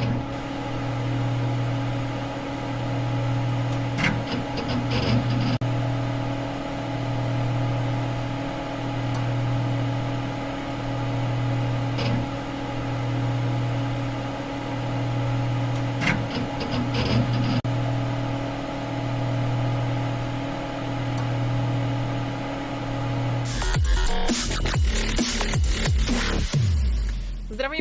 Amen. 0.00 0.39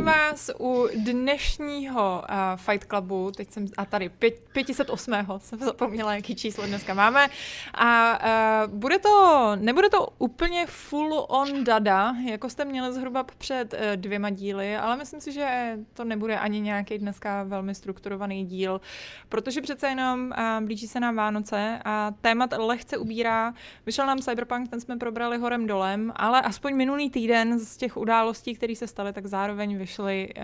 Vás 0.09 0.51
u 0.59 0.87
dnešního 0.95 2.23
uh, 2.29 2.35
Fight 2.55 2.87
Clubu, 2.87 3.31
teď 3.31 3.51
jsem, 3.51 3.67
a 3.77 3.85
tady, 3.85 4.09
pět, 4.09 4.39
508. 4.53 5.13
jsem 5.37 5.59
zapomněla, 5.59 6.15
jaký 6.15 6.35
číslo 6.35 6.65
dneska 6.65 6.93
máme. 6.93 7.27
A 7.73 8.19
uh, 8.67 8.73
bude 8.73 8.99
to, 8.99 9.51
nebude 9.55 9.89
to 9.89 10.07
úplně 10.17 10.65
full 10.67 11.25
on 11.29 11.63
dada, 11.63 12.15
jako 12.25 12.49
jste 12.49 12.65
měli 12.65 12.93
zhruba 12.93 13.23
před 13.23 13.73
uh, 13.73 13.79
dvěma 13.95 14.29
díly, 14.29 14.77
ale 14.77 14.97
myslím 14.97 15.21
si, 15.21 15.31
že 15.31 15.77
to 15.93 16.03
nebude 16.03 16.39
ani 16.39 16.61
nějaký 16.61 16.97
dneska 16.97 17.43
velmi 17.43 17.75
strukturovaný 17.75 18.45
díl, 18.45 18.81
protože 19.29 19.61
přece 19.61 19.87
jenom 19.87 20.33
uh, 20.37 20.65
blíží 20.65 20.87
se 20.87 20.99
nám 20.99 21.15
Vánoce 21.15 21.79
a 21.85 22.11
témat 22.21 22.53
lehce 22.57 22.97
ubírá. 22.97 23.53
Vyšel 23.85 24.05
nám 24.05 24.19
Cyberpunk, 24.19 24.69
ten 24.69 24.81
jsme 24.81 24.97
probrali 24.97 25.37
horem 25.37 25.67
dolem, 25.67 26.13
ale 26.15 26.41
aspoň 26.41 26.75
minulý 26.75 27.09
týden 27.09 27.59
z 27.59 27.77
těch 27.77 27.97
událostí, 27.97 28.55
které 28.55 28.75
se 28.75 28.87
staly, 28.87 29.13
tak 29.13 29.25
zároveň 29.25 29.77
vyšly, 29.99 30.29
uh, 30.37 30.43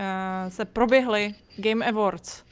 se 0.50 0.64
proběhly 0.64 1.34
Game 1.56 1.86
Awards. 1.86 2.44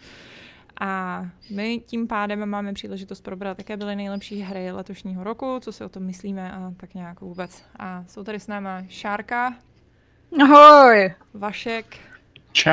A 0.80 1.22
my 1.50 1.80
tím 1.86 2.08
pádem 2.08 2.46
máme 2.46 2.72
příležitost 2.72 3.20
probrat, 3.20 3.58
jaké 3.58 3.76
byly 3.76 3.96
nejlepší 3.96 4.40
hry 4.40 4.72
letošního 4.72 5.24
roku, 5.24 5.60
co 5.60 5.72
si 5.72 5.84
o 5.84 5.88
tom 5.88 6.02
myslíme 6.02 6.52
a 6.52 6.72
tak 6.76 6.94
nějak 6.94 7.20
vůbec. 7.20 7.64
A 7.78 8.04
jsou 8.08 8.24
tady 8.24 8.40
s 8.40 8.46
náma 8.46 8.82
Šárka. 8.88 9.54
Ahoj. 10.42 11.14
Vašek. 11.34 11.96
Čau. 12.52 12.70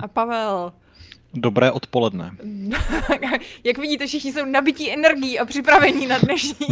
A 0.00 0.08
Pavel. 0.12 0.72
Dobré 1.34 1.70
odpoledne. 1.70 2.30
Jak 3.64 3.78
vidíte, 3.78 4.06
všichni 4.06 4.32
jsou 4.32 4.44
nabití 4.44 4.92
energií 4.92 5.38
a 5.38 5.44
připravení 5.44 6.06
na 6.06 6.18
dnešní 6.18 6.66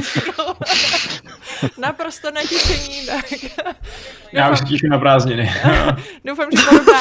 Naprosto 1.79 2.31
natěšení. 2.31 3.07
Tak. 3.07 3.25
Já 4.33 4.51
už 4.51 4.61
těším 4.61 4.89
na 4.89 4.99
prázdniny. 4.99 5.51
Doufám, 6.25 6.49
že 6.51 6.63
podobná, 6.71 7.01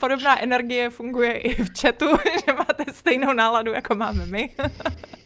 podobná 0.00 0.42
energie 0.42 0.90
funguje 0.90 1.32
i 1.32 1.64
v 1.64 1.80
chatu, 1.80 2.06
že 2.46 2.52
máte 2.52 2.92
stejnou 2.92 3.32
náladu, 3.32 3.72
jako 3.72 3.94
máme 3.94 4.26
my. 4.26 4.50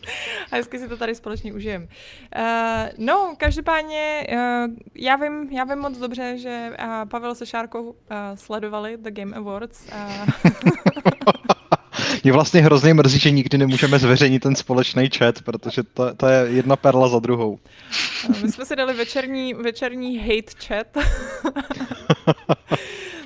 A 0.53 0.56
hezky 0.56 0.78
si 0.78 0.89
to 0.89 0.97
tady 0.97 1.14
společně 1.14 1.53
užijem. 1.53 1.89
Uh, 2.36 2.45
no, 2.98 3.34
každopádně, 3.36 4.27
uh, 4.33 4.39
já, 4.94 5.17
vím, 5.17 5.48
já 5.50 5.64
vím 5.64 5.78
moc 5.78 5.98
dobře, 5.98 6.39
že 6.39 6.70
uh, 6.78 7.09
Pavel 7.09 7.34
se 7.34 7.47
Šárkou 7.47 7.83
uh, 7.83 7.94
sledovali 8.34 8.97
The 8.97 9.11
Game 9.11 9.36
Awards. 9.36 9.86
Uh, 9.86 10.50
Mě 12.25 12.33
vlastně 12.33 12.61
hrozně 12.61 12.94
mrzí, 12.94 13.19
že 13.19 13.31
nikdy 13.31 13.59
nemůžeme 13.59 13.98
zveřejnit 13.98 14.42
ten 14.42 14.56
společný 14.56 15.11
chat, 15.19 15.42
protože 15.42 15.83
to, 15.83 16.14
to 16.14 16.27
je 16.27 16.47
jedna 16.50 16.77
perla 16.77 17.09
za 17.09 17.19
druhou. 17.19 17.59
My 18.42 18.53
jsme 18.53 18.66
si 18.66 18.77
dali 18.77 18.94
večerní, 18.94 19.55
večerní 19.55 20.19
hate 20.19 20.53
chat. 20.66 20.87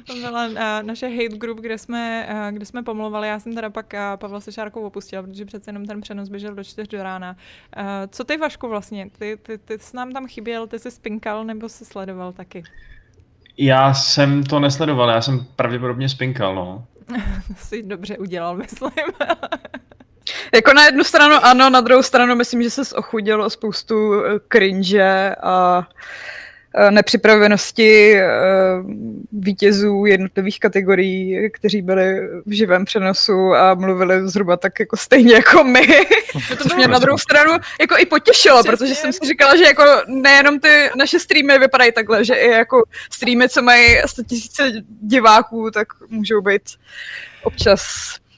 to 0.06 0.14
byla 0.14 0.46
uh, 0.46 0.56
naše 0.82 1.08
hate 1.08 1.36
group, 1.36 1.60
kde 1.60 1.78
jsme, 1.78 2.28
uh, 2.30 2.56
kde 2.56 2.66
jsme 2.66 2.82
pomluvali. 2.82 3.28
Já 3.28 3.40
jsem 3.40 3.54
teda 3.54 3.70
pak 3.70 3.92
uh, 3.92 4.00
Pavla 4.16 4.40
Sešárkou 4.40 4.82
opustila, 4.82 5.22
protože 5.22 5.44
přece 5.44 5.70
jenom 5.70 5.86
ten 5.86 6.00
přenos 6.00 6.28
běžel 6.28 6.54
do 6.54 6.64
čtyř 6.64 6.88
do 6.88 7.02
rána. 7.02 7.36
Uh, 7.76 7.84
co 8.10 8.24
ty, 8.24 8.36
Vašku, 8.36 8.68
vlastně? 8.68 9.10
Ty, 9.18 9.38
ty, 9.42 9.58
ty 9.58 9.78
jsi 9.78 9.96
nám 9.96 10.12
tam 10.12 10.26
chyběl, 10.26 10.66
ty 10.66 10.78
jsi 10.78 10.90
spinkal 10.90 11.44
nebo 11.44 11.68
jsi 11.68 11.84
sledoval 11.84 12.32
taky? 12.32 12.62
Já 13.58 13.94
jsem 13.94 14.44
to 14.44 14.60
nesledoval, 14.60 15.10
já 15.10 15.22
jsem 15.22 15.46
pravděpodobně 15.56 16.08
spinkal, 16.08 16.54
no. 16.54 16.84
jsi 17.56 17.82
dobře 17.82 18.18
udělal, 18.18 18.56
myslím. 18.56 18.90
jako 20.54 20.72
na 20.72 20.84
jednu 20.84 21.04
stranu 21.04 21.34
ano, 21.42 21.70
na 21.70 21.80
druhou 21.80 22.02
stranu 22.02 22.36
myslím, 22.36 22.62
že 22.62 22.70
se 22.70 22.96
ochudil 22.96 23.42
o 23.42 23.50
spoustu 23.50 24.22
cringe 24.52 25.34
a 25.42 25.86
nepřipravenosti 26.90 28.16
vítězů 29.32 30.04
jednotlivých 30.06 30.60
kategorií, 30.60 31.50
kteří 31.52 31.82
byli 31.82 32.20
v 32.46 32.52
živém 32.52 32.84
přenosu 32.84 33.54
a 33.54 33.74
mluvili 33.74 34.28
zhruba 34.28 34.56
tak 34.56 34.80
jako 34.80 34.96
stejně 34.96 35.34
jako 35.34 35.64
my. 35.64 35.86
To 36.68 36.76
mě 36.76 36.88
na 36.88 36.98
druhou 36.98 37.18
stranu 37.18 37.52
jako 37.80 37.98
i 37.98 38.06
potěšilo, 38.06 38.62
Přesně. 38.62 38.76
protože 38.76 38.94
jsem 38.94 39.12
si 39.12 39.26
říkala, 39.26 39.56
že 39.56 39.64
jako 39.64 39.82
nejenom 40.06 40.60
ty 40.60 40.90
naše 40.96 41.20
streamy 41.20 41.58
vypadají 41.58 41.92
takhle, 41.92 42.24
že 42.24 42.34
i 42.34 42.50
jako 42.50 42.82
streamy, 43.10 43.48
co 43.48 43.62
mají 43.62 43.96
100 44.06 44.22
tisíce 44.22 44.72
diváků, 45.02 45.70
tak 45.70 45.88
můžou 46.08 46.40
být 46.40 46.62
občas 47.42 47.82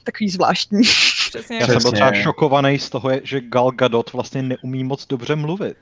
takový 0.05 0.31
zvláštní. 0.31 0.83
Přesně. 1.29 1.59
Já 1.61 1.67
jsem 1.67 1.83
byl 1.83 1.93
třeba 1.93 2.13
šokovaný 2.13 2.79
z 2.79 2.91
toho, 2.91 3.11
že 3.23 3.41
Gal 3.41 3.71
Gadot 3.71 4.13
vlastně 4.13 4.43
neumí 4.43 4.85
moc 4.85 5.07
dobře 5.07 5.37
mluvit. 5.37 5.77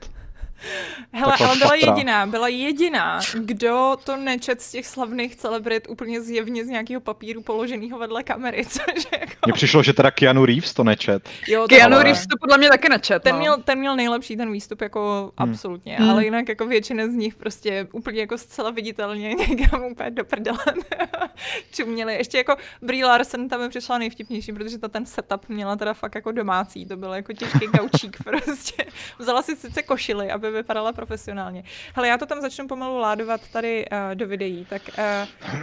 Hele, 1.11 1.33
ale 1.39 1.55
byla 1.55 1.75
jediná, 1.75 2.25
byla 2.25 2.47
jediná, 2.47 3.19
kdo 3.33 3.97
to 4.03 4.17
nečet 4.17 4.61
z 4.61 4.71
těch 4.71 4.87
slavných 4.87 5.35
celebrit 5.35 5.87
úplně 5.89 6.21
zjevně 6.21 6.65
z 6.65 6.67
nějakého 6.67 7.01
papíru 7.01 7.41
položeného 7.41 7.99
vedle 7.99 8.23
kamery, 8.23 8.65
což 8.69 9.07
jako... 9.11 9.33
Mně 9.45 9.53
přišlo, 9.53 9.83
že 9.83 9.93
teda 9.93 10.11
Keanu 10.11 10.45
Reeves 10.45 10.73
to 10.73 10.83
nečet. 10.83 11.29
Jo, 11.47 11.61
to 11.61 11.75
Keanu 11.75 11.95
ale... 11.95 12.03
Reeves 12.03 12.27
to 12.27 12.35
podle 12.41 12.57
mě 12.57 12.69
taky 12.69 12.89
nečet, 12.89 13.23
ten, 13.23 13.33
no. 13.33 13.39
měl, 13.39 13.57
ten 13.57 13.79
měl 13.79 13.95
nejlepší 13.95 14.37
ten 14.37 14.51
výstup, 14.51 14.81
jako 14.81 15.31
hmm. 15.39 15.49
absolutně, 15.49 15.95
hmm. 15.95 16.09
ale 16.09 16.25
jinak 16.25 16.49
jako 16.49 16.65
většina 16.65 17.07
z 17.07 17.13
nich 17.13 17.35
prostě 17.35 17.87
úplně 17.91 18.19
jako 18.19 18.37
zcela 18.37 18.69
viditelně 18.69 19.33
někam 19.49 19.83
úplně 19.83 20.11
do 20.11 20.25
prdele 20.25 20.59
čuměli. 21.71 22.13
Ještě 22.13 22.37
jako 22.37 22.55
Brie 22.81 23.05
Larson 23.05 23.47
tam 23.47 23.61
mi 23.61 23.69
přišla 23.69 23.97
nejvtipnější, 23.97 24.53
protože 24.53 24.77
ta 24.77 24.87
ten 24.87 25.05
setup 25.05 25.49
měla 25.49 25.75
teda 25.75 25.93
fakt 25.93 26.15
jako 26.15 26.31
domácí, 26.31 26.85
to 26.85 26.97
byl 26.97 27.13
jako 27.13 27.33
těžký 27.33 27.67
gaučík 27.67 28.17
prostě. 28.23 28.85
Vzala 29.19 29.41
si 29.41 29.55
sice 29.55 29.83
košily, 29.83 30.31
aby 30.31 30.46
vypadala 30.51 30.93
profesionálně. 30.93 31.63
Hele, 31.93 32.07
já 32.07 32.17
to 32.17 32.25
tam 32.25 32.41
začnu 32.41 32.67
pomalu 32.67 32.97
ládovat 32.97 33.41
tady 33.51 33.85
uh, 33.91 34.15
do 34.15 34.27
videí. 34.27 34.65
Tak 34.69 34.81
uh, 34.97 35.03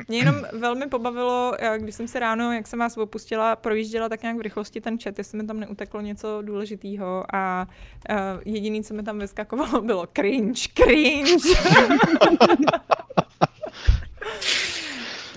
mě 0.09 0.19
jenom 0.19 0.37
velmi 0.53 0.87
pobavilo, 0.87 1.53
uh, 1.63 1.77
když 1.77 1.95
jsem 1.95 2.09
si 2.09 2.19
ráno, 2.19 2.53
jak 2.53 2.67
jsem 2.67 2.79
vás 2.79 2.97
opustila, 2.97 3.57
projížděla 3.57 4.09
tak 4.09 4.23
nějak 4.23 4.37
v 4.37 4.41
rychlosti 4.41 4.81
ten 4.81 4.99
chat, 4.99 5.19
jestli 5.19 5.39
mi 5.39 5.47
tam 5.47 5.61
neuteklo 5.61 6.01
něco 6.01 6.43
důležitého 6.43 7.25
a 7.35 7.67
uh, 8.11 8.17
jediný, 8.45 8.85
co 8.85 8.95
mi 8.95 9.03
tam 9.03 9.19
vyskakovalo, 9.19 9.81
bylo 9.81 10.07
cringe, 10.17 10.69
cringe. 10.75 11.35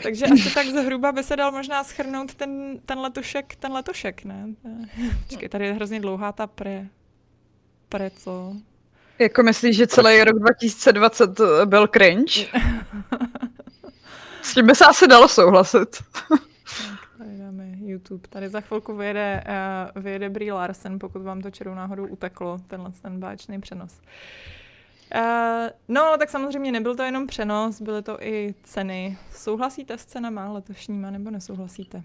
Takže 0.03 0.25
asi 0.25 0.53
tak 0.53 0.67
zhruba 0.67 1.11
by 1.11 1.23
se 1.23 1.35
dal 1.35 1.51
možná 1.51 1.83
schrnout 1.83 2.35
ten, 2.35 2.79
ten 2.85 2.99
letošek, 2.99 3.55
ten 3.55 3.71
letošek, 3.71 4.25
ne? 4.25 4.47
Počkej, 5.27 5.49
tady 5.49 5.65
je 5.65 5.73
hrozně 5.73 5.99
dlouhá 5.99 6.31
ta 6.31 6.47
pre, 6.47 6.87
pre 7.89 8.09
co? 8.09 8.55
Jako 9.19 9.43
myslíš, 9.43 9.77
že 9.77 9.87
celý 9.87 10.23
rok 10.23 10.39
2020 10.39 11.39
byl 11.65 11.87
cringe? 11.87 12.45
S 14.41 14.53
tím 14.53 14.67
by 14.67 14.75
se 14.75 14.85
asi 14.85 15.07
dalo 15.07 15.27
souhlasit. 15.27 16.03
Tady 17.17 17.37
dáme 17.37 17.67
YouTube. 17.79 18.27
Tady 18.27 18.49
za 18.49 18.61
chvilku 18.61 18.95
vyjede, 18.95 19.43
uh, 19.95 20.03
vyjede 20.03 20.29
Brie 20.29 20.53
Larsen, 20.53 20.99
pokud 20.99 21.21
vám 21.21 21.41
to 21.41 21.51
čerou 21.51 21.73
náhodou 21.73 22.07
uteklo, 22.07 22.57
tenhle 22.67 22.91
ten 23.01 23.19
báčný 23.19 23.61
přenos. 23.61 24.01
Uh, 25.15 25.21
no, 25.87 26.03
ale 26.03 26.17
tak 26.17 26.29
samozřejmě 26.29 26.71
nebyl 26.71 26.95
to 26.95 27.03
jenom 27.03 27.27
přenos, 27.27 27.81
byly 27.81 28.01
to 28.01 28.17
i 28.23 28.55
ceny. 28.63 29.17
Souhlasíte 29.31 29.97
s 29.97 30.05
cenama 30.05 30.51
letošníma, 30.51 31.11
nebo 31.11 31.31
nesouhlasíte? 31.31 32.03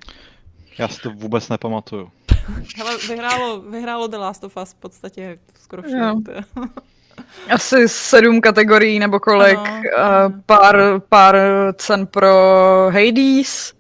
Já 0.79 0.89
si 0.89 1.01
to 1.01 1.11
vůbec 1.11 1.49
nepamatuju. 1.49 2.13
Hele, 2.77 2.99
vyhrálo, 3.09 3.61
vyhrálo 3.61 4.07
The 4.07 4.17
Last 4.17 4.45
of 4.45 4.57
Us 4.63 4.73
v 4.73 4.75
podstatě 4.75 5.39
skoro 5.55 5.83
všechno. 5.83 6.21
Asi 7.51 7.89
sedm 7.89 8.41
kategorií 8.41 8.99
nebo 8.99 9.21
kolik, 9.21 9.59
uh, 9.59 10.33
pár, 10.47 11.01
pár 11.09 11.37
cen 11.77 12.07
pro 12.07 12.35
Hades 12.91 13.75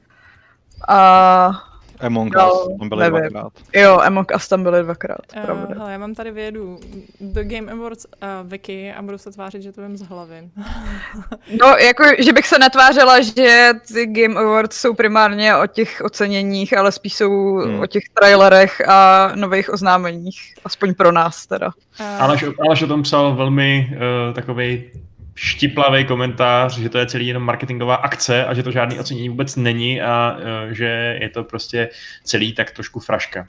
a 0.88 1.71
Among 2.02 2.34
Us 2.36 2.78
tam 2.78 2.88
byly 2.88 3.02
nevím. 3.02 3.30
dvakrát. 3.30 3.52
Jo, 3.74 3.98
Among 3.98 4.32
Us 4.36 4.48
tam 4.48 4.62
byly 4.62 4.82
dvakrát, 4.82 5.20
uh, 5.36 5.42
pravda. 5.42 5.74
Hele, 5.78 5.92
já 5.92 5.98
mám 5.98 6.14
tady 6.14 6.30
vědu 6.30 6.78
The 7.20 7.44
Game 7.44 7.72
Awards 7.72 8.04
uh, 8.04 8.50
Wiki 8.50 8.92
a 8.92 9.02
budu 9.02 9.18
se 9.18 9.30
tvářit, 9.30 9.62
že 9.62 9.72
to 9.72 9.82
vím 9.82 9.96
z 9.96 10.02
hlavy. 10.02 10.48
no, 11.60 11.66
jako, 11.66 12.04
že 12.18 12.32
bych 12.32 12.46
se 12.46 12.58
netvářila, 12.58 13.20
že 13.20 13.70
ty 13.92 14.06
Game 14.06 14.40
Awards 14.40 14.76
jsou 14.76 14.94
primárně 14.94 15.56
o 15.56 15.66
těch 15.66 16.02
oceněních, 16.04 16.78
ale 16.78 16.92
spíš 16.92 17.14
jsou 17.14 17.56
hmm. 17.56 17.80
o 17.80 17.86
těch 17.86 18.02
trailerech 18.14 18.88
a 18.88 19.30
nových 19.34 19.72
oznámeních. 19.72 20.54
Aspoň 20.64 20.94
pro 20.94 21.12
nás 21.12 21.46
teda. 21.46 21.70
Uh, 22.00 22.22
Aleš, 22.22 22.44
Aleš 22.66 22.82
o 22.82 22.86
tom 22.86 23.02
psal 23.02 23.34
velmi 23.34 23.90
uh, 23.92 24.34
takovej 24.34 24.90
štiplavý 25.34 26.04
komentář, 26.04 26.78
že 26.78 26.88
to 26.88 26.98
je 26.98 27.06
celý 27.06 27.26
jenom 27.26 27.42
marketingová 27.42 27.94
akce 27.94 28.44
a 28.44 28.54
že 28.54 28.62
to 28.62 28.70
žádný 28.70 29.00
ocenění 29.00 29.28
vůbec 29.28 29.56
není 29.56 30.02
a 30.02 30.36
uh, 30.36 30.72
že 30.72 31.18
je 31.20 31.28
to 31.28 31.44
prostě 31.44 31.88
celý 32.24 32.52
tak 32.52 32.70
trošku 32.70 33.00
fraška. 33.00 33.48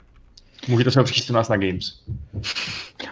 Můžete 0.68 0.90
se 0.90 1.00
ho 1.00 1.06
u 1.30 1.32
nás 1.32 1.48
na 1.48 1.56
Games. 1.56 2.00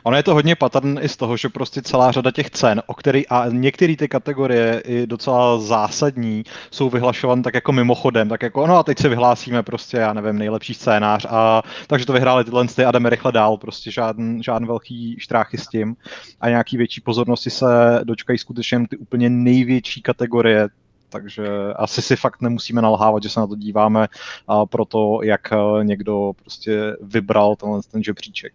Ono 0.02 0.16
je 0.16 0.22
to 0.22 0.34
hodně 0.34 0.56
pattern 0.56 0.98
i 1.02 1.08
z 1.08 1.16
toho, 1.16 1.36
že 1.36 1.48
prostě 1.48 1.82
celá 1.82 2.12
řada 2.12 2.30
těch 2.30 2.50
cen, 2.50 2.82
o 2.86 2.94
který, 2.94 3.28
a 3.28 3.44
některé 3.48 3.96
ty 3.96 4.08
kategorie 4.08 4.82
i 4.86 5.06
docela 5.06 5.58
zásadní, 5.58 6.44
jsou 6.70 6.90
vyhlašovány 6.90 7.42
tak 7.42 7.54
jako 7.54 7.72
mimochodem, 7.72 8.28
tak 8.28 8.42
jako 8.42 8.66
no 8.66 8.78
a 8.78 8.82
teď 8.82 8.98
se 8.98 9.08
vyhlásíme 9.08 9.62
prostě, 9.62 9.96
já 9.96 10.12
nevím, 10.12 10.38
nejlepší 10.38 10.74
scénář 10.74 11.26
a 11.30 11.62
takže 11.86 12.06
to 12.06 12.12
vyhráli 12.12 12.44
tyhle 12.44 12.66
ty 12.68 12.84
a 12.84 12.90
jdeme 12.90 13.10
rychle 13.10 13.32
dál, 13.32 13.56
prostě 13.56 13.90
žádný, 13.90 14.42
žádný 14.42 14.66
velký 14.66 15.16
štráchy 15.18 15.58
s 15.58 15.66
tím 15.66 15.96
a 16.40 16.48
nějaký 16.48 16.76
větší 16.76 17.00
pozornosti 17.00 17.50
se 17.50 17.66
dočkají 18.04 18.38
skutečně 18.38 18.88
ty 18.88 18.96
úplně 18.96 19.30
největší 19.30 20.02
kategorie, 20.02 20.68
takže 21.12 21.46
asi 21.76 22.02
si 22.02 22.16
fakt 22.16 22.40
nemusíme 22.40 22.82
nalhávat, 22.82 23.22
že 23.22 23.28
se 23.28 23.40
na 23.40 23.46
to 23.46 23.56
díváme 23.56 24.08
a 24.48 24.66
proto, 24.66 25.20
jak 25.22 25.52
eh, 25.52 25.84
někdo 25.84 26.32
prostě 26.42 26.96
vybral 27.00 27.56
tenhle 27.56 27.80
ten 27.92 28.02
žebříček. 28.02 28.52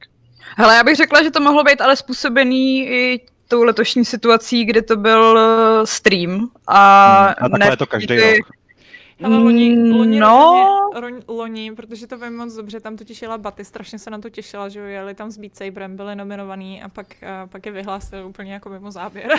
Hele, 0.58 0.76
já 0.76 0.84
bych 0.84 0.96
řekla, 0.96 1.24
že 1.24 1.32
to 1.32 1.40
mohlo 1.40 1.64
být 1.64 1.82
ale 1.82 1.96
způsobený 1.96 2.88
i 2.88 3.22
tou 3.48 3.64
letošní 3.64 4.06
situací, 4.06 4.66
kdy 4.66 4.82
to 4.82 4.96
byl 4.96 5.40
eh, 5.40 5.88
stream. 5.88 6.50
A, 6.68 7.24
hmm, 7.26 7.36
a 7.46 7.50
takhle 7.50 7.74
je 7.74 7.78
to 7.78 7.86
každý 7.86 8.08
ty... 8.08 8.38
rok. 8.38 8.58
Ale 9.24 9.38
loni, 9.38 9.92
loni, 9.94 10.20
no. 10.20 10.90
loni, 10.96 11.22
loni, 11.28 11.76
protože 11.76 12.08
to 12.08 12.18
vím 12.18 12.38
moc 12.38 12.54
dobře, 12.54 12.80
tam 12.80 12.98
to 12.98 13.04
těšila 13.04 13.38
Baty, 13.38 13.66
strašně 13.66 14.00
se 14.00 14.10
na 14.10 14.20
to 14.20 14.30
těšila, 14.30 14.70
že 14.70 14.80
jeli 14.80 15.14
tam 15.14 15.32
s 15.32 15.38
Beat 15.38 15.56
Saberem, 15.56 15.96
byli 15.96 16.16
nominovaný 16.16 16.84
a 16.84 16.90
pak, 16.90 17.24
a 17.24 17.48
pak 17.48 17.66
je 17.66 17.72
vyhlásil 17.72 18.28
úplně 18.28 18.54
jako 18.54 18.70
mimo 18.70 18.92
záběr. 18.92 19.30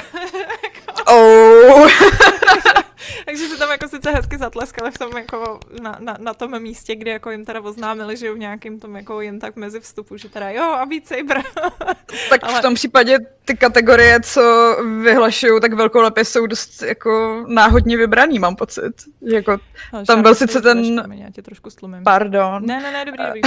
oh. 1.06 1.88
Takže 3.25 3.49
si 3.49 3.59
tam 3.59 3.71
jako 3.71 3.89
sice 3.89 4.11
hezky 4.11 4.39
zatleskali 4.39 4.91
v 4.91 4.99
tom 4.99 5.17
jako 5.17 5.61
na, 5.83 5.97
na, 6.00 6.17
na, 6.21 6.35
tom 6.35 6.62
místě, 6.62 6.97
kde 6.97 7.11
jako 7.11 7.31
jim 7.31 7.45
teda 7.45 7.61
oznámili, 7.61 8.17
že 8.17 8.33
v 8.33 8.39
nějakým 8.39 8.81
tom 8.81 8.97
jako 8.97 9.21
jen 9.21 9.39
tak 9.39 9.56
mezi 9.56 9.81
vstupu, 9.81 10.17
že 10.17 10.29
teda 10.29 10.50
jo 10.50 10.62
a 10.62 10.87
Beat 10.87 11.06
Saber. 11.06 11.43
tak 12.31 12.41
Ale... 12.43 12.59
v 12.59 12.62
tom 12.62 12.75
případě 12.75 13.19
ty 13.45 13.56
kategorie, 13.56 14.21
co 14.21 14.77
vyhlašují 15.03 15.61
tak 15.61 15.73
velkolepě, 15.73 16.25
jsou 16.25 16.47
dost 16.47 16.83
jako 16.83 17.45
náhodně 17.49 17.97
vybraný, 17.97 18.39
mám 18.39 18.56
pocit. 18.56 18.93
Jako, 19.23 19.59
Ale 19.93 20.05
tam 20.05 20.23
byl 20.23 20.35
sice 20.35 20.61
ten... 20.61 20.97
Trošku, 20.97 21.12
já 21.12 21.31
tě 21.31 21.43
trošku 21.43 21.71
slumím. 21.71 22.05
Pardon. 22.05 22.67
Ne, 22.67 22.81
ne, 22.81 22.93
ne, 22.93 23.05
dobrý, 23.05 23.25
dobrý. 23.27 23.41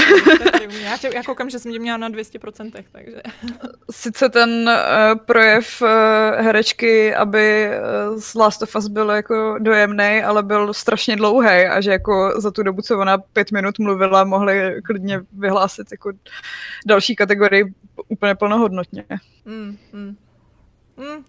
dobrý. 0.61 0.83
Já, 0.83 0.97
tě, 0.97 1.09
já 1.15 1.23
koukám, 1.23 1.49
že 1.49 1.59
jsem 1.59 1.71
tě 1.71 1.79
měla 1.79 1.97
na 1.97 2.09
200%, 2.09 2.71
takže... 2.91 3.21
sice 3.91 4.29
ten 4.29 4.69
uh, 4.69 5.17
projev 5.25 5.81
uh, 5.81 5.87
herečky, 6.45 7.15
aby 7.15 7.69
uh, 7.69 8.19
z 8.19 8.35
Last 8.35 8.61
of 8.61 8.75
Us 8.75 8.87
byl 8.87 9.09
jako 9.09 9.40
dojemný, 9.59 10.23
ale 10.23 10.43
byl 10.43 10.73
strašně 10.73 11.15
dlouhý 11.15 11.47
a 11.47 11.81
že 11.81 11.91
jako 11.91 12.41
za 12.41 12.51
tu 12.51 12.63
dobu, 12.63 12.81
co 12.81 12.99
ona 12.99 13.17
pět 13.17 13.51
minut 13.51 13.79
mluvila, 13.79 14.23
mohli 14.23 14.81
klidně 14.83 15.21
vyhlásit 15.31 15.87
jako 15.91 16.11
další 16.85 17.15
kategorii 17.15 17.73
úplně 18.07 18.35
plnohodnotně. 18.35 19.05
Mm, 19.45 19.77
mm. 19.93 20.15
Mm. 20.97 21.25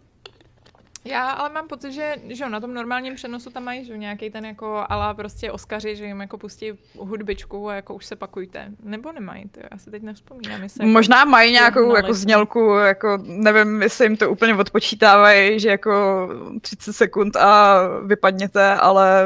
Já 1.04 1.30
ale 1.30 1.48
mám 1.48 1.68
pocit, 1.68 1.92
že, 1.92 2.14
že 2.28 2.48
na 2.48 2.60
tom 2.60 2.74
normálním 2.74 3.14
přenosu 3.14 3.50
tam 3.50 3.64
mají 3.64 3.84
že 3.84 3.98
nějaký 3.98 4.30
ten 4.30 4.46
jako 4.46 4.84
ala 4.88 5.14
prostě 5.14 5.52
Oskaři, 5.52 5.96
že 5.96 6.04
jim 6.04 6.20
jako 6.20 6.38
pustí 6.38 6.72
hudbičku 6.98 7.68
a 7.68 7.74
jako 7.74 7.94
už 7.94 8.06
se 8.06 8.16
pakujte. 8.16 8.68
Nebo 8.82 9.12
nemají, 9.12 9.48
to 9.48 9.60
já 9.70 9.78
si 9.78 9.90
teď 9.90 10.02
nevzpomínám. 10.02 10.62
Jestli 10.62 10.86
Možná 10.86 11.18
jako 11.18 11.30
mají 11.30 11.52
nějakou 11.52 11.96
jako 11.96 12.14
znělku, 12.14 12.74
jako 12.74 13.18
nevím, 13.22 13.82
jestli 13.82 14.04
jim 14.04 14.16
to 14.16 14.30
úplně 14.30 14.54
odpočítávají, 14.54 15.60
že 15.60 15.68
jako 15.68 16.28
30 16.60 16.92
sekund 16.92 17.36
a 17.36 17.80
vypadněte, 18.06 18.74
ale 18.74 19.24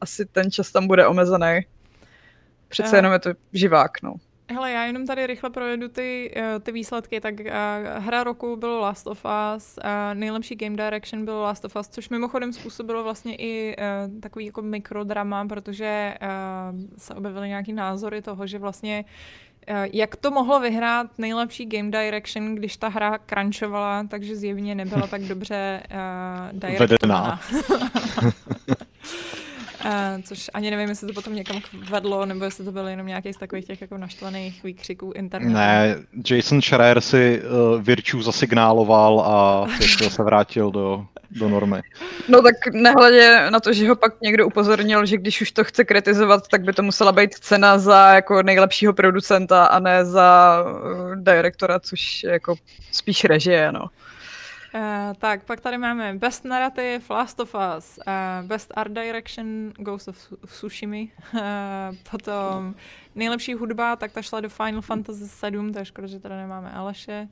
asi 0.00 0.26
ten 0.26 0.50
čas 0.50 0.72
tam 0.72 0.86
bude 0.86 1.06
omezený. 1.06 1.60
Přece 2.68 2.96
jenom 2.96 3.12
je 3.12 3.18
to 3.18 3.30
živák, 3.52 4.02
no. 4.02 4.14
Hele, 4.50 4.72
já 4.72 4.84
jenom 4.84 5.06
tady 5.06 5.26
rychle 5.26 5.50
projedu 5.50 5.88
ty, 5.88 6.34
uh, 6.36 6.62
ty 6.62 6.72
výsledky. 6.72 7.20
Tak 7.20 7.34
uh, 7.40 7.46
hra 7.98 8.24
roku 8.24 8.56
bylo 8.56 8.80
Last 8.80 9.06
of 9.06 9.26
Us, 9.56 9.78
uh, 9.84 9.90
nejlepší 10.14 10.54
game 10.54 10.76
direction 10.76 11.24
bylo 11.24 11.42
Last 11.42 11.64
of 11.64 11.76
Us, 11.76 11.88
což 11.88 12.08
mimochodem 12.08 12.52
způsobilo 12.52 13.02
vlastně 13.02 13.36
i 13.36 13.76
uh, 13.76 14.20
takový 14.20 14.46
jako 14.46 14.62
mikrodrama, 14.62 15.46
protože 15.46 16.14
uh, 16.22 16.80
se 16.98 17.14
objevily 17.14 17.48
nějaký 17.48 17.72
názory 17.72 18.22
toho, 18.22 18.46
že 18.46 18.58
vlastně 18.58 19.04
uh, 19.70 19.76
jak 19.92 20.16
to 20.16 20.30
mohlo 20.30 20.60
vyhrát 20.60 21.18
nejlepší 21.18 21.66
game 21.66 21.90
direction, 21.90 22.54
když 22.54 22.76
ta 22.76 22.88
hra 22.88 23.18
crunchovala, 23.26 24.04
takže 24.04 24.36
zjevně 24.36 24.74
nebyla 24.74 25.06
tak 25.06 25.22
dobře 25.22 25.82
uh, 26.52 26.58
directovaná. 26.58 27.40
Uh, 29.84 30.22
což 30.22 30.50
ani 30.54 30.70
nevím, 30.70 30.88
jestli 30.88 31.06
to 31.06 31.12
potom 31.12 31.34
někam 31.34 31.60
vedlo, 31.90 32.26
nebo 32.26 32.44
jestli 32.44 32.64
to 32.64 32.72
bylo 32.72 32.88
jenom 32.88 33.06
nějaký 33.06 33.32
z 33.32 33.36
takových 33.36 33.64
těch 33.64 33.80
jako 33.80 33.98
naštvaných 33.98 34.64
výkřiků 34.64 35.12
internetu. 35.12 35.54
Ne, 35.54 35.96
Jason 36.30 36.62
Schreier 36.62 37.00
si 37.00 37.42
uh, 37.42 37.82
Virtue 37.82 38.22
zasignáloval 38.22 39.20
a 39.20 39.66
se 40.08 40.22
vrátil 40.22 40.70
do, 40.70 41.06
do 41.30 41.48
normy. 41.48 41.82
No 42.28 42.42
tak 42.42 42.54
nehledě 42.72 43.46
na 43.50 43.60
to, 43.60 43.72
že 43.72 43.88
ho 43.88 43.96
pak 43.96 44.20
někdo 44.20 44.46
upozornil, 44.46 45.06
že 45.06 45.16
když 45.16 45.40
už 45.40 45.52
to 45.52 45.64
chce 45.64 45.84
kritizovat, 45.84 46.48
tak 46.48 46.62
by 46.62 46.72
to 46.72 46.82
musela 46.82 47.12
být 47.12 47.34
cena 47.34 47.78
za 47.78 48.14
jako 48.14 48.42
nejlepšího 48.42 48.92
producenta 48.92 49.64
a 49.64 49.78
ne 49.78 50.04
za 50.04 50.58
uh, 50.66 51.16
direktora, 51.16 51.80
což 51.80 52.22
je 52.22 52.30
jako 52.30 52.54
spíš 52.92 53.24
režie, 53.24 53.72
no. 53.72 53.86
Uh, 54.74 54.80
tak, 55.18 55.44
pak 55.44 55.60
tady 55.60 55.78
máme 55.78 56.14
Best 56.14 56.44
Narrative, 56.44 57.04
Last 57.10 57.40
of 57.40 57.54
Us, 57.78 57.98
uh, 58.06 58.46
Best 58.46 58.72
Art 58.74 58.92
Direction, 58.92 59.72
Ghost 59.78 60.08
of 60.08 60.32
Tsushima, 60.46 60.96
uh, 60.96 61.40
potom 62.10 62.74
nejlepší 63.14 63.54
hudba, 63.54 63.96
tak 63.96 64.12
ta 64.12 64.22
šla 64.22 64.40
do 64.40 64.48
Final 64.48 64.80
Fantasy 64.80 65.28
7, 65.28 65.72
to 65.72 65.78
je 65.78 65.84
škoda, 65.84 66.06
že 66.06 66.20
tady 66.20 66.34
nemáme 66.34 66.72
Aleše. 66.72 67.28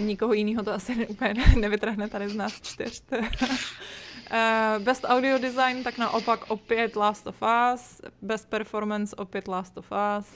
Nikoho 0.00 0.32
jiného 0.32 0.62
to 0.62 0.72
asi 0.72 1.06
úplně 1.06 1.34
nevytrhne 1.60 2.08
tady 2.08 2.28
z 2.28 2.36
nás 2.36 2.60
čtyř. 2.62 3.02
best 4.78 5.04
Audio 5.08 5.38
Design, 5.38 5.82
tak 5.82 5.98
naopak 5.98 6.50
opět 6.50 6.96
Last 6.96 7.26
of 7.26 7.42
Us, 7.74 8.00
Best 8.22 8.48
Performance 8.48 9.16
opět 9.16 9.48
Last 9.48 9.78
of 9.78 9.92
Us, 10.18 10.26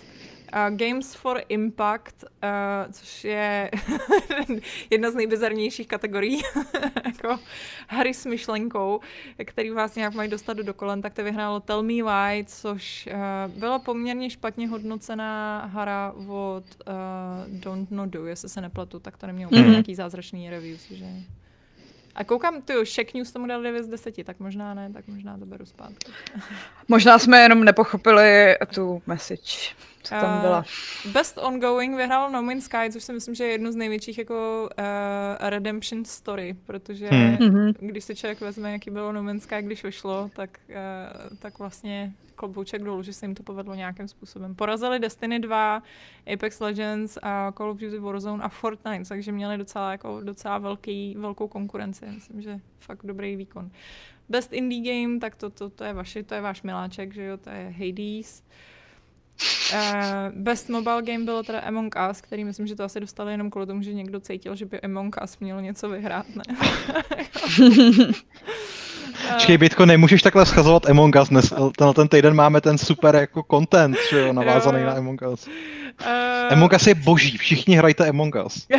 Uh, 0.52 0.76
Games 0.76 1.14
for 1.14 1.42
Impact, 1.48 2.24
uh, 2.24 2.92
což 2.92 3.24
je 3.24 3.70
jedna 4.90 5.10
z 5.10 5.14
nejbizarnějších 5.14 5.88
kategorií, 5.88 6.42
jako 7.06 7.38
hry 7.88 8.14
s 8.14 8.26
myšlenkou, 8.26 9.00
který 9.44 9.70
vás 9.70 9.94
nějak 9.94 10.14
mají 10.14 10.30
dostat 10.30 10.56
do 10.56 10.74
kolen, 10.74 11.02
tak 11.02 11.14
to 11.14 11.24
vyhrálo 11.24 11.60
Tell 11.60 11.82
Me 11.82 11.92
Why, 11.92 12.44
což 12.44 13.08
uh, 13.12 13.52
byla 13.58 13.78
poměrně 13.78 14.30
špatně 14.30 14.68
hodnocená 14.68 15.64
hra 15.72 16.12
od 16.28 16.64
uh, 16.64 17.60
Don't 17.60 17.90
Know 17.90 18.06
Do, 18.06 18.26
jestli 18.26 18.48
se 18.48 18.60
nepletu, 18.60 18.98
tak 18.98 19.16
to 19.16 19.26
nemělo 19.26 19.50
mm-hmm. 19.52 19.70
nějaký 19.70 19.94
zázračný 19.94 20.50
reviews, 20.50 20.90
že... 20.90 21.06
A 22.14 22.24
koukám, 22.24 22.62
ty 22.62 22.72
Shack 22.84 23.14
News 23.14 23.32
tomu 23.32 23.46
dal 23.46 23.62
9 23.62 23.84
z 23.84 23.88
10, 23.88 24.24
tak 24.24 24.40
možná 24.40 24.74
ne, 24.74 24.92
tak 24.92 25.08
možná 25.08 25.38
to 25.38 25.46
beru 25.46 25.66
zpátky. 25.66 26.12
možná 26.88 27.18
jsme 27.18 27.38
jenom 27.38 27.64
nepochopili 27.64 28.56
tu 28.74 29.02
message 29.06 29.74
co 30.08 30.14
tam 30.20 30.40
byla. 30.40 30.64
Uh, 31.06 31.12
Best 31.12 31.38
Ongoing 31.38 31.96
vyhrál 31.96 32.30
No 32.30 32.42
Man's 32.42 32.64
Sky, 32.64 32.92
což 32.92 33.02
si 33.02 33.12
myslím, 33.12 33.34
že 33.34 33.44
je 33.44 33.50
jedno 33.50 33.72
z 33.72 33.76
největších 33.76 34.18
jako 34.18 34.68
uh, 34.78 35.48
redemption 35.48 36.04
story, 36.04 36.56
protože 36.66 37.08
hmm. 37.08 37.36
Mhm. 37.40 37.72
když 37.80 38.04
se 38.04 38.14
člověk 38.14 38.40
vezme, 38.40 38.72
jaký 38.72 38.90
bylo 38.90 39.12
No 39.12 39.22
Man's 39.22 39.42
Sky, 39.42 39.62
když 39.62 39.84
vyšlo, 39.84 40.30
tak, 40.34 40.50
uh, 40.68 41.36
tak 41.38 41.58
vlastně 41.58 42.12
klobouček 42.34 42.82
dolů, 42.82 43.02
že 43.02 43.12
se 43.12 43.26
jim 43.26 43.34
to 43.34 43.42
povedlo 43.42 43.74
nějakým 43.74 44.08
způsobem. 44.08 44.54
Porazili 44.54 44.98
Destiny 44.98 45.38
2, 45.38 45.82
Apex 46.32 46.60
Legends 46.60 47.18
a 47.22 47.52
Call 47.52 47.70
of 47.70 47.78
Duty 47.78 47.98
Warzone 47.98 48.44
a 48.44 48.48
Fortnite, 48.48 49.08
takže 49.08 49.32
měli 49.32 49.58
docela, 49.58 49.92
jako, 49.92 50.20
docela 50.24 50.58
velký, 50.58 51.14
velkou 51.18 51.48
konkurenci. 51.48 52.06
Myslím, 52.06 52.42
že 52.42 52.60
fakt 52.78 53.00
dobrý 53.04 53.36
výkon. 53.36 53.70
Best 54.28 54.52
Indie 54.52 55.04
Game, 55.04 55.18
tak 55.20 55.36
to, 55.36 55.50
to, 55.50 55.70
to, 55.70 55.84
je, 55.84 55.92
vaši, 55.92 56.22
to 56.22 56.34
je 56.34 56.40
váš 56.40 56.62
miláček, 56.62 57.14
že 57.14 57.24
jo, 57.24 57.36
to 57.36 57.50
je 57.50 57.74
Hades. 57.78 58.40
Uh, 58.40 58.75
best 60.34 60.68
mobile 60.68 61.02
game 61.02 61.24
bylo 61.24 61.42
teda 61.42 61.60
Among 61.60 61.94
Us, 62.10 62.20
který 62.20 62.44
myslím, 62.44 62.66
že 62.66 62.76
to 62.76 62.84
asi 62.84 63.00
dostali 63.00 63.32
jenom 63.32 63.50
kvůli 63.50 63.66
tomu, 63.66 63.82
že 63.82 63.94
někdo 63.94 64.20
cítil, 64.20 64.56
že 64.56 64.66
by 64.66 64.80
Among 64.80 65.16
Us 65.24 65.38
měl 65.38 65.62
něco 65.62 65.88
vyhrát, 65.88 66.26
ne? 66.36 66.42
Čekej, 69.38 69.58
Bitko, 69.58 69.86
nemůžeš 69.86 70.22
takhle 70.22 70.46
schazovat 70.46 70.90
Among 70.90 71.16
Us. 71.22 71.28
Dnes, 71.28 71.54
ten, 71.78 71.92
ten 71.92 72.08
týden 72.08 72.34
máme 72.34 72.60
ten 72.60 72.78
super 72.78 73.16
jako 73.16 73.44
content, 73.50 73.96
že 74.10 74.20
jo, 74.20 74.32
navázaný 74.32 74.80
jo. 74.80 74.86
na 74.86 74.92
Among 74.92 75.22
Us. 75.32 75.48
Uh... 76.00 76.52
Among 76.52 76.72
Us 76.72 76.86
je 76.86 76.94
boží, 76.94 77.38
všichni 77.38 77.76
hrajte 77.76 78.08
Among 78.08 78.36
Us. 78.46 78.66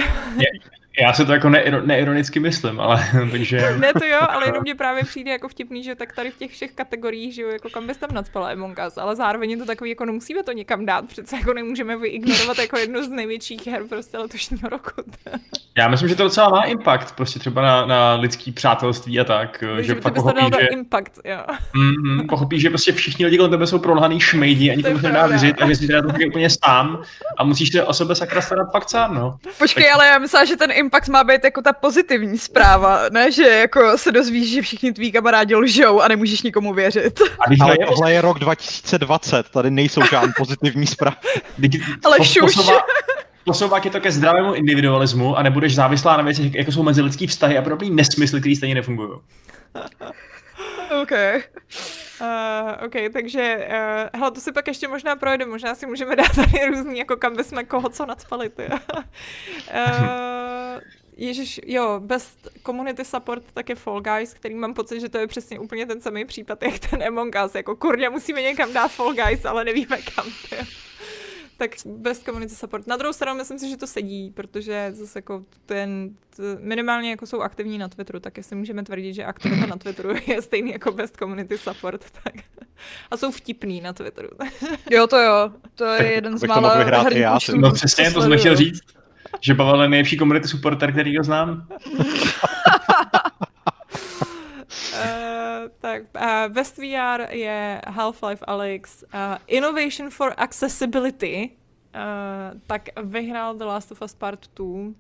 Já 1.01 1.13
se 1.13 1.25
to 1.25 1.33
jako 1.33 1.49
neiro, 1.49 1.85
neironicky 1.85 2.39
myslím, 2.39 2.79
ale 2.79 3.07
takže... 3.31 3.57
Ne 3.79 3.93
to 3.93 4.05
jo, 4.05 4.19
ale 4.29 4.47
jenom 4.47 4.61
mě 4.61 4.75
právě 4.75 5.03
přijde 5.03 5.31
jako 5.31 5.47
vtipný, 5.47 5.83
že 5.83 5.95
tak 5.95 6.13
tady 6.13 6.31
v 6.31 6.37
těch 6.37 6.51
všech 6.51 6.71
kategoriích, 6.71 7.35
že 7.35 7.41
jo, 7.41 7.49
jako 7.49 7.69
kam 7.69 7.87
bys 7.87 7.97
tam 7.97 8.09
nadspala 8.13 8.49
Among 8.49 8.79
Us, 8.87 8.97
ale 8.97 9.15
zároveň 9.15 9.51
je 9.51 9.57
to 9.57 9.65
takový, 9.65 9.89
jako 9.89 10.05
nemusíme 10.05 10.43
to 10.43 10.51
někam 10.51 10.85
dát, 10.85 11.05
přece 11.05 11.35
jako 11.35 11.53
nemůžeme 11.53 11.97
vyignorovat 11.97 12.57
jako 12.57 12.77
jednu 12.77 13.03
z 13.03 13.09
největších 13.09 13.67
her 13.67 13.83
prostě 13.89 14.17
letošního 14.17 14.69
roku. 14.69 14.91
Já 15.77 15.87
myslím, 15.87 16.09
že 16.09 16.15
to 16.15 16.23
docela 16.23 16.49
má 16.49 16.63
impact, 16.63 17.15
prostě 17.15 17.39
třeba 17.39 17.61
na, 17.61 17.85
na 17.85 18.15
lidský 18.15 18.51
přátelství 18.51 19.19
a 19.19 19.23
tak, 19.23 19.63
Takže 19.75 19.83
že 19.83 19.95
by 19.95 20.01
fakt 20.01 20.13
to 20.13 20.21
pochopí, 20.21 20.51
dal 20.51 20.61
že, 20.61 20.67
impact, 20.67 21.19
jo. 21.25 21.37
mm, 21.75 22.27
pochopí, 22.27 22.59
že 22.59 22.69
prostě 22.69 22.91
všichni 22.91 23.25
lidi 23.25 23.37
kolem 23.37 23.51
tebe 23.51 23.67
jsou 23.67 23.79
prolhaný 23.79 24.19
šmejdi, 24.19 24.71
ani 24.71 24.83
To 24.83 24.89
je 24.89 24.99
se 24.99 25.07
nedá 25.07 25.27
věřit, 25.27 25.61
a 25.61 25.67
že 25.67 25.75
si 25.75 25.87
teda 25.87 26.01
to 26.01 26.07
taky 26.07 26.27
úplně 26.27 26.49
sám 26.49 27.03
a 27.37 27.43
musíš 27.43 27.71
se 27.71 27.83
o 27.83 27.93
sebe 27.93 28.15
sakra 28.15 28.41
starat 28.41 28.71
fakt 28.71 28.89
sám, 28.89 29.15
no. 29.15 29.37
Počkej, 29.57 29.91
ale 29.91 30.07
já 30.07 30.17
myslím, 30.19 30.45
že 30.45 30.57
ten 30.57 30.71
impact 30.71 31.09
má 31.09 31.23
být 31.23 31.43
jako 31.43 31.61
ta 31.61 31.73
pozitivní 31.73 32.37
zpráva, 32.37 33.01
ne, 33.11 33.31
že 33.31 33.43
jako 33.49 33.97
se 33.97 34.11
dozvíš, 34.11 34.51
že 34.51 34.61
všichni 34.61 34.93
tví 34.93 35.11
kamarádi 35.11 35.55
lžou 35.55 36.01
a 36.01 36.07
nemůžeš 36.07 36.41
nikomu 36.41 36.73
věřit. 36.73 37.21
A 37.39 37.47
když 37.47 37.59
Ale 37.61 37.75
je, 37.79 37.85
tohle 37.85 38.13
je 38.13 38.21
rok 38.21 38.39
2020, 38.39 39.49
tady 39.49 39.71
nejsou 39.71 40.01
žádné 40.11 40.33
pozitivní 40.37 40.87
zprávy. 40.87 41.17
Ale 42.05 42.17
šuš. 42.25 42.39
posouvá- 42.55 42.81
Posouvá 43.45 43.79
tě 43.79 43.89
to 43.89 43.99
ke 43.99 44.11
zdravému 44.11 44.53
individualismu 44.53 45.37
a 45.37 45.43
nebudeš 45.43 45.75
závislá 45.75 46.17
na 46.17 46.23
věcech, 46.23 46.55
jako 46.55 46.71
jsou 46.71 46.83
mezilidský 46.83 47.27
vztahy 47.27 47.57
a 47.57 47.61
podobný 47.61 47.89
nesmysly, 47.89 48.39
které 48.39 48.55
stejně 48.55 48.75
nefungují. 48.75 49.09
OK. 51.01 51.11
Uh, 52.21 52.85
OK, 52.85 52.93
takže, 53.13 53.67
uh, 53.69 54.19
hele, 54.19 54.31
to 54.31 54.41
si 54.41 54.51
pak 54.51 54.67
ještě 54.67 54.87
možná 54.87 55.15
projde, 55.15 55.45
možná 55.45 55.75
si 55.75 55.85
můžeme 55.85 56.15
dát 56.15 56.35
tady 56.35 56.65
různý, 56.65 56.99
jako 56.99 57.17
kam 57.17 57.35
bychom 57.35 57.65
koho 57.65 57.89
co 57.89 58.05
nadspali, 58.05 58.49
ty. 58.49 58.63
uh, 58.67 58.77
Ježíš, 61.17 61.61
jo, 61.65 61.99
best 61.99 62.47
community 62.65 63.05
support 63.05 63.43
tak 63.53 63.69
je 63.69 63.75
Fall 63.75 64.01
Guys, 64.01 64.33
který 64.33 64.55
mám 64.55 64.73
pocit, 64.73 64.99
že 64.99 65.09
to 65.09 65.17
je 65.17 65.27
přesně 65.27 65.59
úplně 65.59 65.85
ten 65.85 66.01
samý 66.01 66.25
případ, 66.25 66.63
jak 66.63 66.79
ten 66.79 67.03
Among 67.03 67.35
Us, 67.45 67.55
jako 67.55 67.75
kurňa 67.75 68.09
musíme 68.09 68.41
někam 68.41 68.73
dát 68.73 68.87
Fall 68.87 69.13
Guys, 69.13 69.45
ale 69.45 69.65
nevíme 69.65 69.97
kam, 70.01 70.25
ty. 70.49 70.86
Tak 71.57 71.71
best 71.85 72.25
community 72.25 72.55
support. 72.55 72.87
Na 72.87 72.97
druhou 72.97 73.13
stranu 73.13 73.37
myslím 73.37 73.59
si, 73.59 73.69
že 73.69 73.77
to 73.77 73.87
sedí, 73.87 74.31
protože 74.31 74.91
zase 74.93 75.19
jako 75.19 75.43
ten, 75.65 76.09
minimálně 76.59 77.09
jako 77.09 77.25
jsou 77.25 77.41
aktivní 77.41 77.77
na 77.77 77.87
Twitteru, 77.87 78.19
tak 78.19 78.37
jestli 78.37 78.55
můžeme 78.55 78.83
tvrdit, 78.83 79.13
že 79.13 79.25
aktivita 79.25 79.65
na 79.65 79.75
Twitteru 79.75 80.09
je 80.27 80.41
stejný 80.41 80.71
jako 80.71 80.91
best 80.91 81.17
community 81.17 81.57
support, 81.57 82.05
tak 82.23 82.33
a 83.11 83.17
jsou 83.17 83.31
vtipný 83.31 83.81
na 83.81 83.93
Twitteru. 83.93 84.29
Jo, 84.91 85.07
to 85.07 85.17
jo. 85.17 85.51
To 85.75 85.85
je 85.85 85.97
Tak 85.97 86.07
jeden 86.07 86.37
z 86.37 86.43
mála 86.43 86.77
vyhrát 86.77 87.01
i 87.01 87.03
herních 87.03 87.21
já, 87.21 87.35
účtů, 87.35 87.57
No 87.57 87.71
přesně, 87.71 88.11
to 88.11 88.21
jsem 88.21 88.37
chtěl 88.37 88.55
říct. 88.55 88.83
Že 89.41 89.53
Pavel 89.53 89.81
je 89.81 89.89
nejlepší 89.89 90.17
community 90.17 90.47
supporter, 90.47 90.91
který 90.91 91.17
ho 91.17 91.23
znám. 91.23 91.67
Uh, 94.93 95.69
tak, 95.79 96.03
uh, 96.15 96.53
Best 96.53 96.77
VR 96.77 97.21
je 97.29 97.81
Half-Life 97.87 98.45
Alyx. 98.45 99.03
Uh, 99.03 99.37
Innovation 99.47 100.09
for 100.09 100.33
Accessibility. 100.37 101.49
Uh, 101.95 102.59
tak 102.67 102.89
vyhrál 103.03 103.55
The 103.55 103.63
Last 103.65 103.91
of 103.91 104.01
Us 104.01 104.15
Part 104.15 104.45
2. 104.55 104.67
Uh, 104.67 104.93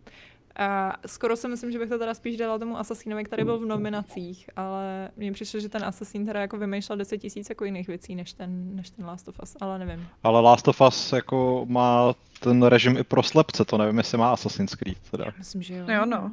skoro 1.05 1.35
si 1.35 1.47
myslím, 1.47 1.71
že 1.71 1.79
bych 1.79 1.89
to 1.89 1.99
teda 1.99 2.13
spíš 2.13 2.37
dala 2.37 2.59
tomu 2.59 2.79
Assassinovi, 2.79 3.23
který 3.23 3.43
byl 3.43 3.59
v 3.59 3.65
nominacích, 3.65 4.49
ale 4.55 5.09
mně 5.17 5.31
přišlo, 5.31 5.59
že 5.59 5.69
ten 5.69 5.85
Assassin 5.85 6.25
teda 6.25 6.41
jako 6.41 6.57
vymýšlel 6.57 6.97
10 6.97 7.17
tisíc 7.17 7.49
jako 7.49 7.65
jiných 7.65 7.87
věcí 7.87 8.15
než 8.15 8.33
ten, 8.33 8.75
než 8.75 8.89
ten 8.89 9.05
Last 9.05 9.27
of 9.27 9.39
Us, 9.43 9.55
ale 9.61 9.79
nevím. 9.79 10.07
Ale 10.23 10.41
Last 10.41 10.67
of 10.67 10.81
Us 10.81 11.13
jako 11.13 11.65
má 11.69 12.13
ten 12.39 12.63
režim 12.63 12.97
i 12.97 13.03
pro 13.03 13.23
slepce, 13.23 13.65
to 13.65 13.77
nevím, 13.77 13.97
jestli 13.97 14.17
má 14.17 14.31
Assassin's 14.31 14.75
Creed 14.75 14.97
teda. 15.11 15.25
Myslím, 15.37 15.61
že 15.61 15.75
jo. 15.75 15.85
Jo, 15.91 16.05
no. 16.05 16.31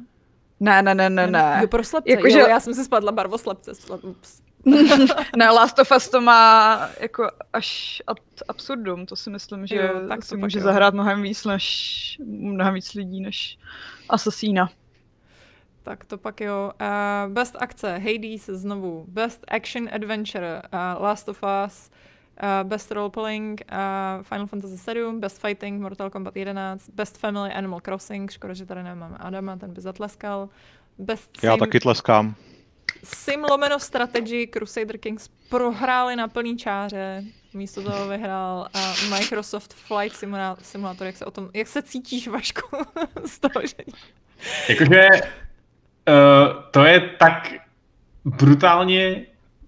Ne, 0.59 0.81
ne, 0.81 0.95
ne, 0.95 1.09
ne, 1.09 1.27
ne. 1.27 1.57
Jo, 1.61 1.67
pro 1.67 1.83
slepce, 1.83 2.11
Jako, 2.11 2.27
jo, 2.27 2.31
že- 2.33 2.49
já 2.49 2.59
jsem 2.59 2.73
si 2.73 2.85
spadla 2.85 3.11
barvoslepce. 3.11 3.71
spla- 3.71 3.99
ups. 4.09 4.41
ne, 5.37 5.49
Last 5.49 5.79
of 5.79 5.91
Us 5.95 6.09
to 6.09 6.21
má 6.21 6.89
jako 6.99 7.29
až 7.53 8.01
ad 8.07 8.17
absurdum, 8.47 9.05
to 9.05 9.15
si 9.15 9.29
myslím, 9.29 9.67
že 9.67 9.75
Jo, 9.75 9.83
jo, 10.01 10.07
tak 10.07 10.23
si 10.23 10.29
pak 10.29 10.39
může 10.39 10.57
jo. 10.59 10.63
zahrát 10.63 10.93
mnohem 10.93 11.21
víc 11.21 11.45
než, 11.45 12.17
mnohem 12.25 12.73
víc 12.73 12.93
lidí 12.93 13.21
než 13.21 13.57
Assassina. 14.09 14.69
Tak 15.83 16.05
to 16.05 16.17
pak 16.17 16.41
jo. 16.41 16.71
Uh, 16.81 17.33
best 17.33 17.55
akce, 17.59 17.97
Hades 17.97 18.45
znovu. 18.45 19.05
Best 19.07 19.45
action 19.47 19.89
adventure, 19.93 20.61
uh, 20.73 21.03
Last 21.03 21.29
of 21.29 21.39
Us. 21.65 21.89
Uh, 22.43 22.67
best 22.67 22.91
roleplaying, 22.91 23.61
uh, 23.71 24.23
Final 24.23 24.47
Fantasy 24.47 24.77
7, 24.77 25.19
Best 25.19 25.41
Fighting, 25.41 25.81
Mortal 25.81 26.09
Kombat 26.09 26.35
11, 26.37 26.89
Best 26.89 27.17
Family, 27.17 27.53
Animal 27.53 27.79
Crossing, 27.81 28.31
škoda, 28.31 28.53
že 28.53 28.65
tady 28.65 28.83
nemáme 28.83 29.17
Adama, 29.19 29.55
ten 29.57 29.73
by 29.73 29.81
zatleskal. 29.81 30.49
Best 30.97 31.43
Já 31.43 31.51
sim, 31.51 31.59
taky 31.59 31.79
tleskám. 31.79 32.35
sim 33.03 33.43
lomeno 33.43 33.79
strategy, 33.79 34.47
Crusader 34.47 34.97
Kings 34.97 35.29
prohráli 35.49 36.15
na 36.15 36.27
plný 36.27 36.57
čáře, 36.57 37.23
místo 37.53 37.83
toho 37.83 38.07
vyhrál 38.07 38.67
uh, 38.75 39.09
Microsoft 39.09 39.73
Flight 39.73 40.17
Simula- 40.17 40.57
Simulator, 40.61 41.07
jak 41.07 41.17
se 41.17 41.25
o 41.25 41.31
tom, 41.31 41.49
jak 41.53 41.67
se 41.67 41.81
cítíš, 41.81 42.27
Vašku, 42.27 42.77
z 43.25 43.39
toho, 43.39 43.67
že 43.67 43.75
Jakože 44.69 45.07
uh, 46.07 46.63
to 46.71 46.83
je 46.83 46.99
tak 47.19 47.53
brutálně 48.25 49.25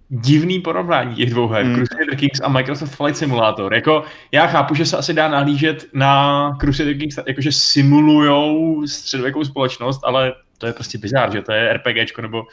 divný 0.10 0.60
porovnání 0.60 1.16
těch 1.16 1.30
dvou 1.30 1.48
her, 1.48 1.64
Hmm. 1.64 1.74
mm. 1.74 1.78
Crusader 1.86 2.16
Kings 2.16 2.42
a 2.44 2.50
Microsoft 2.50 2.96
Flight 2.96 3.18
Simulator. 3.18 3.74
Jako, 3.74 4.04
já 4.32 4.48
chápu, 4.48 4.76
že 4.76 4.86
se 4.86 4.98
asi 4.98 5.14
dá 5.14 5.28
nahlížet 5.28 5.86
na 5.94 6.52
Crusader 6.62 6.98
Kings, 6.98 7.20
jakože 7.28 7.52
simulujou 7.52 8.88
středověkou 8.88 9.44
společnost, 9.44 10.00
ale 10.04 10.34
to 10.58 10.68
je 10.68 10.74
prostě 10.74 10.98
bizár, 10.98 11.32
že 11.32 11.42
to 11.42 11.52
je 11.52 11.74
RPGčko, 11.74 12.22
nebo 12.22 12.44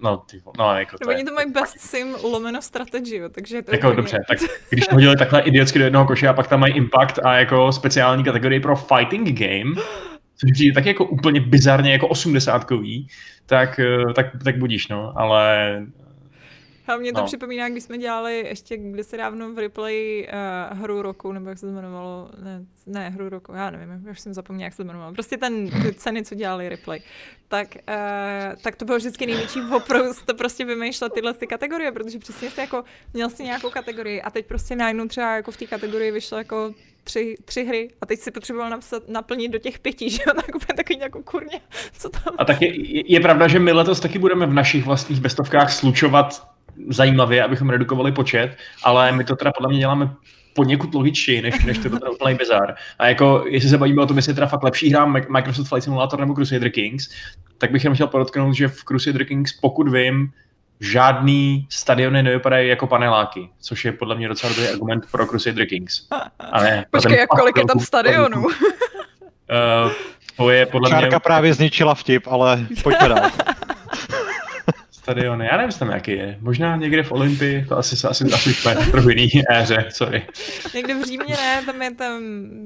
no, 0.00 0.16
ty, 0.16 0.40
no 0.58 0.74
jako 0.78 0.98
to 0.98 1.08
Oni 1.08 1.18
je, 1.18 1.24
to 1.24 1.34
mají 1.34 1.52
best 1.52 1.80
sim 1.80 2.14
lomeno 2.22 2.62
strategy, 2.62 3.16
jo, 3.16 3.28
takže 3.28 3.56
je 3.56 3.62
to 3.62 3.72
jako 3.74 3.86
úplně- 3.86 3.96
dobře, 3.96 4.18
tak 4.28 4.38
když 4.70 4.86
to 4.86 4.94
hodili 4.94 5.16
takhle 5.16 5.40
idiotsky 5.40 5.78
do 5.78 5.84
jednoho 5.84 6.06
koše 6.06 6.28
a 6.28 6.32
pak 6.32 6.48
tam 6.48 6.60
mají 6.60 6.74
Impact 6.76 7.18
a 7.24 7.34
jako 7.34 7.72
speciální 7.72 8.24
kategorii 8.24 8.60
pro 8.60 8.76
fighting 8.76 9.38
game, 9.40 9.74
což 10.36 10.52
přijde 10.52 10.74
tak 10.74 10.86
jako 10.86 11.04
úplně 11.04 11.40
bizarně 11.40 11.92
jako 11.92 12.08
osmdesátkový, 12.08 13.08
tak, 13.46 13.78
eh, 13.80 14.12
tak, 14.14 14.26
tak 14.44 14.58
budíš, 14.58 14.88
no, 14.88 15.12
ale 15.16 15.56
A 16.90 16.96
mě 16.96 17.12
to 17.12 17.20
No. 17.20 17.26
připomíná, 17.26 17.68
když 17.68 17.84
jsme 17.84 17.98
dělali 17.98 18.38
ještě 18.38 18.76
kdysi 18.76 19.16
dávno 19.16 19.52
v 19.52 19.58
replay 19.58 20.28
uh, 20.72 20.78
hru 20.78 21.02
roku, 21.02 21.32
nebo 21.32 21.48
jak 21.48 21.58
se 21.58 21.66
to 21.66 21.72
jmenovalo, 21.72 22.30
ne, 22.44 22.64
ne 22.86 23.10
hru 23.10 23.28
roku, 23.28 23.52
já 23.52 23.70
nevím, 23.70 24.06
už 24.10 24.20
jsem 24.20 24.34
zapomněla, 24.34 24.64
jak 24.64 24.72
se 24.72 24.76
to 24.76 24.82
jmenovalo. 24.82 25.12
Prostě 25.12 25.36
ten, 25.36 25.70
ty 25.82 25.94
ceny, 25.94 26.24
co 26.24 26.34
dělali 26.34 26.68
replay. 26.68 27.00
Tak, 27.48 27.68
uh, 27.88 28.62
tak 28.62 28.76
to 28.76 28.84
bylo 28.84 28.98
vždycky 28.98 29.26
největší 29.26 29.60
to 30.24 30.34
prostě 30.34 30.64
vymýšlet 30.64 31.12
tyhle 31.12 31.34
ty 31.34 31.46
kategorie, 31.46 31.92
protože 31.92 32.18
přesně 32.18 32.50
si 32.50 32.60
jako, 32.60 32.84
měl 33.14 33.30
si 33.30 33.42
nějakou 33.44 33.70
kategorii 33.70 34.22
a 34.22 34.30
teď 34.30 34.46
prostě 34.46 34.76
najednou 34.76 35.08
třeba 35.08 35.36
jako 35.36 35.50
v 35.50 35.56
té 35.56 35.66
kategorii 35.66 36.10
vyšlo 36.10 36.38
jako 36.38 36.74
tři, 37.04 37.36
tři 37.44 37.64
hry 37.64 37.88
a 38.00 38.06
teď 38.06 38.20
si 38.20 38.30
potřeboval 38.30 38.70
napsat, 38.70 39.08
naplnit 39.08 39.52
do 39.52 39.58
těch 39.58 39.78
pěti, 39.78 40.10
že 40.16 40.22
jo, 40.26 40.34
tak 40.34 40.54
úplně 40.54 40.76
takový 40.76 40.98
jako 40.98 41.22
kurně, 41.22 41.60
co 41.98 42.08
tam 42.08 42.34
a 42.38 42.44
tak 42.44 42.62
je, 42.62 42.96
je, 42.96 43.02
je 43.06 43.20
pravda, 43.20 43.48
že 43.48 43.58
my 43.58 43.72
letos 43.72 44.00
taky 44.00 44.18
budeme 44.18 44.46
v 44.46 44.54
našich 44.54 44.84
vlastních 44.84 45.20
bestovkách 45.20 45.72
slučovat 45.72 46.48
zajímavě, 46.88 47.44
abychom 47.44 47.70
redukovali 47.70 48.12
počet, 48.12 48.56
ale 48.84 49.12
my 49.12 49.24
to 49.24 49.36
teda 49.36 49.52
podle 49.52 49.68
mě 49.68 49.78
děláme 49.78 50.14
poněkud 50.54 50.94
logičtěji, 50.94 51.42
než, 51.42 51.64
než 51.64 51.78
to 51.78 51.86
je 51.86 51.90
teda 51.90 52.10
úplný 52.10 52.34
bizar. 52.34 52.74
A 52.98 53.06
jako, 53.06 53.44
jestli 53.48 53.68
se 53.68 53.78
bavíme 53.78 54.02
o 54.02 54.06
tom, 54.06 54.16
jestli 54.16 54.30
je 54.30 54.34
teda 54.34 54.46
fakt 54.46 54.62
lepší 54.62 54.92
hra 54.92 55.04
Microsoft 55.06 55.68
Flight 55.68 55.84
Simulator 55.84 56.20
nebo 56.20 56.34
Crusader 56.34 56.70
Kings, 56.70 57.10
tak 57.58 57.70
bych 57.70 57.84
jenom 57.84 57.94
chtěl 57.94 58.06
podotknout, 58.06 58.54
že 58.54 58.68
v 58.68 58.84
Crusader 58.84 59.24
Kings, 59.24 59.52
pokud 59.52 59.88
vím, 59.88 60.32
žádný 60.80 61.66
stadiony 61.70 62.22
nevypadají 62.22 62.68
jako 62.68 62.86
paneláky, 62.86 63.48
což 63.60 63.84
je 63.84 63.92
podle 63.92 64.14
mě 64.14 64.28
docela 64.28 64.52
dobrý 64.52 64.68
argument 64.68 65.06
pro 65.10 65.26
Crusader 65.26 65.66
Kings. 65.66 66.06
A 66.38 66.62
ne, 66.62 66.86
Počkej, 66.90 67.18
jak 67.18 67.28
kolik 67.28 67.56
je 67.56 67.64
tam 67.64 67.80
stadionů? 67.80 68.42
Uh, 68.42 68.52
to 70.36 70.50
je 70.50 70.66
podle 70.66 70.90
mě 70.90 71.00
Čárka 71.00 71.20
právě 71.20 71.54
zničila 71.54 71.94
vtip, 71.94 72.26
ale 72.26 72.66
pojďme 72.82 73.08
dál. 73.08 73.30
stadiony. 75.02 75.46
Já 75.52 75.56
nevím, 75.56 75.72
tam 75.78 75.90
jaký 75.90 76.10
je. 76.12 76.36
Možná 76.40 76.76
někde 76.76 77.02
v 77.02 77.12
Olympii, 77.12 77.64
to 77.68 77.78
asi, 77.78 78.06
asi, 78.06 78.24
asi 78.24 78.52
v 78.52 78.90
trochu 78.90 79.08
jiný 79.08 79.28
éře, 79.50 79.84
sorry. 79.92 80.26
Někde 80.74 80.94
v 80.94 81.04
Římě 81.06 81.34
ne, 81.36 81.62
tam 81.66 81.82
je 81.82 81.94
tam, 81.94 82.20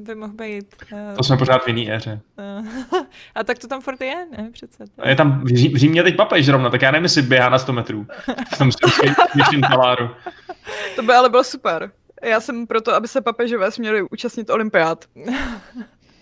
by 0.04 0.14
mohl 0.14 0.32
být. 0.32 0.76
Uh, 0.92 1.16
To 1.16 1.22
jsme 1.22 1.36
pořád 1.36 1.64
v 1.64 1.68
jiný 1.68 1.92
éře. 1.92 2.20
uh, 2.60 2.66
a 3.34 3.44
tak 3.44 3.58
to 3.58 3.66
tam 3.68 3.80
furt 3.80 4.00
je, 4.00 4.14
ne, 4.38 4.50
přece. 4.52 4.84
A 4.98 5.08
je 5.08 5.16
tam 5.16 5.40
v, 5.44 5.46
Ří, 5.56 5.68
v 5.68 5.76
Římě 5.76 6.02
teď 6.02 6.16
papež 6.16 6.46
zrovna, 6.46 6.70
tak 6.70 6.82
já 6.82 6.90
nevím, 6.90 7.04
jestli 7.04 7.22
běhá 7.22 7.48
na 7.48 7.58
100 7.58 7.72
metrů. 7.72 8.06
V 8.54 8.58
tom 8.58 8.70
světším 8.72 9.60
taláru. 9.60 10.10
To 10.96 11.02
by 11.02 11.12
ale 11.12 11.28
bylo 11.30 11.44
super. 11.44 11.90
Já 12.24 12.40
jsem 12.40 12.66
proto, 12.66 12.94
aby 12.94 13.08
se 13.08 13.20
papežové 13.20 13.70
směli 13.70 14.02
účastnit 14.02 14.50
olympiád. 14.50 15.04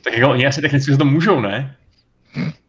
Tak 0.04 0.14
jako 0.18 0.30
oni 0.30 0.46
asi 0.46 0.60
technicky 0.60 0.92
se 0.92 0.98
to 0.98 1.04
můžou, 1.04 1.40
ne? 1.40 1.76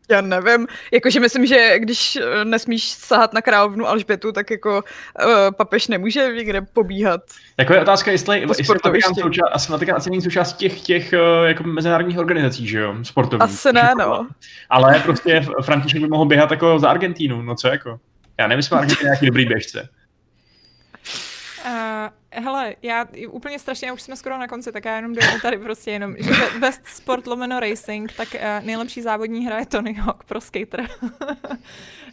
Já 0.09 0.21
nevím, 0.21 0.67
jakože 0.91 1.19
myslím, 1.19 1.45
že 1.45 1.79
když 1.79 2.15
eh, 2.15 2.45
nesmíš 2.45 2.91
sahat 2.91 3.33
na 3.33 3.41
královnu 3.41 3.87
Alžbětu, 3.87 4.31
tak 4.31 4.51
jako 4.51 4.83
uh, 5.25 5.31
papež 5.57 5.87
nemůže 5.87 6.27
někde 6.35 6.61
pobíhat. 6.61 7.21
Jako 7.57 7.73
je 7.73 7.81
otázka, 7.81 8.11
jestli, 8.11 8.39
jestli 8.39 8.63
souča- 8.63 9.49
asi 9.51 9.71
Vatikán 9.71 9.95
asi 9.95 10.09
není 10.09 10.21
součástí 10.21 10.57
těch, 10.57 10.81
těch 10.81 11.13
uh, 11.13 11.47
jako 11.47 11.63
mezinárodních 11.63 12.17
organizací, 12.17 12.67
že 12.67 12.79
jo, 12.79 12.95
sportovních. 13.03 13.49
Asi 13.49 13.73
ne, 13.73 13.93
no. 13.97 14.27
Ale 14.69 14.99
prostě 14.99 15.45
František 15.61 16.01
by 16.01 16.07
mohl 16.07 16.25
běhat 16.25 16.51
jako 16.51 16.79
za 16.79 16.89
Argentínu, 16.89 17.41
no 17.41 17.55
co 17.55 17.67
jako. 17.67 17.99
Já 18.37 18.47
nevím, 18.47 18.59
jestli 18.59 18.77
Argentina 18.77 19.03
nějaký 19.03 19.25
dobrý 19.25 19.45
běžce. 19.45 19.89
Uh, 21.65 21.71
hele, 22.35 22.75
já 22.81 23.07
úplně 23.29 23.59
strašně, 23.59 23.91
už 23.91 24.01
jsme 24.01 24.15
skoro 24.15 24.37
na 24.37 24.47
konci, 24.47 24.71
tak 24.71 24.85
já 24.85 24.95
jenom 24.95 25.13
dojdu 25.13 25.39
tady 25.41 25.57
prostě 25.57 25.91
jenom, 25.91 26.15
že 26.19 26.59
Best 26.59 26.85
Sport 26.85 27.27
lomeno 27.27 27.59
Racing, 27.59 28.13
tak 28.13 28.27
uh, 28.33 28.65
nejlepší 28.65 29.01
závodní 29.01 29.45
hra 29.45 29.59
je 29.59 29.65
Tony 29.65 29.93
Hawk 29.93 30.23
pro 30.23 30.41
skater. 30.41 30.87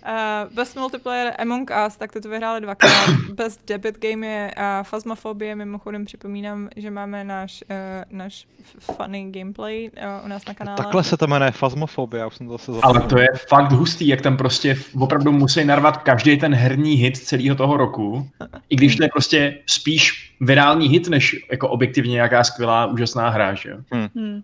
Uh, 0.07 0.54
best 0.54 0.76
multiplayer 0.76 1.35
Among 1.38 1.71
Us, 1.87 1.97
tak 1.97 2.12
to 2.12 2.28
vyhráli 2.28 2.61
dvakrát. 2.61 3.11
Best 3.35 3.61
debit 3.66 3.99
game 3.99 4.26
je 4.26 4.50
uh, 4.57 4.87
Phasmophobie, 4.90 5.57
mimochodem 5.57 6.04
připomínám, 6.04 6.69
že 6.76 6.90
máme 6.90 7.25
náš, 7.25 7.64
uh, 7.71 8.19
náš 8.19 8.47
funny 8.80 9.30
gameplay 9.30 9.90
uh, 9.97 10.25
u 10.25 10.28
nás 10.28 10.47
na 10.47 10.54
kanále. 10.54 10.76
Takhle 10.76 11.04
se 11.04 11.16
to 11.16 11.26
jmenuje 11.26 11.52
Phasmophobie, 11.59 12.21
já 12.21 12.26
už 12.26 12.37
jsem 12.37 12.47
to 12.47 12.52
zase 12.52 12.73
zapomněl. 12.73 13.00
Ale 13.00 13.11
to 13.11 13.19
je 13.19 13.28
fakt 13.49 13.73
hustý, 13.73 14.09
jak 14.09 14.21
tam 14.21 14.37
prostě 14.37 14.76
opravdu 14.99 15.33
musí 15.33 15.64
narvat 15.64 15.97
každý 15.97 16.38
ten 16.38 16.54
herní 16.54 16.95
hit 16.95 17.16
celého 17.16 17.57
toho 17.57 17.76
roku, 17.76 18.28
i 18.71 18.76
když 18.76 18.97
to 18.97 19.02
je 19.02 19.09
prostě 19.09 19.59
spíš 19.66 20.35
virální 20.40 20.88
hit, 20.88 21.09
než 21.09 21.37
jako 21.50 21.69
objektivně 21.69 22.12
nějaká 22.12 22.45
skvělá, 22.45 22.87
úžasná 22.87 23.28
hra, 23.28 23.54
že 23.54 23.71
jo? 23.71 23.76
Hmm. 23.90 24.09
Hmm. 24.14 24.42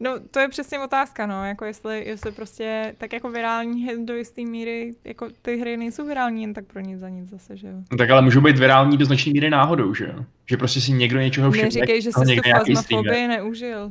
No, 0.00 0.12
to 0.30 0.40
je 0.40 0.48
přesně 0.48 0.80
otázka, 0.80 1.26
no, 1.26 1.44
jako 1.44 1.64
jestli, 1.64 2.04
jestli 2.06 2.32
prostě 2.32 2.94
tak 2.98 3.12
jako 3.12 3.30
virální 3.30 3.82
hit 3.82 4.00
do 4.00 4.14
jisté 4.14 4.42
míry, 4.42 4.92
jako 5.04 5.28
ty 5.42 5.56
hry 5.56 5.76
nejsou 5.76 6.06
virální 6.06 6.42
jen 6.42 6.54
tak 6.54 6.64
pro 6.64 6.80
nic 6.80 7.00
za 7.00 7.08
nic 7.08 7.30
zase, 7.30 7.56
že 7.56 7.66
jo. 7.66 7.74
No, 7.92 7.98
tak 7.98 8.10
ale 8.10 8.22
můžou 8.22 8.40
být 8.40 8.58
virální 8.58 8.96
do 8.96 9.04
značné 9.04 9.32
míry 9.32 9.50
náhodou, 9.50 9.94
že 9.94 10.04
jo. 10.04 10.24
Že 10.46 10.56
prostě 10.56 10.80
si 10.80 10.92
někdo 10.92 11.20
něčeho 11.20 11.50
všimne. 11.50 11.66
Neříkej, 11.66 12.02
že 12.02 12.12
jsi 12.12 12.36
tu 12.36 12.50
fazmafobii 12.50 13.28
neužil. 13.28 13.90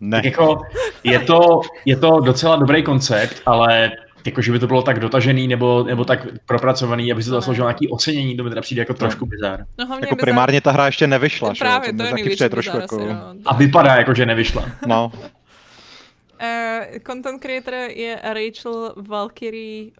Ne. 0.00 0.16
Tak 0.16 0.24
jako 0.24 0.60
je 1.04 1.18
to, 1.18 1.60
je 1.84 1.96
to 1.96 2.20
docela 2.20 2.56
dobrý 2.56 2.82
koncept, 2.82 3.42
ale 3.46 3.90
jako, 4.26 4.42
že 4.42 4.52
by 4.52 4.58
to 4.58 4.66
bylo 4.66 4.82
tak 4.82 5.00
dotažený 5.00 5.48
nebo, 5.48 5.84
nebo 5.84 6.04
tak 6.04 6.26
propracovaný, 6.46 7.12
aby 7.12 7.22
se 7.22 7.30
to 7.30 7.36
zasloužilo 7.36 7.68
nějaký 7.68 7.88
ocenění, 7.88 8.36
to 8.36 8.44
mi 8.44 8.48
teda 8.48 8.60
přijde 8.60 8.82
jako 8.82 8.94
trošku 8.94 9.26
bizár. 9.26 9.66
No, 9.78 9.84
jako 9.84 10.00
bizár... 10.00 10.20
primárně 10.20 10.60
ta 10.60 10.72
hra 10.72 10.86
ještě 10.86 11.06
nevyšla, 11.06 11.48
no, 11.48 11.54
právě, 11.58 11.92
to 11.92 12.02
je 12.02 12.10
taky 12.10 12.24
přijde 12.24 12.48
trošku 12.48 12.76
jako... 12.76 12.98
no. 12.98 13.34
A 13.46 13.54
vypadá 13.56 13.96
jako, 13.96 14.14
že 14.14 14.26
nevyšla. 14.26 14.64
No. 14.86 15.12
Uh, 15.14 16.98
content 17.06 17.42
creator 17.42 17.74
je 17.74 18.20
Rachel 18.22 18.94
Valkyrie 18.96 19.90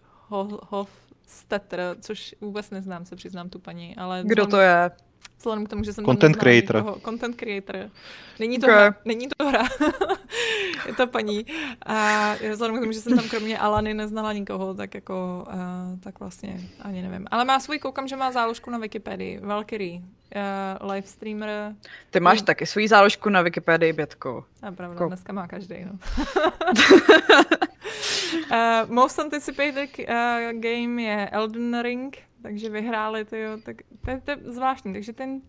Hofstetter, 0.69 1.79
což 2.01 2.35
vůbec 2.41 2.69
neznám, 2.69 3.05
se 3.05 3.15
přiznám 3.15 3.49
tu 3.49 3.59
paní, 3.59 3.95
ale... 3.95 4.21
Kdo 4.25 4.47
to 4.47 4.59
je? 4.59 4.91
Vzhledem 5.43 5.65
k 5.65 5.69
tomu, 5.69 5.83
že 5.83 5.93
jsem 5.93 6.05
Content 6.05 6.37
creator. 6.37 6.75
Nikoho. 6.75 6.99
Content 6.99 7.35
creator. 7.35 7.89
Není 8.39 8.59
to 8.59 8.65
okay. 8.65 8.75
hra. 8.75 8.95
Není 9.05 9.27
to 9.37 9.45
hra. 9.47 9.63
je 10.87 10.93
to 10.93 11.07
paní. 11.07 11.45
A 11.85 12.33
vzhledem 12.51 12.77
k 12.77 12.79
tomu, 12.79 12.91
že 12.91 13.01
jsem 13.01 13.15
tam 13.15 13.29
kromě 13.29 13.59
Alany 13.59 13.93
neznala 13.93 14.33
nikoho, 14.33 14.73
tak 14.73 14.95
jako, 14.95 15.45
uh, 15.47 15.99
tak 15.99 16.19
vlastně 16.19 16.61
ani 16.81 17.01
nevím. 17.01 17.27
Ale 17.31 17.45
má 17.45 17.59
svůj, 17.59 17.79
koukám, 17.79 18.07
že 18.07 18.15
má 18.15 18.31
záložku 18.31 18.69
na 18.69 18.77
Wikipedii. 18.77 19.39
Valkyrie. 19.39 20.01
Uh, 20.01 20.91
live 20.91 21.07
streamer. 21.07 21.75
Ty 22.09 22.19
máš 22.19 22.39
je... 22.39 22.43
taky 22.43 22.65
svůj 22.65 22.87
záložku 22.87 23.29
na 23.29 23.41
Wikipedii, 23.41 23.93
Bětko. 23.93 24.45
A 24.61 24.71
pravda, 24.71 24.97
Ko... 24.97 25.07
dneska 25.07 25.33
má 25.33 25.47
každý, 25.47 25.75
no. 25.85 25.99
uh, 28.51 28.89
most 28.95 29.19
anticipated 29.19 29.89
uh, 29.99 30.59
game 30.59 31.01
je 31.01 31.29
Elden 31.29 31.81
Ring 31.81 32.17
takže 32.43 32.69
vyhráli, 32.69 33.25
to 33.25 33.35
jo, 33.35 33.57
tak 33.63 33.75
to 34.05 34.09
je, 34.09 34.21
to 34.25 34.31
je 34.31 34.37
zvláštní, 34.45 34.93
takže 34.93 35.13
ten 35.13 35.41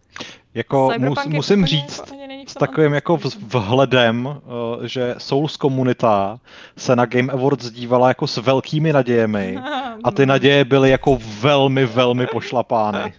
jako 0.54 0.90
mus, 0.98 1.26
musím 1.26 1.66
říct 1.66 2.02
s 2.46 2.54
takovým 2.54 2.92
jako 2.92 3.18
vhledem, 3.38 4.26
uh, 4.26 4.84
že 4.84 5.14
Souls 5.18 5.56
komunita 5.56 6.40
se 6.76 6.96
na 6.96 7.06
Game 7.06 7.32
Awards 7.32 7.70
dívala 7.70 8.08
jako 8.08 8.26
s 8.26 8.36
velkými 8.36 8.92
nadějemi 8.92 9.58
a 10.04 10.10
ty 10.10 10.26
naděje 10.26 10.64
byly 10.64 10.90
jako 10.90 11.18
velmi, 11.40 11.86
velmi 11.86 12.26
pošlapány. 12.26 13.12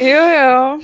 Jo, 0.00 0.28
jo 0.28 0.78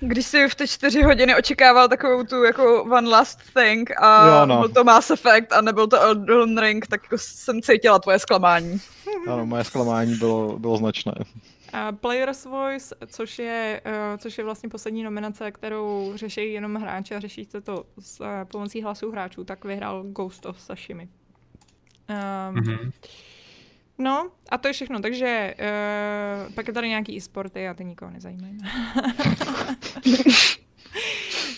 když 0.00 0.26
si 0.26 0.48
v 0.48 0.54
ty 0.54 0.68
čtyři 0.68 1.02
hodiny 1.02 1.36
očekával 1.36 1.88
takovou 1.88 2.24
tu 2.24 2.44
jako 2.44 2.82
one 2.82 3.08
last 3.08 3.40
thing 3.54 3.90
a 4.00 4.28
jo, 4.28 4.46
no. 4.46 4.58
byl 4.58 4.68
to 4.68 4.84
Mass 4.84 5.10
Effect 5.10 5.52
a 5.52 5.60
nebyl 5.60 5.86
to 5.86 6.00
Elden 6.00 6.58
Ring, 6.58 6.86
tak 6.86 7.02
jako 7.02 7.18
jsem 7.18 7.62
cítila 7.62 7.98
tvoje 7.98 8.18
zklamání. 8.18 8.80
Ano, 9.26 9.46
moje 9.46 9.64
zklamání 9.64 10.14
bylo, 10.14 10.58
bylo 10.58 10.76
značné. 10.76 11.12
Uh, 11.18 11.96
Player's 11.96 12.44
Voice, 12.44 12.94
což 13.06 13.38
je, 13.38 13.80
uh, 13.86 14.16
což 14.18 14.38
je 14.38 14.44
vlastně 14.44 14.68
poslední 14.68 15.02
nominace, 15.02 15.52
kterou 15.52 16.12
řeší 16.14 16.52
jenom 16.52 16.74
hráči 16.74 17.14
a 17.14 17.20
řeší 17.20 17.46
to, 17.46 17.60
to 17.60 17.84
s 17.98 18.20
uh, 18.20 18.26
pomocí 18.50 18.82
hlasů 18.82 19.10
hráčů, 19.10 19.44
tak 19.44 19.64
vyhrál 19.64 20.02
Ghost 20.02 20.46
of 20.46 20.60
Sashimi. 20.60 21.08
Um, 22.08 22.54
mm-hmm. 22.54 22.92
No, 23.98 24.30
a 24.50 24.58
to 24.58 24.68
je 24.68 24.72
všechno, 24.72 25.00
takže 25.00 25.54
uh, 25.58 26.54
pak 26.54 26.68
je 26.68 26.74
tady 26.74 26.88
nějaký 26.88 27.16
e-sporty 27.16 27.68
a 27.68 27.74
ty 27.74 27.84
nikoho 27.84 28.10
nezajímají. 28.10 28.58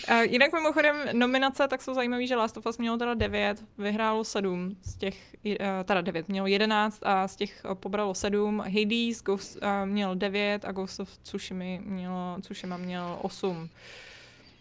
Uh, 0.09 0.21
jinak 0.21 0.53
mimochodem 0.53 0.95
nominace 1.13 1.67
tak 1.67 1.81
jsou 1.81 1.93
zajímavé, 1.93 2.27
že 2.27 2.35
Last 2.35 2.57
of 2.57 2.65
Us 2.65 2.77
mělo 2.77 2.97
teda 2.97 3.13
9, 3.13 3.63
vyhrálo 3.77 4.23
7 4.23 4.75
z 4.81 4.95
těch, 4.95 5.35
uh, 5.45 5.55
teda 5.85 6.01
9, 6.01 6.29
mělo 6.29 6.47
11 6.47 6.99
a 7.03 7.27
z 7.27 7.35
těch 7.35 7.61
uh, 7.65 7.75
pobralo 7.75 8.13
7. 8.13 8.59
Hades 8.59 9.21
Ghost, 9.21 9.57
měl 9.85 10.15
9 10.15 10.65
a 10.65 10.71
Ghost 10.71 10.99
of 10.99 11.17
Tsushima 11.17 11.81
mělo, 11.81 12.37
Tsushima 12.41 12.77
měl 12.77 13.19
8. 13.21 13.69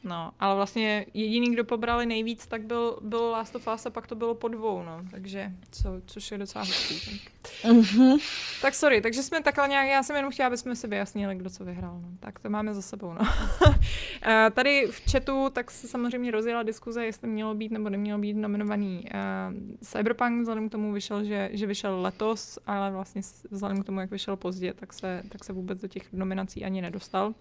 No, 0.05 0.33
ale 0.41 0.55
vlastně 0.55 1.07
jediný, 1.15 1.53
kdo 1.53 1.65
pobrali 1.65 2.07
nejvíc, 2.07 2.47
tak 2.47 2.63
byl, 2.63 2.99
byl 3.03 3.31
Last 3.31 3.57
of 3.57 3.69
Us 3.75 3.87
a 3.87 3.91
pak 3.91 4.07
to 4.07 4.15
bylo 4.15 4.35
po 4.35 4.49
dvou, 4.49 4.83
no, 4.83 5.01
takže, 5.11 5.53
co, 5.71 5.89
což 6.07 6.31
je 6.31 6.39
docela 6.39 6.65
hustý. 6.65 7.21
Tak. 7.21 7.73
Mm-hmm. 7.73 8.19
tak 8.63 8.75
sorry, 8.75 9.01
takže 9.01 9.23
jsme 9.23 9.43
takhle 9.43 9.69
nějak, 9.69 9.89
já 9.89 10.03
jsem 10.03 10.17
jenom 10.17 10.33
chtěla, 10.33 10.47
aby 10.47 10.57
jsme 10.57 10.77
si 10.77 10.89
vyjasnili, 10.89 11.35
kdo 11.35 11.51
co 11.51 11.65
vyhrál, 11.65 12.01
no. 12.03 12.09
tak 12.21 12.39
to 12.39 12.51
máme 12.51 12.75
za 12.75 12.83
sebou, 12.83 13.13
no. 13.13 13.21
Tady 14.55 14.87
v 14.91 15.11
chatu 15.13 15.51
tak 15.53 15.71
se 15.71 15.89
samozřejmě 15.89 16.31
rozjela 16.31 16.63
diskuze, 16.63 17.05
jestli 17.05 17.29
mělo 17.29 17.55
být 17.55 17.73
nebo 17.73 17.89
nemělo 17.89 18.19
být 18.19 18.37
nominovaný 18.37 19.05
uh, 19.05 19.77
Cyberpunk, 19.83 20.41
vzhledem 20.41 20.69
k 20.69 20.73
tomu 20.73 20.93
vyšel, 20.93 21.25
že, 21.25 21.51
že 21.53 21.67
vyšel 21.67 22.01
letos, 22.01 22.59
ale 22.67 22.91
vlastně 22.91 23.23
vzhledem 23.51 23.83
k 23.83 23.87
tomu, 23.87 24.01
jak 24.01 24.11
vyšel 24.11 24.37
pozdě, 24.37 24.75
tak 24.75 24.93
se, 24.93 25.23
tak 25.29 25.45
se 25.45 25.53
vůbec 25.53 25.81
do 25.81 25.89
těch 25.89 26.13
nominací 26.13 26.65
ani 26.65 26.83
nedostal. 26.83 27.35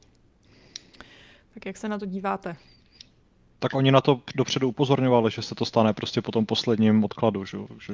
Tak 1.53 1.65
jak 1.65 1.77
se 1.77 1.89
na 1.89 1.99
to 1.99 2.05
díváte? 2.05 2.55
Tak 3.59 3.73
oni 3.73 3.91
na 3.91 4.01
to 4.01 4.21
dopředu 4.35 4.67
upozorňovali, 4.67 5.31
že 5.31 5.41
se 5.41 5.55
to 5.55 5.65
stane 5.65 5.93
prostě 5.93 6.21
po 6.21 6.31
tom 6.31 6.45
posledním 6.45 7.03
odkladu, 7.03 7.45
že? 7.45 7.57
že... 7.79 7.93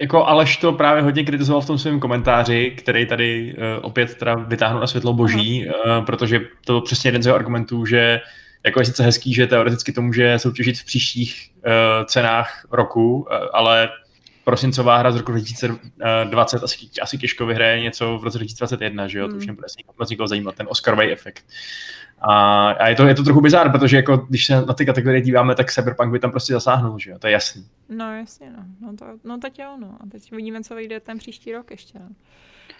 Jako 0.00 0.26
Aleš 0.26 0.56
to 0.56 0.72
právě 0.72 1.02
hodně 1.02 1.24
kritizoval 1.24 1.62
v 1.62 1.66
tom 1.66 1.78
svém 1.78 2.00
komentáři, 2.00 2.74
který 2.78 3.06
tady 3.06 3.54
uh, 3.54 3.62
opět 3.82 4.14
teda 4.14 4.34
vytáhnu 4.34 4.80
na 4.80 4.86
světlo 4.86 5.12
boží, 5.12 5.66
uh, 5.66 6.04
protože 6.04 6.40
to 6.64 6.72
byl 6.72 6.80
přesně 6.80 7.08
jeden 7.08 7.22
z 7.22 7.26
jeho 7.26 7.36
argumentů, 7.36 7.86
že 7.86 8.20
jako 8.64 8.80
je 8.80 8.84
sice 8.84 9.02
hezký, 9.02 9.34
že 9.34 9.46
teoreticky 9.46 9.92
to 9.92 10.02
může 10.02 10.38
soutěžit 10.38 10.78
v 10.78 10.84
příštích 10.84 11.50
uh, 11.56 12.06
cenách 12.06 12.66
roku, 12.70 13.16
uh, 13.16 13.26
ale 13.52 13.88
prosincová 14.46 14.96
hra 14.96 15.12
z 15.12 15.16
roku 15.16 15.32
2020 15.32 16.62
asi, 16.62 16.76
asi 17.02 17.18
těžko 17.18 17.46
vyhraje 17.46 17.80
něco 17.80 18.18
v 18.18 18.24
roce 18.24 18.38
2021, 18.38 19.08
že 19.08 19.18
jo, 19.18 19.28
to 19.28 19.36
už 19.36 19.42
hmm. 19.42 19.46
nebude 19.46 19.66
moc 19.98 20.10
nikoho 20.10 20.28
zajímat, 20.28 20.54
ten 20.54 20.66
Oscarový 20.70 21.12
efekt. 21.12 21.44
A, 22.20 22.70
a 22.70 22.88
je, 22.88 22.94
to, 22.94 23.06
je 23.06 23.14
to 23.14 23.22
trochu 23.22 23.40
bizár, 23.40 23.72
protože 23.72 23.96
jako, 23.96 24.16
když 24.16 24.46
se 24.46 24.66
na 24.66 24.74
ty 24.74 24.86
kategorie 24.86 25.20
díváme, 25.20 25.54
tak 25.54 25.72
Cyberpunk 25.72 26.12
by 26.12 26.18
tam 26.18 26.30
prostě 26.30 26.52
zasáhnul, 26.52 26.98
že 26.98 27.10
jo, 27.10 27.18
to 27.18 27.26
je 27.26 27.32
jasný. 27.32 27.66
No 27.88 28.16
jasně, 28.16 28.50
no, 28.50 28.64
no, 28.80 28.96
to, 28.96 29.06
no 29.24 29.38
teď 29.38 29.58
jo, 29.58 29.76
no, 29.80 29.96
a 30.00 30.06
teď 30.10 30.32
uvidíme, 30.32 30.62
co 30.62 30.74
vyjde 30.74 31.00
ten 31.00 31.18
příští 31.18 31.52
rok 31.52 31.70
ještě, 31.70 31.98
no. 31.98 32.08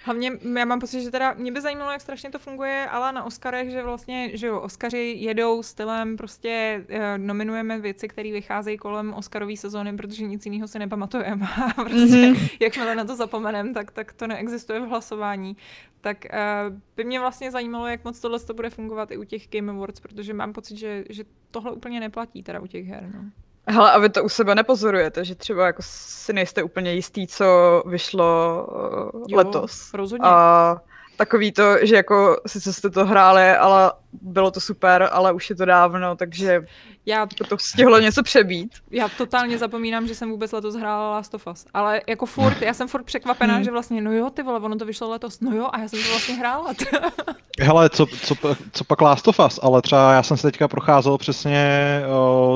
Hlavně 0.07 0.33
já 0.59 0.64
mám 0.64 0.81
pocit, 0.81 1.03
že 1.03 1.11
teda 1.11 1.35
mě 1.35 1.53
by 1.53 1.61
zajímalo, 1.61 1.92
jak 1.92 2.01
strašně 2.01 2.31
to 2.31 2.38
funguje, 2.38 2.88
ale 2.90 3.12
na 3.12 3.25
Oscarech, 3.25 3.71
že 3.71 3.83
vlastně, 3.83 4.37
že 4.37 4.47
jo, 4.47 4.61
Oscaři 4.61 5.14
jedou 5.19 5.62
stylem, 5.62 6.16
prostě 6.16 6.85
uh, 6.90 6.99
nominujeme 7.16 7.79
věci, 7.79 8.09
které 8.09 8.33
vycházejí 8.33 8.79
kolem 8.79 9.14
Oscarové 9.14 9.57
sezóny, 9.57 9.97
protože 9.97 10.25
nic 10.25 10.47
jiného 10.47 10.69
si 10.69 10.79
nepamatujeme. 10.79 11.47
A 11.77 11.85
prostě, 11.85 11.97
mm-hmm. 11.97 12.51
jakmile 12.61 12.95
na 12.95 13.05
to 13.05 13.16
zapomenem, 13.16 13.75
tak, 13.75 13.90
tak 13.90 14.12
to 14.12 14.27
neexistuje 14.27 14.81
v 14.81 14.88
hlasování. 14.88 15.57
Tak 16.01 16.25
uh, 16.25 16.77
by 16.97 17.05
mě 17.05 17.21
vlastně 17.21 17.51
zajímalo, 17.51 17.87
jak 17.87 18.05
moc 18.05 18.21
tohle 18.21 18.40
to 18.40 18.55
bude 18.55 18.71
fungovat 18.71 19.11
i 19.11 19.16
u 19.16 19.25
těch 19.25 19.49
Game 19.51 19.73
Awards, 19.73 20.01
protože 20.01 20.35
mám 20.35 20.53
pocit, 20.53 20.77
že, 20.77 21.05
že 21.11 21.25
tohle 21.51 21.73
úplně 21.73 22.01
neplatí 22.01 22.42
teda 22.42 22.61
u 22.61 22.66
těch 22.66 22.87
her. 22.87 23.11
No. 23.14 23.31
Hele, 23.68 23.92
a 23.92 23.98
vy 23.98 24.09
to 24.09 24.24
u 24.24 24.29
sebe 24.29 24.55
nepozorujete, 24.55 25.24
že 25.24 25.35
třeba 25.35 25.66
jako 25.66 25.83
si 25.85 26.33
nejste 26.33 26.62
úplně 26.62 26.92
jistý, 26.92 27.26
co 27.26 27.83
vyšlo 27.87 28.66
uh, 29.14 29.22
jo, 29.29 29.37
letos. 29.37 29.94
Rozhodně. 29.94 30.29
A 30.29 30.76
takový 31.16 31.52
to, 31.52 31.87
že 31.87 31.96
jako 31.96 32.40
sice 32.46 32.72
jste 32.72 32.90
to 32.90 33.07
hráli, 33.07 33.50
ale 33.50 33.92
bylo 34.12 34.50
to 34.50 34.61
super, 34.61 35.09
ale 35.12 35.33
už 35.33 35.50
je 35.50 35.57
to 35.57 35.64
dávno, 35.64 36.16
takže 36.16 36.66
Já, 37.09 37.27
to 37.49 37.59
stihlo 37.59 37.99
něco 38.01 38.23
přebít. 38.23 38.71
já 38.90 39.09
totálně 39.09 39.59
zapomínám, 39.59 40.07
že 40.07 40.14
jsem 40.14 40.31
vůbec 40.31 40.53
letos 40.53 40.75
hrála 40.75 41.11
Last 41.11 41.35
of 41.35 41.47
Us. 41.53 41.66
Ale 41.75 42.01
jako 42.09 42.27
furt, 42.27 42.62
já 42.62 42.75
jsem 42.75 42.88
furt 42.88 43.03
překvapená, 43.03 43.55
Hmm. 43.55 43.64
že 43.64 43.71
vlastně, 43.71 44.01
no 44.01 44.12
jo, 44.12 44.31
ty 44.31 44.42
vole, 44.42 44.61
ono 44.61 44.77
to 44.77 44.85
vyšlo 44.85 45.11
letos. 45.11 45.40
No 45.40 45.57
jo, 45.57 45.69
a 45.73 45.81
já 45.81 45.88
jsem 45.88 46.03
to 46.03 46.09
vlastně 46.09 46.35
hrála. 46.35 46.73
Hele, 47.61 47.90
co, 47.90 48.07
co, 48.07 48.35
co 48.73 48.85
pak 48.85 49.01
Last 49.01 49.29
of 49.29 49.40
Us, 49.47 49.61
ale 49.62 49.83
třeba 49.83 50.12
já 50.12 50.23
jsem 50.23 50.37
se 50.37 50.42
teďka 50.51 50.69
procházel 50.69 51.19
přesně 51.19 52.01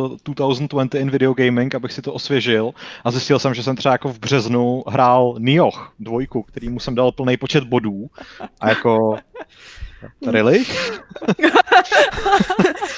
uh, 0.05 0.17
2020 0.25 0.99
in 0.99 1.11
video 1.11 1.35
gaming, 1.35 1.75
abych 1.75 1.93
si 1.93 2.03
to 2.03 2.13
osvěžil 2.13 2.71
a 3.05 3.11
zjistil 3.11 3.39
jsem, 3.39 3.55
že 3.55 3.63
jsem 3.63 3.77
třeba 3.77 3.93
jako 3.93 4.09
v 4.09 4.19
březnu 4.19 4.83
hrál 4.89 5.35
Nioh 5.39 5.93
dvojku, 6.01 6.43
kterýmu 6.43 6.81
jsem 6.81 6.95
dal 6.95 7.13
plný 7.13 7.37
počet 7.37 7.65
bodů 7.65 8.07
a 8.61 8.69
jako 8.69 9.17
Really? 10.27 10.65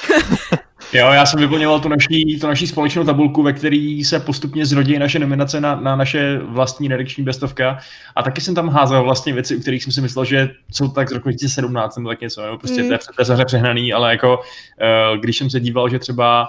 Jo, 0.95 1.13
já 1.13 1.27
jsem 1.27 1.41
vyplňoval 1.41 1.81
tu 1.81 1.89
naší, 1.89 2.39
tu 2.41 2.47
naší 2.47 2.67
společnou 2.67 3.05
tabulku, 3.05 3.43
ve 3.43 3.53
které 3.53 4.01
se 4.05 4.21
postupně 4.21 4.67
zrodí 4.67 4.99
naše 4.99 5.19
nominace 5.19 5.61
na, 5.61 5.81
na 5.81 5.97
naše 5.97 6.39
vlastní 6.39 6.89
redakční 6.89 7.25
bestovka. 7.25 7.79
A 8.17 8.23
taky 8.23 8.41
jsem 8.41 8.55
tam 8.55 8.69
házel 8.69 9.03
vlastně 9.03 9.33
věci, 9.33 9.57
u 9.57 9.61
kterých 9.61 9.83
jsem 9.85 9.93
si 9.93 10.01
myslel, 10.01 10.25
že 10.25 10.51
jsou 10.73 10.89
tak 10.89 11.09
z 11.09 11.13
roku 11.13 11.29
2017 11.29 11.97
nebo 11.97 12.09
tak 12.09 12.21
něco. 12.21 12.43
Jo? 12.43 12.59
Prostě 12.59 12.83
Mm. 12.83 12.99
to 13.17 13.33
je 13.33 13.45
přehnaný, 13.45 13.93
ale 13.93 14.11
jako 14.11 14.39
uh, 14.39 15.21
když 15.21 15.39
jsem 15.39 15.51
se 15.51 15.61
díval, 15.61 15.89
že 15.89 15.99
třeba 15.99 16.49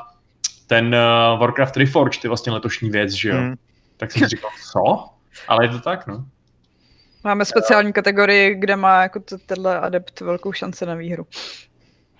ten 0.67 0.95
uh, 0.95 1.39
Warcraft 1.39 1.77
Reforged 1.77 2.23
je 2.23 2.27
vlastně 2.27 2.51
letošní 2.51 2.89
věc, 2.89 3.11
že 3.11 3.29
jo? 3.29 3.35
Hmm. 3.37 3.55
Tak 3.97 4.11
jsem 4.11 4.21
si 4.21 4.27
říkal, 4.27 4.49
co? 4.71 5.05
Ale 5.47 5.65
je 5.65 5.69
to 5.69 5.79
tak, 5.79 6.07
no. 6.07 6.25
Máme 7.23 7.45
speciální 7.45 7.93
kategorii, 7.93 8.55
kde 8.55 8.75
má 8.75 9.01
jako 9.01 9.19
tenhle 9.45 9.79
adept 9.79 10.21
velkou 10.21 10.51
šanci 10.51 10.85
na 10.85 10.95
výhru. 10.95 11.27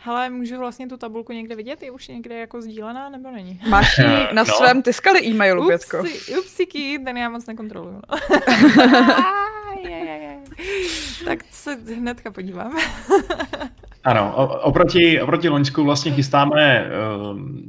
Hele, 0.05 0.29
můžu 0.29 0.57
vlastně 0.57 0.87
tu 0.87 0.97
tabulku 0.97 1.33
někde 1.33 1.55
vidět? 1.55 1.83
Je 1.83 1.91
už 1.91 2.07
někde 2.07 2.39
jako 2.39 2.61
sdílená, 2.61 3.09
nebo 3.09 3.31
není? 3.31 3.59
Máš 3.69 3.97
ji 3.97 4.05
na 4.33 4.43
No. 4.43 4.45
svém 4.45 4.81
tiskali 4.81 5.25
e-mailu, 5.27 5.67
Pětko. 5.67 5.99
Upsi, 5.99 6.35
upsiky, 6.39 6.99
ten 7.05 7.17
já 7.17 7.29
moc 7.29 7.45
nekontroluju. 7.45 8.01
no. 8.11 8.17
Tak 11.25 11.39
se 11.51 11.77
hnedka 11.95 12.31
podívám. 12.31 12.77
Ano, 14.03 14.35
oproti, 14.61 15.21
oproti 15.21 15.49
Loňsku 15.49 15.83
vlastně 15.83 16.11
chystáme, 16.11 16.85
um, 17.31 17.63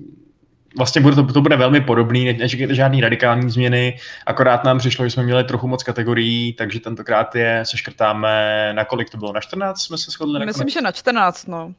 vlastně 0.76 1.00
bude 1.00 1.16
to, 1.16 1.22
to 1.32 1.40
bude 1.40 1.56
velmi 1.56 1.80
podobný, 1.80 2.24
ne- 2.24 2.32
nečekejte 2.32 2.74
žádný 2.74 3.00
radikální 3.00 3.50
změny, 3.50 3.98
akorát 4.26 4.64
nám 4.64 4.78
přišlo, 4.78 5.04
že 5.04 5.10
jsme 5.10 5.22
měli 5.22 5.44
trochu 5.44 5.68
moc 5.68 5.82
kategorií, 5.82 6.52
takže 6.52 6.80
tentokrát 6.80 7.34
je 7.34 7.60
seškrtáme, 7.62 8.70
na 8.72 8.84
kolik 8.84 9.10
to 9.10 9.16
bylo, 9.16 9.32
na 9.32 9.40
14 9.40 9.80
jsme 9.82 9.98
se 9.98 10.10
shodli 10.10 10.34
nakonec? 10.34 10.56
Myslím, 10.56 10.70
že 10.70 10.80
na 10.80 10.92
14, 10.92 11.46
no. 11.48 11.72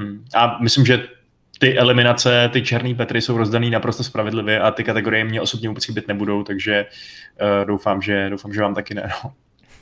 Hmm. 0.00 0.24
A 0.34 0.58
myslím, 0.62 0.86
že 0.86 1.08
ty 1.58 1.78
eliminace, 1.78 2.50
ty 2.52 2.62
černý 2.62 2.94
Petry 2.94 3.20
jsou 3.20 3.36
rozdaný 3.36 3.70
naprosto 3.70 4.04
spravedlivě 4.04 4.60
a 4.60 4.70
ty 4.70 4.84
kategorie 4.84 5.24
mě 5.24 5.40
osobně 5.40 5.68
vůbec 5.68 5.84
chybět 5.84 6.08
nebudou, 6.08 6.42
takže 6.42 6.86
uh, 7.40 7.66
doufám, 7.66 8.02
že, 8.02 8.30
doufám, 8.30 8.52
že 8.52 8.60
vám 8.60 8.74
taky 8.74 8.94
ne. 8.94 9.10
No. 9.24 9.32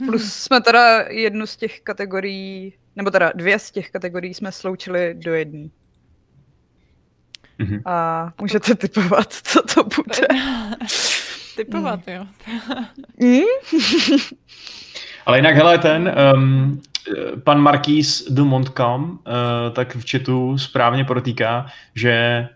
Plus 0.06 0.32
jsme 0.32 0.60
teda 0.60 1.04
jednu 1.08 1.46
z 1.46 1.56
těch 1.56 1.80
kategorií, 1.80 2.72
nebo 2.96 3.10
teda 3.10 3.32
dvě 3.34 3.58
z 3.58 3.70
těch 3.70 3.90
kategorií 3.90 4.34
jsme 4.34 4.52
sloučili 4.52 5.14
do 5.14 5.34
jedné. 5.34 5.68
Mhm. 7.58 7.82
A 7.84 8.28
můžete 8.40 8.74
typovat, 8.74 9.32
co 9.32 9.62
to 9.62 9.84
bude. 9.84 10.26
Typovat, 11.56 12.00
jo. 12.06 12.26
Mm? 13.20 13.40
Ale 15.26 15.38
jinak, 15.38 15.54
hele, 15.54 15.78
ten 15.78 16.14
um, 16.34 16.80
pan 17.44 17.60
Marquis 17.60 18.24
de 18.30 18.42
Montcalm 18.42 19.10
uh, 19.10 19.18
tak 19.72 19.96
v 19.96 20.10
chatu 20.10 20.58
správně 20.58 21.04
protýká, 21.04 21.66
že 21.94 22.48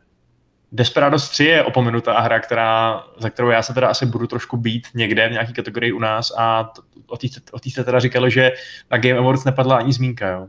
Desperados 0.73 1.31
3 1.31 1.45
je 1.45 1.65
opomenutá 1.65 2.21
hra, 2.21 2.41
která, 2.41 3.05
za 3.19 3.31
kterou 3.31 3.49
já 3.49 3.63
se 3.63 3.75
teda 3.75 3.89
asi 3.89 4.07
budu 4.07 4.27
trošku 4.27 4.57
být 4.57 4.89
někde 4.95 5.29
v 5.29 5.33
nějaké 5.33 5.53
kategorii 5.53 5.93
u 5.93 5.99
nás 5.99 6.33
a 6.39 6.73
o 7.53 7.59
té 7.59 7.71
jste 7.71 7.85
teda 7.85 8.01
říkali, 8.01 8.31
že 8.31 8.53
na 8.91 8.99
Game 8.99 9.19
Awards 9.19 9.45
nepadla 9.45 9.77
ani 9.77 9.93
zmínka, 9.93 10.29
jo. 10.29 10.49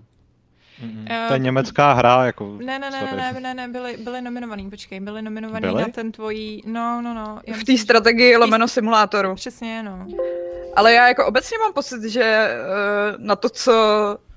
Mm, 0.81 1.05
Eh, 1.09 1.25
To 1.27 1.33
je 1.33 1.39
německá 1.39 1.93
hra, 1.93 2.25
jako... 2.25 2.57
Ne, 2.65 2.79
ne, 2.79 2.89
ne, 2.89 2.99
sorry. 2.99 3.15
ne, 3.15 3.33
ne, 3.33 3.39
ne, 3.41 3.53
ne, 3.53 3.67
byli, 3.67 3.97
byli 3.97 4.21
nominovaný, 4.21 4.69
počkej, 4.69 4.99
byli 4.99 5.21
nominovaný 5.21 5.61
Byli? 5.67 5.81
na 5.81 5.87
ten 5.87 6.11
tvojí, 6.11 6.63
no, 6.65 7.01
no, 7.01 7.13
no. 7.13 7.39
já 7.47 7.53
V 7.57 7.63
té 7.63 7.71
že- 7.71 7.77
strategii 7.83 8.37
lomeno 8.37 8.67
simulátoru. 8.67 9.35
Přesně, 9.35 9.83
no. 9.83 10.07
Ale 10.75 10.93
já 10.93 11.07
jako 11.07 11.25
obecně 11.25 11.57
mám 11.57 11.73
pocit, 11.73 12.03
že 12.03 12.23
eh, 12.23 12.55
na 13.17 13.35
to, 13.35 13.49
co 13.49 13.73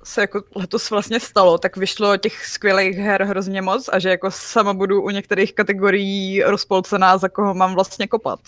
se 0.05 0.20
jako 0.20 0.42
letos 0.55 0.90
vlastně 0.90 1.20
stalo, 1.20 1.59
tak 1.59 1.77
vyšlo 1.77 2.16
těch 2.16 2.46
skvělých 2.46 2.96
her 2.99 3.22
hrozně 3.22 3.62
moc 3.62 3.88
a 3.92 3.99
že 3.99 4.09
jako 4.09 4.31
sama 4.31 4.75
budu 4.75 5.03
u 5.03 5.11
některých 5.11 5.53
kategorií 5.55 6.42
rozpolcená, 6.42 7.18
za 7.18 7.29
koho 7.29 7.55
mám 7.55 7.75
vlastně 7.75 8.07
kopat. 8.07 8.40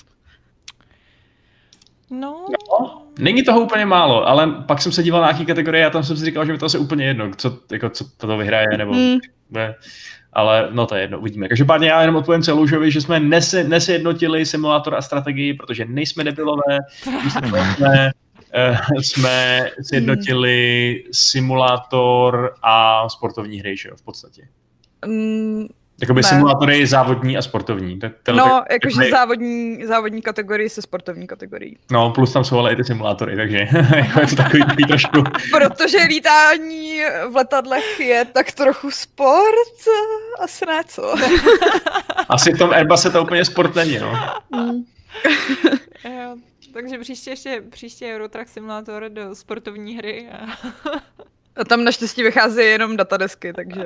No, 2.10 2.46
Není 3.18 3.42
toho 3.42 3.60
úplně 3.60 3.86
málo, 3.86 4.28
ale 4.28 4.46
pak 4.46 4.82
jsem 4.82 4.92
se 4.92 5.02
díval 5.02 5.20
na 5.20 5.26
nějaké 5.30 5.44
kategorie 5.44 5.86
a 5.86 5.90
tam 5.90 6.04
jsem 6.04 6.16
si 6.16 6.24
říkal, 6.24 6.46
že 6.46 6.52
mi 6.52 6.58
to 6.58 6.66
asi 6.66 6.78
úplně 6.78 7.06
jedno, 7.06 7.30
co, 7.36 7.58
jako, 7.72 7.90
co 7.90 8.04
to 8.16 8.36
vyhraje, 8.36 8.66
nebo 8.76 8.92
Hmm. 8.92 9.18
ne. 9.50 9.74
Ale 10.32 10.68
no 10.72 10.86
to 10.86 10.94
je 10.94 11.00
jedno, 11.00 11.18
uvidíme. 11.18 11.48
Každopádně 11.48 11.88
já 11.88 12.00
jenom 12.00 12.16
odpovím 12.16 12.42
Celužovi, 12.42 12.90
že 12.90 13.00
jsme 13.00 13.20
nese, 13.20 13.64
nesjednotili 13.64 14.46
simulátor 14.46 14.94
a 14.94 15.02
strategii, 15.02 15.54
protože 15.54 15.84
nejsme 15.84 16.24
debilové, 16.24 16.78
jsme, 17.30 18.10
eh, 18.54 18.78
jsme 19.00 19.66
sjednotili 19.82 21.04
simulátor 21.12 22.54
a 22.62 23.08
sportovní 23.08 23.58
hry, 23.60 23.76
že 23.76 23.88
jo, 23.88 23.96
v 23.96 24.02
podstatě. 24.02 24.42
Mm, 25.06 25.66
Jakoby 26.00 26.20
Ne. 26.22 26.28
simulátory 26.28 26.86
závodní 26.86 27.36
a 27.36 27.42
sportovní. 27.42 27.98
No, 28.32 28.44
tak- 28.44 28.72
jakože 28.72 29.10
závodní, 29.10 29.86
závodní 29.86 30.22
kategorii 30.22 30.70
se 30.70 30.82
sportovní 30.82 31.26
kategorií. 31.26 31.78
No, 31.90 32.10
plus 32.10 32.32
tam 32.32 32.44
jsou 32.44 32.58
ale 32.58 32.72
i 32.72 32.76
ty 32.76 32.84
simulátory, 32.84 33.36
takže 33.36 33.58
jako 33.96 34.20
je 34.20 34.26
to 34.26 34.36
takový, 34.36 34.62
takový 34.66 34.84
trošku... 34.84 35.22
Protože 35.52 35.98
lítání 36.02 37.00
v 37.30 37.36
letadlech 37.36 38.00
je 38.00 38.24
tak 38.24 38.52
trochu 38.52 38.90
sport, 38.90 39.78
asi 40.40 40.66
ne 40.66 40.82
co. 40.88 41.14
Asi 42.28 42.52
v 42.52 42.58
tom 42.58 42.70
Airbusu 42.70 43.10
to 43.10 43.22
úplně 43.22 43.44
sport 43.44 43.74
není, 43.74 43.98
no. 43.98 44.12
jo, 46.04 46.36
takže 46.72 46.98
příště 46.98 47.30
ještě, 47.30 47.62
příště 47.70 48.14
Eurotrack 48.14 48.48
Simulator 48.48 49.08
do 49.08 49.34
sportovní 49.34 49.96
hry. 49.96 50.28
A... 50.32 50.46
A 51.56 51.64
tam 51.64 51.84
naštěstí 51.84 52.22
vychází 52.22 52.60
jenom 52.60 52.96
datadesky, 52.96 53.52
takže 53.52 53.84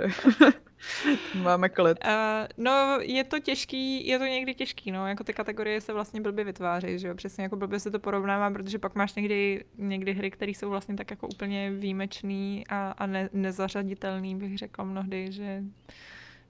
máme 1.35 1.69
klid. 1.69 1.99
Uh, 2.05 2.13
no, 2.57 2.99
je 3.01 3.25
to 3.25 3.39
těžký, 3.39 4.07
je 4.07 4.19
to 4.19 4.25
někdy 4.25 4.55
těžký, 4.55 4.91
no, 4.91 5.09
jako 5.09 5.25
ty 5.25 5.33
kategorie 5.33 5.81
se 5.81 5.93
vlastně 5.93 6.21
blbě 6.21 6.45
vytváří, 6.45 6.99
že 6.99 7.09
jo, 7.09 7.15
přesně 7.15 7.43
jako 7.43 7.57
blbě 7.57 7.81
se 7.81 7.91
to 7.91 7.99
porovnává, 7.99 8.51
protože 8.51 8.79
pak 8.79 8.95
máš 8.95 9.15
někdy, 9.15 9.65
někdy 9.79 10.13
hry, 10.13 10.31
které 10.31 10.51
jsou 10.51 10.71
vlastně 10.71 10.95
tak 10.97 11.11
jako 11.11 11.29
úplně 11.29 11.71
výjimečný 11.71 12.65
a, 12.69 12.91
a 12.91 13.07
ne, 13.07 13.29
nezařaditelný, 13.33 14.37
bych 14.37 14.59
řekla 14.59 14.85
mnohdy, 14.85 15.33
že, 15.33 15.63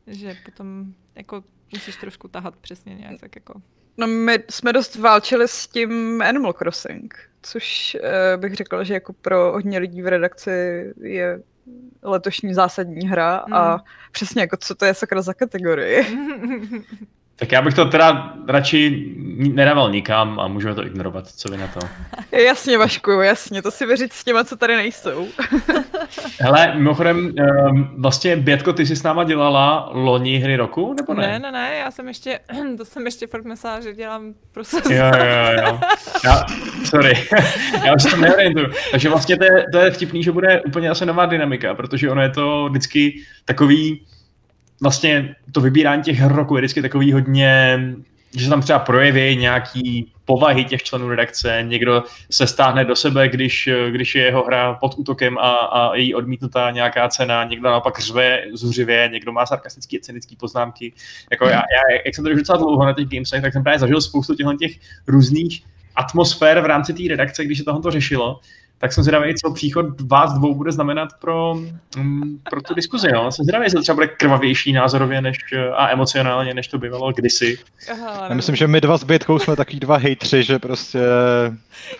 že 0.07 0.37
potom 0.45 0.95
jako 1.15 1.45
musíš 1.73 1.97
trošku 1.97 2.29
tahat 2.29 2.57
přesně 2.57 2.95
nějak, 2.95 3.21
tak 3.21 3.37
jako. 3.37 3.63
No 3.97 4.07
my 4.07 4.39
jsme 4.51 4.73
dost 4.73 4.97
válčili 4.97 5.49
s 5.49 5.67
tím 5.67 6.23
Animal 6.23 6.53
Crossing, 6.53 7.31
což 7.43 7.97
uh, 8.01 8.41
bych 8.41 8.55
řekla, 8.55 8.85
že 8.85 8.95
jako 8.95 9.13
pro 9.13 9.53
hodně 9.53 9.79
lidí 9.79 10.03
v 10.03 10.07
redakci 10.07 10.51
je 11.01 11.43
letošní 12.03 12.55
zásadní 12.55 13.09
hra 13.09 13.37
a 13.37 13.71
Hmm. 13.71 13.81
přesně 14.13 14.41
jako 14.41 14.57
co 14.57 14.75
to 14.75 14.85
je 14.85 14.95
sakra 14.95 15.23
za 15.23 15.35
kategorii. 15.35 16.07
Tak 17.43 17.53
já 17.53 17.63
bych 17.63 17.75
to 17.75 17.85
teda 17.85 18.33
radši 18.49 19.13
nedával 19.37 19.91
nikam 19.91 20.41
a 20.41 20.49
můžeme 20.49 20.75
to 20.75 20.87
ignorovat, 20.87 21.29
co 21.29 21.49
vy 21.49 21.57
na 21.57 21.67
to. 21.67 21.81
Jasně, 22.37 22.79
Vašku, 22.79 23.11
jasně, 23.11 23.63
to 23.63 23.71
si 23.71 23.87
vyřiď 23.87 24.13
s 24.13 24.25
těma, 24.25 24.45
co 24.45 24.57
tady 24.57 24.77
nejsou. 24.77 25.29
Hele, 26.41 26.75
mimochodem, 26.75 27.35
um, 27.69 27.91
vlastně 27.99 28.37
Bětko, 28.37 28.73
ty 28.73 28.87
jsi 28.87 28.97
s 28.97 29.03
náma 29.03 29.25
dělala 29.25 29.89
loni 29.93 30.39
hry 30.39 30.57
roku, 30.57 30.95
nebo 30.95 31.15
ne? 31.15 31.27
ne, 31.27 31.39
ne, 31.39 31.53
ne, 31.53 31.77
já 31.77 31.91
jsem 31.91 32.09
ještě, 32.09 32.41
to 32.77 32.85
jsem 32.85 33.05
ještě 33.07 33.27
fakt 33.27 33.45
myslela, 33.45 33.81
že 33.81 33.95
dělám 33.95 34.35
prostě 34.53 34.95
Jo, 34.95 35.07
jo, 35.17 35.63
jo. 35.67 35.81
Já, 36.25 36.45
sorry, 36.85 37.29
já 37.85 37.95
už 37.95 38.03
se 38.03 38.11
to 38.11 38.17
neorientuju. 38.17 38.67
Takže 38.91 39.09
vlastně 39.09 39.37
to 39.37 39.45
je, 39.45 39.65
to 39.73 39.79
je 39.79 39.91
vtipný, 39.91 40.23
že 40.23 40.33
bude 40.33 40.61
úplně 40.61 40.91
asi 40.91 41.07
nová 41.07 41.27
dynamika, 41.27 41.75
protože 41.75 42.11
ono 42.11 42.23
je 42.23 42.31
to 42.31 42.69
vždycky 42.69 43.23
takový, 43.45 44.07
vlastně 44.83 45.35
to 45.53 45.61
vybírání 45.61 46.03
těch 46.03 46.27
roku 46.27 46.57
je 46.57 46.61
vždycky 46.61 46.83
takový 46.83 47.13
hodně, 47.13 47.81
že 48.37 48.45
se 48.45 48.51
tam 48.51 48.63
třeba 48.63 48.79
projeví 48.79 49.37
nějaký 49.37 50.13
povahy 50.25 50.65
těch 50.65 50.83
členů 50.83 51.09
redakce, 51.09 51.59
někdo 51.63 52.03
se 52.31 52.47
stáhne 52.47 52.85
do 52.85 52.97
sebe, 52.97 53.29
když, 53.29 53.69
když 53.91 54.15
je 54.15 54.25
jeho 54.25 54.45
hra 54.45 54.75
pod 54.75 54.95
útokem 54.97 55.39
a, 55.39 55.51
a 55.51 55.95
je 55.95 56.03
jí 56.03 56.15
odmítnutá 56.15 56.71
nějaká 56.71 57.09
cena, 57.09 57.45
někdo 57.45 57.71
naopak 57.71 58.01
řve 58.01 58.43
zuřivě, 58.53 59.09
někdo 59.13 59.33
má 59.33 59.47
sarkastické 59.47 59.99
cynické 60.01 60.35
poznámky. 60.39 60.93
Jako 61.31 61.45
já, 61.45 61.57
já, 61.57 62.01
jak 62.07 62.15
jsem 62.15 62.25
to 62.25 62.35
docela 62.35 62.59
dlouho 62.59 62.85
na 62.85 62.93
těch 62.93 63.09
gamesech, 63.09 63.43
tak 63.43 63.53
jsem 63.53 63.63
právě 63.63 63.79
zažil 63.79 64.01
spoustu 64.01 64.35
těchto 64.35 64.55
těch 64.55 64.73
různých 65.07 65.63
atmosfér 65.95 66.61
v 66.61 66.67
rámci 66.67 66.95
té 66.95 67.03
redakce, 67.09 67.45
když 67.45 67.59
se 67.59 67.65
tohle 67.65 67.93
řešilo, 67.93 68.41
tak 68.83 68.93
jsem 68.93 69.05
zvědavý, 69.05 69.35
co 69.35 69.53
příchod 69.53 69.87
vás 70.01 70.33
dvou 70.33 70.55
bude 70.55 70.73
znamenat 70.73 71.09
pro, 71.21 71.55
um, 71.97 72.41
pro 72.51 72.63
tu 72.63 72.75
diskuzi. 72.75 73.09
No. 73.13 73.33
Jsem 73.33 73.45
zvědavý, 73.45 73.65
jestli 73.65 73.77
to 73.77 73.83
třeba 73.83 73.95
bude 73.95 74.09
krvavější 74.09 74.73
názorově 74.73 75.21
než, 75.23 75.39
a 75.77 75.91
emocionálně, 75.91 76.55
než 76.55 76.69
to 76.69 76.79
bývalo 76.79 77.13
kdysi. 77.13 77.59
Aha, 77.93 78.27
Já 78.29 78.35
myslím, 78.35 78.57
že 78.57 78.67
my 78.67 78.81
dva 78.81 78.99
s 78.99 79.05
Bětkou 79.05 79.39
jsme 79.39 79.57
takový 79.57 79.81
dva 79.81 79.97
hejtři, 79.97 80.43
že 80.43 80.59
prostě... 80.59 80.99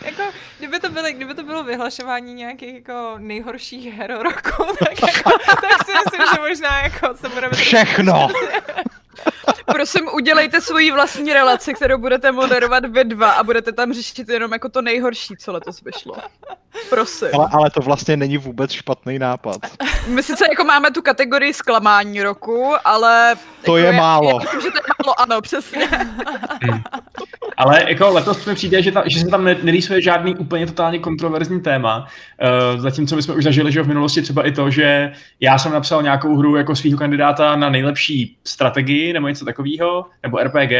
jako, 0.05 0.23
kdyby 0.57 0.79
to, 0.79 0.89
byly, 0.89 1.13
kdyby 1.13 1.33
to 1.33 1.43
bylo 1.43 1.63
vyhlašování 1.63 2.33
nějakých 2.33 2.75
jako 2.75 3.15
nejhorších 3.17 3.93
hero 3.93 4.23
roku, 4.23 4.63
tak, 4.79 5.15
jako, 5.15 5.31
tak 5.47 5.85
si 5.85 5.91
myslím, 6.05 6.21
že 6.35 6.49
možná 6.49 6.81
jako 6.81 7.17
se 7.17 7.29
budeme... 7.29 7.53
Všechno! 7.53 8.27
Prosím, 9.65 10.07
udělejte 10.13 10.61
svoji 10.61 10.91
vlastní 10.91 11.33
relaci, 11.33 11.73
kterou 11.73 11.97
budete 11.97 12.31
moderovat 12.31 12.85
vy 12.85 13.03
dva 13.03 13.31
a 13.31 13.43
budete 13.43 13.71
tam 13.71 13.93
řešit 13.93 14.29
jenom 14.29 14.53
jako 14.53 14.69
to 14.69 14.81
nejhorší, 14.81 15.35
co 15.37 15.51
letos 15.51 15.81
vyšlo. 15.81 16.15
Prosím. 16.89 17.27
Ale, 17.33 17.49
ale 17.53 17.69
to 17.69 17.81
vlastně 17.81 18.17
není 18.17 18.37
vůbec 18.37 18.71
špatný 18.71 19.19
nápad. 19.19 19.57
My 20.07 20.23
sice 20.23 20.45
jako 20.49 20.63
máme 20.63 20.91
tu 20.91 21.01
kategorii 21.01 21.53
zklamání 21.53 22.23
roku, 22.23 22.73
ale... 22.85 23.35
To 23.65 23.77
jako 23.77 23.87
je 23.87 23.99
málo. 23.99 24.29
Já 24.29 24.37
myslím, 24.37 24.61
že 24.61 24.71
to 24.71 24.77
je 24.77 24.83
málo, 24.99 25.19
ano, 25.19 25.41
přesně. 25.41 25.89
Ale 27.57 27.85
jako 27.87 28.09
letos 28.09 28.45
mi 28.45 28.55
přijde, 28.55 28.81
že, 28.81 28.91
ta, 28.91 29.03
že 29.05 29.19
se 29.19 29.27
tam 29.27 29.43
ne- 29.43 29.57
nerýsuje 29.63 30.01
žádný 30.01 30.35
úplně 30.35 30.67
totálně 30.67 30.99
kontroverzní 30.99 31.61
téma. 31.61 32.07
Uh, 32.75 32.81
zatímco 32.81 33.15
my 33.15 33.21
jsme 33.21 33.33
už 33.33 33.43
zažili, 33.43 33.71
že 33.71 33.81
v 33.81 33.87
minulosti 33.87 34.21
třeba 34.21 34.47
i 34.47 34.51
to, 34.51 34.69
že 34.69 35.11
já 35.39 35.57
jsem 35.57 35.71
napsal 35.71 36.03
nějakou 36.03 36.35
hru 36.35 36.55
jako 36.55 36.75
svého 36.75 36.97
kandidáta 36.97 37.55
na 37.55 37.69
nejlepší 37.69 38.37
strategii 38.43 39.13
nebo 39.13 39.27
něco 39.27 39.45
takového, 39.45 39.52
nebo 40.23 40.37
RPG, 40.37 40.71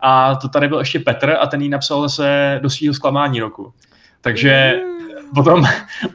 a 0.00 0.34
to 0.34 0.48
tady 0.48 0.68
byl 0.68 0.78
ještě 0.78 0.98
Petr 0.98 1.36
a 1.40 1.46
ten 1.46 1.62
ji 1.62 1.68
napsal 1.68 2.02
zase 2.02 2.58
do 2.62 2.70
svého 2.70 2.94
zklamání 2.94 3.40
roku. 3.40 3.72
Takže 4.20 4.80
potom, 5.34 5.64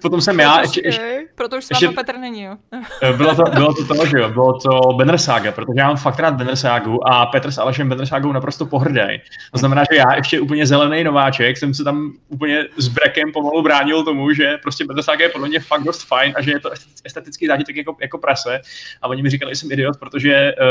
potom 0.01 0.21
jsem 0.21 0.39
já, 0.39 0.62
ještě, 0.62 0.82
ještě, 0.86 1.14
Proto 1.36 1.58
už 1.58 1.65
s 1.65 1.82
váma 1.82 1.93
Petr 1.93 2.17
není, 2.17 2.43
jo. 2.43 2.56
Eh, 3.02 3.13
Bylo 3.13 3.36
to, 3.36 3.43
bylo 3.43 3.74
to 3.74 3.95
to, 3.95 4.06
že 4.06 4.17
jo, 4.17 4.30
bylo 4.30 4.60
to 4.60 4.93
Banner 4.93 5.17
Saga, 5.17 5.52
protože 5.52 5.80
já 5.80 5.88
mám 5.88 5.98
fakt 5.98 6.19
rád 6.19 6.34
Banner 6.34 6.56
Sagu 6.56 7.08
a 7.08 7.26
Petr 7.26 7.52
s 7.52 7.58
Alešem 7.58 7.89
Banner 7.89 8.06
Sagou 8.06 8.32
naprosto 8.32 8.65
pohrdej. 8.65 9.21
To 9.52 9.58
znamená, 9.58 9.84
že 9.91 9.98
já 9.98 10.15
ještě 10.15 10.39
úplně 10.39 10.65
zelený 10.65 11.04
nováček 11.04 11.58
jsem 11.58 11.74
se 11.74 11.84
tam 11.84 12.12
úplně 12.30 12.65
s 12.78 12.88
brekem 12.88 13.32
pomalu 13.32 13.62
bránil 13.62 14.04
tomu, 14.04 14.34
že 14.34 14.58
prostě 14.62 14.86
Banner 14.86 15.04
Saga 15.04 15.24
je 15.24 15.30
podle 15.30 15.48
mě 15.48 15.60
fakt 15.60 15.84
dost 15.84 16.04
fajn 16.08 16.34
a 16.36 16.41
že 16.41 16.52
je 16.52 16.60
to 16.60 16.69
estetický 17.04 17.48
zážitek 17.48 17.76
jako, 17.76 17.95
jako 18.02 18.17
prase. 18.17 18.62
A 19.02 19.08
oni 19.08 19.21
mi 19.21 19.30
říkali, 19.30 19.52
že 19.52 19.56
jsem 19.56 19.71
idiot, 19.71 19.98
protože 20.00 20.54
uh, 20.62 20.67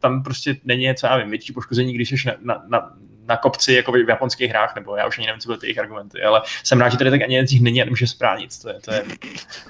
tam 0.00 0.22
prostě 0.22 0.56
není, 0.64 0.94
co 0.94 1.06
já 1.06 1.16
vím, 1.16 1.30
větší 1.30 1.52
poškození, 1.52 1.92
když 1.92 2.10
jsi 2.10 2.16
na, 2.26 2.34
na, 2.42 2.62
na, 2.68 2.90
na 3.28 3.36
kopci 3.36 3.72
jako 3.72 3.92
v 3.92 4.08
japonských 4.08 4.50
hrách, 4.50 4.74
nebo 4.74 4.96
já 4.96 5.06
už 5.06 5.18
ani 5.18 5.26
nevím, 5.26 5.40
co 5.40 5.48
byly 5.48 5.58
ty 5.58 5.66
jejich 5.66 5.78
argumenty, 5.78 6.22
ale 6.22 6.42
jsem 6.64 6.80
rád, 6.80 6.88
že 6.88 6.98
tady 6.98 7.10
tak 7.10 7.22
ani 7.22 7.34
jeden 7.34 7.48
z 7.48 7.50
nich 7.50 7.62
není 7.62 7.82
a 7.82 7.84
nemůže 7.84 8.06
správnit. 8.06 8.62
To 8.62 8.68
je, 8.68 8.80
to 8.80 8.92
je 8.92 9.04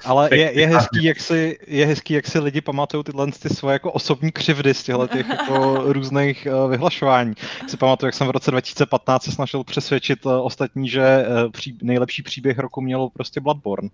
Ale 0.05 0.29
je, 0.31 0.51
je, 0.59 0.67
hezký, 0.67 1.03
jak 1.03 1.19
si, 1.19 1.57
je 1.67 1.85
hezký, 1.85 2.13
jak 2.13 2.27
si 2.27 2.39
lidi 2.39 2.61
pamatují 2.61 3.03
tyhle 3.03 3.31
ty 3.31 3.49
svoje 3.49 3.73
jako 3.73 3.91
osobní 3.91 4.31
křivdy 4.31 4.73
z 4.73 4.83
těchto 4.83 5.07
těch 5.07 5.29
jako 5.29 5.83
různých 5.93 6.47
uh, 6.51 6.71
vyhlašování. 6.71 7.33
Si 7.67 7.77
pamatuju, 7.77 8.07
jak 8.07 8.15
jsem 8.15 8.27
v 8.27 8.31
roce 8.31 8.51
2015 8.51 9.23
se 9.23 9.31
snažil 9.31 9.63
přesvědčit 9.63 10.25
uh, 10.25 10.45
ostatní, 10.45 10.89
že 10.89 11.25
uh, 11.27 11.51
pří, 11.51 11.77
nejlepší 11.81 12.23
příběh 12.23 12.59
roku 12.59 12.81
měl 12.81 13.09
prostě 13.13 13.39
Bloodborne. 13.39 13.89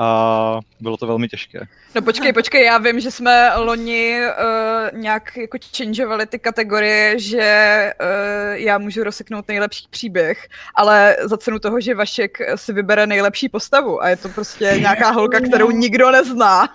A 0.00 0.60
bylo 0.80 0.96
to 0.96 1.06
velmi 1.06 1.28
těžké. 1.28 1.60
No 1.94 2.02
počkej, 2.02 2.32
počkej, 2.32 2.64
já 2.64 2.78
vím, 2.78 3.00
že 3.00 3.10
jsme 3.10 3.56
loni 3.56 4.20
uh, 4.20 5.00
nějak 5.00 5.36
jako 5.36 5.58
changeovali 5.76 6.26
ty 6.26 6.38
kategorie, 6.38 7.18
že 7.18 7.92
uh, 8.00 8.56
já 8.56 8.78
můžu 8.78 9.04
rozseknout 9.04 9.48
nejlepší 9.48 9.86
příběh, 9.90 10.48
ale 10.74 11.16
za 11.22 11.36
cenu 11.36 11.58
toho, 11.58 11.80
že 11.80 11.94
Vašek 11.94 12.38
si 12.54 12.72
vybere 12.72 13.06
nejlepší 13.06 13.48
postavu 13.48 14.02
a 14.02 14.08
je 14.08 14.16
to 14.16 14.28
prostě 14.28 14.74
nějaká 14.78 15.10
holka, 15.10 15.40
kterou 15.40 15.70
nikdo 15.70 16.10
nezná. 16.10 16.68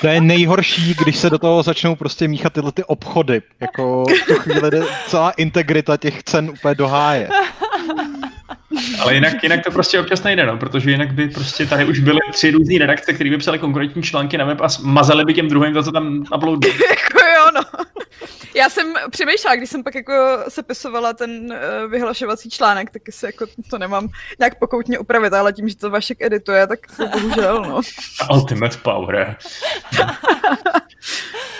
To 0.00 0.06
je 0.06 0.20
nejhorší, 0.20 0.94
když 1.02 1.16
se 1.16 1.30
do 1.30 1.38
toho 1.38 1.62
začnou 1.62 1.96
prostě 1.96 2.28
míchat 2.28 2.52
tyhle 2.52 2.72
ty 2.72 2.84
obchody. 2.84 3.42
Jako 3.60 4.04
v 4.04 4.26
tu 4.26 4.34
chvíli 4.34 4.70
jde 4.70 4.82
celá 5.08 5.30
integrita 5.30 5.96
těch 5.96 6.22
cen 6.22 6.50
úplně 6.50 6.74
do 6.74 6.88
háje. 6.88 7.28
Ale 9.00 9.14
jinak, 9.14 9.42
jinak 9.42 9.64
to 9.64 9.70
prostě 9.70 10.00
občas 10.00 10.22
nejde, 10.22 10.46
no, 10.46 10.56
protože 10.56 10.90
jinak 10.90 11.12
by 11.12 11.28
prostě 11.28 11.66
tady 11.66 11.84
už 11.84 11.98
byly 11.98 12.20
tři 12.32 12.50
různé 12.50 12.78
redakce, 12.78 13.12
které 13.12 13.30
by 13.30 13.38
psali 13.38 13.58
konkurentní 13.58 14.02
články 14.02 14.38
na 14.38 14.44
web 14.44 14.60
a 14.60 14.68
mazali 14.82 15.24
by 15.24 15.34
těm 15.34 15.48
druhým 15.48 15.74
to, 15.74 15.82
co 15.82 15.92
tam 15.92 16.24
uploadí. 16.36 16.68
jako 16.90 17.18
jo, 17.18 17.50
no. 17.54 17.62
Já 18.54 18.68
jsem 18.68 18.94
přemýšlela, 19.10 19.56
když 19.56 19.70
jsem 19.70 19.84
pak 19.84 19.94
jako 19.94 20.38
sepisovala 20.48 21.12
ten 21.12 21.30
uh, 21.30 21.90
vyhlašovací 21.90 22.50
článek, 22.50 22.90
taky 22.90 23.12
se 23.12 23.26
jako 23.26 23.46
to 23.70 23.78
nemám 23.78 24.08
nějak 24.38 24.58
pokoutně 24.58 24.98
upravit, 24.98 25.32
ale 25.32 25.52
tím, 25.52 25.68
že 25.68 25.76
to 25.76 25.90
Vašek 25.90 26.22
edituje, 26.22 26.66
tak 26.66 26.78
to 26.96 27.06
bohužel, 27.06 27.62
no. 27.62 27.80
Ultimate 28.34 28.76
power. 28.76 29.36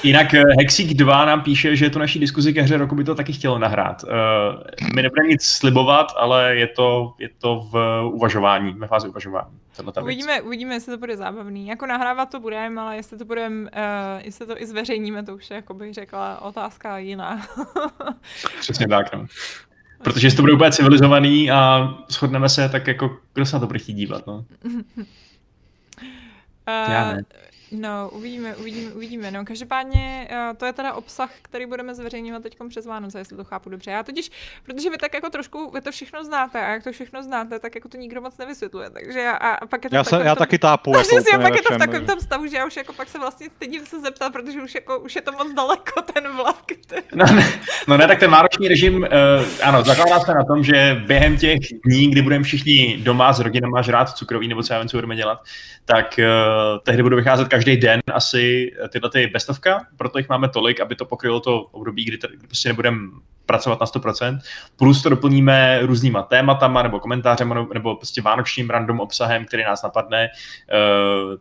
Jinak 0.02 0.34
eh, 0.34 0.42
Hexík 0.58 0.94
2 0.94 1.24
nám 1.24 1.42
píše, 1.42 1.76
že 1.76 1.90
tu 1.90 1.98
naší 1.98 2.18
diskuzi 2.18 2.54
ke 2.54 2.62
hře 2.62 2.76
roku 2.76 2.94
by 2.94 3.04
to 3.04 3.14
taky 3.14 3.32
chtělo 3.32 3.58
nahrát. 3.58 4.04
Uh, 4.04 4.10
my 4.94 5.02
nebudeme 5.02 5.28
nic 5.28 5.42
slibovat, 5.42 6.12
ale 6.16 6.56
je 6.56 6.66
to, 6.66 7.14
je 7.18 7.28
to 7.38 7.68
v 7.72 8.02
uvažování, 8.12 8.72
ve 8.72 8.86
fázi 8.86 9.08
uvažování. 9.08 9.60
Uvidíme, 10.02 10.42
uvidíme, 10.42 10.74
jestli 10.74 10.92
to 10.92 10.98
bude 10.98 11.16
zábavný. 11.16 11.66
Jako 11.66 11.86
nahrávat 11.86 12.30
to 12.30 12.40
budeme, 12.40 12.80
ale 12.80 12.96
jestli 12.96 13.18
to 13.18 13.24
budeme, 13.24 13.70
uh, 13.70 13.70
jestli 14.18 14.46
to 14.46 14.62
i 14.62 14.66
zveřejníme, 14.66 15.22
to 15.22 15.34
už 15.34 15.50
je, 15.50 15.54
jako 15.54 15.74
bych 15.74 15.94
řekla, 15.94 16.42
otázka 16.42 16.98
jiná. 16.98 17.46
Přesně 18.60 18.88
tak, 18.88 19.14
no. 19.14 19.26
Protože 20.02 20.26
jestli 20.26 20.36
to 20.36 20.42
bude 20.42 20.52
úplně 20.52 20.72
civilizovaný 20.72 21.50
a 21.50 21.94
shodneme 22.10 22.48
se, 22.48 22.68
tak 22.68 22.86
jako 22.86 23.16
kdo 23.34 23.46
se 23.46 23.56
na 23.56 23.60
to 23.60 23.66
bude 23.66 23.78
chtít 23.78 23.94
dívat, 23.94 24.26
no. 24.26 24.44
Já 26.66 27.12
ne. 27.12 27.22
No, 27.72 28.10
uvidíme, 28.12 28.56
uvidíme, 28.56 28.92
uvidíme. 28.92 29.30
No, 29.30 29.44
každopádně 29.44 30.28
uh, 30.30 30.56
to 30.56 30.66
je 30.66 30.72
teda 30.72 30.94
obsah, 30.94 31.30
který 31.42 31.66
budeme 31.66 31.94
zveřejňovat 31.94 32.42
teď 32.42 32.56
přes 32.68 32.86
Vánoce, 32.86 33.18
jestli 33.18 33.36
to 33.36 33.44
chápu 33.44 33.70
dobře. 33.70 33.90
Já 33.90 34.02
totiž, 34.02 34.30
protože 34.62 34.90
vy 34.90 34.98
tak 34.98 35.14
jako 35.14 35.30
trošku, 35.30 35.70
vy 35.70 35.80
to 35.80 35.90
všechno 35.90 36.24
znáte 36.24 36.60
a 36.60 36.70
jak 36.70 36.84
to 36.84 36.92
všechno 36.92 37.22
znáte, 37.22 37.58
tak 37.58 37.74
jako 37.74 37.88
to 37.88 37.96
nikdo 37.96 38.20
moc 38.20 38.36
nevysvětluje. 38.38 38.90
Takže 38.90 39.18
já, 39.20 39.32
a, 39.32 39.66
pak 39.66 39.84
je 39.84 39.90
to 39.90 39.96
Já, 39.96 40.02
v 40.02 40.06
se, 40.06 40.10
takovém 40.10 40.26
já 40.26 40.34
tom- 40.34 40.38
taky 40.38 40.58
tápu. 40.58 40.92
No, 40.92 40.98
Jako 41.12 41.16
úplně 41.16 41.38
pak 41.38 41.54
je 41.56 41.62
to 41.62 41.74
v 41.74 41.78
takovém 41.78 42.06
tom 42.06 42.20
stavu, 42.20 42.46
že 42.46 42.56
já 42.56 42.66
už 42.66 42.76
jako 42.76 42.92
pak 42.92 43.08
se 43.08 43.18
vlastně 43.18 43.50
stydím 43.50 43.86
se 43.86 44.00
zeptat, 44.00 44.32
protože 44.32 44.62
už 44.62 44.74
jako 44.74 44.98
už 44.98 45.16
je 45.16 45.22
to 45.22 45.32
moc 45.32 45.54
daleko 45.54 46.02
ten 46.02 46.36
vlak. 46.36 46.64
No 47.14 47.24
ne, 47.34 47.52
no 47.88 47.96
ne, 47.96 48.08
tak 48.08 48.18
ten 48.18 48.30
vánoční 48.30 48.68
režim, 48.68 48.94
uh, 48.96 49.06
ano, 49.62 49.84
zakládá 49.84 50.20
se 50.20 50.34
na 50.34 50.44
tom, 50.44 50.64
že 50.64 51.02
během 51.06 51.36
těch 51.36 51.58
dní, 51.86 52.10
kdy 52.10 52.22
budeme 52.22 52.44
všichni 52.44 52.96
doma 53.02 53.32
s 53.32 53.40
rodinama 53.40 53.82
žrát 53.82 54.10
cukroví, 54.10 54.48
nebo 54.48 54.62
co 54.62 54.72
já 54.72 54.78
vím, 54.78 54.88
co 54.88 54.96
budeme 54.96 55.16
dělat, 55.16 55.38
tak 55.84 56.14
uh, 56.18 56.24
tehdy 56.84 57.02
budou 57.02 57.16
vycházet 57.16 57.48
každý 57.48 57.59
den 57.64 58.00
asi 58.12 58.72
tyhle 58.88 59.10
ty 59.10 59.26
bestovka, 59.26 59.86
proto 59.96 60.18
jich 60.18 60.28
máme 60.28 60.48
tolik, 60.48 60.80
aby 60.80 60.94
to 60.94 61.04
pokrylo 61.04 61.40
to 61.40 61.60
období, 61.62 62.04
kdy, 62.04 62.18
tady, 62.18 62.36
kdy 62.36 62.46
prostě 62.46 62.68
nebudeme 62.68 62.98
pracovat 63.46 63.80
na 63.80 63.86
100%, 63.86 64.38
plus 64.76 65.02
to 65.02 65.08
doplníme 65.08 65.78
různýma 65.82 66.22
tématama, 66.22 66.82
nebo 66.82 67.00
komentářem, 67.00 67.54
nebo, 67.74 67.96
prostě 67.96 68.22
vánočním 68.22 68.70
random 68.70 69.00
obsahem, 69.00 69.44
který 69.44 69.64
nás 69.64 69.82
napadne. 69.82 70.28
Uh, 70.72 71.34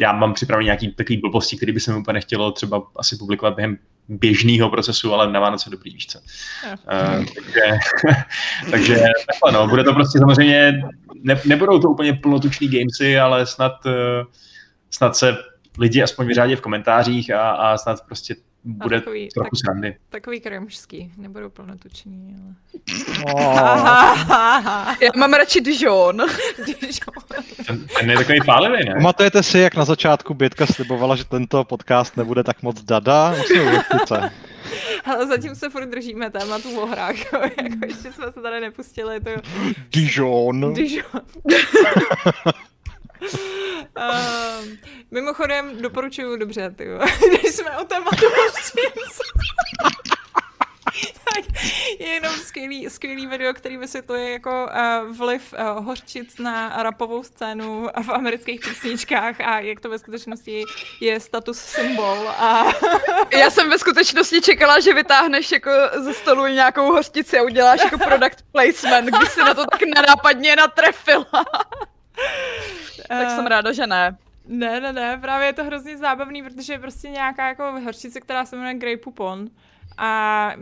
já 0.00 0.12
mám 0.12 0.34
připravený 0.34 0.64
nějaký 0.64 0.92
takový 0.92 1.16
blbosti, 1.16 1.56
který 1.56 1.72
by 1.72 1.80
se 1.80 1.92
mi 1.92 1.98
úplně 1.98 2.14
nechtělo 2.14 2.52
třeba 2.52 2.82
asi 2.96 3.16
publikovat 3.16 3.54
během 3.54 3.78
běžného 4.08 4.70
procesu, 4.70 5.14
ale 5.14 5.32
na 5.32 5.40
Vánoce 5.40 5.70
dobrý, 5.70 5.90
víš 5.90 6.06
co. 6.06 6.18
Uh, 6.18 7.24
takže, 7.34 7.62
takže 8.70 8.94
takhle, 8.94 9.52
no, 9.52 9.68
bude 9.68 9.84
to 9.84 9.92
prostě 9.94 10.18
samozřejmě, 10.18 10.82
ne, 11.22 11.40
nebudou 11.44 11.78
to 11.78 11.88
úplně 11.88 12.12
plnotuční 12.12 12.68
gamesy, 12.68 13.18
ale 13.18 13.46
snad, 13.46 13.86
uh, 13.86 13.92
snad 14.90 15.16
se 15.16 15.36
lidi 15.78 16.02
aspoň 16.02 16.26
vyřádí 16.26 16.56
v 16.56 16.60
komentářích 16.60 17.30
a, 17.30 17.50
a 17.50 17.78
snad 17.78 18.06
prostě 18.06 18.36
bude 18.64 19.00
takový- 19.00 19.28
trochu 19.34 19.56
tak- 19.56 19.60
srandy. 19.64 19.96
Takový 20.08 20.40
kremžský, 20.40 21.12
nebudou 21.16 21.50
plnotuční, 21.50 22.36
ale... 22.42 22.54
Oh. 23.34 23.56
Já 25.00 25.10
mám 25.16 25.32
radši 25.32 25.60
Dijon. 25.60 26.22
Ten, 27.66 27.86
ten 27.98 28.10
je 28.10 28.16
takový 28.16 28.38
pálivý, 28.46 28.84
ne? 28.88 28.94
Pamatujete 28.94 29.42
si, 29.42 29.58
jak 29.58 29.74
na 29.74 29.84
začátku 29.84 30.34
Bětka 30.34 30.66
slibovala, 30.66 31.16
že 31.16 31.24
tento 31.24 31.64
podcast 31.64 32.16
nebude 32.16 32.44
tak 32.44 32.62
moc 32.62 32.82
dada? 32.82 33.34
Musím. 33.38 33.80
Ale 35.04 35.26
zatím 35.26 35.54
se 35.54 35.70
furt 35.70 35.86
držíme 35.86 36.30
tématu 36.30 36.80
o 36.80 36.86
hrách, 36.86 37.32
jo. 37.32 37.40
jako 37.62 37.86
ještě 37.86 38.12
jsme 38.12 38.32
se 38.32 38.40
tady 38.42 38.60
nepustili, 38.60 39.20
to 39.20 39.30
Dijon. 39.92 40.74
Dijon. 40.74 41.22
Um, 43.20 44.78
mimochodem 45.10 45.82
doporučuju 45.82 46.36
dobře, 46.36 46.70
ty 46.70 46.84
když 47.28 47.54
jsme 47.54 47.78
o 47.78 47.84
tématu 47.84 48.26
tak 51.34 51.44
je 51.98 52.08
jenom 52.08 52.32
skvělý, 52.32 52.90
skvělý 52.90 53.26
video, 53.26 53.54
který 53.54 53.76
vysvětluje 53.76 54.30
jako 54.30 54.66
uh, 54.66 55.16
vliv 55.16 55.52
uh, 55.52 55.84
hořčic 55.84 56.38
na 56.38 56.82
rapovou 56.82 57.22
scénu 57.22 57.88
v 58.02 58.08
amerických 58.08 58.60
písničkách 58.60 59.40
a 59.40 59.60
jak 59.60 59.80
to 59.80 59.88
ve 59.90 59.98
skutečnosti 59.98 60.64
je 61.00 61.20
status 61.20 61.58
symbol 61.58 62.28
a 62.28 62.64
Já 63.38 63.50
jsem 63.50 63.70
ve 63.70 63.78
skutečnosti 63.78 64.40
čekala, 64.40 64.80
že 64.80 64.94
vytáhneš 64.94 65.52
jako 65.52 65.70
ze 65.98 66.14
stolu 66.14 66.46
nějakou 66.46 66.92
hostici 66.92 67.38
a 67.38 67.42
uděláš 67.42 67.84
jako 67.84 67.98
product 67.98 68.44
placement, 68.52 69.08
když 69.08 69.28
si 69.28 69.40
na 69.40 69.54
to 69.54 69.66
tak 69.66 69.80
nenápadně 69.82 70.56
natrefila. 70.56 71.26
Tak 73.08 73.30
jsem 73.30 73.46
Eh, 73.46 73.48
ráda, 73.48 73.72
že 73.72 73.86
ne. 73.86 74.16
Ne, 74.48 74.80
ne, 74.80 74.92
ne, 74.92 75.18
právě 75.20 75.46
je 75.46 75.52
to 75.52 75.64
hrozně 75.64 75.96
zábavný, 75.96 76.42
protože 76.42 76.72
je 76.72 76.78
prostě 76.78 77.08
nějaká 77.10 77.48
jako 77.48 77.80
horčice, 77.84 78.20
která 78.20 78.44
se 78.44 78.56
jmenuje 78.56 78.74
Grey 78.74 78.96
Poupon. 78.96 79.50
A 79.98 80.52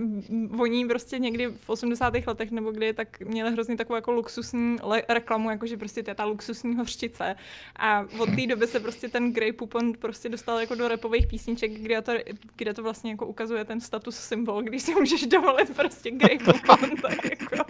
oni 0.58 0.86
prostě 0.86 1.18
někdy 1.18 1.46
v 1.46 1.70
80. 1.70 2.14
letech 2.26 2.50
nebo 2.50 2.70
kdy 2.72 2.92
tak 2.92 3.20
měli 3.20 3.52
hrozně 3.52 3.76
takovou 3.76 3.94
jako 3.94 4.12
luxusní 4.12 4.76
le- 4.82 5.02
reklamu, 5.08 5.50
jakože 5.50 5.76
prostě 5.76 6.02
to 6.02 6.10
je 6.10 6.14
ta 6.14 6.24
luxusní 6.24 6.76
hořčice. 6.76 7.36
A 7.76 8.04
od 8.18 8.26
té 8.26 8.46
doby 8.46 8.66
se 8.66 8.80
prostě 8.80 9.08
ten 9.08 9.32
Grey 9.32 9.52
Poupon 9.52 9.92
prostě 9.92 10.28
dostal 10.28 10.58
jako 10.60 10.74
do 10.74 10.88
repových 10.88 11.26
písniček, 11.26 11.72
kde 11.72 12.02
to, 12.02 12.12
kde 12.56 12.74
to 12.74 12.82
vlastně 12.82 13.10
jako 13.10 13.26
ukazuje 13.26 13.64
ten 13.64 13.80
status 13.80 14.16
symbol, 14.16 14.62
když 14.62 14.82
si 14.82 14.94
můžeš 14.94 15.26
dovolit 15.26 15.76
prostě 15.76 16.10
Grey 16.10 16.38
Poupon, 16.38 16.90
tak 17.02 17.24
jako, 17.30 17.64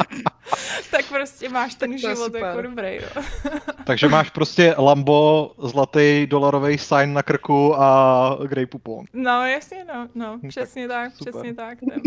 tak 0.90 1.04
prostě 1.08 1.48
máš 1.48 1.74
ten 1.74 1.98
život 1.98 2.24
super. 2.24 2.42
jako 2.42 2.62
dobrý, 2.62 2.98
no. 3.16 3.22
Takže 3.84 4.08
máš 4.08 4.30
prostě 4.30 4.74
Lambo, 4.78 5.52
zlatý 5.58 6.26
dolarový 6.26 6.78
sign 6.78 7.12
na 7.12 7.22
krku 7.22 7.74
a 7.80 8.38
Grey 8.46 8.66
Poupon. 8.66 9.04
No, 9.12 9.46
jasně, 9.46 9.84
no, 9.94 10.08
no, 10.14 10.38
tak 10.42 10.48
přesně 10.48 10.88
tak, 10.88 11.16
super. 11.16 11.32
přesně 11.32 11.53
tak. 11.56 11.78
Ten. 11.80 12.02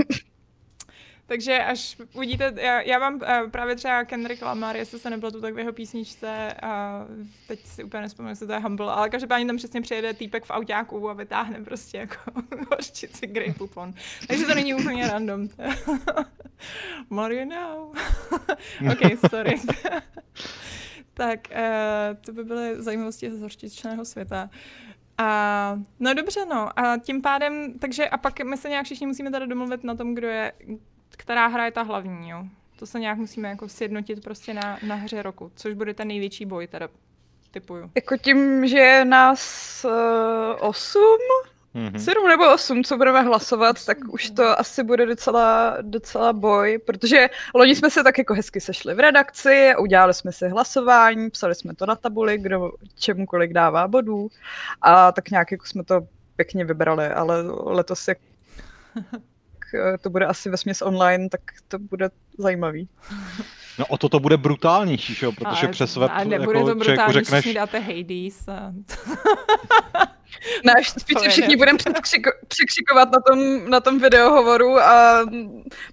Takže 1.27 1.63
až 1.63 1.97
uvidíte, 2.13 2.53
já, 2.57 2.81
já 2.81 2.99
mám 2.99 3.15
uh, 3.15 3.51
právě 3.51 3.75
třeba 3.75 4.05
Kendrick 4.05 4.41
Lamar, 4.41 4.77
jestli 4.77 4.99
se 4.99 5.09
nepletu, 5.09 5.41
tak 5.41 5.53
v 5.53 5.59
jeho 5.59 5.73
písničce, 5.73 6.53
a 6.61 7.05
teď 7.47 7.65
si 7.65 7.83
úplně 7.83 8.01
nespomínám, 8.01 8.29
jestli 8.29 8.47
to 8.47 8.53
je 8.53 8.59
Humble, 8.59 8.91
ale 8.91 9.09
každopádně 9.09 9.45
tam 9.45 9.57
přesně 9.57 9.81
přijede 9.81 10.13
týpek 10.13 10.45
v 10.45 10.51
autáku 10.51 11.09
a 11.09 11.13
vytáhne 11.13 11.63
prostě 11.63 11.97
jako 11.97 12.15
hořčici 12.71 13.27
Grey 13.27 13.53
Poupon. 13.53 13.93
Takže 14.27 14.45
to 14.45 14.55
není 14.55 14.73
úplně 14.73 15.07
random. 15.07 15.49
More 17.09 17.35
you 17.35 17.49
know. 17.49 17.93
ok, 18.91 19.29
sorry. 19.29 19.61
tak, 21.13 21.39
uh, 21.51 22.17
to 22.25 22.33
by 22.33 22.43
byly 22.43 22.81
zajímavosti 22.81 23.31
z 23.31 23.41
horčičného 23.41 24.05
světa. 24.05 24.49
A, 25.17 25.79
no 25.99 26.13
dobře, 26.13 26.45
no. 26.45 26.79
A 26.79 26.97
tím 26.97 27.21
pádem, 27.21 27.79
takže 27.79 28.09
a 28.09 28.17
pak 28.17 28.39
my 28.39 28.57
se 28.57 28.69
nějak 28.69 28.85
všichni 28.85 29.07
musíme 29.07 29.31
tady 29.31 29.47
domluvit 29.47 29.83
na 29.83 29.95
tom, 29.95 30.15
kdo 30.15 30.27
je, 30.27 30.53
která 31.09 31.47
hra 31.47 31.65
je 31.65 31.71
ta 31.71 31.81
hlavní, 31.81 32.29
jo. 32.29 32.45
To 32.79 32.85
se 32.85 32.99
nějak 32.99 33.17
musíme 33.17 33.49
jako 33.49 33.69
sjednotit 33.69 34.23
prostě 34.23 34.53
na, 34.53 34.79
na 34.87 34.95
hře 34.95 35.21
roku, 35.21 35.51
což 35.55 35.73
bude 35.73 35.93
ten 35.93 36.07
největší 36.07 36.45
boj, 36.45 36.67
teda 36.67 36.89
typuju. 37.51 37.91
Jako 37.95 38.17
tím, 38.17 38.67
že 38.67 38.77
je 38.77 39.05
nás 39.05 39.85
uh, 39.85 40.67
osm, 40.69 41.19
Mhm. 41.77 41.99
sedm 41.99 42.27
nebo 42.27 42.53
osm, 42.53 42.83
co 42.83 42.97
budeme 42.97 43.21
hlasovat, 43.21 43.85
tak 43.85 43.97
už 44.09 44.29
to 44.29 44.59
asi 44.59 44.83
bude 44.83 45.05
docela, 45.05 45.77
docela 45.81 46.33
boj, 46.33 46.79
protože 46.85 47.29
loni 47.55 47.75
jsme 47.75 47.89
se 47.89 48.03
tak 48.03 48.17
jako 48.17 48.33
hezky 48.33 48.61
sešli 48.61 48.93
v 48.93 48.99
redakci, 48.99 49.73
udělali 49.79 50.13
jsme 50.13 50.31
si 50.31 50.49
hlasování, 50.49 51.29
psali 51.29 51.55
jsme 51.55 51.75
to 51.75 51.85
na 51.85 51.95
tabuli, 51.95 52.37
kdo 52.37 52.71
čemu 52.95 53.25
kolik 53.25 53.53
dává 53.53 53.87
bodů 53.87 54.29
a 54.81 55.11
tak 55.11 55.31
nějak 55.31 55.51
jako 55.51 55.65
jsme 55.65 55.83
to 55.83 56.01
pěkně 56.35 56.65
vybrali, 56.65 57.07
ale 57.07 57.41
letos 57.65 58.07
jak 58.07 58.17
to 60.01 60.09
bude 60.09 60.25
asi 60.25 60.49
ve 60.49 60.57
směs 60.57 60.81
online, 60.81 61.29
tak 61.29 61.41
to 61.67 61.79
bude 61.79 62.09
zajímavý. 62.37 62.89
No 63.79 63.85
o 63.85 63.97
to 63.97 64.09
to 64.09 64.19
bude 64.19 64.37
brutálnější, 64.37 65.13
že 65.13 65.25
jo? 65.25 65.31
protože 65.31 65.67
přes 65.67 65.95
web 65.95 66.11
a 66.13 66.23
nebude 66.23 66.59
jako 66.59 66.69
to 66.69 66.75
brutální, 66.75 67.13
řekneš, 67.13 67.53
dáte 67.53 67.79
Hades 67.79 68.47
a... 68.47 68.73
Ne, 70.63 70.73
spíš 70.97 71.17
všichni 71.29 71.55
budeme 71.55 71.77
překřiko, 71.77 72.31
překřikovat 72.47 73.09
na 73.11 73.19
tom, 73.19 73.69
na 73.69 73.79
tom 73.79 73.99
videohovoru 73.99 74.79
a 74.79 75.25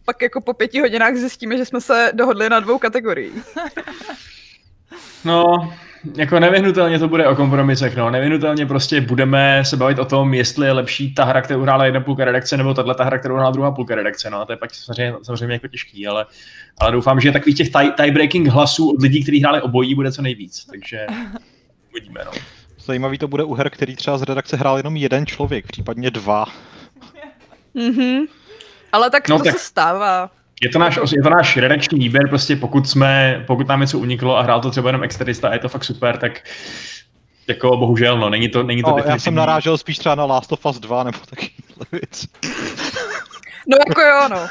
pak 0.05 0.23
jako 0.23 0.41
po 0.41 0.53
pěti 0.53 0.81
hodinách 0.81 1.15
zjistíme, 1.15 1.57
že 1.57 1.65
jsme 1.65 1.81
se 1.81 2.11
dohodli 2.15 2.49
na 2.49 2.61
dvou 2.61 2.79
kategoriích. 2.79 3.35
No, 5.25 5.73
jako 6.17 6.41
nevyhnutelně 6.41 6.99
to 6.99 7.09
bude 7.09 7.29
o 7.29 7.37
kompromisech, 7.37 7.97
no. 7.97 8.11
Nevyhnutelně 8.11 8.67
prostě 8.67 9.01
budeme 9.01 9.65
se 9.65 9.77
bavit 9.77 9.99
o 9.99 10.05
tom, 10.05 10.35
jestli 10.35 10.67
je 10.67 10.73
lepší 10.73 11.15
ta 11.15 11.25
hra, 11.25 11.43
kterou 11.43 11.63
hrála 11.63 11.85
jedna 11.85 12.01
půlka 12.01 12.25
redakce, 12.25 12.57
nebo 12.57 12.75
tahle 12.75 12.95
ta 12.95 13.05
hra, 13.05 13.19
kterou 13.19 13.35
hrála 13.35 13.51
druhá 13.51 13.71
půlka 13.71 13.95
redakce, 13.95 14.31
no. 14.31 14.41
A 14.41 14.45
to 14.45 14.53
je 14.53 14.57
pak 14.57 14.75
samozřejmě, 14.75 15.15
samozřejmě 15.23 15.55
jako 15.55 15.69
těžký, 15.69 16.07
ale, 16.07 16.27
ale 16.79 16.93
doufám, 16.93 17.21
že 17.21 17.33
takových 17.33 17.57
těch 17.57 17.71
tie, 17.71 17.91
tie-breaking 17.91 18.49
hlasů 18.49 18.91
od 18.91 19.03
lidí, 19.03 19.23
kteří 19.23 19.41
hráli 19.41 19.63
obojí, 19.63 19.95
bude 19.95 20.13
co 20.13 20.23
nejvíc. 20.23 20.65
Takže 20.65 21.07
uvidíme, 21.91 22.21
no. 22.25 22.33
Zajímavý 22.85 23.19
to 23.19 23.29
bude 23.29 23.45
u 23.45 23.55
her, 23.55 23.71
který 23.71 23.97
třeba 23.97 24.19
z 24.19 24.23
redakce 24.23 24.57
hrál 24.57 24.77
jenom 24.77 24.97
jeden 24.97 25.27
člověk, 25.27 25.67
případně 25.67 26.11
dva. 26.11 26.45
Mhm. 27.75 28.25
Ale 28.93 29.11
tak 29.11 29.29
No 29.29 29.39
to 29.39 29.45
tak- 29.45 29.53
se 29.59 29.59
stává. 29.67 30.31
Je 30.63 30.69
to, 30.69 30.79
náš, 30.79 30.97
je 31.17 31.23
to 31.23 31.31
náš 31.31 31.57
redakční 31.57 31.99
výběr, 31.99 32.29
prostě 32.29 32.57
pokud 32.57 32.89
jsme, 32.89 33.45
pokud 33.47 33.69
nám 33.69 33.81
něco 33.81 33.99
uniklo 33.99 34.37
a 34.39 34.43
hrál 34.43 34.61
to 34.61 34.71
třeba 34.71 34.89
jenom 34.89 35.03
extradista 35.03 35.49
a 35.49 35.53
je 35.53 35.59
to 35.59 35.69
fakt 35.69 35.85
super, 35.85 36.17
tak 36.17 36.33
jako 37.49 37.77
bohužel, 37.77 38.19
no, 38.19 38.31
není 38.31 38.49
to, 38.49 38.63
není 38.63 38.83
to 38.83 38.91
No, 38.91 38.97
já 38.97 39.03
jsem 39.03 39.09
definitivní. 39.13 39.37
narážel 39.37 39.79
spíš 39.79 39.99
třeba 39.99 40.15
na 40.15 40.25
Last 40.25 40.53
of 40.53 40.67
Us 40.67 40.79
2 40.81 41.05
nebo 41.05 41.19
takovýhle 41.31 41.87
věci. 41.93 42.27
No 43.69 43.77
jako 43.89 44.01
jo, 44.01 44.29
no. 44.31 44.47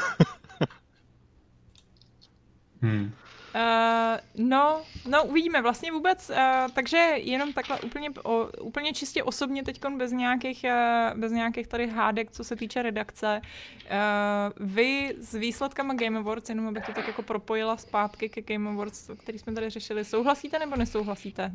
Hmm. 2.82 3.12
Uh, 3.54 4.46
no, 4.48 4.82
no, 5.08 5.24
uvidíme 5.24 5.62
vlastně 5.62 5.92
vůbec, 5.92 6.30
uh, 6.30 6.36
takže 6.72 6.96
jenom 7.16 7.52
takhle 7.52 7.80
úplně, 7.80 8.10
o, 8.24 8.48
úplně 8.60 8.92
čistě 8.92 9.22
osobně 9.22 9.62
teď 9.62 9.80
bez 9.96 10.12
nějakých, 10.12 10.64
uh, 10.64 11.20
bez 11.20 11.32
nějakých 11.32 11.66
tady 11.66 11.86
hádek, 11.86 12.30
co 12.30 12.44
se 12.44 12.56
týče 12.56 12.82
redakce. 12.82 13.40
Uh, 13.40 14.66
vy 14.68 15.14
s 15.20 15.34
výsledkama 15.34 15.94
Game 15.94 16.18
Awards, 16.18 16.48
jenom 16.48 16.68
abych 16.68 16.86
to 16.86 16.92
tak 16.92 17.06
jako 17.06 17.22
propojila 17.22 17.76
zpátky 17.76 18.28
ke 18.28 18.54
Game 18.54 18.70
Awards, 18.70 19.10
který 19.22 19.38
jsme 19.38 19.52
tady 19.52 19.70
řešili, 19.70 20.04
souhlasíte 20.04 20.58
nebo 20.58 20.76
nesouhlasíte? 20.76 21.52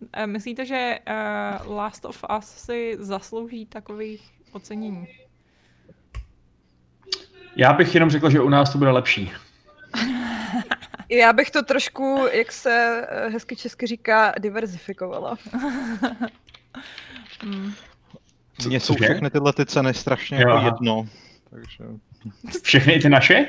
Uh, 0.00 0.26
myslíte, 0.26 0.66
že 0.66 0.98
uh, 1.66 1.76
Last 1.76 2.04
of 2.04 2.24
Us 2.38 2.46
si 2.46 2.96
zaslouží 2.98 3.66
takových 3.66 4.30
ocenění? 4.52 5.08
Já 7.56 7.72
bych 7.72 7.94
jenom 7.94 8.10
řekl, 8.10 8.30
že 8.30 8.40
u 8.40 8.48
nás 8.48 8.72
to 8.72 8.78
bude 8.78 8.90
lepší. 8.90 9.32
Já 11.10 11.32
bych 11.32 11.50
to 11.50 11.62
trošku, 11.62 12.26
jak 12.32 12.52
se 12.52 13.06
eh, 13.08 13.28
hezky 13.28 13.56
česky 13.56 13.86
říká, 13.86 14.34
diverzifikovala. 14.38 15.36
Hmm. 17.42 17.74
Mně 18.66 18.80
jsou 18.80 18.94
všechny 18.94 19.30
tyhle 19.30 19.52
ty 19.52 19.66
ceny 19.66 19.94
strašně 19.94 20.40
Jo, 20.40 20.48
jako 20.48 20.64
jedno. 20.64 21.06
Takže... 21.50 21.84
Všechny 22.62 22.92
i 22.92 23.00
ty 23.00 23.08
naše? 23.08 23.46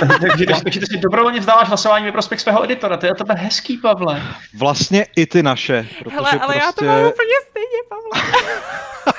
takže, 0.00 0.18
takže, 0.18 0.46
takže 0.64 0.80
ty 0.80 0.86
si 0.86 0.98
dobrovolně 0.98 1.40
vzdáváš 1.40 1.68
hlasování 1.68 2.04
ve 2.04 2.12
prospěch 2.12 2.40
svého 2.40 2.64
editora. 2.64 2.96
To 2.96 3.06
je 3.06 3.14
tebe 3.14 3.34
hezký, 3.34 3.78
Pavle. 3.78 4.22
Vlastně 4.58 5.06
i 5.16 5.26
ty 5.26 5.42
naše, 5.42 5.86
protože 5.98 6.16
Hele, 6.16 6.30
ale 6.30 6.38
prostě... 6.38 6.58
já 6.58 6.72
to 6.72 6.84
mám 6.84 7.00
úplně 7.00 7.34
stejně, 7.50 7.78
Pavle. 7.88 8.42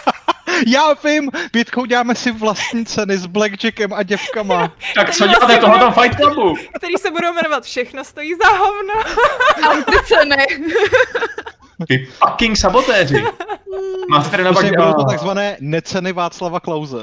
Já 0.67 0.93
vím, 1.05 1.29
Pětkou 1.51 1.85
děláme 1.85 2.15
si 2.15 2.31
vlastní 2.31 2.85
ceny 2.85 3.17
s 3.17 3.25
blackjackem 3.25 3.93
a 3.93 4.03
děvkama. 4.03 4.71
Tak 4.95 5.11
co 5.11 5.23
děláte 5.27 5.45
vlastně 5.45 5.61
tohoto 5.61 5.85
budou- 5.89 6.01
Fight 6.01 6.17
Clubu? 6.19 6.55
který 6.77 6.93
se 6.97 7.11
budou 7.11 7.33
jmenovat 7.33 7.63
Všechno 7.63 8.03
stojí 8.03 8.33
za 8.43 8.49
hovno. 8.49 8.93
Anticeny. 9.71 10.45
Ty 11.87 12.07
fucking 12.23 12.57
sabotéři. 12.57 13.23
Máte 14.09 14.29
tady 14.29 14.43
na 14.43 14.53
pak... 14.53 14.65
to 14.95 15.03
takzvané 15.09 15.57
neceny 15.59 16.13
Václava 16.13 16.59
Klauze. 16.59 16.97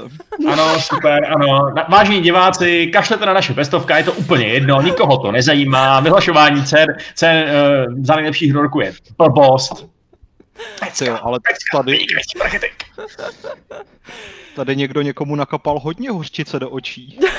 Ano, 0.51 0.79
super, 0.81 1.25
ano. 1.25 1.73
Vážení 1.89 2.21
diváci, 2.21 2.87
kašlete 2.87 3.25
na 3.25 3.33
naše 3.33 3.53
bestovka, 3.53 3.97
je 3.97 4.03
to 4.03 4.13
úplně 4.13 4.47
jedno, 4.47 4.81
nikoho 4.81 5.17
to 5.17 5.31
nezajímá. 5.31 5.99
Vyhlašování 5.99 6.65
cen, 6.65 6.87
cen 7.15 7.45
uh, 7.89 8.03
za 8.05 8.15
nejlepší 8.15 8.51
hru 8.51 8.61
roku 8.61 8.81
je 8.81 8.93
blbost. 9.17 9.90
Ty 10.99 11.05
jo, 11.05 11.19
ale 11.21 11.39
tady, 11.71 11.91
Vynikající 11.91 12.37
marketing. 12.37 12.73
tady 14.55 14.75
někdo 14.75 15.01
někomu 15.01 15.35
nakapal 15.35 15.79
hodně 15.79 16.11
hořčice 16.11 16.59
do 16.59 16.69
očí. 16.69 17.19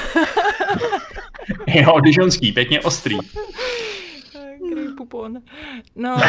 Jo, 1.66 2.00
dižonský, 2.00 2.52
pěkně 2.52 2.80
ostrý. 2.80 3.18
Grey 4.72 4.88
Pupon. 4.96 5.42
No. 5.96 6.16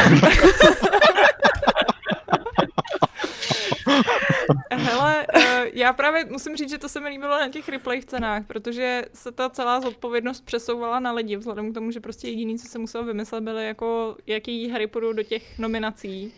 Hele, 4.71 5.25
eh, 5.35 5.65
já 5.73 5.93
právě 5.93 6.25
musím 6.25 6.55
říct, 6.55 6.69
že 6.69 6.77
to 6.77 6.89
se 6.89 6.99
mi 6.99 7.09
líbilo 7.09 7.39
na 7.39 7.49
těch 7.49 7.69
replay 7.69 8.01
cenách, 8.01 8.43
protože 8.47 9.03
se 9.13 9.31
ta 9.31 9.49
celá 9.49 9.81
zodpovědnost 9.81 10.45
přesouvala 10.45 10.99
na 10.99 11.11
lidi, 11.11 11.37
vzhledem 11.37 11.71
k 11.71 11.73
tomu, 11.73 11.91
že 11.91 11.99
prostě 11.99 12.27
jediný, 12.27 12.59
co 12.59 12.67
se 12.67 12.79
muselo 12.79 13.03
vymyslet, 13.03 13.41
byly 13.43 13.65
jako, 13.67 14.17
jaký 14.27 14.67
hry 14.69 14.87
půjdou 14.87 15.13
do 15.13 15.23
těch 15.23 15.59
nominací, 15.59 16.33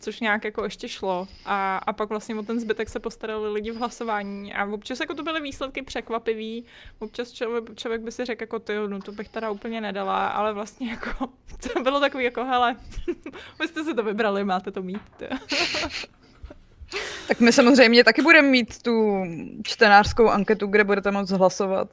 což 0.00 0.20
nějak 0.20 0.44
jako 0.44 0.64
ještě 0.64 0.88
šlo. 0.88 1.28
A, 1.44 1.76
a 1.78 1.92
pak 1.92 2.08
vlastně 2.08 2.34
o 2.34 2.42
ten 2.42 2.60
zbytek 2.60 2.88
se 2.88 3.00
postarali 3.00 3.52
lidi 3.52 3.70
v 3.70 3.76
hlasování. 3.76 4.54
A 4.54 4.64
občas 4.66 5.00
jako 5.00 5.14
to 5.14 5.22
byly 5.22 5.40
výsledky 5.40 5.82
překvapivý, 5.82 6.64
občas 6.98 7.32
člověk, 7.32 7.64
člověk 7.74 8.00
by 8.02 8.12
si 8.12 8.24
řekl 8.24 8.42
jako 8.42 8.58
ty, 8.58 8.72
no 8.86 9.00
to 9.00 9.12
bych 9.12 9.28
teda 9.28 9.50
úplně 9.50 9.80
nedala, 9.80 10.28
ale 10.28 10.52
vlastně 10.52 10.90
jako 10.90 11.10
to 11.72 11.82
bylo 11.82 12.00
takový 12.00 12.24
jako 12.24 12.44
hele, 12.44 12.76
vy 13.60 13.68
jste 13.68 13.84
si 13.84 13.94
to 13.94 14.02
vybrali, 14.02 14.44
máte 14.44 14.70
to 14.70 14.82
mít. 14.82 15.02
ty. 15.16 15.26
Tak 17.28 17.40
my 17.40 17.52
samozřejmě 17.52 18.04
taky 18.04 18.22
budeme 18.22 18.48
mít 18.48 18.82
tu 18.82 19.24
čtenářskou 19.62 20.28
anketu, 20.28 20.66
kde 20.66 20.84
budete 20.84 21.10
moct 21.10 21.30
hlasovat. 21.30 21.88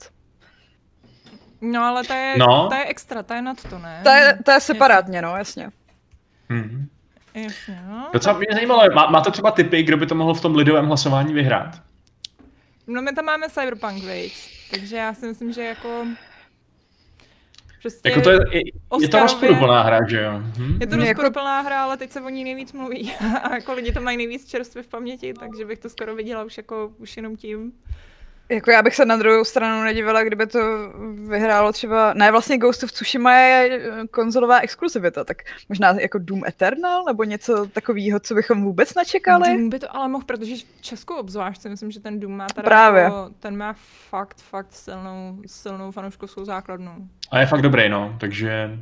No 1.62 1.84
ale 1.84 2.04
ta 2.04 2.15
je, 2.15 2.36
No. 2.38 2.68
ta 2.70 2.78
je 2.78 2.86
extra, 2.86 3.23
ta 3.23 3.36
je 3.36 3.42
nad 3.42 3.69
to, 3.69 3.79
ne? 3.79 4.00
To 4.04 4.10
je, 4.10 4.40
to 4.46 4.52
je 4.52 4.60
separátně, 4.60 5.21
no, 5.21 5.38
jasně. 5.38 5.69
Hmm. 6.50 6.88
Jasně, 7.36 7.83
no. 7.88 8.10
Docela 8.13 8.38
mě 8.38 8.48
zajímalo, 8.54 8.83
má, 8.96 9.10
máte 9.10 9.31
třeba 9.31 9.52
typy, 9.52 9.83
kdo 9.83 9.98
by 9.98 10.06
to 10.06 10.15
mohl 10.15 10.33
v 10.33 10.42
tom 10.42 10.56
lidovém 10.56 10.86
hlasování 10.86 11.33
vyhrát? 11.33 11.81
No 12.88 13.02
my 13.02 13.12
tam 13.13 13.25
máme 13.25 13.50
Cyberpunk, 13.50 14.04
veď. 14.04 14.33
Takže 14.71 14.96
já 14.96 15.13
si 15.13 15.27
myslím, 15.27 15.52
že 15.54 15.63
jako... 15.63 16.06
Prostě 17.81 18.10
Jako 18.10 18.21
to 18.21 18.29
je, 18.29 18.40
je, 18.52 18.62
je 19.02 19.08
to 19.10 19.19
rozporuplná 19.19 19.81
hra, 19.81 20.00
že 20.10 20.21
jo? 20.21 20.31
Hm? 20.58 20.77
je 20.81 20.88
to 20.88 20.96
Jako- 20.96 21.06
rozporuplná 21.06 21.62
hra, 21.62 21.83
ale 21.83 21.98
teď 21.98 22.12
se 22.12 22.21
o 22.21 22.29
ní 22.29 22.44
nejvíc 22.44 22.73
mluví. 22.73 23.13
A 23.44 23.56
jako 23.56 23.73
lidi 23.73 23.92
to 23.92 24.02
mají 24.02 24.17
nejvíc 24.17 24.50
čerstvě 24.50 24.83
v 24.83 24.88
paměti, 24.88 25.33
takže 25.33 25.65
bych 25.65 25.79
to 25.79 25.90
skoro 25.90 26.15
viděla 26.15 26.44
už 26.44 26.58
jako 26.58 26.92
už 26.98 27.17
jenom 27.17 27.36
tím. 27.36 27.71
Jako 28.50 28.71
já 28.71 28.81
bych 28.81 28.96
se 28.96 29.06
na 29.06 29.17
druhou 29.17 29.43
stranu 29.43 29.83
nedivila, 29.83 30.23
kdyby 30.23 30.48
to 30.48 30.60
vyhrálo 31.29 31.71
třeba, 31.71 32.13
ne 32.13 32.31
vlastně 32.31 32.58
Ghost 32.58 32.83
of 32.83 32.91
Tsushima 32.91 33.33
je 33.33 33.81
eh, 33.83 34.08
konzolová 34.08 34.60
exkluzivita, 34.60 35.23
tak 35.23 35.37
možná 35.69 35.91
jako 36.00 36.17
Doom 36.17 36.46
Eternal 36.46 37.04
nebo 37.06 37.23
něco 37.23 37.65
takového, 37.65 38.19
co 38.19 38.35
bychom 38.35 38.63
vůbec 38.63 38.96
nečekali. 38.96 39.58
Doom 39.58 39.69
by 39.69 39.79
to 39.79 39.96
ale 39.96 40.08
mohl, 40.08 40.25
protože 40.25 40.56
v 40.56 40.81
Česku 40.81 41.13
obzvlášť 41.13 41.62
si 41.62 41.69
myslím, 41.69 41.91
že 41.91 42.00
ten 42.00 42.19
Doom 42.19 42.37
má 42.37 42.48
teda 42.48 42.65
Právě. 42.65 43.02
Jako, 43.04 43.29
ten 43.39 43.58
má 43.58 43.75
fakt, 44.10 44.41
fakt 44.41 44.71
silnou, 44.71 45.37
silnou 45.46 45.91
fanouškovskou 45.91 46.46
základnu. 46.46 46.91
A 47.31 47.39
je 47.39 47.46
fakt 47.46 47.62
dobrý, 47.62 47.89
no. 47.89 48.15
Takže 48.19 48.79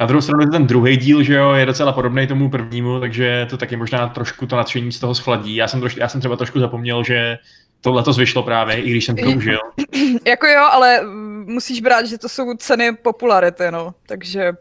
na 0.00 0.06
druhou 0.06 0.20
stranu 0.20 0.50
ten 0.50 0.66
druhý 0.66 0.96
díl, 0.96 1.22
že 1.22 1.34
jo, 1.34 1.52
je 1.52 1.66
docela 1.66 1.92
podobný 1.92 2.26
tomu 2.26 2.50
prvnímu, 2.50 3.00
takže 3.00 3.46
to 3.50 3.56
taky 3.56 3.76
možná 3.76 4.08
trošku 4.08 4.46
to 4.46 4.56
nadšení 4.56 4.92
z 4.92 5.00
toho 5.00 5.14
schladí. 5.14 5.56
Já 5.56 5.68
jsem, 5.68 5.80
trošku, 5.80 6.00
já 6.00 6.08
jsem 6.08 6.20
třeba 6.20 6.36
trošku 6.36 6.60
zapomněl, 6.60 7.04
že 7.04 7.38
to 7.80 7.92
letos 7.92 8.18
vyšlo 8.18 8.42
právě, 8.42 8.82
i 8.82 8.90
když 8.90 9.04
jsem 9.04 9.16
to 9.16 9.26
užil. 9.30 9.58
Jako 10.26 10.46
jo, 10.46 10.62
ale 10.70 11.00
mm, 11.02 11.44
musíš 11.52 11.80
brát, 11.80 12.06
že 12.06 12.18
to 12.18 12.28
jsou 12.28 12.54
ceny 12.54 12.92
popularity, 12.92 13.64
no, 13.70 13.94
takže 14.06 14.52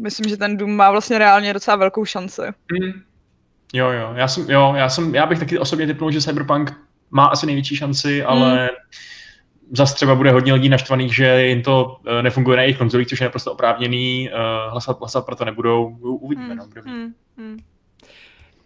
myslím, 0.00 0.28
že 0.30 0.36
ten 0.36 0.56
Doom 0.56 0.76
má 0.76 0.90
vlastně 0.90 1.18
reálně 1.18 1.52
docela 1.54 1.76
velkou 1.76 2.04
šanci. 2.04 2.42
Hmm. 2.42 2.92
Jo, 3.72 3.90
jo, 3.90 4.12
já 4.14 4.28
jsem, 4.28 4.50
jo, 4.50 4.74
já 4.76 4.88
jsem, 4.88 5.14
já 5.14 5.26
bych 5.26 5.38
taky 5.38 5.58
osobně 5.58 5.86
typnul, 5.86 6.10
že 6.10 6.20
Cyberpunk 6.20 6.72
má 7.10 7.26
asi 7.26 7.46
největší 7.46 7.76
šanci, 7.76 8.24
ale 8.24 8.58
Hmm. 8.58 8.68
zase 9.72 9.94
třeba 9.94 10.14
bude 10.14 10.30
hodně 10.30 10.52
lidí 10.52 10.68
naštvaných, 10.68 11.14
že 11.16 11.46
jim 11.46 11.62
to 11.62 11.96
eh, 12.06 12.22
nefunguje 12.22 12.56
na 12.56 12.62
jejich 12.62 12.78
konzolích, 12.78 13.08
což 13.08 13.20
je 13.20 13.24
naprosto 13.24 13.52
oprávněný, 13.52 14.30
uh, 14.32 14.72
hlasovat, 14.72 14.98
hlasovat 14.98 15.26
proto 15.26 15.44
nebudou, 15.44 15.96
U- 16.00 16.16
uvidíme, 16.16 16.54
no, 16.54 16.66
kdo 16.66 16.82
ví. 16.82 16.90
hmm, 16.90 17.14
hmm. 17.38 17.56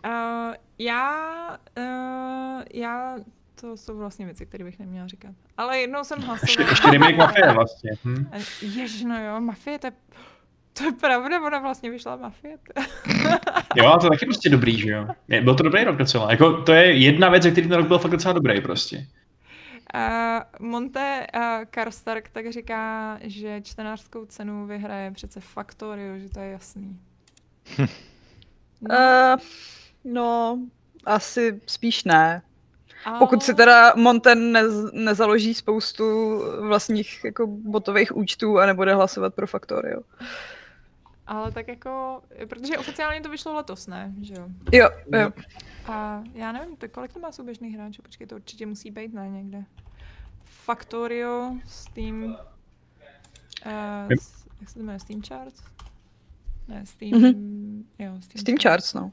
Uh, 0.06 0.54
já, 0.84 1.58
uh, 1.78 2.62
já, 2.74 3.14
to 3.60 3.76
jsou 3.76 3.96
vlastně 3.98 4.24
věci, 4.26 4.46
které 4.46 4.64
bych 4.64 4.78
neměla 4.78 5.06
říkat. 5.06 5.30
Ale 5.56 5.78
jednou 5.78 6.04
jsem 6.04 6.18
Ještě, 6.18 6.26
hlasovala. 6.26 6.70
ještě 6.70 6.90
remake 6.90 7.16
Mafie 7.16 7.52
vlastně. 7.52 7.90
Hm? 8.04 8.30
Jež, 8.62 9.02
no 9.02 9.24
jo, 9.24 9.40
Mafie, 9.40 9.78
to 9.78 9.86
je, 9.86 9.92
to 10.72 10.84
je 10.84 10.92
pravda, 10.92 11.40
ona 11.46 11.58
vlastně 11.58 11.90
vyšla 11.90 12.16
Mafie. 12.16 12.58
Jo, 13.76 13.86
ale 13.86 13.98
to 14.00 14.06
je 14.06 14.10
taky 14.10 14.26
prostě 14.26 14.48
dobrý, 14.48 14.78
že 14.78 14.88
jo. 14.90 15.08
Je- 15.28 15.40
Byl 15.42 15.54
to 15.54 15.62
dobrý 15.62 15.84
rok 15.84 15.96
docela. 15.96 16.30
Jako, 16.30 16.62
to 16.62 16.72
je 16.72 16.92
jedna 16.92 17.28
věc, 17.28 17.42
ze 17.42 17.50
který 17.50 17.68
ten 17.68 17.76
rok 17.76 17.86
byl 17.88 17.98
fakt 17.98 18.10
docela 18.10 18.32
dobrý 18.34 18.60
prostě. 18.60 19.06
Uh, 19.94 20.66
Monte 20.68 21.26
uh, 21.36 21.42
Karstark 21.70 22.28
tak 22.28 22.52
říká, 22.52 23.18
že 23.22 23.60
čtenářskou 23.60 24.24
cenu 24.24 24.66
vyhraje 24.66 25.10
přece 25.10 25.40
Factorio, 25.40 26.18
že 26.18 26.28
to 26.28 26.40
je 26.40 26.50
jasný. 26.50 27.00
No, 27.78 27.86
Uh, 29.34 29.40
no, 30.04 30.58
asi 31.06 31.60
spíš 31.66 32.04
ne. 32.04 32.42
ale- 33.04 33.18
Pokud 33.18 33.42
si 33.42 33.54
teda 33.54 33.92
Monten 33.96 34.52
nez, 34.52 34.72
nezaloží 34.92 35.54
spoustu 35.54 36.04
vlastních 36.60 37.24
jako 37.24 37.46
botových 37.46 38.16
účtů 38.16 38.58
a 38.58 38.66
nebude 38.66 38.94
hlasovat 38.94 39.34
pro 39.34 39.46
Factorio. 39.46 40.00
Ale 41.26 41.52
tak 41.52 41.68
jako, 41.68 42.22
protože 42.48 42.78
oficiálně 42.78 43.20
to 43.20 43.28
vyšlo 43.28 43.54
letos, 43.54 43.86
ne? 43.86 44.12
Že 44.22 44.34
jo? 44.34 44.48
Jo, 44.72 44.88
jo. 45.18 45.30
A 45.86 46.22
já 46.34 46.52
nevím, 46.52 46.76
to 46.76 46.88
kolik 46.88 47.12
to 47.12 47.18
má 47.20 47.32
souběžných 47.32 47.74
hráčů? 47.76 48.02
Počkej, 48.02 48.26
to 48.26 48.34
určitě 48.34 48.66
musí 48.66 48.90
být, 48.90 49.14
ne, 49.14 49.28
někde. 49.28 49.64
Factorio, 50.44 51.52
Steam, 51.66 52.22
uh, 52.24 52.30
Yep. 54.10 54.20
jak 54.60 54.68
se 54.68 54.74
to 54.74 54.80
jmenuje, 54.80 54.98
Steam 55.00 55.22
Charts? 55.22 55.62
Ne, 56.68 56.86
Steam, 56.86 57.12
Mhm. 57.22 57.84
jo, 57.98 58.12
Steam, 58.20 58.40
Steam 58.40 58.58
Charts, 58.62 58.94
no. 58.94 59.12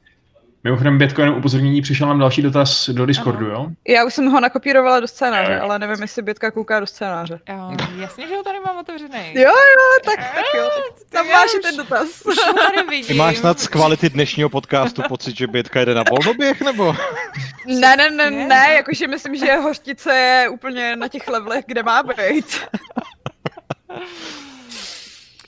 Mimochodem, 0.64 0.98
Bětko, 0.98 1.22
jenom 1.22 1.38
upozornění, 1.38 1.82
přišel 1.82 2.08
nám 2.08 2.20
další 2.20 2.42
dotaz 2.42 2.90
do 2.90 3.06
Discordu, 3.06 3.46
Ano. 3.46 3.56
jo? 3.56 3.68
Já 3.88 4.06
už 4.06 4.14
jsem 4.14 4.26
ho 4.26 4.40
nakopírovala 4.40 5.00
do 5.00 5.08
scénáře, 5.08 5.54
Jo. 5.54 5.60
ale 5.64 5.80
nevím, 5.80 6.02
jestli 6.02 6.22
Bětka 6.22 6.52
kouká 6.52 6.80
do 6.80 6.88
scénáře. 6.88 7.40
Jo, 7.50 7.72
jasně, 7.98 8.28
že 8.28 8.36
ho 8.36 8.44
tady 8.44 8.60
mám 8.66 8.78
otevřený. 8.78 9.20
Jo, 9.34 9.42
jo, 9.52 10.04
tak, 10.06 10.16
tak 10.20 10.46
jo. 10.58 10.70
Tam 11.10 11.28
já 11.28 11.38
máš 11.38 11.46
už- 11.56 11.62
ten 11.62 11.78
dotaz. 11.78 12.08
Už 12.26 12.36
ho 12.48 12.54
tady 12.54 12.84
vidím. 12.90 13.08
Ty 13.08 13.14
máš 13.14 13.38
snad 13.38 13.60
z 13.60 13.68
kvality 13.68 14.10
dnešního 14.10 14.50
podcastu 14.50 15.02
pocit, 15.08 15.38
že 15.38 15.48
Bětka 15.48 15.86
jde 15.86 15.94
na 15.94 16.04
volnoběh, 16.10 16.62
nebo? 16.62 16.96
Ne, 17.66 17.96
ne, 17.98 18.10
ne, 18.10 18.32
ne, 18.32 18.74
jakože 18.76 19.08
myslím, 19.08 19.36
že 19.36 19.56
hořtice 19.56 20.14
je 20.18 20.50
úplně 20.50 20.96
na 20.96 21.08
těch 21.08 21.28
levelech, 21.28 21.64
kde 21.68 21.84
má 21.84 22.04
být. 22.04 22.58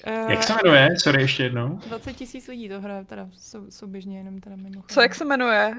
Eh, 0.06 0.26
Jak 0.32 0.44
se 0.44 0.54
jmenuje? 0.64 0.90
Sorry, 1.00 1.22
ještě 1.22 1.44
jednou. 1.44 1.80
20 1.88 2.14
tisíc 2.14 2.48
lidí 2.48 2.70
to 2.70 2.82
hraje, 2.82 3.06
teda 3.06 3.28
sou, 3.34 3.66
souběžně 3.72 4.18
jenom 4.18 4.40
teda 4.42 4.56
mimo. 4.56 4.84
Co, 4.88 5.02
jak 5.02 5.16
se 5.16 5.26
jmenuje? 5.26 5.74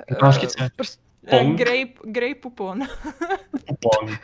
Pong? 1.30 1.58
Grey, 1.58 1.86
Grey 2.04 2.34
Pupon. 2.34 2.80
Kupon. 3.68 4.16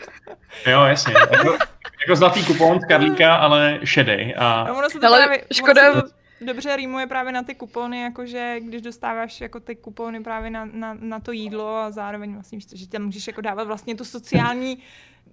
Jo, 0.67 0.83
jasně. 0.85 1.15
Jako, 1.33 1.53
jako 2.01 2.17
zlatý 2.17 2.45
kupon 2.45 2.81
z 2.81 2.85
Karlíka, 2.89 3.37
ale 3.37 3.81
šedej. 3.85 4.35
A 4.39 4.61
A 4.63 4.73
ono 4.73 4.91
se 4.91 4.99
to 4.99 5.07
Ale 5.07 5.19
právě, 5.19 5.45
škoda- 5.55 5.93
ono 5.93 6.01
se 6.01 6.09
to 6.09 6.45
dobře 6.47 6.77
rýmuje 6.77 7.07
právě 7.07 7.33
na 7.33 7.43
ty 7.43 7.55
kupony, 7.55 8.01
jakože 8.03 8.57
když 8.61 8.83
dostáváš 8.83 9.41
jako 9.41 9.61
ty 9.61 9.77
kupony 9.77 10.23
právě 10.23 10.51
na, 10.51 10.69
na, 10.73 10.97
na 11.01 11.21
to 11.21 11.33
jídlo 11.33 11.77
a 11.77 11.91
zároveň 11.91 12.35
vlastně, 12.35 12.59
že 12.75 12.89
tam 12.89 13.03
můžeš 13.03 13.27
jako 13.27 13.41
dávat 13.41 13.67
vlastně 13.67 13.95
tu 13.95 14.05
sociální 14.05 14.79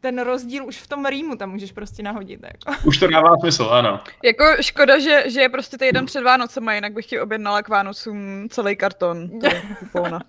ten 0.03 0.21
rozdíl 0.21 0.65
už 0.65 0.77
v 0.77 0.87
tom 0.87 1.05
rýmu 1.05 1.35
tam 1.35 1.51
můžeš 1.51 1.71
prostě 1.71 2.03
nahodit. 2.03 2.39
Jako. 2.43 2.81
už 2.87 2.97
to 2.97 3.07
dává 3.07 3.37
smysl, 3.39 3.63
ano. 3.71 3.99
jako 4.23 4.43
škoda, 4.61 4.99
že, 4.99 5.23
že 5.27 5.41
je 5.41 5.49
prostě 5.49 5.77
týden 5.77 6.05
před 6.05 6.21
Vánocema, 6.21 6.73
jinak 6.73 6.93
bych 6.93 7.05
ti 7.05 7.19
objednala 7.19 7.63
k 7.63 7.69
Vánocům 7.69 8.47
celý 8.49 8.75
karton 8.75 9.29
toho 9.39 9.55
kupóna. 9.79 10.21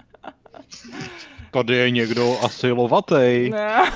Tady 1.51 1.77
je 1.77 1.91
někdo 1.91 2.39
asi 2.43 2.71
lovatej. 2.71 3.51
Ne. 3.51 3.93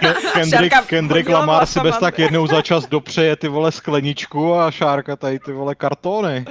Ke- 0.00 0.14
Kendrick, 0.32 0.72
Šárka 0.72 0.86
Kendrick 0.86 1.28
Lamar 1.28 1.66
si 1.66 1.80
bez 1.80 1.98
tak 1.98 2.18
jednou 2.18 2.46
za 2.46 2.62
čas 2.62 2.86
dopřeje 2.86 3.36
ty 3.36 3.48
vole 3.48 3.72
skleničku 3.72 4.54
a 4.54 4.70
Šárka 4.70 5.16
tady 5.16 5.38
ty 5.38 5.52
vole 5.52 5.74
kartony. 5.74 6.44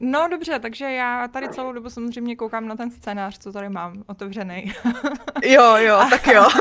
Eh, 0.00 0.06
No 0.06 0.28
dobře, 0.28 0.58
takže 0.58 0.84
já 0.84 1.28
tady 1.28 1.48
celou 1.48 1.72
dobu 1.72 1.90
samozřejmě 1.90 2.36
koukám 2.36 2.68
na 2.68 2.76
ten 2.76 2.90
scénář, 2.90 3.38
co 3.38 3.52
tady 3.52 3.68
mám 3.68 4.02
otevřený. 4.06 4.72
Jo, 5.44 5.76
jo, 5.76 5.98
tak 6.10 6.26
jo. 6.26 6.48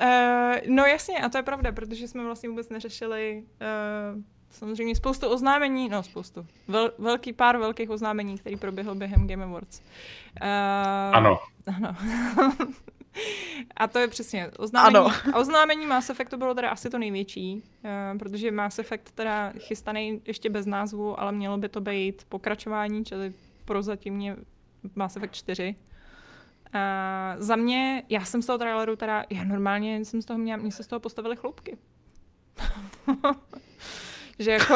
Eh, 0.00 0.62
no 0.66 0.84
jasně, 0.84 1.18
a 1.18 1.28
to 1.28 1.38
je 1.38 1.42
pravda, 1.42 1.72
protože 1.72 2.08
jsme 2.08 2.24
vlastně 2.24 2.48
vůbec 2.48 2.68
neřešili 2.68 3.42
uh, 4.14 4.22
samozřejmě 4.50 4.96
spoustu 4.96 5.28
oznámení, 5.28 5.88
no 5.88 6.02
spoustu, 6.02 6.46
vel, 6.68 6.92
velký 6.98 7.32
pár 7.32 7.56
velkých 7.58 7.90
oznámení, 7.90 8.38
který 8.38 8.56
proběhl 8.56 8.94
během 8.94 9.28
Game 9.28 9.44
Awards. 9.44 9.80
Uh, 10.42 10.46
Ano. 11.16 11.38
Ano. 11.76 11.96
A 13.76 13.86
to 13.86 13.98
je 13.98 14.08
přesně 14.08 14.50
oznámení. 14.58 14.96
Ano. 14.96 15.10
A 15.32 15.38
oznámení 15.38 15.86
Mass 15.86 16.10
Effectu 16.10 16.36
bylo 16.36 16.54
teda 16.54 16.70
asi 16.70 16.90
to 16.90 16.98
největší, 16.98 17.62
uh, 17.84 18.18
protože 18.18 18.50
Mass 18.50 18.78
Effect 18.78 19.12
teda 19.14 19.52
chystaný 19.58 20.22
ještě 20.24 20.50
bez 20.50 20.66
názvu, 20.66 21.20
ale 21.20 21.32
mělo 21.32 21.58
by 21.58 21.68
to 21.68 21.80
být 21.80 22.24
pokračování, 22.28 23.04
čili 23.04 23.32
prozatímně 23.64 24.36
Mass 24.94 25.16
Effect 25.16 25.34
4. 25.34 25.74
Uh, 26.74 27.42
za 27.42 27.56
mě, 27.56 28.02
já 28.08 28.24
jsem 28.24 28.42
z 28.42 28.46
toho 28.46 28.58
traileru 28.58 28.96
teda, 28.96 29.24
já 29.30 29.44
normálně 29.44 30.04
jsem 30.04 30.22
z 30.22 30.24
toho 30.24 30.38
měla, 30.38 30.62
mě 30.62 30.72
se 30.72 30.82
z 30.82 30.86
toho 30.86 31.00
postavily 31.00 31.36
chloupky. 31.36 31.78
že 34.38 34.50
jako, 34.50 34.74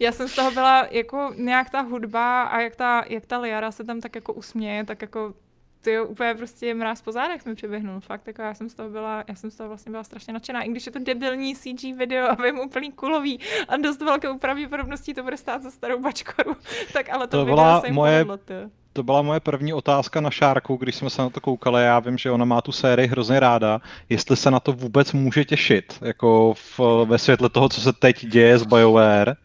já 0.00 0.12
jsem 0.12 0.28
z 0.28 0.34
toho 0.34 0.50
byla 0.50 0.86
jako 0.90 1.32
nějak 1.36 1.70
ta 1.70 1.80
hudba 1.80 2.42
a 2.42 2.60
jak 2.60 2.76
ta, 2.76 3.04
jak 3.08 3.26
ta 3.26 3.38
Liara 3.38 3.72
se 3.72 3.84
tam 3.84 4.00
tak 4.00 4.14
jako 4.14 4.32
usměje, 4.32 4.84
tak 4.84 5.02
jako 5.02 5.34
ty 5.82 6.00
úplně 6.00 6.34
prostě 6.34 6.74
mráz 6.74 7.02
po 7.02 7.12
zádech 7.12 7.46
mi 7.46 7.54
přiběhnul. 7.54 8.00
Fakt, 8.00 8.26
jako 8.26 8.42
já 8.42 8.54
jsem 8.54 8.68
z 8.68 8.74
toho 8.74 8.88
byla, 8.88 9.24
já 9.28 9.34
jsem 9.34 9.50
z 9.50 9.56
toho 9.56 9.68
vlastně 9.68 9.90
byla 9.90 10.04
strašně 10.04 10.32
nadšená. 10.32 10.62
I 10.62 10.68
když 10.70 10.86
je 10.86 10.92
to 10.92 10.98
debilní 10.98 11.54
CG 11.56 11.82
video 11.96 12.30
a 12.30 12.34
vím 12.42 12.58
úplný 12.58 12.92
kulový 12.92 13.40
a 13.68 13.76
dost 13.76 14.00
velkou 14.02 14.38
pravděpodobností 14.38 15.14
to 15.14 15.22
bude 15.22 15.36
stát 15.36 15.62
za 15.62 15.70
starou 15.70 16.00
bačkoru, 16.00 16.56
tak 16.92 17.10
ale 17.10 17.26
to, 17.26 17.36
To 17.36 17.44
video 17.44 17.56
byla 17.56 17.80
se 17.80 17.86
jim 17.86 17.94
moje- 17.94 18.24
povedlo. 18.24 18.70
To 18.94 19.02
byla 19.02 19.22
moje 19.22 19.40
první 19.40 19.72
otázka 19.72 20.20
na 20.20 20.30
Šárku, 20.30 20.76
když 20.76 20.94
jsme 20.94 21.10
se 21.10 21.22
na 21.22 21.30
to 21.30 21.40
koukali. 21.40 21.82
Já 21.84 21.98
vím, 21.98 22.18
že 22.18 22.30
ona 22.30 22.44
má 22.44 22.60
tu 22.60 22.72
sérii 22.72 23.08
hrozně 23.08 23.40
ráda. 23.40 23.80
Jestli 24.08 24.36
se 24.36 24.50
na 24.50 24.60
to 24.60 24.72
vůbec 24.72 25.12
může 25.12 25.44
těšit, 25.44 25.98
jako 26.02 26.54
v, 26.54 26.80
ve 27.04 27.18
světle 27.18 27.48
toho, 27.48 27.68
co 27.68 27.80
se 27.80 27.92
teď 27.92 28.26
děje 28.26 28.58
s 28.58 28.62
BioWare, 28.62 29.36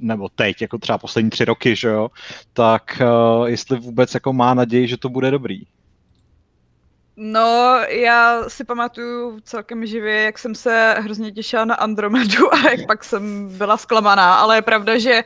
nebo 0.00 0.28
teď, 0.28 0.62
jako 0.62 0.78
třeba 0.78 0.98
poslední 0.98 1.30
tři 1.30 1.44
roky, 1.44 1.76
že 1.76 1.88
jo, 1.88 2.08
tak 2.52 2.82
uh, 3.00 3.46
jestli 3.46 3.78
vůbec 3.78 4.14
jako 4.14 4.32
má 4.32 4.54
naději, 4.54 4.88
že 4.88 4.96
to 4.96 5.08
bude 5.08 5.30
dobrý. 5.30 5.60
No, 7.16 7.80
já 7.88 8.48
si 8.48 8.64
pamatuju 8.64 9.40
celkem 9.40 9.86
živě, 9.86 10.22
jak 10.22 10.38
jsem 10.38 10.54
se 10.54 10.96
hrozně 10.98 11.32
těšila 11.32 11.64
na 11.64 11.74
Andromedu 11.74 12.54
a 12.54 12.70
jak 12.70 12.86
pak 12.86 13.04
jsem 13.04 13.48
byla 13.58 13.76
zklamaná, 13.76 14.34
ale 14.34 14.56
je 14.56 14.62
pravda, 14.62 14.98
že 14.98 15.22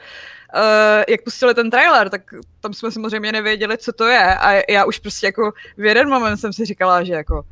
Uh, 0.56 1.04
jak 1.08 1.22
pustili 1.24 1.54
ten 1.54 1.70
trailer, 1.70 2.10
tak 2.10 2.34
tam 2.60 2.74
jsme 2.74 2.90
samozřejmě 2.90 3.32
nevěděli, 3.32 3.78
co 3.78 3.92
to 3.92 4.04
je 4.04 4.36
a 4.36 4.72
já 4.72 4.84
už 4.84 4.98
prostě 4.98 5.26
jako 5.26 5.52
v 5.76 5.84
jeden 5.84 6.08
moment 6.08 6.36
jsem 6.36 6.52
si 6.52 6.64
říkala, 6.64 7.04
že 7.04 7.12
jako 7.12 7.42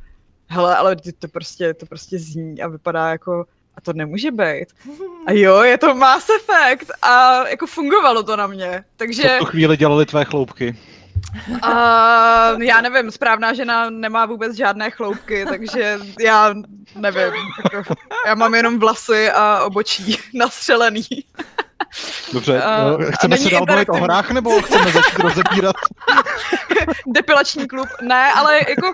hele, 0.46 0.76
ale 0.76 0.96
to 1.18 1.28
prostě, 1.28 1.74
to 1.74 1.86
prostě 1.86 2.18
zní 2.18 2.62
a 2.62 2.68
vypadá 2.68 3.10
jako 3.10 3.44
a 3.76 3.80
to 3.80 3.92
nemůže 3.92 4.30
být. 4.30 4.66
A 5.26 5.32
jo, 5.32 5.62
je 5.62 5.78
to 5.78 5.94
Mass 5.94 6.26
Effect 6.30 6.90
a 7.02 7.44
jako 7.48 7.66
fungovalo 7.66 8.22
to 8.22 8.36
na 8.36 8.46
mě, 8.46 8.84
takže... 8.96 9.22
Co 9.22 9.28
v 9.28 9.38
tu 9.38 9.44
chvíli 9.44 9.76
dělali 9.76 10.06
tvé 10.06 10.24
chloupky? 10.24 10.76
Uh, 11.48 12.62
já 12.62 12.80
nevím, 12.80 13.10
správná 13.10 13.54
žena 13.54 13.90
nemá 13.90 14.26
vůbec 14.26 14.56
žádné 14.56 14.90
chloupky, 14.90 15.44
takže 15.46 15.98
já 16.20 16.54
nevím. 16.96 17.32
Jako, 17.72 17.94
já 18.26 18.34
mám 18.34 18.54
jenom 18.54 18.78
vlasy 18.78 19.30
a 19.30 19.64
obočí 19.64 20.16
nastřelený. 20.34 21.06
Dobře, 22.32 22.62
uh, 22.96 23.04
chceme 23.10 23.36
se 23.36 23.50
dál 23.50 23.66
bavit 23.66 23.88
o 23.88 23.94
hrách, 23.94 24.30
nebo 24.30 24.62
chceme 24.62 24.92
začít 24.92 25.18
rozebírat? 25.18 25.76
Depilační 27.06 27.68
klub, 27.68 27.88
ne, 28.02 28.32
ale 28.32 28.60
jako 28.68 28.92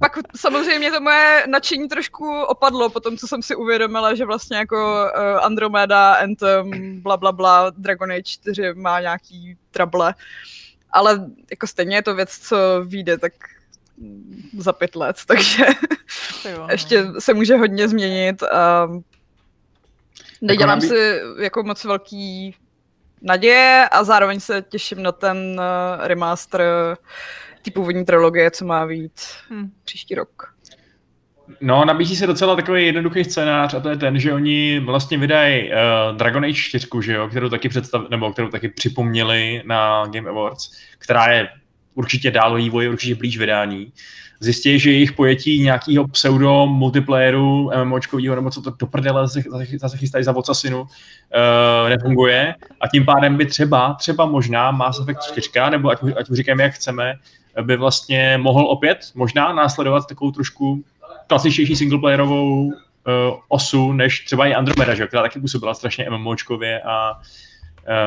pak 0.00 0.18
samozřejmě 0.36 0.90
to 0.90 1.00
moje 1.00 1.44
nadšení 1.46 1.88
trošku 1.88 2.42
opadlo 2.42 2.90
po 2.90 3.00
tom, 3.00 3.16
co 3.16 3.28
jsem 3.28 3.42
si 3.42 3.56
uvědomila, 3.56 4.14
že 4.14 4.24
vlastně 4.24 4.56
jako 4.56 5.04
uh, 5.16 5.44
Andromeda, 5.44 6.14
Anthem, 6.14 6.70
bla 7.02 7.16
bla 7.16 7.32
bla, 7.32 7.70
Dragon 7.70 8.12
Age 8.12 8.22
4 8.22 8.74
má 8.74 9.00
nějaký 9.00 9.56
trable. 9.70 10.14
Ale 10.92 11.26
jako 11.50 11.66
stejně 11.66 11.96
je 11.96 12.02
to 12.02 12.14
věc, 12.14 12.38
co 12.38 12.56
vyjde 12.84 13.18
tak 13.18 13.32
za 14.58 14.72
pět 14.72 14.96
let, 14.96 15.16
takže 15.26 15.64
jo, 16.50 16.58
no. 16.58 16.66
ještě 16.70 17.06
se 17.18 17.34
může 17.34 17.56
hodně 17.56 17.88
změnit. 17.88 18.42
A 18.42 18.88
nedělám 20.40 20.78
jako 20.78 20.94
si 20.94 21.20
jako 21.38 21.62
moc 21.62 21.84
velký 21.84 22.54
naděje 23.22 23.88
a 23.92 24.04
zároveň 24.04 24.40
se 24.40 24.64
těším 24.68 25.02
na 25.02 25.12
ten 25.12 25.36
uh, 25.36 26.06
remaster 26.06 26.62
ty 27.62 27.70
původní 27.70 28.04
trilogie, 28.04 28.50
co 28.50 28.64
má 28.64 28.86
být 28.86 29.20
hmm. 29.50 29.70
příští 29.84 30.14
rok. 30.14 30.54
No, 31.60 31.84
nabízí 31.84 32.16
se 32.16 32.26
docela 32.26 32.56
takový 32.56 32.86
jednoduchý 32.86 33.24
scénář 33.24 33.74
a 33.74 33.80
to 33.80 33.88
je 33.88 33.96
ten, 33.96 34.20
že 34.20 34.32
oni 34.32 34.80
vlastně 34.80 35.18
vydají 35.18 35.70
uh, 35.70 36.16
Dragon 36.16 36.44
Age 36.44 36.54
4, 36.54 36.88
že 37.00 37.12
jo, 37.12 37.28
kterou 37.28 37.48
taky 37.48 37.68
představ, 37.68 38.02
nebo 38.10 38.32
kterou 38.32 38.48
taky 38.48 38.68
připomněli 38.68 39.62
na 39.66 40.06
Game 40.06 40.30
Awards, 40.30 40.72
která 40.98 41.32
je 41.32 41.48
určitě 41.94 42.30
dál 42.30 42.56
vývoj, 42.56 42.88
určitě 42.88 43.14
blíž 43.14 43.38
vydání. 43.38 43.92
Zjistí, 44.40 44.78
že 44.78 44.90
jejich 44.90 45.12
pojetí 45.12 45.62
nějakého 45.62 46.08
pseudo 46.08 46.66
multiplayeru 46.66 47.70
MMOčkovýho, 47.84 48.34
nebo 48.34 48.50
co 48.50 48.62
to 48.62 48.70
do 48.70 48.86
prdele 48.86 49.28
zase, 49.28 49.42
zase 49.80 49.96
chystají 49.96 50.24
za 50.24 50.32
Vocasinu, 50.32 50.80
uh, 50.80 51.88
nefunguje 51.88 52.54
a 52.80 52.88
tím 52.88 53.04
pádem 53.04 53.36
by 53.36 53.46
třeba, 53.46 53.94
třeba 53.94 54.26
možná 54.26 54.70
Mass 54.70 55.00
Effect 55.00 55.22
4, 55.22 55.50
nebo 55.70 55.90
ať, 55.90 55.98
ať 56.16 56.30
už 56.30 56.36
říkáme, 56.36 56.62
jak 56.62 56.72
chceme, 56.72 57.14
by 57.62 57.76
vlastně 57.76 58.38
mohl 58.38 58.66
opět 58.66 58.98
možná 59.14 59.52
následovat 59.52 60.08
takovou 60.08 60.30
trošku 60.30 60.84
klasičtější 61.26 61.76
singleplayerovou 61.76 62.64
uh, 62.64 62.72
osu, 63.48 63.92
než 63.92 64.24
třeba 64.24 64.46
i 64.46 64.54
Andromeda, 64.54 64.94
že, 64.94 65.06
která 65.06 65.22
taky 65.22 65.40
působila 65.40 65.74
strašně 65.74 66.10
MMOčkově 66.10 66.80
a, 66.80 67.20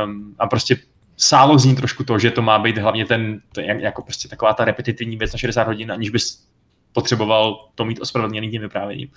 um, 0.05 0.35
a 0.39 0.47
prostě 0.47 0.77
sálo 1.17 1.59
zní 1.59 1.75
trošku 1.75 2.03
to, 2.03 2.19
že 2.19 2.31
to 2.31 2.41
má 2.41 2.59
být 2.59 2.77
hlavně 2.77 3.05
ten, 3.05 3.41
to, 3.51 3.61
jako 3.61 4.01
prostě 4.01 4.27
taková 4.27 4.53
ta 4.53 4.65
repetitivní 4.65 5.17
věc 5.17 5.33
na 5.33 5.37
60 5.37 5.63
hodin, 5.67 5.91
aniž 5.91 6.09
bys 6.09 6.47
potřeboval 6.93 7.69
to 7.75 7.85
mít 7.85 8.01
ospravedlněný 8.01 8.51
tím 8.51 8.61
vyprávěním. 8.61 9.11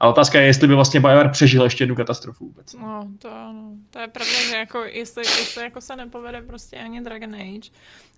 A 0.00 0.08
otázka 0.08 0.40
je, 0.40 0.46
jestli 0.46 0.68
by 0.68 0.74
vlastně 0.74 1.00
BioWare 1.00 1.28
přežil 1.28 1.64
ještě 1.64 1.82
jednu 1.82 1.96
katastrofu 1.96 2.44
vůbec. 2.44 2.74
No, 2.74 3.08
to, 3.18 3.28
no, 3.28 3.72
to 3.90 3.98
je 3.98 4.08
pravda, 4.08 4.32
že 4.50 4.56
jako, 4.56 4.78
jestli, 4.84 5.22
jestli 5.26 5.62
jako 5.62 5.80
se 5.80 5.96
nepovede 5.96 6.42
prostě 6.42 6.76
ani 6.76 7.00
Dragon 7.00 7.34
Age, 7.34 7.70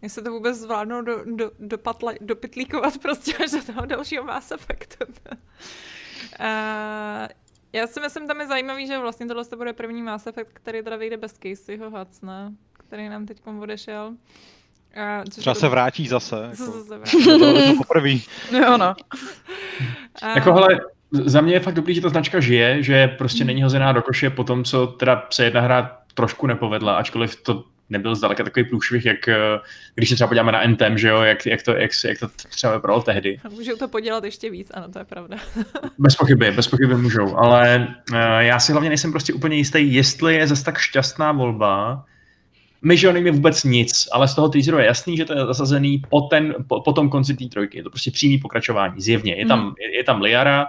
jestli 0.03 0.23
to 0.23 0.31
vůbec 0.31 0.59
zvládnou 0.59 1.03
do, 1.03 1.25
do, 1.37 1.51
do 1.59 1.79
patla, 1.79 2.13
dopitlíkovat 2.21 2.99
prostě 2.99 3.37
až 3.37 3.51
do 3.51 3.73
toho 3.73 3.87
dalšího 3.87 4.25
Mass 4.25 4.51
Effectu. 4.51 5.05
uh, 5.05 5.37
já 7.73 7.87
si 7.87 8.01
myslím, 8.01 8.27
tam 8.27 8.41
je 8.41 8.47
zajímavý, 8.47 8.87
že 8.87 8.99
vlastně 8.99 9.27
tohle 9.27 9.45
bude 9.57 9.73
první 9.73 10.03
Mass 10.03 10.27
Effect, 10.27 10.51
který 10.53 10.83
teda 10.83 10.97
vyjde 10.97 11.17
bez 11.17 11.39
Caseyho 11.43 11.91
Hudsona, 11.91 12.53
který 12.87 13.09
nám 13.09 13.27
teď 13.27 13.39
odešel. 13.61 14.15
Uh, 14.97 15.25
Třeba 15.25 15.55
se 15.55 15.69
vrátí 15.69 16.09
zase. 16.09 16.37
Jako, 16.51 16.65
zase 16.65 16.99
vrátí. 16.99 17.25
to, 17.25 17.39
to 17.39 17.77
poprvé. 17.79 18.11
Jo, 18.53 18.77
no. 18.79 18.95
Uh, 20.23 20.29
jako 20.35 20.53
hele, 20.53 20.81
za 21.11 21.41
mě 21.41 21.53
je 21.53 21.61
fakt 21.61 21.75
dobrý, 21.75 21.95
že 21.95 22.01
ta 22.01 22.09
značka 22.09 22.41
žije, 22.41 22.83
že 22.83 23.09
prostě 23.09 23.39
hmm. 23.39 23.47
není 23.47 23.63
hozená 23.63 23.93
do 23.93 24.03
koše 24.03 24.31
po 24.31 24.45
tom, 24.45 24.65
co 24.65 24.87
teda 24.87 25.27
se 25.31 25.45
jedna 25.45 25.61
hra 25.61 25.99
trošku 26.15 26.47
nepovedla, 26.47 26.97
ačkoliv 26.97 27.43
to 27.43 27.65
nebyl 27.91 28.15
zdaleka 28.15 28.45
takový 28.45 28.65
průšvih, 28.65 29.07
jak 29.07 29.29
eh, 29.29 29.37
když 29.95 30.09
se 30.09 30.15
třeba 30.15 30.29
podíváme 30.29 30.53
na 30.53 30.63
Entem, 30.63 30.99
že 30.99 31.09
jo, 31.09 31.23
jak, 31.23 31.47
jak, 31.47 31.63
to, 31.63 31.73
jak, 31.73 31.91
jak 32.05 32.19
to 32.19 32.29
třeba 32.29 32.75
vypadalo 32.75 33.03
tehdy. 33.03 33.41
Můžou 33.51 33.77
to 33.77 33.89
podělat 33.89 34.25
ještě 34.25 34.51
víc, 34.51 34.71
ano, 34.75 34.89
to 34.89 34.99
je 34.99 35.05
pravda. 35.05 35.37
bez 35.99 36.17
pochyby, 36.17 36.51
bez 36.51 36.69
pochyby 36.69 36.95
můžou, 36.95 37.37
ale 37.37 37.89
uh, 38.11 38.19
já 38.39 38.61
si 38.61 38.73
hlavně 38.73 38.89
nejsem 38.89 39.11
prostě 39.11 39.33
úplně 39.33 39.57
jistý, 39.57 39.95
jestli 39.95 40.35
je 40.35 40.47
zase 40.47 40.65
tak 40.65 40.79
šťastná 40.79 41.33
volba, 41.33 42.05
my, 42.85 42.97
že 42.97 43.13
nevíme 43.13 43.37
vůbec 43.37 43.65
nic, 43.65 44.09
ale 44.13 44.29
z 44.29 44.35
toho 44.35 44.49
teaseru 44.49 44.79
je 44.79 44.87
jasný, 44.87 45.17
že 45.17 45.25
to 45.25 45.33
je 45.33 45.47
zasazený 45.47 46.03
po, 46.09 46.21
ten, 46.21 46.55
po, 46.69 46.81
po 46.81 46.93
tom 46.93 47.11
konci 47.11 47.35
té 47.35 47.45
trojky. 47.45 47.79
Je 47.79 47.83
to 47.83 47.91
prostě 47.91 48.11
přímý 48.11 48.39
pokračování, 48.39 49.01
zjevně. 49.01 49.35
Je 49.35 49.47
tam, 49.47 49.65
mm. 49.65 49.73
je, 49.81 49.97
je 49.97 50.05
tam 50.05 50.23
Liara, 50.23 50.67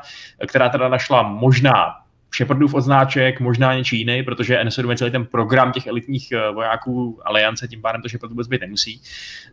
která 0.47 0.69
teda 0.69 0.89
našla 0.89 1.23
možná 1.23 2.04
Shepardův 2.35 2.73
odznáček, 2.73 3.39
možná 3.39 3.75
něčí 3.75 3.97
jiný, 3.97 4.23
protože 4.23 4.57
N7 4.57 4.89
je 4.89 4.97
celý 4.97 5.11
ten 5.11 5.25
program 5.25 5.71
těch 5.71 5.87
elitních 5.87 6.31
eh, 6.31 6.51
vojáků 6.51 7.19
aliance, 7.25 7.67
tím 7.67 7.81
pádem 7.81 8.01
to 8.01 8.09
Shepard 8.09 8.31
vůbec 8.31 8.47
být 8.47 8.61
nemusí. 8.61 9.01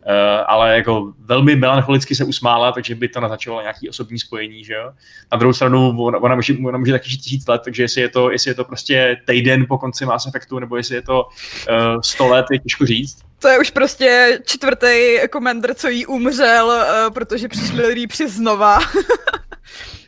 Uh, 0.05 0.11
ale 0.47 0.75
jako 0.75 1.13
velmi 1.19 1.55
melancholicky 1.55 2.15
se 2.15 2.23
usmála, 2.23 2.71
takže 2.71 2.95
by 2.95 3.07
to 3.07 3.19
naznačovalo 3.19 3.61
nějaký 3.61 3.89
osobní 3.89 4.19
spojení, 4.19 4.63
že 4.63 4.73
jo. 4.73 4.91
Na 5.31 5.37
druhou 5.37 5.53
stranu 5.53 6.03
ona, 6.03 6.19
ona, 6.19 6.35
může, 6.35 6.53
ona 6.65 6.77
může 6.77 6.91
taky 6.91 7.09
žít 7.09 7.17
tisíc 7.17 7.47
let, 7.47 7.61
takže 7.65 7.83
jestli 7.83 8.01
je, 8.01 8.09
to, 8.09 8.31
jestli 8.31 8.51
je 8.51 8.55
to 8.55 8.63
prostě 8.63 9.17
týden 9.25 9.65
po 9.67 9.77
konci 9.77 10.05
Mass 10.05 10.27
Effectu, 10.27 10.59
nebo 10.59 10.77
jestli 10.77 10.95
je 10.95 11.01
to 11.01 11.23
uh, 11.23 12.01
sto 12.01 12.27
let, 12.27 12.45
je 12.51 12.59
těžko 12.59 12.85
říct. 12.85 13.17
To 13.39 13.47
je 13.47 13.59
už 13.59 13.69
prostě 13.69 14.39
čtvrtý 14.45 15.17
commander, 15.33 15.73
co 15.73 15.87
jí 15.89 16.05
umřel, 16.05 16.85
protože 17.13 17.47
přišli 17.47 17.93
Reapři 17.93 18.29
znova. 18.29 18.79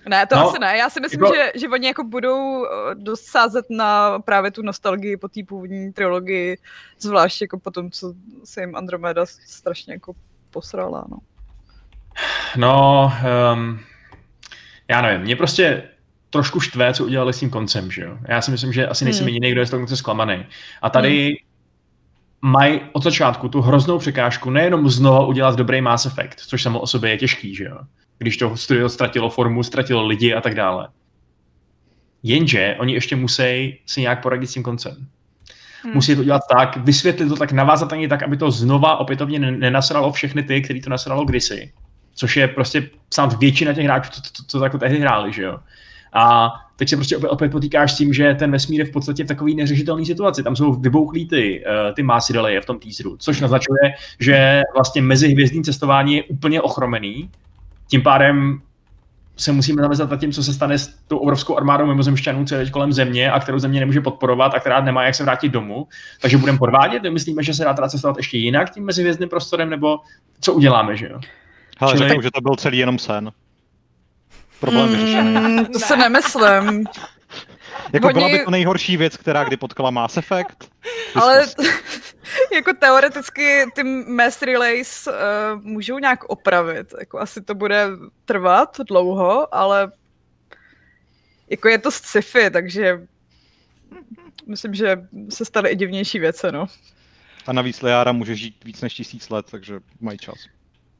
Ne, 0.10 0.26
to 0.26 0.36
no, 0.36 0.50
asi 0.50 0.60
ne. 0.60 0.78
Já 0.78 0.90
si 0.90 1.00
myslím, 1.00 1.24
jako... 1.24 1.36
že, 1.36 1.52
že 1.56 1.70
oni 1.70 1.88
jako 1.88 2.04
budou 2.04 2.66
eh, 2.66 2.96
dost 2.96 3.26
sázet 3.26 3.66
na 3.70 4.20
právě 4.20 4.52
tu 4.52 4.62
nostalgii 4.62 5.18
po 5.18 5.28
té 5.28 5.42
původní 5.48 5.94
trilogii, 5.94 6.58
zvlášť 7.00 7.42
jako 7.42 7.60
po 7.60 7.72
tom, 7.72 7.92
co 7.92 8.14
se 8.44 8.62
jim 8.62 8.76
Andromeda 8.76 9.26
strašně 9.26 9.94
jako 9.94 10.14
posrala, 10.52 11.06
no. 11.10 11.18
No, 12.58 13.12
um, 13.54 13.80
já 14.88 15.02
nevím, 15.02 15.22
mě 15.22 15.36
prostě 15.36 15.84
trošku 16.30 16.60
štve, 16.60 16.94
co 16.94 17.06
udělali 17.06 17.34
s 17.34 17.40
tím 17.40 17.50
koncem, 17.50 17.92
že 17.92 18.02
jo. 18.02 18.18
Já 18.28 18.42
si 18.42 18.52
myslím, 18.52 18.74
že 18.74 18.88
asi 18.88 19.06
nejsem 19.06 19.22
hmm. 19.22 19.28
jediný, 19.28 19.52
kdo 19.52 19.62
je 19.62 19.66
z 19.66 19.70
toho 19.70 19.80
konce 19.80 19.98
zklamaný. 19.98 20.46
A 20.82 20.90
tady 20.90 21.26
hmm 21.26 21.36
mají 22.46 22.82
od 22.94 23.04
začátku 23.04 23.50
tu 23.50 23.62
hroznou 23.62 24.00
překážku 24.00 24.50
nejenom 24.50 24.90
znova 24.90 25.26
udělat 25.26 25.56
dobrý 25.56 25.82
Mass 25.82 26.06
Effect, 26.06 26.40
což 26.40 26.62
samo 26.62 26.80
o 26.80 26.88
sobě 26.88 27.10
je 27.10 27.18
těžký, 27.18 27.56
že 27.56 27.64
jo? 27.64 27.78
Když 28.18 28.38
to 28.38 28.58
studio 28.58 28.90
ztratilo 28.90 29.30
formu, 29.30 29.64
ztratilo 29.64 30.06
lidi 30.06 30.34
a 30.34 30.42
tak 30.42 30.56
dále. 30.56 30.88
Jenže 32.24 32.76
oni 32.80 32.94
ještě 32.94 33.16
musí 33.16 33.80
si 33.86 34.02
nějak 34.02 34.22
poradit 34.22 34.48
s 34.48 34.54
tím 34.54 34.64
koncem. 34.64 35.08
Hmm. 35.84 35.94
Musí 35.94 36.16
to 36.16 36.24
dělat 36.24 36.42
tak, 36.58 36.78
vysvětlit 36.78 37.30
to 37.30 37.36
tak, 37.36 37.52
navázat 37.52 37.94
ani 37.94 38.08
tak, 38.08 38.24
aby 38.24 38.38
to 38.38 38.52
znova 38.52 38.98
opětovně 38.98 39.40
nenasralo 39.40 40.12
všechny 40.12 40.44
ty, 40.44 40.62
který 40.62 40.82
to 40.82 40.90
nasralo 40.90 41.26
kdysi. 41.26 41.74
Což 42.14 42.38
je 42.38 42.48
prostě 42.48 42.90
snad 43.14 43.40
většina 43.40 43.74
těch 43.74 43.86
hráčů, 43.86 44.12
co 44.12 44.22
to, 44.22 44.60
to 44.60 44.64
jako 44.64 44.78
tehdy 44.78 45.00
hráli, 45.00 45.34
že 45.34 45.44
jo. 45.44 45.60
A 46.14 46.52
teď 46.76 46.90
se 46.90 46.96
prostě 46.96 47.18
opět, 47.18 47.30
opět 47.30 47.52
potýkáš 47.52 47.92
s 47.92 47.98
tím, 47.98 48.14
že 48.14 48.34
ten 48.34 48.52
vesmír 48.52 48.80
je 48.80 48.86
v 48.86 48.92
podstatě 48.92 49.24
v 49.24 49.28
takový 49.28 49.56
neřešitelný 49.56 50.06
situaci. 50.06 50.44
Tam 50.44 50.56
jsou 50.56 50.74
vybouchlý 50.74 51.28
ty, 51.28 51.64
uh, 51.90 51.96
ty 51.96 52.34
deleje 52.34 52.62
v 52.62 52.66
tom 52.66 52.80
teaseru, 52.80 53.18
což 53.18 53.42
naznačuje, 53.42 53.94
že 54.20 54.62
vlastně 54.76 55.02
mezihvězdní 55.02 55.64
cestování 55.64 56.16
je 56.16 56.24
úplně 56.24 56.62
ochromený 56.62 57.30
tím 57.88 58.02
pádem 58.02 58.62
se 59.38 59.52
musíme 59.52 59.82
zamyslet 59.82 60.12
nad 60.12 60.20
tím, 60.20 60.32
co 60.32 60.44
se 60.44 60.54
stane 60.54 60.78
s 60.78 60.88
tou 61.08 61.18
obrovskou 61.18 61.58
armádou 61.58 61.86
mimozemšťanů, 61.86 62.46
co 62.46 62.56
je 62.56 62.70
kolem 62.70 62.94
země 62.94 63.32
a 63.32 63.40
kterou 63.40 63.60
země 63.60 63.80
nemůže 63.80 64.02
podporovat 64.02 64.54
a 64.56 64.60
která 64.60 64.82
nemá 64.82 65.04
jak 65.04 65.16
se 65.16 65.24
vrátit 65.24 65.50
domů. 65.50 65.88
Takže 66.22 66.38
budeme 66.38 66.58
podvádět, 66.58 67.04
myslíme, 67.04 67.44
že 67.44 67.54
se 67.54 67.64
dá 67.64 67.74
teda 67.74 67.90
cestovat 67.90 68.18
ještě 68.18 68.38
jinak 68.38 68.74
tím 68.74 68.86
mezihvězdným 68.86 69.30
prostorem, 69.30 69.70
nebo 69.70 70.00
co 70.42 70.54
uděláme, 70.54 70.98
že 70.98 71.08
jo? 71.08 71.20
Ale 71.78 71.98
Čili... 71.98 72.24
že 72.24 72.32
to 72.32 72.42
byl 72.42 72.56
celý 72.56 72.78
jenom 72.78 73.00
sen. 73.00 73.32
Problém 74.60 74.86
mm, 74.86 74.92
vyřešený. 74.92 75.66
To 75.74 75.80
se 75.80 75.98
nemyslím. 75.98 76.86
Jako 77.94 78.08
Oni... 78.08 78.14
byla 78.14 78.30
by 78.30 78.46
to 78.46 78.52
nejhorší 78.52 78.98
věc, 78.98 79.18
která 79.18 79.44
kdy 79.44 79.58
potkala 79.58 79.92
Mass 79.92 80.18
Effect? 80.18 80.72
Ale 81.16 81.46
jako 82.54 82.74
teoreticky 82.74 83.66
ty 83.76 83.84
mass 84.08 84.42
relays 84.42 85.08
uh, 85.08 85.62
můžou 85.62 86.00
nějak 86.00 86.24
opravit. 86.24 86.94
Jako 87.00 87.20
asi 87.20 87.42
to 87.42 87.56
bude 87.56 87.88
trvat 88.26 88.78
dlouho, 88.88 89.56
ale 89.56 89.92
jako 91.50 91.70
je 91.70 91.78
to 91.78 91.92
sci-fi, 91.92 92.50
takže 92.50 93.02
myslím, 94.48 94.74
že 94.74 94.98
se 95.30 95.46
staly 95.46 95.70
i 95.70 95.76
divnější 95.76 96.20
věci, 96.20 96.52
no. 96.52 96.66
A 97.48 97.54
navíc 97.54 97.82
Leára 97.82 98.12
může 98.12 98.36
žít 98.36 98.64
víc 98.64 98.82
než 98.82 98.94
tisíc 98.94 99.30
let, 99.30 99.46
takže 99.52 99.80
mají 100.00 100.18
čas. 100.18 100.36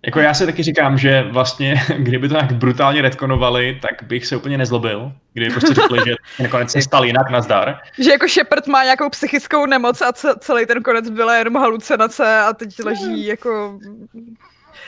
Jako 0.06 0.20
já 0.20 0.34
si 0.34 0.46
taky 0.46 0.64
říkám, 0.64 0.98
že 0.98 1.24
vlastně, 1.32 1.82
kdyby 1.98 2.30
to 2.30 2.36
tak 2.36 2.52
brutálně 2.52 3.02
retkonovali, 3.02 3.80
tak 3.82 4.04
bych 4.04 4.26
se 4.26 4.36
úplně 4.36 4.58
nezlobil, 4.58 5.12
kdyby 5.34 5.52
prostě 5.52 5.74
řekli, 5.74 6.00
že 6.06 6.16
nakonec 6.44 6.72
se 6.72 6.82
stal 6.82 7.06
jinak 7.06 7.30
na 7.30 7.42
zdar. 7.42 7.80
Že 8.00 8.12
jako 8.12 8.28
Shepard 8.28 8.68
má 8.68 8.84
nějakou 8.84 9.10
psychickou 9.10 9.66
nemoc 9.66 10.02
a 10.02 10.14
celý 10.40 10.66
ten 10.66 10.84
konec 10.84 11.10
byla 11.10 11.36
jenom 11.36 11.56
halucinace 11.56 12.40
a 12.40 12.54
teď 12.54 12.84
leží 12.84 13.26
jako... 13.26 13.80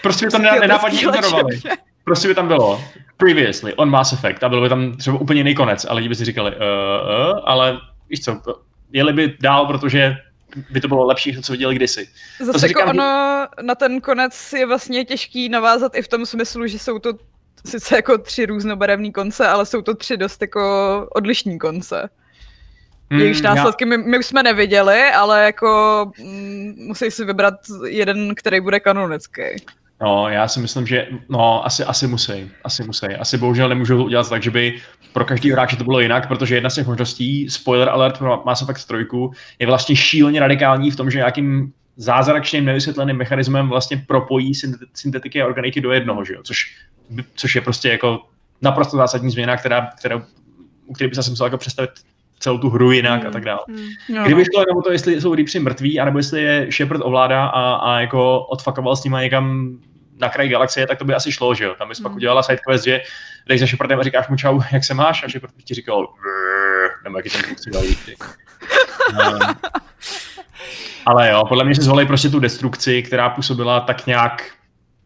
Prostě 0.02 0.26
by 0.26 0.32
to 0.32 0.40
nenápadně 0.40 1.00
ignorovali. 1.00 1.60
Prostě 2.04 2.28
by 2.28 2.36
tam 2.36 2.48
bylo 2.48 2.82
previously 3.18 3.74
on 3.74 3.90
Mass 3.90 4.14
Effect 4.14 4.44
a 4.44 4.50
byl 4.50 4.62
by 4.62 4.70
tam 4.70 4.98
třeba 4.98 5.20
úplně 5.20 5.40
jiný 5.40 5.56
konec 5.56 5.86
a 5.90 5.94
lidi 5.94 6.10
by 6.10 6.16
si 6.16 6.26
říkali, 6.26 6.52
uh, 6.52 6.58
uh, 6.62 7.40
ale 7.46 7.78
víš 8.10 8.20
co, 8.20 8.42
jeli 8.94 9.14
by 9.14 9.38
dál, 9.42 9.66
protože 9.66 10.18
by 10.70 10.82
to 10.82 10.88
bylo 10.88 11.06
lepší, 11.06 11.42
co 11.42 11.52
viděli 11.52 11.76
kdysi. 11.76 12.10
Zase 12.40 12.68
jako 12.68 12.68
říkám, 12.68 12.90
ono 12.90 13.48
na 13.62 13.76
ten 13.76 14.02
konec 14.02 14.54
je 14.54 14.66
vlastně 14.66 15.06
těžký 15.06 15.50
navázat 15.50 15.96
i 15.96 16.02
v 16.02 16.08
tom 16.08 16.26
smyslu, 16.26 16.68
že 16.68 16.80
jsou 16.80 17.00
to 17.00 17.14
sice 17.66 17.96
jako 17.96 18.18
tři 18.18 18.46
různobarevné 18.46 19.12
konce, 19.12 19.48
ale 19.48 19.66
jsou 19.66 19.82
to 19.82 19.96
tři 19.96 20.18
dost 20.18 20.42
jako 20.42 21.08
odlišní 21.12 21.60
konce. 21.60 22.10
Hmm, 23.10 23.22
Jejichž 23.22 23.42
následky 23.42 23.84
já... 23.84 23.90
my, 23.90 23.98
my 23.98 24.20
už 24.20 24.26
jsme 24.26 24.44
neviděli, 24.44 25.04
ale 25.04 25.44
jako 25.44 26.12
mm, 26.24 26.74
musí 26.78 27.12
si 27.12 27.26
vybrat 27.26 27.54
jeden, 27.86 28.36
který 28.36 28.60
bude 28.62 28.80
kanonický. 28.80 29.42
No, 30.02 30.30
já 30.30 30.48
si 30.48 30.60
myslím, 30.60 30.88
že 30.88 31.08
no, 31.30 31.66
asi, 31.66 31.84
asi 31.84 32.08
musí, 32.08 32.52
asi 32.64 32.84
musí. 32.84 33.06
Asi 33.06 33.38
bohužel 33.38 33.70
nemůžou 33.70 33.98
to 33.98 34.04
udělat 34.04 34.30
tak, 34.30 34.44
že 34.44 34.52
by 34.52 34.80
pro 35.14 35.26
každý 35.26 35.52
hráče 35.52 35.76
to 35.76 35.84
bylo 35.84 36.00
jinak, 36.00 36.28
protože 36.28 36.56
jedna 36.56 36.70
z 36.70 36.76
těch 36.76 36.88
možností, 36.88 37.50
spoiler 37.50 37.90
alert 37.90 38.18
pro 38.18 38.44
Mass 38.46 38.62
Effect 38.62 38.86
3, 38.86 38.96
je 39.60 39.68
vlastně 39.68 39.96
šíleně 39.96 40.40
radikální 40.40 40.92
v 40.92 40.96
tom, 40.96 41.12
že 41.12 41.18
nějakým 41.18 41.74
zázračným 41.96 42.66
nevysvětleným 42.66 43.18
mechanismem 43.18 43.70
vlastně 43.70 44.04
propojí 44.08 44.52
syntetiky 44.94 45.42
a 45.42 45.46
organiky 45.46 45.82
do 45.82 45.92
jednoho, 45.92 46.26
že 46.26 46.34
jo? 46.34 46.40
Což, 46.44 46.76
což 47.36 47.56
je 47.56 47.62
prostě 47.62 47.90
jako 47.90 48.20
naprosto 48.62 48.98
zásadní 48.98 49.32
změna, 49.32 49.58
která, 49.58 49.90
která, 50.00 50.22
u 50.86 50.94
které 50.94 51.08
by 51.08 51.16
se 51.16 51.30
musel 51.30 51.46
jako 51.46 51.58
představit 51.58 51.92
celou 52.40 52.58
tu 52.58 52.70
hru 52.70 52.92
jinak 52.92 53.22
mm. 53.22 53.28
a 53.28 53.32
tak 53.32 53.44
dále. 53.44 53.60
Mm. 53.68 54.24
Kdyby 54.26 54.46
šlo 54.46 54.62
jenom 54.62 54.84
to, 54.84 54.92
jestli 54.92 55.22
jsou 55.22 55.36
Reapři 55.36 55.60
mrtví, 55.60 56.00
anebo 56.00 56.20
jestli 56.20 56.44
je 56.44 56.68
Shepard 56.72 57.02
ovládá 57.04 57.46
a, 57.46 57.76
a 57.76 58.00
jako 58.00 58.46
odfakoval 58.46 58.96
s 58.96 59.04
nimi 59.04 59.18
někam 59.22 59.78
na 60.20 60.30
kraj 60.30 60.50
galaxie, 60.50 60.88
tak 60.88 60.98
to 60.98 61.06
by 61.06 61.14
asi 61.14 61.32
šlo, 61.32 61.56
že 61.56 61.64
jo. 61.64 61.76
Tam 61.78 61.90
bys 61.90 62.00
mm. 62.00 62.04
pak 62.04 62.16
udělala 62.16 62.44
sidequest, 62.44 62.86
že 62.86 63.02
jdeš 63.48 63.60
za 63.60 63.66
Shepardem 63.66 64.00
a 64.00 64.04
říkáš 64.04 64.28
mu 64.28 64.36
čau, 64.36 64.60
jak 64.72 64.84
se 64.84 64.94
máš? 64.94 65.24
A 65.24 65.30
Shepard 65.30 65.54
ti 65.64 65.74
říkal, 65.74 66.08
nebo 67.04 67.18
jaký 67.18 67.30
ten 67.30 67.42
kluk 67.42 67.60
si 67.60 67.72
dal 67.72 67.84
um, 69.32 69.40
Ale 71.06 71.30
jo, 71.30 71.46
podle 71.50 71.66
mě 71.66 71.76
si 71.76 71.82
zvolej 71.82 72.06
prostě 72.06 72.30
tu 72.30 72.40
destrukci, 72.40 73.04
která 73.04 73.30
působila 73.30 73.80
tak 73.80 74.08
nějak 74.08 74.52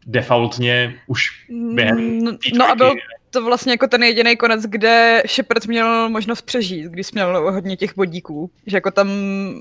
defaultně 0.06 0.96
už 1.08 1.46
během 1.74 2.20
No, 2.20 2.32
no 2.58 2.70
a 2.70 2.76
byl 2.76 2.94
to 3.32 3.46
vlastně 3.46 3.74
jako 3.74 3.88
ten 3.88 4.04
jediný 4.04 4.38
konec, 4.38 4.64
kde 4.66 5.24
Shepard 5.28 5.66
měl 5.66 6.10
možnost 6.10 6.42
přežít, 6.42 6.86
když 6.86 7.12
měl 7.12 7.52
hodně 7.52 7.78
těch 7.78 7.96
bodíků. 7.96 8.52
Že 8.66 8.78
jako 8.78 8.92
tam 8.92 9.10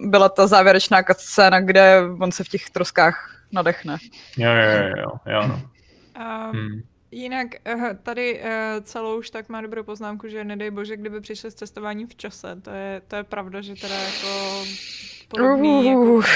byla 0.04 0.28
ta 0.28 0.46
závěrečná 0.46 1.02
scéna, 1.18 1.60
kde 1.60 2.00
on 2.20 2.32
se 2.32 2.44
v 2.44 2.48
těch 2.48 2.70
troskách 2.70 3.36
nadechne. 3.52 3.96
Jo, 4.36 4.50
jo, 4.50 4.88
jo, 4.96 5.32
jo, 5.32 5.48
no. 5.48 5.54
Um, 5.54 6.50
hmm. 6.52 6.82
Jinak 7.10 7.46
eh, 7.64 7.98
tady 8.02 8.40
eh, 8.42 8.80
celou 8.82 9.18
už 9.18 9.30
tak 9.30 9.48
má 9.48 9.60
dobrou 9.60 9.82
poznámku, 9.82 10.28
že 10.28 10.44
nedej 10.44 10.70
bože, 10.70 10.96
kdyby 10.96 11.20
přišli 11.20 11.50
s 11.50 11.54
cestováním 11.54 12.08
v 12.08 12.14
čase. 12.14 12.56
To 12.62 12.70
je, 12.70 13.02
to 13.08 13.16
je 13.16 13.24
pravda, 13.24 13.60
že 13.60 13.74
teda 13.74 13.94
jako 13.94 14.64
podobný 15.28 15.70
uh. 15.70 15.84
jako 15.84 16.28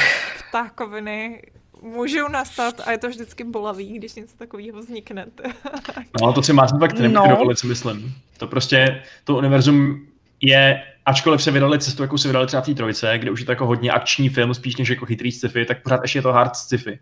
ptákoviny 0.48 1.42
můžou 1.84 2.28
nastat 2.28 2.80
a 2.84 2.90
je 2.90 2.98
to 2.98 3.08
vždycky 3.08 3.44
bolavý, 3.44 3.98
když 3.98 4.14
něco 4.14 4.36
takového 4.36 4.78
vznikne. 4.78 5.26
no, 6.20 6.32
to 6.32 6.42
si 6.42 6.52
má 6.52 6.66
fakt 6.66 6.98
nemůžu 6.98 7.22
no. 7.22 7.28
dovolit, 7.28 7.58
si 7.58 7.66
myslím. 7.66 8.14
To 8.38 8.46
prostě, 8.46 9.02
to 9.24 9.36
univerzum 9.36 10.06
je, 10.40 10.82
ačkoliv 11.06 11.42
se 11.42 11.50
vydali 11.50 11.78
cestu, 11.78 12.02
jako 12.02 12.18
se 12.18 12.28
vydali 12.28 12.46
třeba 12.46 12.62
v 12.62 12.66
té 12.66 12.74
trojce, 12.74 13.18
kde 13.18 13.30
už 13.30 13.40
je 13.40 13.46
to 13.46 13.52
jako 13.52 13.66
hodně 13.66 13.90
akční 13.90 14.28
film, 14.28 14.54
spíš 14.54 14.76
než 14.76 14.88
jako 14.88 15.06
chytrý 15.06 15.32
sci-fi, 15.32 15.64
tak 15.64 15.82
pořád 15.82 16.02
ještě 16.02 16.18
je 16.18 16.22
to 16.22 16.32
hard 16.32 16.56
sci-fi. 16.56 16.98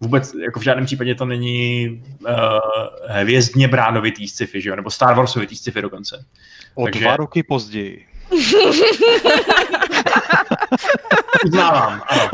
Vůbec, 0.00 0.34
jako 0.34 0.60
v 0.60 0.62
žádném 0.62 0.86
případě 0.86 1.14
to 1.14 1.24
není 1.24 1.88
uh, 2.20 2.30
hvězdně 3.06 3.68
bránovitý 3.68 4.28
sci-fi, 4.28 4.60
že 4.60 4.68
jo? 4.68 4.76
nebo 4.76 4.90
Star 4.90 5.14
Warsovitý 5.14 5.56
sci-fi 5.56 5.82
dokonce. 5.82 6.24
O 6.74 6.84
Takže... 6.84 7.00
dva 7.00 7.16
roky 7.16 7.42
později. 7.42 8.06
Uznávám, 11.44 12.02
ano. 12.08 12.30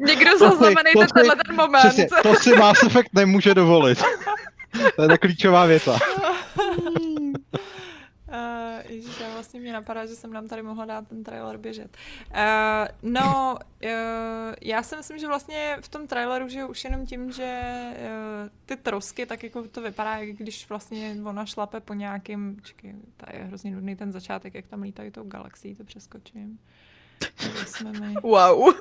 Někdo 0.00 0.38
zaznamenejte 0.38 1.06
tenhle 1.14 1.36
ten 1.46 1.56
moment. 1.56 1.80
Přesně, 1.80 2.08
to 2.22 2.34
si 2.34 2.56
Mass 2.56 2.82
Effect 2.82 3.08
nemůže 3.12 3.54
dovolit. 3.54 4.02
To 4.96 5.02
je 5.02 5.08
ta 5.08 5.18
klíčová 5.18 5.66
věta. 5.66 5.98
Uh, 8.36 8.92
ježiš, 8.92 9.20
já 9.20 9.32
vlastně 9.32 9.60
mě 9.60 9.72
napadá, 9.72 10.06
že 10.06 10.16
jsem 10.16 10.32
nám 10.32 10.48
tady 10.48 10.62
mohla 10.62 10.84
dát 10.84 11.08
ten 11.08 11.24
trailer 11.24 11.56
běžet. 11.56 11.96
Uh, 12.30 12.38
no, 13.02 13.58
uh, 13.84 13.90
já 14.62 14.82
si 14.82 14.96
myslím, 14.96 15.18
že 15.18 15.26
vlastně 15.26 15.76
v 15.80 15.88
tom 15.88 16.06
traileru, 16.06 16.48
že 16.48 16.64
už 16.64 16.84
jenom 16.84 17.06
tím, 17.06 17.32
že 17.32 17.60
uh, 17.90 18.48
ty 18.66 18.76
trosky, 18.76 19.26
tak 19.26 19.42
jako 19.42 19.68
to 19.68 19.80
vypadá, 19.80 20.16
jak 20.16 20.36
když 20.36 20.68
vlastně 20.68 21.16
ona 21.24 21.46
šlape 21.46 21.80
po 21.80 21.94
nějakým, 21.94 22.60
čekaj, 22.62 22.92
to 23.16 23.26
je 23.32 23.44
hrozně 23.44 23.70
nudný 23.70 23.96
ten 23.96 24.12
začátek, 24.12 24.54
jak 24.54 24.66
tam 24.66 24.82
lítají 24.82 25.10
tou 25.10 25.24
galaxií, 25.24 25.74
to 25.74 25.84
přeskočím. 25.84 26.58
Wow. 28.22 28.74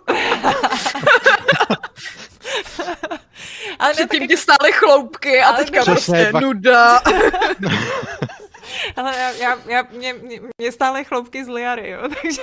Ale 3.80 3.94
Předtím 3.94 4.20
tak 4.20 4.30
ti 4.30 4.38
stály 4.38 4.72
chloupky 4.72 5.42
a 5.42 5.54
teďka 5.54 5.84
prostě 5.84 6.32
nuda. 6.42 7.00
Ale 8.96 9.18
já, 9.18 9.32
já, 9.32 9.58
já 9.68 9.84
mě, 9.92 10.14
mě, 10.14 10.42
mě 10.58 10.72
stále 10.72 11.04
chloupky 11.04 11.46
z 11.46 11.48
liary, 11.48 11.90
jo, 11.90 12.02
takže... 12.22 12.42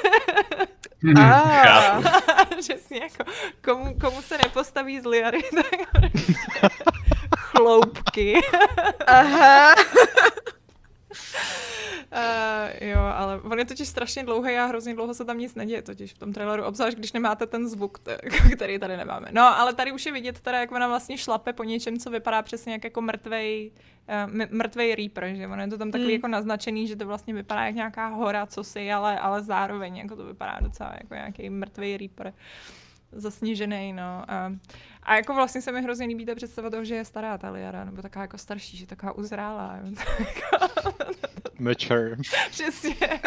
Mm, 1.02 1.16
ah. 1.16 2.02
Přesně, 2.60 3.00
jako 3.00 3.30
komu, 3.64 3.94
komu 4.00 4.22
se 4.22 4.38
nepostaví 4.38 5.00
z 5.00 5.06
liary, 5.06 5.42
tak 5.54 6.00
chloupky. 7.36 8.40
Aha. 9.06 9.74
Uh, 11.12 12.88
jo, 12.88 13.00
ale 13.00 13.40
on 13.40 13.58
je 13.58 13.64
totiž 13.64 13.88
strašně 13.88 14.24
dlouhý 14.24 14.54
a 14.56 14.66
hrozně 14.66 14.94
dlouho 14.94 15.14
se 15.14 15.24
tam 15.24 15.38
nic 15.38 15.54
neděje 15.54 15.82
totiž 15.82 16.12
v 16.12 16.18
tom 16.18 16.32
traileru, 16.32 16.64
obzvlášť 16.64 16.98
když 16.98 17.12
nemáte 17.12 17.46
ten 17.46 17.68
zvuk, 17.68 17.98
který 18.52 18.78
tady 18.78 18.96
nemáme. 18.96 19.28
No, 19.30 19.58
ale 19.58 19.74
tady 19.74 19.92
už 19.92 20.06
je 20.06 20.12
vidět 20.12 20.40
teda, 20.40 20.60
jak 20.60 20.72
ona 20.72 20.88
vlastně 20.88 21.18
šlape 21.18 21.52
po 21.52 21.64
něčem, 21.64 21.98
co 21.98 22.10
vypadá 22.10 22.42
přesně 22.42 22.72
jak 22.72 22.84
jako 22.84 23.00
mrtvej, 23.00 23.70
uh, 24.26 24.48
mrtvej 24.50 24.94
Reaper, 24.94 25.34
že 25.34 25.48
ono 25.48 25.62
je 25.62 25.68
to 25.68 25.78
tam 25.78 25.90
takový 25.90 26.08
mm. 26.08 26.14
jako 26.14 26.28
naznačený, 26.28 26.88
že 26.88 26.96
to 26.96 27.06
vlastně 27.06 27.34
vypadá 27.34 27.64
jak 27.64 27.74
nějaká 27.74 28.06
hora, 28.08 28.46
co 28.46 28.64
si, 28.64 28.92
ale, 28.92 29.18
ale 29.18 29.42
zároveň 29.42 29.96
jako 29.96 30.16
to 30.16 30.24
vypadá 30.24 30.58
docela 30.60 30.92
jako 31.00 31.14
nějaký 31.14 31.50
mrtvej 31.50 31.96
Reaper 31.96 32.32
zasněžený, 33.12 33.92
no. 33.92 34.24
A, 34.28 34.52
a 35.03 35.16
jako 35.16 35.34
vlastně 35.34 35.62
se 35.62 35.72
mi 35.72 35.82
hrozně 35.82 36.07
líbí 36.07 36.26
ta 36.26 36.34
představa 36.34 36.70
toho, 36.70 36.84
že 36.84 36.94
je 36.94 37.05
stará 37.05 37.38
ta 37.38 37.50
Liara, 37.50 37.84
nebo 37.84 38.03
taková 38.03 38.22
jako 38.22 38.38
starší, 38.38 38.76
že 38.76 38.86
taková 38.86 39.12
uzrálá. 39.12 39.78
Mature. 41.59 42.16
Přesně. 42.50 42.96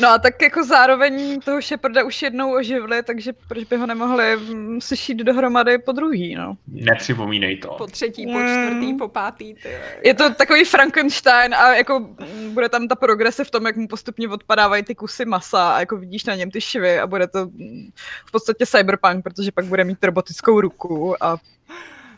No 0.00 0.08
a 0.08 0.18
tak 0.18 0.42
jako 0.42 0.64
zároveň 0.64 1.40
toho 1.40 1.62
Sheparda 1.62 2.04
už 2.04 2.22
jednou 2.22 2.54
oživili, 2.54 3.02
takže 3.02 3.32
proč 3.48 3.64
by 3.64 3.76
ho 3.76 3.86
nemohli 3.86 4.36
mm, 4.36 4.80
sešít 4.80 5.18
dohromady 5.18 5.78
po 5.78 5.92
druhý, 5.92 6.34
no. 6.34 6.56
Nepřipomínej 6.68 7.56
to. 7.56 7.74
Po 7.78 7.86
třetí, 7.86 8.26
po 8.26 8.38
čtvrtý, 8.38 8.94
po 8.94 9.08
pátý. 9.08 9.54
Ty. 9.54 9.68
Je 10.04 10.14
to 10.14 10.34
takový 10.34 10.64
Frankenstein 10.64 11.54
a 11.54 11.74
jako 11.74 12.00
mm, 12.00 12.54
bude 12.54 12.68
tam 12.68 12.88
ta 12.88 12.94
progrese 12.94 13.44
v 13.44 13.50
tom, 13.50 13.66
jak 13.66 13.76
mu 13.76 13.88
postupně 13.88 14.28
odpadávají 14.28 14.82
ty 14.82 14.94
kusy 14.94 15.24
masa 15.24 15.70
a 15.70 15.80
jako 15.80 15.96
vidíš 15.96 16.24
na 16.24 16.34
něm 16.34 16.50
ty 16.50 16.60
švy 16.60 16.98
a 16.98 17.06
bude 17.06 17.26
to 17.26 17.46
mm, 17.46 17.90
v 18.26 18.32
podstatě 18.32 18.66
cyberpunk, 18.66 19.24
protože 19.24 19.52
pak 19.52 19.64
bude 19.64 19.84
mít 19.84 20.04
robotickou 20.04 20.60
ruku 20.60 21.24
a 21.24 21.36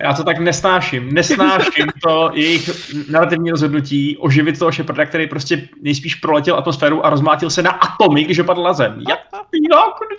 já 0.02 0.14
to 0.14 0.24
tak 0.24 0.38
nesnáším. 0.38 1.14
Nesnáším 1.14 1.86
to 2.02 2.30
jejich 2.34 2.70
narrativní 3.10 3.50
rozhodnutí 3.50 4.16
oživit 4.16 4.58
toho 4.58 4.72
Sheparda, 4.72 5.06
který 5.06 5.26
prostě 5.26 5.68
nejspíš 5.82 6.14
proletěl 6.14 6.56
atmosféru 6.56 7.06
a 7.06 7.10
rozmátil 7.10 7.50
se 7.50 7.62
na 7.62 7.70
atomy, 7.70 8.24
když 8.24 8.38
opadl 8.38 8.62
na 8.62 8.72
zem. 8.72 9.02
Jak, 9.08 9.20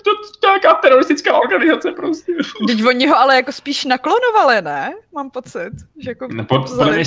to, 0.03 0.11
to 0.39 0.47
nějaká 0.47 0.73
teroristická 0.73 1.37
organizace 1.37 1.91
prostě. 1.91 2.33
Teď 2.67 2.85
oni 2.85 3.07
ho 3.07 3.17
ale 3.17 3.35
jako 3.35 3.51
spíš 3.51 3.85
naklonovali, 3.85 4.61
ne? 4.61 4.93
Mám 5.15 5.29
pocit. 5.29 5.71
Že 5.99 6.11
jako 6.11 6.27
no, 6.31 6.45
pod, 6.45 6.69
mě 6.91 7.05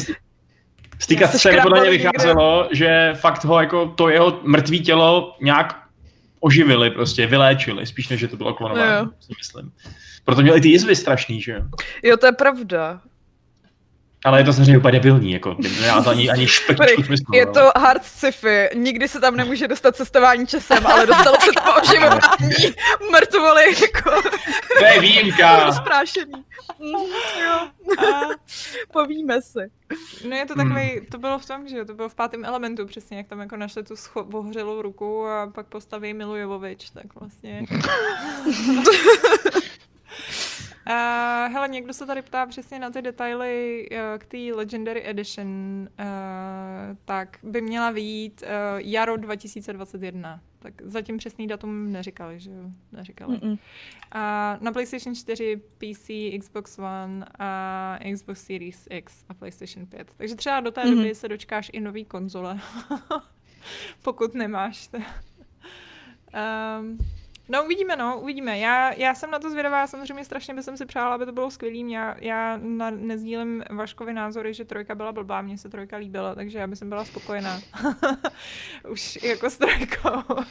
z 0.99 1.07
té 1.43 1.63
podle 1.63 1.81
mě 1.81 1.91
vycházelo, 1.91 2.63
někde. 2.63 2.77
že 2.77 3.13
fakt 3.15 3.45
ho 3.45 3.61
jako 3.61 3.87
to 3.87 4.09
jeho 4.09 4.41
mrtvý 4.43 4.81
tělo 4.81 5.37
nějak 5.41 5.81
oživili 6.41 6.91
prostě, 6.91 7.27
vyléčili, 7.27 7.87
spíš 7.87 8.09
než 8.09 8.21
že 8.21 8.29
to 8.29 8.37
bylo 8.37 8.55
klonování, 8.55 9.09
si 9.21 9.33
myslím. 9.39 9.73
Proto 10.25 10.43
měli 10.43 10.61
ty 10.61 10.69
jizvy 10.69 10.97
strašný, 10.97 11.43
že 11.43 11.53
jo. 11.53 11.61
Jo, 12.03 12.17
to 12.17 12.27
je 12.27 12.33
pravda. 12.33 13.01
Ale 14.25 14.41
je 14.41 14.45
to 14.45 14.53
samozřejmě 14.53 14.79
úplně 14.79 14.93
debilní, 14.93 15.33
jako, 15.33 15.57
já 15.87 16.03
to 16.03 16.11
ani, 16.11 16.31
ani 16.31 16.47
špetičku 16.47 16.95
Prý, 16.97 17.05
smyslu. 17.05 17.35
Je 17.35 17.47
no. 17.47 17.53
to 17.53 17.71
hard 17.77 18.05
sci-fi, 18.05 18.69
nikdy 18.75 19.09
se 19.09 19.21
tam 19.21 19.37
nemůže 19.37 19.69
dostat 19.69 19.97
cestování 19.97 20.47
časem, 20.47 20.87
ale 20.87 21.07
dostalo 21.07 21.37
se 21.41 21.51
tam 21.53 21.75
oživování 21.83 22.75
mrtvoly, 23.13 23.65
jako 23.83 24.23
To 24.79 24.85
je 24.85 25.01
výjimka. 25.01 25.65
rozprášený. 25.65 26.33
Mhm, 26.79 27.43
jo, 27.45 27.69
A, 27.99 28.21
povíme 28.93 29.43
si. 29.43 29.59
no 30.29 30.37
je 30.37 30.47
to 30.47 30.55
takový, 30.55 31.01
to 31.11 31.19
bylo 31.19 31.39
v 31.39 31.47
tom, 31.47 31.69
že 31.69 31.77
jo, 31.77 31.85
to 31.85 31.95
bylo 31.95 32.09
v 32.09 32.15
pátém 32.15 32.45
elementu 32.45 32.87
přesně, 32.87 33.17
jak 33.17 33.27
tam 33.29 33.41
jako 33.41 33.57
našli 33.57 33.83
tu 33.83 33.95
scho- 33.95 34.83
ruku 34.83 35.27
a 35.27 35.47
pak 35.55 35.67
postaví 35.67 36.15
Milu 36.15 36.37
Jovovič, 36.37 36.91
tak 36.91 37.07
vlastně. 37.21 37.63
Uh, 40.91 41.53
hele, 41.53 41.69
někdo 41.69 41.93
se 41.93 42.07
tady 42.07 42.23
ptá 42.23 42.47
přesně 42.47 42.79
na 42.79 42.91
ty 42.91 43.03
detaily 43.03 43.87
uh, 43.93 43.99
k 44.19 44.25
té 44.27 44.37
Legendary 44.55 45.09
Edition, 45.09 45.49
uh, 46.01 46.07
tak 47.05 47.39
by 47.43 47.61
měla 47.61 47.91
vyjít 47.91 48.43
uh, 48.43 48.49
jaro 48.79 49.17
2021. 49.17 50.41
Tak 50.59 50.83
zatím 50.83 51.17
přesný 51.17 51.47
datum 51.47 51.93
neříkali, 51.93 52.41
že 52.41 52.51
jo? 52.51 52.63
Neříkali. 52.93 53.41
A 54.13 54.57
na 54.61 54.73
PlayStation 54.73 55.15
4, 55.15 55.57
PC, 55.79 56.11
Xbox 56.41 56.79
One 56.79 57.27
a 57.39 57.99
Xbox 58.15 58.45
Series 58.47 58.87
X 58.91 59.25
a 59.29 59.35
PlayStation 59.35 59.87
5. 59.87 60.11
Takže 60.17 60.35
třeba 60.35 60.61
do 60.61 60.71
té 60.71 60.85
Mhm. 60.85 60.97
doby 60.97 61.15
se 61.15 61.29
dočkáš 61.29 61.71
i 61.73 61.81
nový 61.81 62.05
konzole. 62.05 62.61
Pokud 64.03 64.35
nemáš. 64.35 64.87
To. 64.87 64.99
Um, 64.99 66.99
no 67.49 67.65
uvidíme, 67.65 67.97
no, 67.97 68.21
uvidíme. 68.21 68.59
Já, 68.59 68.93
já 68.93 69.15
jsem 69.15 69.31
na 69.31 69.39
to 69.39 69.51
zvědavá, 69.51 69.87
samozřejmě 69.87 70.25
strašně 70.25 70.55
bych 70.55 70.65
si 70.75 70.87
přála, 70.87 71.15
aby 71.15 71.27
to 71.27 71.33
bylo 71.33 71.51
skvělý. 71.51 71.91
Já, 71.91 72.17
já 72.21 72.59
na, 72.63 72.91
nezdílím 72.91 73.65
Vaškovi 73.71 74.13
názory, 74.13 74.55
že 74.55 74.65
trojka 74.65 74.95
byla 74.95 75.13
blbá, 75.13 75.43
mně 75.43 75.59
se 75.59 75.69
trojka 75.69 75.97
líbila, 75.97 76.35
takže 76.35 76.59
já 76.59 76.67
bych 76.67 76.83
byla 76.83 77.05
spokojená. 77.05 77.61
Už 78.91 79.23
jako 79.23 79.51
s 79.51 79.59
trojkou. 79.59 80.23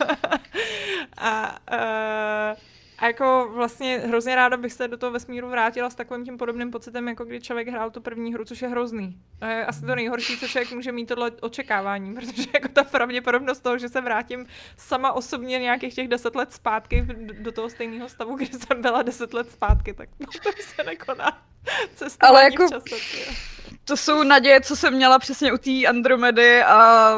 a, 1.18 1.60
uh, 1.72 2.58
a 3.04 3.08
jako 3.08 3.50
vlastně 3.54 4.02
hrozně 4.08 4.36
ráda 4.36 4.58
bych 4.58 4.74
se 4.74 4.88
do 4.88 4.98
toho 4.98 5.12
vesmíru 5.12 5.50
vrátila 5.50 5.90
s 5.90 5.96
takovým 5.96 6.26
tím 6.26 6.38
podobným 6.38 6.72
pocitem, 6.72 7.08
jako 7.08 7.26
když 7.26 7.44
člověk 7.44 7.68
hrál 7.68 7.92
tu 7.92 8.02
první 8.02 8.34
hru, 8.34 8.46
což 8.46 8.62
je 8.62 8.68
hrozný. 8.68 9.18
A 9.42 9.48
je 9.48 9.66
asi 9.66 9.86
to 9.86 9.96
nejhorší, 9.96 10.38
co 10.38 10.48
člověk 10.48 10.72
může 10.72 10.92
mít 10.92 11.06
tohle 11.06 11.32
očekávání, 11.42 12.14
protože 12.16 12.44
jako 12.54 12.68
ta 12.68 12.84
pravděpodobnost 12.84 13.60
toho, 13.60 13.78
že 13.78 13.90
se 13.90 14.02
vrátím 14.02 14.46
sama 14.78 15.12
osobně 15.12 15.60
nějakých 15.60 15.96
těch 15.96 16.08
deset 16.08 16.36
let 16.36 16.54
zpátky 16.54 17.08
do 17.40 17.52
toho 17.52 17.70
stejného 17.70 18.10
stavu, 18.10 18.36
kde 18.36 18.60
jsem 18.60 18.82
byla 18.82 19.02
deset 19.02 19.34
let 19.34 19.52
zpátky, 19.52 19.94
tak 19.94 20.10
no, 20.20 20.28
to 20.44 20.50
se 20.62 20.84
nekoná. 20.84 21.42
Cestování 21.96 22.36
Ale 22.38 22.44
jako- 22.44 22.68
v 22.68 22.70
čase. 22.70 22.96
To 23.86 23.98
jsou 23.98 24.24
naděje, 24.24 24.62
co 24.62 24.76
jsem 24.76 24.94
měla 24.94 25.20
přesně 25.20 25.54
u 25.54 25.58
té 25.58 25.86
Andromedy 25.90 26.64
a 26.64 27.14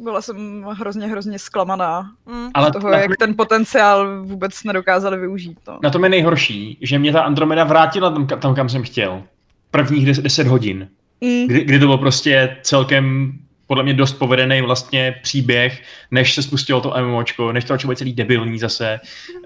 byla 0.00 0.22
jsem 0.22 0.62
hrozně, 0.62 1.06
hrozně 1.06 1.38
zklamaná 1.38 2.10
Mm. 2.26 2.50
Ale 2.54 2.68
z 2.68 2.72
toho, 2.72 2.88
jak 2.88 3.16
ten 3.16 3.34
potenciál 3.36 4.24
vůbec 4.24 4.64
nedokázali 4.64 5.18
využít. 5.18 5.58
No. 5.68 5.78
na 5.82 5.90
tom 5.90 6.04
je 6.04 6.10
nejhorší, 6.10 6.78
že 6.80 6.98
mě 6.98 7.12
ta 7.12 7.20
Andromeda 7.20 7.64
vrátila 7.64 8.10
tam, 8.10 8.26
tam 8.26 8.54
kam 8.54 8.68
jsem 8.68 8.82
chtěl. 8.82 9.22
Prvních 9.70 10.06
10, 10.06 10.22
10 10.22 10.46
hodin, 10.46 10.88
Mm. 11.20 11.46
kdy, 11.46 11.64
kdy 11.64 11.78
to 11.78 11.86
bylo 11.86 11.98
prostě 11.98 12.56
celkem 12.62 13.32
podle 13.66 13.82
mě 13.82 13.94
dost 13.94 14.12
povedený 14.12 14.62
vlastně 14.62 15.14
příběh, 15.22 15.82
než 16.10 16.34
se 16.34 16.42
spustilo 16.42 16.80
to 16.80 16.94
MMOčko, 17.02 17.52
než 17.52 17.64
to 17.64 17.76
být 17.88 17.98
celý 17.98 18.12
debilní 18.12 18.58
zase, 18.58 19.00
uh, 19.34 19.42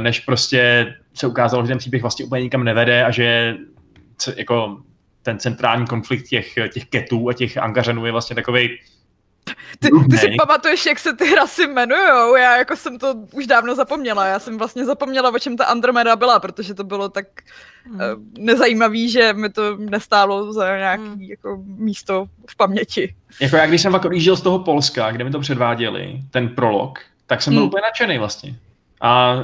než 0.00 0.20
prostě 0.20 0.94
se 1.14 1.26
ukázalo, 1.26 1.64
že 1.64 1.68
ten 1.68 1.78
příběh 1.78 2.02
vlastně 2.02 2.24
úplně 2.24 2.42
nikam 2.42 2.64
nevede 2.64 3.04
a 3.04 3.10
že 3.10 3.56
jako 4.36 4.78
ten 5.22 5.38
centrální 5.38 5.86
konflikt 5.86 6.28
těch, 6.28 6.54
těch 6.72 6.84
ketů 6.84 7.28
a 7.28 7.32
těch 7.32 7.56
angařanů 7.56 8.06
je 8.06 8.12
vlastně 8.12 8.36
takový 8.36 8.68
Ty, 9.78 9.88
ty 10.10 10.18
si 10.18 10.26
pamatuješ, 10.38 10.86
jak 10.86 10.98
se 10.98 11.12
ty 11.16 11.34
rasy 11.34 11.62
jmenujou? 11.62 12.36
Já 12.36 12.56
jako 12.56 12.76
jsem 12.76 12.98
to 12.98 13.14
už 13.32 13.46
dávno 13.46 13.74
zapomněla. 13.74 14.26
Já 14.26 14.38
jsem 14.38 14.58
vlastně 14.58 14.84
zapomněla, 14.84 15.30
o 15.34 15.38
čem 15.38 15.56
ta 15.56 15.64
Andromeda 15.64 16.16
byla, 16.16 16.40
protože 16.40 16.74
to 16.74 16.84
bylo 16.84 17.08
tak 17.08 17.26
Mm. 17.88 17.94
uh, 17.94 18.00
nezajímavý, 18.38 19.10
že 19.10 19.32
mi 19.32 19.48
to 19.50 19.76
nestálo 19.76 20.52
za 20.52 20.76
nějaký 20.76 21.02
Hmm. 21.04 21.20
jako 21.22 21.62
místo 21.66 22.26
v 22.50 22.56
paměti. 22.56 23.14
Jako 23.40 23.56
já, 23.56 23.66
když 23.66 23.82
jsem 23.82 23.92
fakt 23.92 24.04
odjížděl 24.04 24.36
z 24.36 24.40
toho 24.42 24.58
Polska, 24.58 25.10
kde 25.10 25.24
mi 25.24 25.30
to 25.30 25.40
předváděli, 25.40 26.20
ten 26.30 26.48
prolog, 26.48 26.98
tak 27.26 27.42
jsem 27.42 27.52
byl 27.52 27.60
Hmm. 27.62 27.68
úplně 27.68 27.82
nadšený 27.82 28.18
vlastně. 28.18 28.54
A 29.00 29.34
uh, 29.34 29.40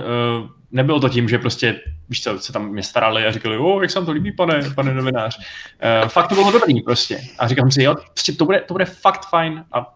nebylo 0.73 1.01
to 1.01 1.09
tím, 1.09 1.29
že 1.29 1.39
prostě, 1.39 1.81
víš 2.09 2.23
co, 2.23 2.39
se 2.39 2.53
tam 2.53 2.69
mě 2.69 2.83
starali 2.83 3.27
a 3.27 3.33
říkali, 3.33 3.59
o, 3.59 3.83
jak 3.83 3.91
se 3.91 3.99
vám 3.99 4.07
to 4.07 4.13
líbí, 4.13 4.33
pane, 4.33 4.71
pane 4.75 4.95
novinář. 4.95 5.39
Uh, 5.39 6.09
fakt 6.09 6.29
to 6.29 6.35
bylo 6.35 6.51
dobrý 6.51 6.83
prostě. 6.83 7.21
A 7.39 7.49
říkám 7.49 7.71
si, 7.71 7.83
jo, 7.83 7.95
prostě 7.95 8.33
to 8.33 8.45
bude, 8.45 8.61
to 8.61 8.75
bude 8.75 8.85
fakt 8.85 9.29
fajn. 9.29 9.65
A 9.73 9.95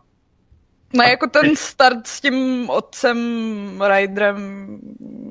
No 0.95 1.05
A 1.05 1.09
jako 1.09 1.27
ten 1.27 1.57
start 1.57 2.07
s 2.07 2.21
tím 2.21 2.71
otcem 2.71 3.19
Ryderem, 3.89 4.67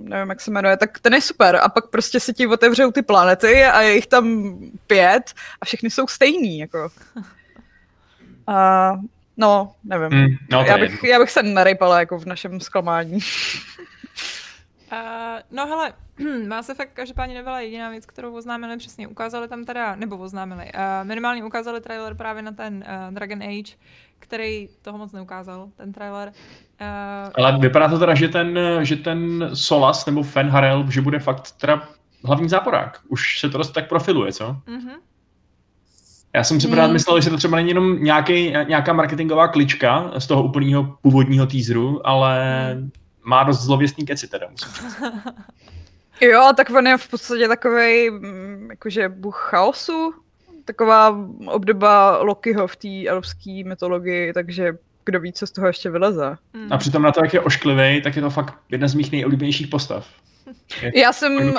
nevím, 0.03 0.29
jak 0.29 0.41
se 0.41 0.51
jmenuje, 0.51 0.77
tak 0.77 0.99
ten 0.99 1.13
je 1.13 1.21
super. 1.21 1.59
A 1.63 1.69
pak 1.69 1.89
prostě 1.89 2.19
se 2.19 2.33
ti 2.33 2.47
otevřou 2.47 2.91
ty 2.91 3.01
planety 3.01 3.63
a 3.63 3.81
je 3.81 3.95
jich 3.95 4.07
tam 4.07 4.55
pět 4.87 5.33
a 5.61 5.65
všechny 5.65 5.89
jsou 5.89 6.07
stejný, 6.07 6.59
jako. 6.59 6.89
A 8.47 8.91
no, 9.37 9.75
nevím. 9.83 10.19
mm, 10.19 10.27
no, 10.51 10.63
já, 10.63 10.77
bych, 10.77 11.03
já 11.03 11.19
bych 11.19 11.31
se 11.31 11.43
nerejpala 11.43 11.99
jako 11.99 12.19
v 12.19 12.25
našem 12.25 12.59
zklamání. 12.59 13.13
Uh, 14.91 15.39
no 15.51 15.67
hele, 15.67 15.93
Mass 16.47 16.69
Effect 16.69 16.93
každopádně 16.93 17.35
nebyla 17.35 17.59
jediná 17.59 17.89
věc, 17.89 18.05
kterou 18.05 18.35
oznámili 18.35 18.77
přesně. 18.77 19.07
Ukázali 19.07 19.47
tam 19.47 19.63
teda, 19.65 19.95
nebo 19.95 20.17
oznámili, 20.17 20.63
uh, 20.63 21.07
minimálně 21.07 21.43
ukázali 21.43 21.81
trailer 21.81 22.15
právě 22.15 22.41
na 22.41 22.51
ten 22.51 22.75
uh, 23.07 23.13
Dragon 23.13 23.43
Age, 23.43 23.75
který 24.19 24.69
toho 24.81 24.97
moc 24.97 25.11
neukázal, 25.11 25.69
ten 25.77 25.91
trailer. 25.93 26.27
Uh, 26.81 27.31
Ale 27.35 27.57
vypadá 27.59 27.87
to 27.89 27.99
teda, 27.99 28.15
že 28.15 28.27
ten, 28.27 28.59
že 28.81 28.95
ten 28.95 29.49
Solas 29.53 30.05
nebo 30.05 30.23
Fen 30.23 30.49
Harel, 30.49 30.91
že 30.91 31.01
bude 31.01 31.19
fakt 31.19 31.51
teda 31.51 31.89
hlavní 32.25 32.49
záporák. 32.49 32.99
Už 33.07 33.39
se 33.39 33.49
to 33.49 33.57
dost 33.57 33.71
tak 33.71 33.89
profiluje, 33.89 34.31
co? 34.33 34.45
uh-huh. 34.67 34.99
Já 36.33 36.43
jsem 36.43 36.61
si 36.61 36.67
Hmm. 36.67 36.75
pořád 36.75 36.91
myslel, 36.91 37.21
že 37.21 37.29
to 37.29 37.37
třeba 37.37 37.55
není 37.55 37.69
jenom 37.69 38.03
nějaký, 38.03 38.53
nějaká 38.67 38.93
marketingová 38.93 39.47
klička 39.47 40.11
z 40.17 40.27
toho 40.27 40.43
úplného 40.43 40.97
původního 41.01 41.45
teaseru, 41.45 42.07
ale 42.07 42.37
má 43.23 43.43
dost 43.43 43.61
zlověstný 43.61 44.05
keci 44.05 44.27
teda, 44.27 44.47
musím 44.51 44.71
říct. 44.73 44.95
Jo, 46.21 46.53
tak 46.57 46.69
on 46.69 46.87
je 46.87 46.97
v 46.97 47.09
podstatě 47.09 47.47
takový 47.47 48.11
jakože 48.69 49.09
bůh 49.09 49.37
chaosu, 49.49 50.13
taková 50.65 51.17
obdoba 51.47 52.17
Lokiho 52.17 52.67
v 52.67 52.75
té 52.75 53.07
elfské 53.07 53.63
mytologii, 53.65 54.33
takže 54.33 54.77
kdo 55.05 55.19
ví, 55.19 55.33
co 55.33 55.47
z 55.47 55.51
toho 55.51 55.67
ještě 55.67 55.89
vyleze. 55.89 56.37
mm. 56.53 56.73
A 56.73 56.77
přitom 56.77 57.01
na 57.01 57.11
to, 57.11 57.23
jak 57.23 57.33
je 57.33 57.41
ošklivý, 57.41 58.01
tak 58.01 58.15
je 58.15 58.21
to 58.21 58.29
fakt 58.29 58.53
jedna 58.69 58.87
z 58.87 58.93
mých 58.93 59.11
nejoblíbenějších 59.11 59.67
postav. 59.67 60.07
Já 60.95 61.13
jsem 61.13 61.37
uh, 61.37 61.53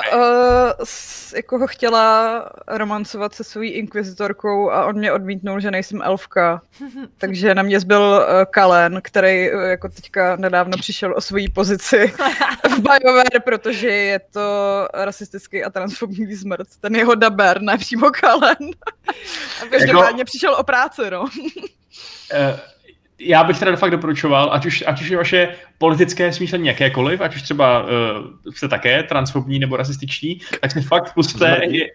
s, 0.83 1.33
jako 1.33 1.59
ho 1.59 1.67
chtěla 1.67 2.49
romancovat 2.67 3.33
se 3.33 3.43
svojí 3.43 3.71
inkvizitorkou 3.71 4.71
a 4.71 4.85
on 4.85 4.97
mě 4.97 5.11
odmítnul, 5.11 5.59
že 5.59 5.71
nejsem 5.71 6.01
elfka. 6.01 6.61
Takže 7.17 7.55
na 7.55 7.63
mě 7.63 7.79
zbyl 7.79 8.01
uh, 8.01 8.45
Kalen, 8.51 8.99
který 9.03 9.51
uh, 9.51 9.61
jako 9.61 9.89
teďka 9.89 10.35
nedávno 10.35 10.77
přišel 10.77 11.13
o 11.17 11.21
svoji 11.21 11.49
pozici 11.49 12.13
v 12.69 12.79
BioWare, 12.79 13.39
protože 13.45 13.87
je 13.87 14.19
to 14.19 14.41
rasistický 14.93 15.63
a 15.63 15.69
transfobní 15.69 16.35
zmrt. 16.35 16.67
Ten 16.81 16.95
jeho 16.95 17.15
daber, 17.15 17.61
ne 17.61 17.77
přímo 17.77 18.09
Kalen. 18.11 18.57
A 19.61 19.65
každopádně 19.69 20.25
přišel 20.25 20.55
o 20.55 20.63
práci, 20.63 21.01
no. 21.11 21.29
Eh, 22.33 22.59
Já 23.19 23.43
bych 23.43 23.59
teda 23.59 23.75
fakt 23.75 23.91
doporučoval, 23.91 24.49
ať 24.53 24.65
už, 24.65 24.83
ať 24.87 25.01
už 25.01 25.07
je 25.09 25.17
vaše 25.17 25.55
politické 25.77 26.33
smýšlení 26.33 26.67
jakékoliv, 26.67 27.21
ať 27.21 27.35
už 27.35 27.41
třeba 27.41 27.83
uh, 27.83 28.53
jste 28.53 28.67
také 28.67 29.03
transfobní 29.03 29.59
nebo 29.59 29.77
rasističní, 29.77 30.39
tak 30.61 30.71
si 30.71 30.81
fakt 30.81 31.13
puste, 31.13 31.61
je, 31.69 31.85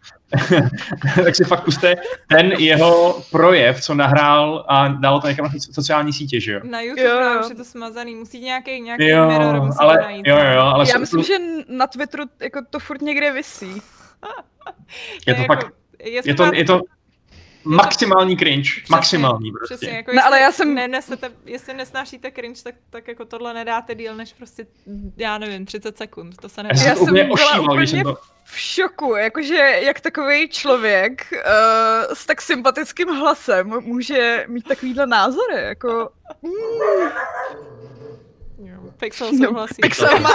tak 1.25 1.37
si 1.37 1.45
fakt 1.45 1.65
puste 1.65 1.95
ten 2.29 2.53
jeho 2.53 3.23
projev, 3.31 3.81
co 3.81 3.95
nahrál 3.95 4.65
a 4.69 4.89
dal 4.89 5.21
to 5.21 5.29
někam 5.29 5.45
na 5.45 5.51
soci- 5.53 5.73
sociální 5.73 6.13
sítě, 6.13 6.41
že 6.41 6.53
jo? 6.53 6.61
Na 6.65 6.81
YouTube 6.81 7.09
Jo, 7.11 7.41
už 7.45 7.49
je 7.51 7.55
to 7.57 7.65
smazaný, 7.65 8.15
musí 8.15 8.41
nějaký, 8.41 8.81
nějaký 8.81 9.09
Jo, 9.09 9.29
mirror, 9.29 9.61
musí 9.63 9.79
ale, 9.81 9.97
najít. 10.03 10.27
jo, 10.27 10.37
jo, 10.37 10.51
jo, 10.55 10.61
ale 10.61 10.87
Já 10.89 10.99
myslím, 10.99 11.23
že 11.23 11.35
na 11.69 11.87
Twitteru 11.87 12.25
jako 12.43 12.61
to 12.71 12.79
furt 12.79 13.03
někde 13.03 13.33
visí. 13.33 13.67
je 15.27 15.35
to 15.35 15.41
jako, 15.41 15.55
fakt, 15.55 15.67
jestli 16.05 16.31
je 16.31 16.35
to, 16.35 16.45
máte- 16.45 16.57
je 16.57 16.65
to 16.65 16.81
maximální 17.65 18.37
cringe, 18.37 18.71
Přesně, 18.71 18.87
maximální 18.97 19.53
prostě. 19.53 19.75
Přesně, 19.75 19.97
jako 19.97 20.11
No, 20.11 20.15
jestli 20.15 20.27
ale 20.27 20.41
já 20.41 20.53
jsem- 20.53 20.75
nenesete, 20.75 21.31
jestli 21.45 21.75
nesnášíte 21.75 22.31
cringe, 22.33 22.63
tak, 22.63 22.75
tak 22.91 23.09
jako 23.09 23.25
tohle 23.25 23.55
nedáte 23.55 23.95
díl 23.95 24.15
než 24.15 24.33
prostě, 24.33 24.67
já 25.17 25.39
nevím, 25.39 25.67
30 25.67 25.97
sekund, 25.97 26.37
to 26.37 26.49
se 26.49 26.61
Já 26.61 26.63
nedá. 26.63 26.75
jsem 26.77 26.89
Já 26.89 26.95
to 26.95 26.99
jsem 26.99 27.09
úplně 27.09 27.25
byla 27.25 27.35
ošíval, 27.35 27.77
když 27.77 27.91
jsem 27.91 28.01
úplně 28.01 28.15
to... 28.15 28.21
v 28.45 28.59
šoku, 28.59 29.15
jakože 29.17 29.55
jak 29.83 30.01
takový 30.01 30.49
člověk 30.49 31.27
uh, 31.33 32.15
s 32.15 32.27
tak 32.27 32.43
sympatickým 32.43 33.09
hlasem 33.09 33.67
může 33.81 34.45
mít 34.49 34.69
takovýhle 34.69 35.07
názory, 35.07 35.55
jako... 35.63 36.09
Mm, 36.43 36.51
Jo. 38.67 38.79
Pixel 38.99 39.33
No, 39.33 39.47
souhlasí. 39.47 39.75
Pixel 39.83 40.21
má. 40.21 40.31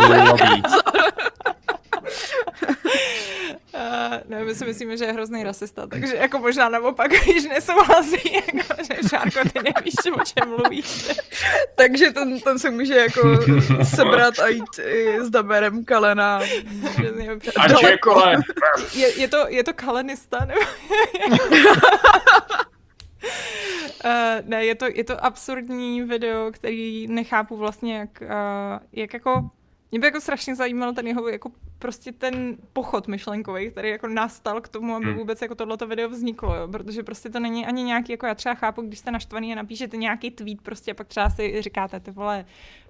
Uh, 3.74 4.18
ne, 4.26 4.43
my 4.43 4.55
si 4.55 4.66
myslíme, 4.66 4.97
že 4.97 5.05
je 5.05 5.14
hrozný 5.14 5.43
rasista, 5.43 5.88
takže 5.88 6.16
jako 6.16 6.39
možná 6.39 6.70
naopak, 6.70 7.12
když 7.24 7.45
nesouhlasí, 7.45 8.34
jako, 8.34 8.84
že 8.84 9.10
Šárko, 9.10 9.39
ty 9.53 9.60
nevíš, 9.64 9.95
o 10.14 10.26
čem 10.26 10.49
mluvíš. 10.49 11.10
Takže 11.76 12.12
ten, 12.12 12.39
ten 12.39 12.60
se 12.60 12.70
může 12.70 12.95
jako 12.95 13.39
sebrat 13.84 14.39
a 14.39 14.47
jít 14.47 14.80
i 14.86 15.20
s 15.22 15.30
Daberem 15.30 15.86
Kalena 15.86 16.41
A 17.55 17.68
daleko. 17.68 17.88
Jackole. 17.88 18.36
Je, 18.93 19.20
je, 19.22 19.28
to, 19.28 19.45
je 19.47 19.64
to 19.64 19.74
kalenista, 19.74 20.45
nebo... 20.45 20.62
Uh, 24.05 24.12
ne, 24.45 24.66
je 24.66 24.76
to, 24.76 24.86
je 24.93 25.03
to 25.03 25.26
absurdní 25.26 26.01
video, 26.01 26.51
který 26.51 27.08
nechápu 27.08 27.58
vlastně, 27.58 27.97
jak, 27.97 28.22
uh, 28.22 28.80
jak 28.91 29.14
jako... 29.14 29.49
Mě 29.91 29.99
by 29.99 30.07
jako 30.07 30.21
strašně 30.21 30.55
zajímal 30.55 30.93
ten 30.93 31.07
jeho, 31.07 31.27
jako 31.27 31.51
prostě 31.79 32.11
ten 32.11 32.57
pochod 32.73 33.07
myšlenkový, 33.07 33.71
který 33.71 33.89
jako 33.89 34.07
nastal 34.07 34.61
k 34.61 34.67
tomu, 34.67 34.95
aby 34.95 35.05
Hmm. 35.05 35.15
vůbec 35.15 35.41
jako 35.41 35.55
tohleto 35.55 35.88
video 35.88 36.09
vzniklo, 36.09 36.55
jo? 36.55 36.67
protože 36.67 37.03
prostě 37.03 37.29
to 37.29 37.39
není 37.39 37.65
ani 37.65 37.83
nějaký, 37.83 38.11
jako 38.11 38.25
já 38.25 38.35
třeba 38.35 38.55
chápu, 38.55 38.81
když 38.81 38.99
jste 38.99 39.11
naštvaný 39.11 39.51
a 39.53 39.55
napíšete 39.55 39.97
nějaký 39.97 40.31
tweet 40.31 40.61
prostě 40.61 40.91
a 40.91 40.93
pak 40.93 41.07
třeba 41.07 41.29
si 41.29 41.61
říkáte, 41.61 41.99
ty 41.99 42.11
vole, 42.11 42.45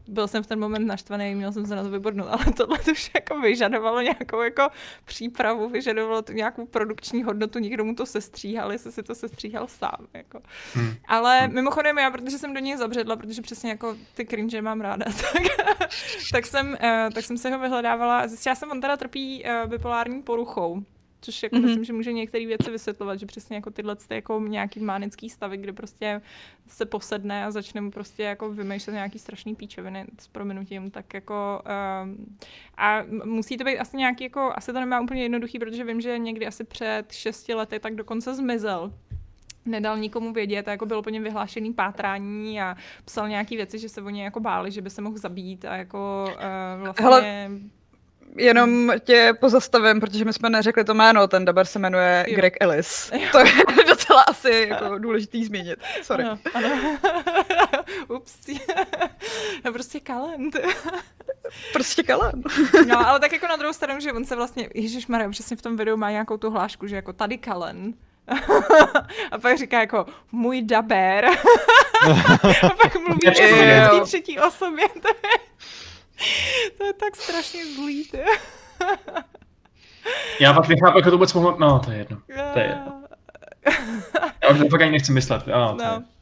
byl 0.08 0.28
jsem 0.28 0.44
v 0.44 0.48
ten 0.48 0.60
moment 0.60 0.86
naštvaný, 0.86 1.36
měl 1.36 1.52
jsem 1.52 1.66
se 1.66 1.76
na 1.76 1.84
to 1.84 1.90
vybornout, 1.90 2.28
ale 2.28 2.46
tohle 2.58 2.78
to 2.78 2.92
už 2.92 3.12
jako 3.16 3.40
vyžadovalo 3.40 4.02
nějakou 4.02 4.42
jako 4.42 4.70
přípravu, 5.06 5.70
vyžadovalo 5.70 6.22
to 6.22 6.32
nějakou 6.32 6.66
produkční 6.66 7.24
hodnotu, 7.24 7.60
někdo 7.60 7.86
mu 7.86 7.96
to 7.96 8.06
sestříhal, 8.06 8.72
jestli 8.72 8.92
si 8.92 9.04
to 9.04 9.16
sestříhal 9.16 9.68
sám. 9.68 10.08
Jako. 10.14 10.42
Hmm. 10.74 10.94
Ale 11.08 11.48
mimochodem 11.48 11.98
já, 11.98 12.12
protože 12.12 12.38
jsem 12.38 12.54
do 12.54 12.60
něj 12.60 12.78
zabředla, 12.78 13.16
protože 13.16 13.42
přesně 13.42 13.70
jako 13.70 13.98
ty 14.14 14.26
cringe 14.26 14.62
mám 14.62 14.82
ráda, 14.82 15.06
tak, 15.34 15.44
tak, 16.32 16.46
jsem, 16.46 16.78
eh, 16.82 17.10
tak 17.14 17.26
jsem 17.26 17.38
se 17.38 17.50
ho 17.50 17.60
vyhledávala 17.60 18.28
zjistila 18.28 18.56
jsem, 18.56 18.72
on 18.72 18.82
teda 18.82 18.98
trpí 18.98 19.46
eh, 19.46 19.68
bipolární 19.68 20.22
poruchou. 20.22 20.84
Což 21.22 21.44
jako 21.44 21.56
Mhm. 21.56 21.66
mm-hmm. 21.66 21.68
myslím, 21.68 21.84
že 21.84 21.94
může 21.94 22.14
některé 22.14 22.46
věci 22.46 22.72
vysvětlovat, 22.72 23.20
že 23.20 23.26
přesně 23.26 23.56
jako 23.56 23.72
tyhle 23.72 23.96
ty 23.96 24.16
jako 24.16 24.40
nějaký 24.40 24.80
mánický 24.80 25.30
stavy, 25.30 25.58
kde 25.58 25.74
prostě 25.74 26.22
se 26.68 26.86
posedne 26.86 27.46
a 27.46 27.52
začne 27.52 27.82
mu 27.82 27.92
prostě 27.92 28.24
jako 28.24 28.52
vymýšlet 28.52 28.94
nějaký 28.94 29.20
strašný 29.20 29.56
píčoviny 29.56 30.06
s 30.20 30.28
prominutím, 30.28 30.92
tak 30.92 31.14
jako 31.14 31.62
um, 32.04 32.38
a 32.78 33.04
musí 33.26 33.58
to 33.58 33.64
být 33.64 33.80
asi 33.80 33.98
nějaký 33.98 34.24
jako, 34.24 34.54
asi 34.56 34.74
to 34.74 34.80
nemá 34.80 35.02
úplně 35.02 35.24
jednoduchý, 35.24 35.60
protože 35.60 35.84
vím, 35.84 36.02
že 36.02 36.18
někdy 36.18 36.48
asi 36.48 36.64
před 36.64 37.12
šesti 37.12 37.54
lety 37.54 37.80
tak 37.80 37.96
dokonce 37.96 38.36
zmizel 38.36 38.94
nedal 39.66 39.98
nikomu 39.98 40.34
vědět 40.34 40.68
a 40.68 40.72
jako 40.72 40.86
bylo 40.86 41.02
po 41.02 41.10
něm 41.10 41.24
vyhlášený 41.24 41.74
pátrání 41.74 42.62
a 42.62 42.76
psal 43.06 43.30
nějaký 43.30 43.56
věci, 43.56 43.80
že 43.80 43.90
se 43.90 44.02
o 44.02 44.10
něj 44.10 44.24
jako 44.24 44.40
báli, 44.40 44.72
že 44.72 44.82
by 44.82 44.90
se 44.90 45.02
mohl 45.02 45.18
zabít 45.18 45.66
a 45.66 45.76
jako 45.76 46.26
uh, 46.28 46.84
vlastně... 46.84 47.04
Hele, 47.06 47.50
Jenom 48.38 48.92
tě 49.00 49.34
pozastavím, 49.40 50.00
protože 50.00 50.26
my 50.26 50.34
jsme 50.34 50.50
neřekli 50.50 50.84
to 50.84 50.94
jméno, 50.94 51.28
ten 51.28 51.46
Daber 51.46 51.66
se 51.66 51.80
jmenuje 51.80 52.26
Jo. 52.28 52.36
Greg 52.36 52.54
Ellis. 52.60 53.12
To 53.32 53.40
je 53.40 53.52
docela 53.88 54.22
asi 54.22 54.66
jako 54.70 54.98
důležitý 54.98 55.46
zmínit. 55.46 55.80
Sorry. 56.04 56.24
Ano, 56.24 56.40
ano. 56.54 56.98
Ups. 58.08 58.36
no 59.66 59.74
prostě 59.74 60.00
kalent. 60.00 60.56
Prostě 61.74 62.04
Kalen. 62.04 62.44
No, 62.88 63.08
ale 63.08 63.20
tak 63.20 63.32
jako 63.32 63.48
na 63.48 63.56
druhou 63.56 63.74
stranu, 63.74 64.00
že 64.00 64.14
on 64.14 64.26
se 64.26 64.36
vlastně, 64.36 64.70
Ježíš 64.74 65.08
Maria, 65.08 65.30
přesně 65.30 65.58
v 65.58 65.62
tom 65.62 65.78
videu 65.78 65.98
má 65.98 66.12
nějakou 66.12 66.38
tu 66.38 66.50
hlášku, 66.52 66.88
že 66.88 66.96
jako 66.96 67.14
tady 67.14 67.38
Kalen. 67.38 67.94
a 69.32 69.38
pak 69.38 69.58
říká 69.58 69.80
jako 69.80 70.06
můj 70.32 70.62
daber. 70.62 71.26
a 72.64 72.70
pak 72.82 72.96
mluví 72.96 73.20
Jo. 73.26 73.32
přesně 73.32 73.88
v 73.92 74.00
té 74.00 74.06
třetí 74.06 74.40
osobě. 74.40 74.86
To 76.78 76.86
je, 76.86 76.94
tak 76.94 77.16
strašně 77.16 77.66
zlý. 77.76 78.08
Ty. 78.08 78.20
Já 80.40 80.54
pak 80.54 80.68
nechápu, 80.68 80.98
jak 80.98 81.06
to 81.06 81.12
vůbec 81.12 81.34
mohlo... 81.34 81.56
No, 81.60 81.80
to 81.80 81.92
je 81.92 81.98
jedno. 81.98 82.18
To 82.54 82.60
je 82.60 82.66
jedno. 82.66 83.04
Já 84.44 84.50
už 84.50 84.60
to 84.60 84.70
fakt 84.70 84.82
ani 84.82 84.92
nechci 84.92 85.12
myslet. 85.12 85.44
Ano, 85.54 85.76
to 85.76 85.84
je. 85.84 86.17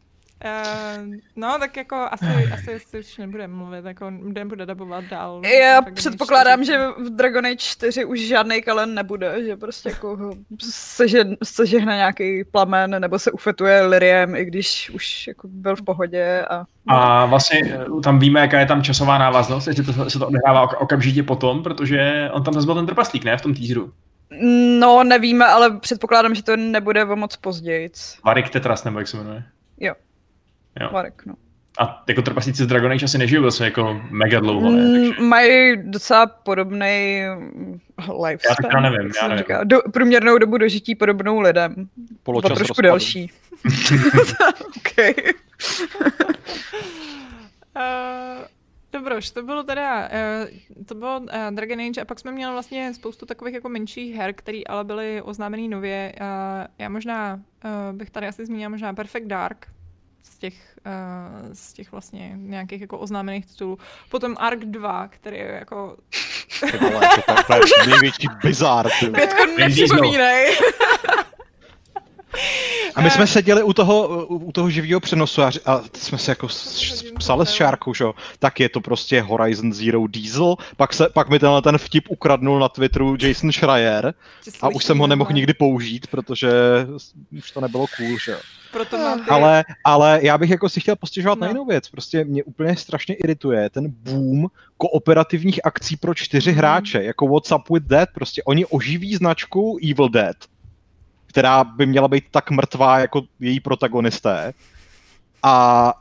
No. 0.46 0.52
Uh, 0.52 1.16
no, 1.36 1.56
tak 1.60 1.78
jako 1.78 1.96
asi, 2.12 2.26
asi 2.54 2.80
si 2.80 3.00
už 3.00 3.18
nebudeme 3.18 3.54
mluvit, 3.54 3.86
jako 3.86 4.10
nebude 4.10 4.66
dabovat 4.66 5.04
dál. 5.04 5.42
Já 5.62 5.82
předpokládám, 5.82 6.60
když- 6.60 6.68
že 6.68 6.88
v 6.98 7.10
Dragon 7.10 7.46
Age 7.46 7.56
4 7.58 8.06
už 8.06 8.20
žádný 8.20 8.62
Kalen 8.62 8.94
nebude, 8.94 9.44
že 9.46 9.56
prostě 9.58 9.90
jako 9.90 10.16
ho 10.18 10.32
seže, 10.70 11.24
sežehne 11.44 11.96
nějaký 11.96 12.44
plamen 12.44 13.02
nebo 13.02 13.20
se 13.20 13.32
ufetuje 13.32 13.82
Liriem, 13.86 14.36
i 14.36 14.46
když 14.46 14.90
už 14.90 15.28
jako 15.28 15.48
byl 15.48 15.76
v 15.76 15.82
pohodě 15.82 16.42
a 16.50 16.66
A 16.88 17.26
vlastně 17.26 17.60
eh, 17.76 18.02
tam 18.04 18.20
víme, 18.20 18.40
jaká 18.40 18.60
je 18.60 18.66
tam 18.66 18.84
časová 18.84 19.18
návaznost, 19.18 19.68
jestli 19.68 19.84
to, 19.84 20.10
se 20.10 20.20
to 20.20 20.28
odehrává 20.28 20.66
ok- 20.68 20.78
okamžitě 20.80 21.24
potom, 21.24 21.64
protože 21.64 22.30
on 22.34 22.44
tam 22.44 22.54
zase 22.54 22.66
byl 22.66 22.76
ten 22.76 22.86
trpaslík, 22.86 23.24
ne, 23.24 23.38
v 23.38 23.42
tom 23.42 23.54
teaseru. 23.54 23.92
No, 24.80 25.04
nevíme, 25.04 25.46
ale 25.46 25.80
předpokládám, 25.80 26.36
že 26.36 26.44
to 26.44 26.56
nebude 26.56 27.06
o 27.06 27.16
moc 27.16 27.36
později. 27.36 27.90
Varik 28.26 28.50
Tetras, 28.50 28.84
nebo 28.84 29.00
jak 29.00 29.08
se 29.08 29.18
jmenuje. 29.18 29.44
Jo. 29.80 29.94
Jo. 30.82 30.90
Marek, 30.92 31.26
no. 31.26 31.34
A 31.80 32.04
jako 32.08 32.22
trpaslíci 32.22 32.64
z 32.64 32.68
Dragon 32.68 32.92
Age 32.92 33.06
asi 33.06 33.18
nežijou 33.18 33.44
zase 33.44 33.66
jako 33.66 34.02
mega 34.10 34.40
dlouho, 34.40 34.72
ne? 34.72 34.82
Mm, 34.82 35.10
Takže... 35.10 35.22
Mají 35.22 35.78
docela 35.84 36.26
podobný 36.28 37.22
lifespan. 38.24 38.50
Já 38.50 38.56
to 38.56 38.68
teda 38.68 38.82
nevím, 38.82 39.12
já 39.22 39.28
nevím. 39.28 39.38
Říká. 39.38 39.64
Do, 39.64 39.80
průměrnou 39.94 40.38
dobu 40.38 40.58
dožití 40.58 40.96
podobnou 40.96 41.40
lidem. 41.40 41.76
Poločas 42.24 42.58
trošku 42.58 42.68
rozpadu. 42.68 42.88
delší. 42.88 43.32
okay. 44.78 45.14
Uh, 47.78 48.46
Dobroš, 48.94 49.32
to 49.32 49.44
bylo 49.44 49.64
teda, 49.64 50.10
uh, 50.10 50.86
to 50.86 50.96
bylo 50.96 51.20
uh, 51.20 51.28
Dragon 51.52 51.80
Age 51.82 52.02
a 52.02 52.06
pak 52.06 52.20
jsme 52.20 52.32
měli 52.32 52.54
vlastně 52.54 52.94
spoustu 52.94 53.26
takových 53.26 53.54
jako 53.54 53.70
menších 53.70 54.16
her, 54.16 54.34
které 54.34 54.62
ale 54.70 54.84
byly 54.84 55.22
oznámený 55.22 55.68
nově. 55.68 56.14
Já 56.80 56.90
možná 56.90 57.40
bych 57.92 58.10
tady 58.10 58.28
asi 58.28 58.46
zmínila 58.46 58.70
možná 58.70 58.94
Perfect 58.94 59.28
Dark 59.28 59.68
z 60.34 60.38
těch, 60.38 60.54
uh, 60.86 61.54
z 61.54 61.74
těch 61.74 61.92
vlastně 61.92 62.32
nějakých 62.36 62.82
jako 62.82 62.98
oznámených 62.98 63.46
titulů. 63.46 63.78
Potom 64.10 64.36
Ark 64.40 64.60
2, 64.60 65.08
který 65.08 65.38
je 65.38 65.52
jako 65.60 65.98
to, 66.60 66.68
to, 66.78 67.44
to 67.48 67.54
je 67.54 67.60
největší 67.88 68.28
bizár. 68.44 68.90
Pětko, 69.00 69.46
Diesel. 69.46 69.58
nepřipomínej. 69.58 70.58
A 72.96 73.02
my 73.02 73.10
jsme 73.10 73.28
seděli 73.28 73.64
u 73.64 73.74
toho, 73.74 74.26
u, 74.26 74.52
toho 74.52 74.70
živého 74.70 75.00
přenosu 75.00 75.42
a, 75.42 75.52
a 75.66 75.82
jsme 75.98 76.18
se 76.18 76.32
jako 76.32 76.50
s- 76.50 77.04
psali 77.18 77.46
s 77.46 77.52
Šárkou, 77.52 77.94
že 77.94 78.04
jo, 78.04 78.14
tak 78.40 78.60
je 78.60 78.70
to 78.70 78.82
prostě 78.82 79.22
Horizon 79.22 79.74
Zero 79.74 80.08
Diesel, 80.08 80.56
pak, 80.78 80.94
se, 80.94 81.10
pak 81.14 81.30
mi 81.30 81.40
tenhle 81.40 81.62
ten 81.62 81.78
vtip 81.78 82.06
ukradnul 82.10 82.60
na 82.60 82.70
Twitteru 82.70 83.18
Jason 83.22 83.52
Schreier 83.52 84.14
a 84.62 84.70
už 84.70 84.84
jsem 84.86 84.98
ho 84.98 85.08
nemohl 85.08 85.32
nikdy 85.34 85.54
použít, 85.54 86.08
protože 86.08 86.50
už 87.38 87.52
to 87.52 87.62
nebylo 87.62 87.86
cool, 87.98 88.18
že. 88.26 88.38
Proto 88.76 88.98
mám 88.98 89.20
ty... 89.24 89.30
Ale, 89.30 89.64
ale 89.84 90.20
já 90.24 90.38
bych 90.38 90.50
jako 90.50 90.70
si 90.70 90.80
chtěl 90.80 90.96
postěžovat 90.96 91.40
na 91.40 91.48
No. 91.48 91.52
jinou 91.52 91.66
věc. 91.66 91.90
Prostě 91.90 92.26
mě 92.26 92.44
úplně 92.44 92.76
strašně 92.78 93.16
irituje 93.16 93.70
ten 93.70 93.86
boom 93.90 94.48
kooperativních 94.78 95.66
akcí 95.66 95.98
pro 95.98 96.14
čtyři 96.14 96.50
Mhm. 96.50 96.58
hráče, 96.58 97.04
jako 97.04 97.28
What's 97.28 97.52
Up 97.52 97.70
With 97.70 97.88
That. 97.88 98.10
Prostě 98.14 98.44
oni 98.44 98.66
oživí 98.66 99.16
značku 99.16 99.78
Evil 99.92 100.10
Dead, 100.10 100.36
která 101.28 101.64
by 101.64 101.86
měla 101.86 102.08
být 102.08 102.24
tak 102.32 102.52
mrtvá 102.52 103.00
jako 103.00 103.22
její 103.40 103.60
protagonisté 103.60 104.54
a 105.44 105.94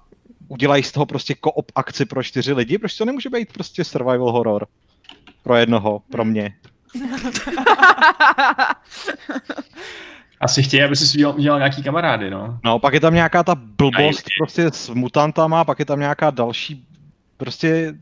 udělají 0.48 0.82
z 0.82 0.92
toho 0.92 1.06
prostě 1.06 1.34
koop 1.34 1.72
akci 1.74 2.04
pro 2.04 2.22
čtyři 2.22 2.52
lidi, 2.52 2.78
proč 2.78 2.96
to 2.96 3.04
nemůže 3.04 3.30
být 3.30 3.52
prostě 3.52 3.84
survival 3.84 4.32
horror 4.32 4.66
pro 5.42 5.56
jednoho, 5.56 6.02
pro 6.10 6.24
mě. 6.24 6.54
Asi 10.44 10.62
chtějí, 10.62 10.82
aby 10.82 10.96
si 10.96 11.18
udělal, 11.18 11.34
udělal 11.36 11.58
nějaký 11.58 11.82
kamarády, 11.82 12.30
no. 12.30 12.58
No, 12.64 12.78
pak 12.78 12.94
je 12.94 13.00
tam 13.00 13.14
nějaká 13.14 13.42
ta 13.42 13.54
blbost 13.54 14.24
prostě 14.38 14.70
s 14.70 14.88
mutantama, 14.88 15.64
pak 15.64 15.78
je 15.78 15.84
tam 15.84 16.00
nějaká 16.00 16.30
další, 16.30 16.86
prostě, 17.36 17.94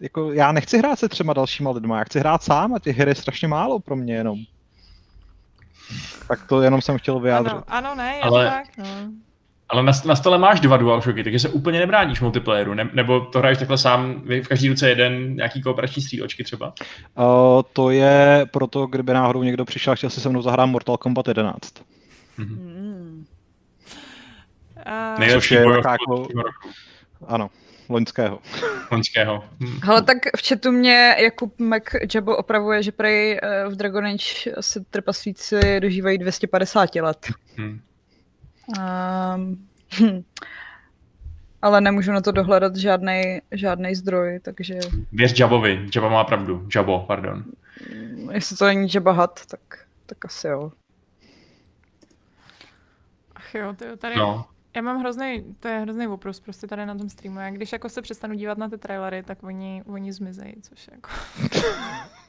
jako 0.00 0.32
já 0.32 0.52
nechci 0.52 0.78
hrát 0.78 0.98
se 0.98 1.08
třema 1.08 1.32
dalšíma 1.32 1.70
lidma, 1.70 1.98
já 1.98 2.04
chci 2.04 2.18
hrát 2.20 2.42
sám 2.42 2.74
a 2.74 2.78
těch 2.78 2.98
her 2.98 3.08
je 3.08 3.14
strašně 3.14 3.48
málo 3.48 3.80
pro 3.80 3.96
mě 3.96 4.14
jenom. 4.14 4.38
Tak 6.28 6.46
to 6.48 6.62
jenom 6.62 6.82
jsem 6.82 6.98
chtěl 6.98 7.20
vyjádřit. 7.20 7.52
Ano, 7.52 7.62
ano, 7.68 7.94
ne, 7.94 8.14
je 8.16 8.22
Ale- 8.22 8.44
to 8.44 8.50
tak, 8.50 8.78
no. 8.78 8.84
Ale 9.72 9.82
na, 9.82 9.92
na 10.04 10.16
stole 10.16 10.38
máš 10.38 10.60
dva 10.60 10.76
DualShocky, 10.76 11.24
takže 11.24 11.38
se 11.38 11.48
úplně 11.48 11.78
nebráníš 11.78 12.20
multiplayeru, 12.20 12.74
ne, 12.74 12.88
nebo 12.92 13.20
to 13.20 13.38
hraješ 13.38 13.58
takhle 13.58 13.78
sám, 13.78 14.22
v 14.24 14.48
každý 14.48 14.68
ruce 14.68 14.88
jeden, 14.88 15.34
nějaký 15.36 15.62
kooperační 15.62 16.02
střílečky 16.02 16.44
třeba. 16.44 16.72
Uh, 17.18 17.24
to 17.72 17.90
je 17.90 18.46
proto, 18.50 18.86
kdyby 18.86 19.12
náhodou 19.12 19.42
někdo 19.42 19.64
přišel 19.64 19.92
a 19.92 19.96
chtěl 19.96 20.10
si 20.10 20.20
se 20.20 20.28
mnou 20.28 20.42
zahrát 20.42 20.66
Mortal 20.68 20.96
Kombat 20.96 21.28
11. 21.28 21.60
Mhm. 22.38 22.54
Hmm. 22.56 23.24
A... 24.86 25.18
Nejlepší 25.18 25.54
je 25.54 25.62
bojovku 25.62 25.88
jako- 25.90 26.26
Ano, 27.26 27.50
loňského. 27.88 28.38
loňského. 28.90 29.44
Hm. 29.60 29.80
Hele, 29.84 30.02
tak 30.02 30.16
v 30.36 30.48
chatu 30.48 30.72
mě 30.72 31.14
Jakub 31.18 31.54
McJabo 31.58 32.36
opravuje, 32.36 32.82
že 32.82 32.92
prej 32.92 33.40
eh, 33.42 33.68
v 33.68 33.76
Dragon 33.76 34.06
Age 34.06 34.52
se 34.60 34.80
trpaslíci 34.90 35.80
dožívají 35.80 36.18
250 36.18 36.94
let. 36.94 37.26
Hm. 37.56 37.80
Um, 38.78 39.68
hm. 40.00 40.22
Ale 41.62 41.80
nemůžu 41.80 42.12
na 42.12 42.20
to 42.20 42.32
dohledat 42.32 42.76
žádný 42.76 43.40
žádnej 43.52 43.94
zdroj, 43.94 44.40
takže... 44.42 44.78
Věř 45.12 45.40
Jabovi, 45.40 45.88
jabo 45.96 46.10
má 46.10 46.24
pravdu, 46.24 46.68
Jabo, 46.74 47.04
pardon. 47.06 47.44
Mm, 47.94 48.30
jestli 48.30 48.56
to 48.56 48.66
není 48.66 48.88
Jabba 48.94 49.12
Hat, 49.12 49.46
tak, 49.46 49.60
tak 50.06 50.24
asi 50.24 50.48
jo. 50.48 50.72
Ach 53.34 53.54
jo, 53.54 53.74
tyjo, 53.74 53.96
tady... 53.96 54.16
No. 54.16 54.46
Já 54.76 54.82
mám 54.82 55.00
hrozný, 55.00 55.56
to 55.60 55.68
je 55.68 55.78
hrozný 55.78 56.08
opros 56.08 56.40
prostě 56.40 56.66
tady 56.66 56.86
na 56.86 56.94
tom 56.94 57.08
streamu. 57.08 57.38
Já 57.38 57.50
když 57.50 57.72
jako 57.72 57.88
se 57.88 58.02
přestanu 58.02 58.34
dívat 58.34 58.58
na 58.58 58.68
ty 58.68 58.78
trailery, 58.78 59.22
tak 59.22 59.42
oni, 59.42 59.82
oni 59.86 60.12
zmizejí, 60.12 60.54
což 60.62 60.90
jako... 60.92 61.10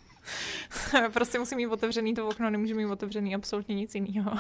prostě 1.14 1.40
musím 1.40 1.58
mít 1.58 1.68
otevřený 1.68 2.14
to 2.14 2.28
okno, 2.28 2.50
nemůžu 2.50 2.76
mít 2.76 2.86
otevřený 2.86 3.36
absolutně 3.36 3.76
nic 3.76 3.96
jiného. 3.96 4.32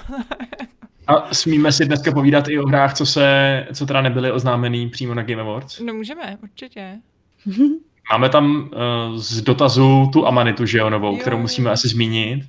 A 1.07 1.33
smíme 1.33 1.71
si 1.71 1.85
dneska 1.85 2.11
povídat 2.11 2.47
i 2.49 2.59
o 2.59 2.67
hrách, 2.67 2.93
co 2.93 3.05
se, 3.05 3.67
co 3.73 3.85
teda 3.85 4.01
nebyly 4.01 4.31
oznámený 4.31 4.89
přímo 4.89 5.13
na 5.13 5.23
Game 5.23 5.41
Awards. 5.41 5.79
no 5.79 5.93
můžeme, 5.93 6.37
určitě. 6.43 6.97
Máme 8.11 8.29
tam 8.29 8.69
uh, 9.11 9.17
z 9.17 9.41
dotazu 9.41 10.09
tu 10.13 10.27
Amanitu, 10.27 10.65
že 10.65 10.77
jo, 10.77 10.89
novou, 10.89 11.13
Jo, 11.15 11.17
kterou 11.21 11.35
jo. 11.37 11.41
musíme 11.41 11.71
asi 11.71 11.87
zmínit. 11.87 12.43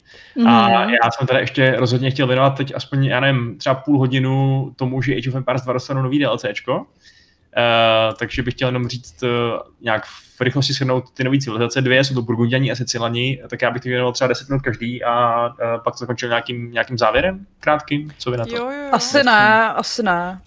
A 0.46 0.68
Mhm. 0.68 0.90
já 1.05 1.11
jsem 1.11 1.26
teda 1.26 1.38
ještě 1.40 1.74
rozhodně 1.76 2.11
chtěl 2.11 2.26
věnovat 2.26 2.50
teď 2.50 2.72
aspoň, 2.76 3.05
já 3.05 3.20
nevím, 3.20 3.59
třeba 3.59 3.74
půl 3.74 3.98
hodinu 3.98 4.72
tomu, 4.76 5.03
že 5.03 5.16
Age 5.16 5.28
of 5.30 5.34
Empires 5.36 5.62
2 5.62 5.72
dostanou 5.72 6.03
nový 6.03 6.18
DLCčko. 6.18 6.86
Uh, 7.57 8.14
takže 8.14 8.42
bych 8.42 8.55
chtěl 8.55 8.68
jenom 8.68 8.88
říct 8.88 9.22
uh, 9.22 9.28
nějak 9.80 10.05
v 10.07 10.40
rychlosti 10.40 10.72
shrnout 10.72 11.11
ty 11.14 11.24
nové 11.24 11.38
civilizace. 11.38 11.80
Dvě 11.80 12.05
jsou 12.05 12.14
to 12.14 12.22
Burgundiani 12.22 12.70
a 12.70 12.74
Sicilani, 12.74 13.42
tak 13.48 13.62
já 13.62 13.70
bych 13.70 13.82
to 13.82 13.88
věnoval 13.88 14.12
třeba 14.12 14.28
10 14.28 14.48
minut 14.48 14.62
každý 14.62 15.05
a 15.05 15.46
uh, 15.46 15.55
pak 15.84 15.94
to 15.94 15.98
zakončil 15.98 16.28
nějakým, 16.28 16.72
nějakým 16.72 16.98
závěrem 16.98 17.46
krátkým. 17.61 18.12
Co 18.18 18.30
vy 18.30 18.36
na 18.36 18.44
to? 18.44 18.57
Jo, 18.57 18.64
jo, 18.64 18.70
jo. 18.70 18.88
Asi 18.92 19.24
ne, 19.24 19.72
asi 19.72 20.03
ne. 20.03 20.40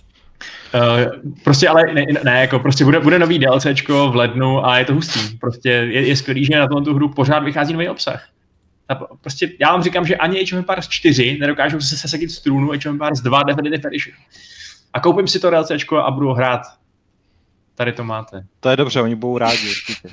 Uh, 0.75 1.33
prostě 1.43 1.69
ale 1.69 1.83
ne, 1.93 2.05
ne, 2.23 2.41
jako 2.41 2.59
prostě 2.59 2.85
bude, 2.85 2.99
bude 2.99 3.19
nový 3.19 3.39
DLCčko 3.39 4.09
v 4.11 4.15
lednu 4.15 4.65
a 4.65 4.77
je 4.77 4.85
to 4.85 4.93
hustý. 4.93 5.37
Prostě 5.37 5.69
je, 5.69 6.07
je 6.07 6.15
skvělý, 6.15 6.45
že 6.45 6.59
na 6.59 6.67
tu 6.67 6.93
hru 6.93 7.09
pořád 7.09 7.39
vychází 7.39 7.73
nový 7.73 7.89
obsah. 7.89 8.27
A 8.89 8.95
prostě 8.95 9.51
já 9.59 9.71
vám 9.71 9.83
říkám, 9.83 10.05
že 10.05 10.15
ani 10.15 10.41
Age 10.41 10.55
of 10.55 10.59
Empires 10.59 10.87
4 10.87 11.37
nedokážou 11.39 11.79
se 11.79 11.97
sesadit 11.97 12.31
z 12.31 12.41
trůnu 12.41 12.71
Age 12.71 12.89
of 12.89 12.93
Empires 12.93 13.19
2 13.21 13.43
Definitive 13.43 13.87
Edition. 13.87 14.17
A 14.93 14.99
koupím 14.99 15.27
si 15.27 15.39
to 15.39 15.49
DLCčko 15.49 15.97
a 15.97 16.11
budu 16.11 16.33
hrát. 16.33 16.61
Tady 17.75 17.93
to 17.93 18.03
máte. 18.03 18.45
To 18.59 18.69
je 18.69 18.77
dobře, 18.77 19.01
oni 19.01 19.15
budou 19.15 19.37
rádi 19.37 19.69
určitě. 19.69 20.09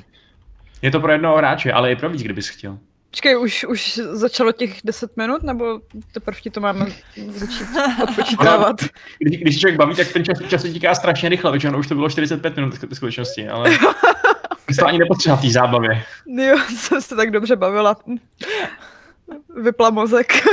Je 0.81 0.91
to 0.91 0.99
pro 0.99 1.11
jednoho 1.11 1.37
hráče, 1.37 1.71
ale 1.71 1.91
i 1.91 1.95
pro 1.95 2.09
víc, 2.09 2.21
kdybys 2.21 2.49
chtěl. 2.49 2.79
Počkej, 3.09 3.37
už, 3.37 3.65
už 3.69 3.99
začalo 4.11 4.51
těch 4.51 4.79
10 4.83 5.17
minut, 5.17 5.43
nebo 5.43 5.79
teprve 6.11 6.41
ti 6.41 6.49
to 6.49 6.59
máme 6.61 6.85
začít 7.27 7.67
odpočítávat? 8.03 8.75
Když, 9.19 9.37
když 9.37 9.55
se 9.55 9.59
člověk 9.59 9.77
baví, 9.77 9.95
tak 9.95 10.13
ten 10.13 10.25
čas, 10.25 10.37
čas 10.47 10.61
se 10.61 10.67
týká 10.67 10.95
strašně 10.95 11.29
rychle, 11.29 11.51
většinou 11.51 11.79
už 11.79 11.87
to 11.87 11.95
bylo 11.95 12.09
45 12.09 12.55
minut 12.55 12.73
v 12.73 12.95
skutečnosti, 12.95 13.47
ale 13.49 13.71
to 14.79 14.87
ani 14.87 14.97
nepotřeba 14.97 15.35
v 15.35 15.41
té 15.41 15.49
zábavě. 15.49 16.03
Jo, 16.25 16.57
jsem 16.77 17.01
se 17.01 17.15
tak 17.15 17.31
dobře 17.31 17.55
bavila. 17.55 17.95
Vypla 19.55 19.89
mozek. 19.89 20.47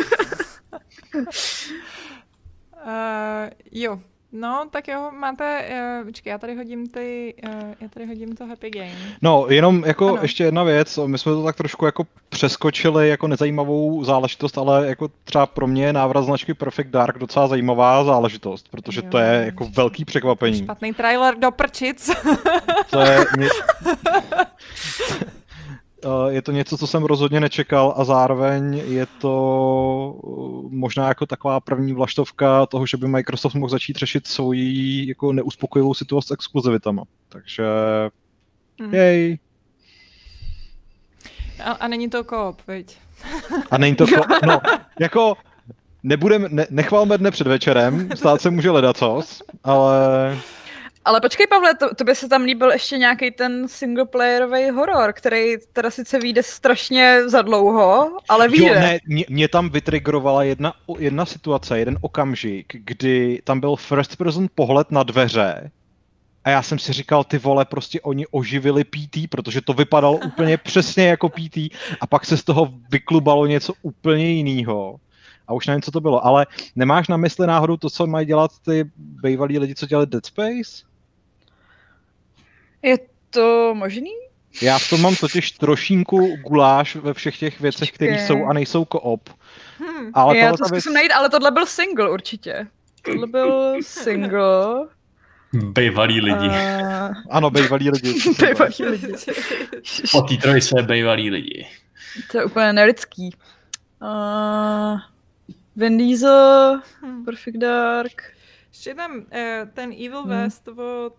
Uh, 2.86 3.50
jo, 3.72 4.00
no, 4.32 4.64
tak 4.70 4.88
jo, 4.88 5.10
máte, 5.18 5.64
uh, 6.00 6.06
počkej, 6.06 6.30
já 6.30 6.38
tady 6.38 6.56
hodím 6.56 6.88
ty, 6.88 7.34
uh, 7.48 7.52
já 7.80 7.88
tady 7.88 8.06
hodím 8.06 8.36
to 8.36 8.46
Happy 8.46 8.70
Game. 8.70 8.90
No, 9.22 9.46
jenom 9.48 9.84
jako 9.86 10.08
Ano. 10.08 10.18
ještě 10.22 10.44
jedna 10.44 10.62
věc, 10.62 10.98
my 11.06 11.18
jsme 11.18 11.32
to 11.32 11.44
tak 11.44 11.56
trošku 11.56 11.84
jako 11.84 12.04
přeskočili 12.28 13.08
jako 13.08 13.28
nezajímavou 13.28 14.04
záležitost, 14.04 14.58
ale 14.58 14.86
jako 14.86 15.08
třeba 15.24 15.46
pro 15.46 15.66
mě 15.66 15.84
je 15.84 15.92
návrat 15.92 16.22
značky 16.22 16.54
Perfect 16.54 16.90
Dark 16.90 17.18
docela 17.18 17.48
zajímavá 17.48 18.04
záležitost, 18.04 18.66
protože 18.70 19.02
to 19.02 19.18
je 19.18 19.36
Jo. 19.38 19.44
jako 19.44 19.64
velký 19.64 20.04
překvapení. 20.04 20.58
Špatný 20.58 20.92
trailer 20.94 21.34
do 21.38 21.50
prčic. 21.50 22.10
To 22.90 23.00
je, 23.00 23.18
ně... 23.38 23.48
Eh, 26.04 26.32
je 26.32 26.42
to 26.42 26.52
něco, 26.52 26.78
co 26.78 26.86
jsem 26.86 27.04
rozhodně 27.04 27.40
nečekal 27.40 27.94
a 27.96 28.04
zároveň 28.04 28.74
je 28.86 29.06
to 29.06 30.14
eh, 30.24 30.68
možná 30.76 31.08
jako 31.08 31.26
taková 31.26 31.60
první 31.60 31.92
vlaštovka 31.92 32.66
toho, 32.66 32.86
že 32.86 32.96
by 32.96 33.08
Microsoft 33.08 33.54
mohl 33.54 33.70
začít 33.70 33.96
řešit 33.96 34.26
svoji 34.26 35.08
jako 35.08 35.32
neuspokojivou 35.32 35.94
situaci 35.94 36.28
s 36.28 36.30
exkluzivitama. 36.30 37.02
Takže 37.28 37.64
Hmm. 38.80 38.94
jej. 38.94 39.38
A, 41.64 41.70
a 41.72 41.88
není 41.88 42.10
to 42.10 42.24
koop, 42.24 42.56
viď? 42.68 42.96
A 43.70 43.78
není 43.78 43.96
to, 43.96 44.04
ko- 44.06 44.46
no, 44.46 44.60
jako 45.00 45.34
nebudem, 46.02 46.46
ne, 46.50 46.66
nechvalme 46.70 47.18
dne 47.18 47.30
před 47.30 47.46
večerem, 47.46 48.08
stát 48.14 48.40
se 48.40 48.50
může 48.50 48.70
ledacos, 48.70 49.42
ale 49.64 50.38
Ale 51.04 51.20
počkej, 51.20 51.46
Pavle, 51.46 51.74
to, 51.74 51.94
tobě 51.94 52.14
se 52.14 52.28
tam 52.28 52.42
líbil 52.42 52.70
ještě 52.70 52.98
nějaký 52.98 53.30
ten 53.30 53.68
singleplayerový 53.68 54.70
horor, 54.70 55.12
který 55.12 55.54
teda 55.72 55.90
sice 55.90 56.18
vyjde 56.18 56.42
strašně 56.42 57.28
za 57.28 57.42
dlouho, 57.42 58.18
ale 58.28 58.48
vyjde. 58.48 58.66
Jo, 58.66 58.74
ne, 58.74 58.98
mě, 59.06 59.24
mě 59.28 59.48
tam 59.48 59.70
vytrigrovala 59.70 60.42
jedna, 60.42 60.72
jedna 60.98 61.26
situace, 61.26 61.78
jeden 61.78 61.98
okamžik, 62.00 62.72
kdy 62.72 63.42
tam 63.44 63.60
byl 63.60 63.76
first 63.76 64.16
person 64.16 64.48
pohled 64.54 64.90
na 64.90 65.02
dveře 65.02 65.70
a 66.44 66.50
já 66.50 66.62
jsem 66.62 66.78
si 66.78 66.92
říkal, 66.92 67.24
ty 67.24 67.38
vole, 67.38 67.64
prostě 67.64 68.00
oni 68.00 68.26
oživili 68.26 68.84
PT, 68.84 69.30
protože 69.30 69.60
to 69.60 69.72
vypadalo 69.72 70.16
úplně 70.26 70.56
přesně 70.56 71.06
jako 71.06 71.28
PT 71.28 71.56
a 72.00 72.06
pak 72.08 72.24
se 72.24 72.36
z 72.36 72.44
toho 72.44 72.72
vyklubalo 72.90 73.46
něco 73.46 73.72
úplně 73.82 74.30
jiného. 74.30 75.00
A 75.48 75.52
už 75.52 75.66
nevím, 75.66 75.82
co 75.82 75.90
to 75.90 76.00
bylo, 76.00 76.26
ale 76.26 76.46
nemáš 76.76 77.08
na 77.08 77.16
mysli 77.16 77.46
náhodou 77.46 77.76
to, 77.76 77.90
co 77.90 78.06
mají 78.06 78.26
dělat 78.26 78.50
ty 78.64 78.90
bývalí 78.96 79.58
lidi, 79.58 79.74
co 79.74 79.86
dělali 79.86 80.06
Dead 80.06 80.26
Space? 80.26 80.89
Je 82.82 82.98
to 83.30 83.74
možný? 83.74 84.10
Já 84.62 84.78
v 84.78 84.90
tom 84.90 85.00
mám 85.02 85.16
totiž 85.16 85.50
trošinku 85.50 86.36
guláš 86.36 86.96
ve 86.96 87.14
všech 87.14 87.38
těch 87.38 87.60
věcech, 87.60 87.92
které 87.92 88.26
jsou 88.26 88.44
a 88.46 88.52
nejsou 88.52 88.84
koop. 88.84 89.28
Hm. 89.80 90.10
Ale 90.14 90.38
Já 90.38 90.44
tohle 90.44 90.58
to 90.58 90.64
ta 90.64 90.70
věc- 90.70 90.82
zkusím 90.82 90.94
najít, 90.94 91.12
ale 91.12 91.28
tohle 91.30 91.50
byl 91.50 91.66
single 91.66 92.10
určitě. 92.10 92.66
Tohle 93.02 93.26
byl 93.26 93.74
single. 93.82 94.86
Bejvalí 95.52 96.20
lidi. 96.20 96.48
Uh, 96.48 96.54
Ano, 97.30 97.50
bývalí 97.50 97.90
lidi. 97.90 98.14
bývalí 98.40 98.74
lidi. 98.90 99.12
Po 100.12 100.22
té 100.22 100.36
trojce 100.36 100.82
bejvalí 100.82 101.30
lidi. 101.30 101.66
To 102.32 102.38
je 102.38 102.44
úplně 102.44 102.72
nelidský. 102.72 103.34
Uh, 104.02 104.98
Vin 105.76 105.98
Diesel, 105.98 106.80
Hm. 107.02 107.24
Perfect 107.24 107.56
Dark. 107.58 108.22
Ještě 108.72 108.94
tam 108.94 109.12
uh, 109.16 109.22
ten 109.74 109.92
Evil 109.92 110.20
Hmm. 110.22 110.30
West 110.30 110.68
od, 110.68 111.14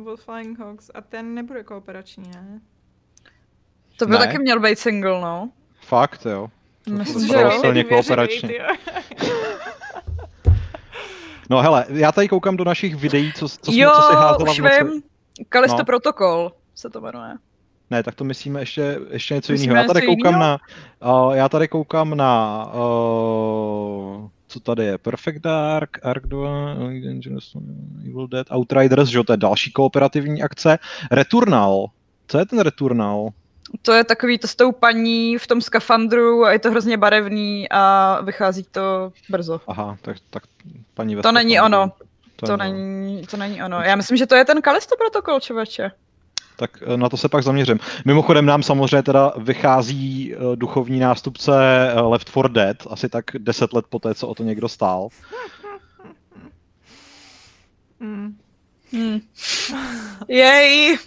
uh, 0.00 0.08
od 0.08 0.20
Flying 0.20 0.58
Hawks 0.58 0.90
a 0.94 1.00
ten 1.00 1.34
nebude 1.34 1.64
kooperační, 1.64 2.30
ne? 2.30 2.60
To 3.96 4.06
by 4.06 4.12
Ne. 4.12 4.18
taky 4.18 4.38
měl 4.38 4.60
být 4.60 4.78
single, 4.78 5.20
no. 5.20 5.50
Fakt, 5.80 6.26
jo. 6.26 6.48
Myslím, 6.90 7.26
že 7.26 7.34
jo. 7.34 7.50
silně 7.60 7.84
tyjo. 7.84 8.64
No 11.50 11.62
hele, 11.62 11.86
já 11.88 12.12
tady 12.12 12.28
koukám 12.28 12.56
do 12.56 12.64
našich 12.64 12.96
videí, 12.96 13.32
co, 13.32 13.48
co, 13.48 13.72
jsme, 13.72 13.82
jo, 13.82 13.90
co 13.96 14.02
si 14.02 14.14
házela 14.14 14.50
už 14.50 14.60
v 14.60 14.62
noci. 14.62 14.84
vím. 14.84 15.02
Kalisto 15.48 15.78
No. 15.78 15.84
Protocol 15.84 16.52
se 16.74 16.90
to 16.90 17.00
jmenuje. 17.00 17.34
Ne, 17.90 18.02
tak 18.02 18.14
to 18.14 18.24
myslíme 18.24 18.60
ještě, 18.60 18.98
ještě 19.10 19.34
něco 19.34 19.52
Myslíme 19.52 19.72
jiného. 19.72 19.84
Já 19.84 19.88
tady 19.88 20.00
něco 20.00 20.16
koukám 20.16 20.32
jinýho? 20.34 20.58
na, 21.02 21.22
uh, 21.26 21.32
já 21.32 21.48
tady 21.48 21.68
koukám 21.68 22.16
na, 22.16 22.64
uh, 22.74 24.28
co 24.48 24.60
tady 24.60 24.84
je, 24.84 24.98
Perfect 24.98 25.42
Dark, 25.42 25.90
Ark 26.02 26.26
2, 26.26 26.74
Dangerous, 27.04 27.56
Evil 28.06 28.26
Dead, 28.26 28.46
Outriders, 28.50 29.08
že 29.08 29.18
jo, 29.18 29.24
to 29.24 29.32
je 29.32 29.36
další 29.36 29.72
kooperativní 29.72 30.42
akce. 30.42 30.78
Returnal, 31.10 31.86
co 32.26 32.38
je 32.38 32.46
ten 32.46 32.58
Returnal? 32.58 33.28
To 33.82 33.92
je 33.92 34.04
takový 34.04 34.38
to 34.38 34.48
s 34.48 34.56
tou 34.56 34.72
paní 34.72 35.38
v 35.38 35.46
tom 35.46 35.60
skafandru 35.60 36.44
a 36.44 36.52
je 36.52 36.58
to 36.58 36.70
hrozně 36.70 36.96
barevný 36.96 37.68
a 37.70 38.20
vychází 38.22 38.62
to 38.70 39.12
brzo. 39.28 39.60
Aha, 39.68 39.96
tak, 40.02 40.16
tak 40.30 40.42
paní 40.94 41.16
ve 41.16 41.22
To 41.22 41.32
není 41.32 41.60
ono. 41.60 41.92
To, 42.36 42.52
je 42.52 42.56
není, 42.56 43.26
to 43.26 43.36
není 43.36 43.62
ono. 43.62 43.80
Já 43.80 43.96
myslím, 43.96 44.16
že 44.16 44.26
to 44.26 44.34
je 44.34 44.44
ten 44.44 44.62
Kalisto 44.62 44.96
protokol, 44.96 45.40
člověče. 45.40 45.90
Tak 46.58 46.82
eh, 46.82 46.96
na 46.96 47.08
to 47.08 47.16
se 47.16 47.28
pak 47.28 47.44
zaměřím. 47.44 47.78
Mimochodem 48.04 48.46
nám 48.46 48.62
samozřejmě 48.62 49.02
teda 49.02 49.32
vychází 49.36 50.34
eh, 50.34 50.56
duchovní 50.56 50.98
nástupce 50.98 51.52
eh, 51.92 52.00
Left 52.00 52.28
4 52.28 52.48
Dead, 52.48 52.76
asi 52.90 53.08
tak 53.08 53.24
10 53.38 53.72
let 53.72 53.84
poté, 53.88 54.14
co 54.14 54.28
o 54.28 54.34
to 54.34 54.42
někdo 54.42 54.68
stál. 54.68 55.08
Hmm. 58.00 58.36
Jej! 60.28 60.98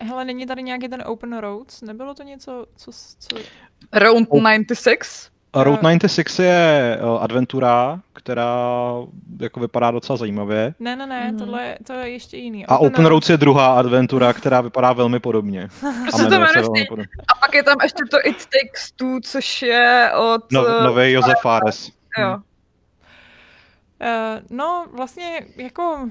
Hele, 0.00 0.24
není 0.24 0.46
tady 0.46 0.62
nějaký 0.62 0.88
ten 0.88 1.02
Open 1.06 1.38
Roads? 1.38 1.82
Nebylo 1.82 2.14
to 2.14 2.22
něco, 2.22 2.66
co... 2.76 2.92
co... 3.18 3.36
Round 3.92 4.28
Oh. 4.30 4.38
96? 4.38 5.33
Route 5.54 5.82
96 5.82 6.38
je 6.38 6.98
uh, 7.02 7.22
adventura, 7.22 8.00
která 8.12 8.56
jako 9.40 9.60
vypadá 9.60 9.90
docela 9.90 10.16
zajímavě. 10.16 10.74
Ne, 10.80 10.96
ne, 10.96 11.06
ne, 11.06 11.28
Mhm. 11.28 11.38
tohle 11.38 11.76
to 11.86 11.92
je 11.92 12.10
ještě 12.10 12.36
jiný. 12.36 12.66
A 12.66 12.78
Open 12.78 13.06
Roads 13.06 13.30
je 13.30 13.36
druhá 13.36 13.66
adventura, 13.78 14.32
která 14.32 14.60
vypadá 14.60 14.92
velmi 14.92 15.20
podobně. 15.20 15.68
Prostě 16.02 16.22
to 16.22 16.28
jmenuje 16.28 16.28
se 16.28 16.38
jmenuje 16.38 16.62
velmi 16.62 16.84
podobně. 16.88 17.06
A 17.28 17.34
pak 17.46 17.54
je 17.54 17.62
tam 17.62 17.76
ještě 17.82 18.04
to 18.10 18.16
It 18.24 18.36
Takes 18.36 18.92
Two, 18.96 19.20
což 19.22 19.62
je 19.62 20.10
od... 20.34 20.52
No, 20.52 20.66
eh, 20.68 20.84
nový 20.84 21.12
Josef 21.12 21.34
Fares. 21.42 21.90
Jo. 22.18 22.36
Uh, 24.00 24.42
no, 24.50 24.86
vlastně 24.92 25.40
jako 25.56 26.08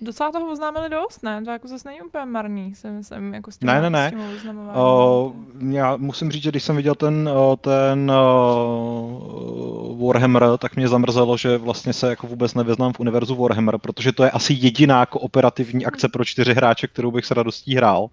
docela 0.00 0.32
toho 0.32 0.52
oznámili 0.52 0.88
dost, 0.88 1.22
ne? 1.22 1.42
To 1.44 1.50
jako 1.50 1.68
zase 1.68 1.88
není 1.88 2.02
úplně 2.02 2.24
marný, 2.24 2.74
si 2.74 2.90
myslím, 2.90 3.34
jako 3.34 3.50
s 3.50 3.58
tím, 3.58 3.66
Ne, 3.66 3.80
ne, 3.80 3.90
ne. 3.90 4.12
S 4.38 4.42
tím. 4.42 4.58
O, 4.74 5.32
já 5.68 5.96
musím 5.96 6.30
říct, 6.30 6.42
že 6.42 6.50
když 6.50 6.62
jsem 6.62 6.76
viděl 6.76 6.94
ten, 6.94 7.30
ten 7.60 8.10
o, 8.10 9.96
Warhammer, 10.06 10.42
tak 10.58 10.76
mě 10.76 10.88
zamrzelo, 10.88 11.36
že 11.36 11.58
vlastně 11.58 11.92
se 11.92 12.08
jako 12.08 12.26
vůbec 12.26 12.54
nevyznám 12.54 12.92
v 12.92 13.00
univerzu 13.00 13.34
Warhammer, 13.34 13.78
protože 13.78 14.12
to 14.12 14.24
je 14.24 14.30
asi 14.30 14.52
jediná 14.52 15.06
kooperativní 15.06 15.86
akce 15.86 16.08
pro 16.08 16.24
čtyři 16.24 16.54
hráče, 16.54 16.86
kterou 16.86 17.10
bych 17.10 17.26
s 17.26 17.30
radostí 17.30 17.76
hrál. 17.76 18.06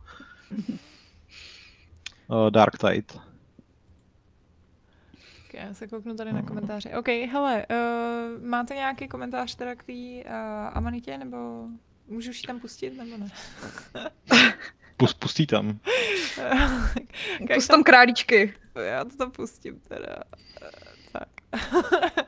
O, 2.29 2.49
Dark 2.49 2.77
Tide. 2.77 3.26
Ok, 5.57 5.63
já 5.67 5.73
se 5.73 5.87
kouknu 5.87 6.15
tady 6.15 6.33
na 6.33 6.41
komentáře. 6.41 6.89
OK, 6.89 7.07
hele, 7.07 7.65
uh, 7.69 8.43
máte 8.45 8.75
nějaký 8.75 9.07
komentář 9.07 9.55
teda 9.55 9.75
k 9.75 9.83
té 9.83 9.93
uh, 9.93 10.31
Amanitě, 10.73 11.17
nebo 11.17 11.65
můžu 12.07 12.29
už 12.29 12.41
ji 12.41 12.47
tam 12.47 12.59
pustit, 12.59 12.97
nebo 12.97 13.17
ne? 13.17 13.27
Pus, 14.97 15.13
pustí 15.13 15.47
tam. 15.47 15.79
Pust 17.53 17.67
tam 17.67 17.83
králíčky. 17.83 18.53
Já 18.85 19.03
to 19.05 19.17
tam 19.17 19.31
pustím 19.31 19.79
teda. 19.79 20.15
Eh, 20.61 20.69
Tak. 21.11 21.27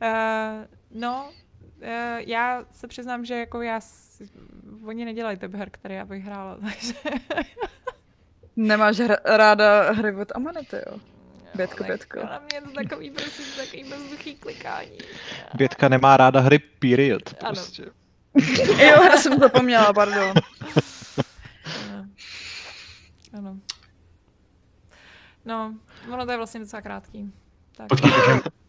Eh, 0.00 0.68
no, 0.90 1.30
eh, 1.80 2.18
já 2.26 2.64
se 2.70 2.88
přiznám, 2.88 3.24
že 3.24 3.34
jako 3.34 3.62
já, 3.62 3.80
oni 4.86 5.04
nedělají 5.04 5.36
typ 5.38 5.54
her, 5.54 5.70
které 5.70 5.94
já 5.94 6.04
bych 6.04 6.24
hrála, 6.24 6.58
takže... 6.60 6.94
Nemáš 8.56 8.96
hra- 8.96 9.20
ráda 9.36 9.92
hry 9.92 10.14
od 10.16 10.32
Amanity, 10.34 10.76
jo? 10.76 11.00
Bětko, 11.54 11.84
Ale 11.84 11.88
bětko. 11.88 12.18
Na 12.20 12.38
mě 12.38 12.48
je 12.54 12.60
to 12.62 12.70
takový 12.70 13.10
prostě 13.10 13.42
takový 13.56 13.84
bezduchý 13.84 14.34
klikání. 14.36 14.98
Bětka 15.54 15.88
nemá 15.88 16.16
ráda 16.16 16.40
hry 16.40 16.58
period. 16.58 17.22
Ano. 17.40 17.54
Prostě. 17.54 17.84
Jo, 18.68 19.02
já 19.04 19.16
jsem 19.16 19.38
zapomněla, 19.38 19.92
pardon. 19.92 20.32
Ano. 21.92 22.04
ano. 23.38 23.56
No, 25.44 25.74
ono 26.12 26.24
to 26.26 26.30
je 26.30 26.36
vlastně 26.36 26.60
docela 26.60 26.82
krátký. 26.82 27.32
Tak. 27.76 27.88
Počkej, 27.88 28.10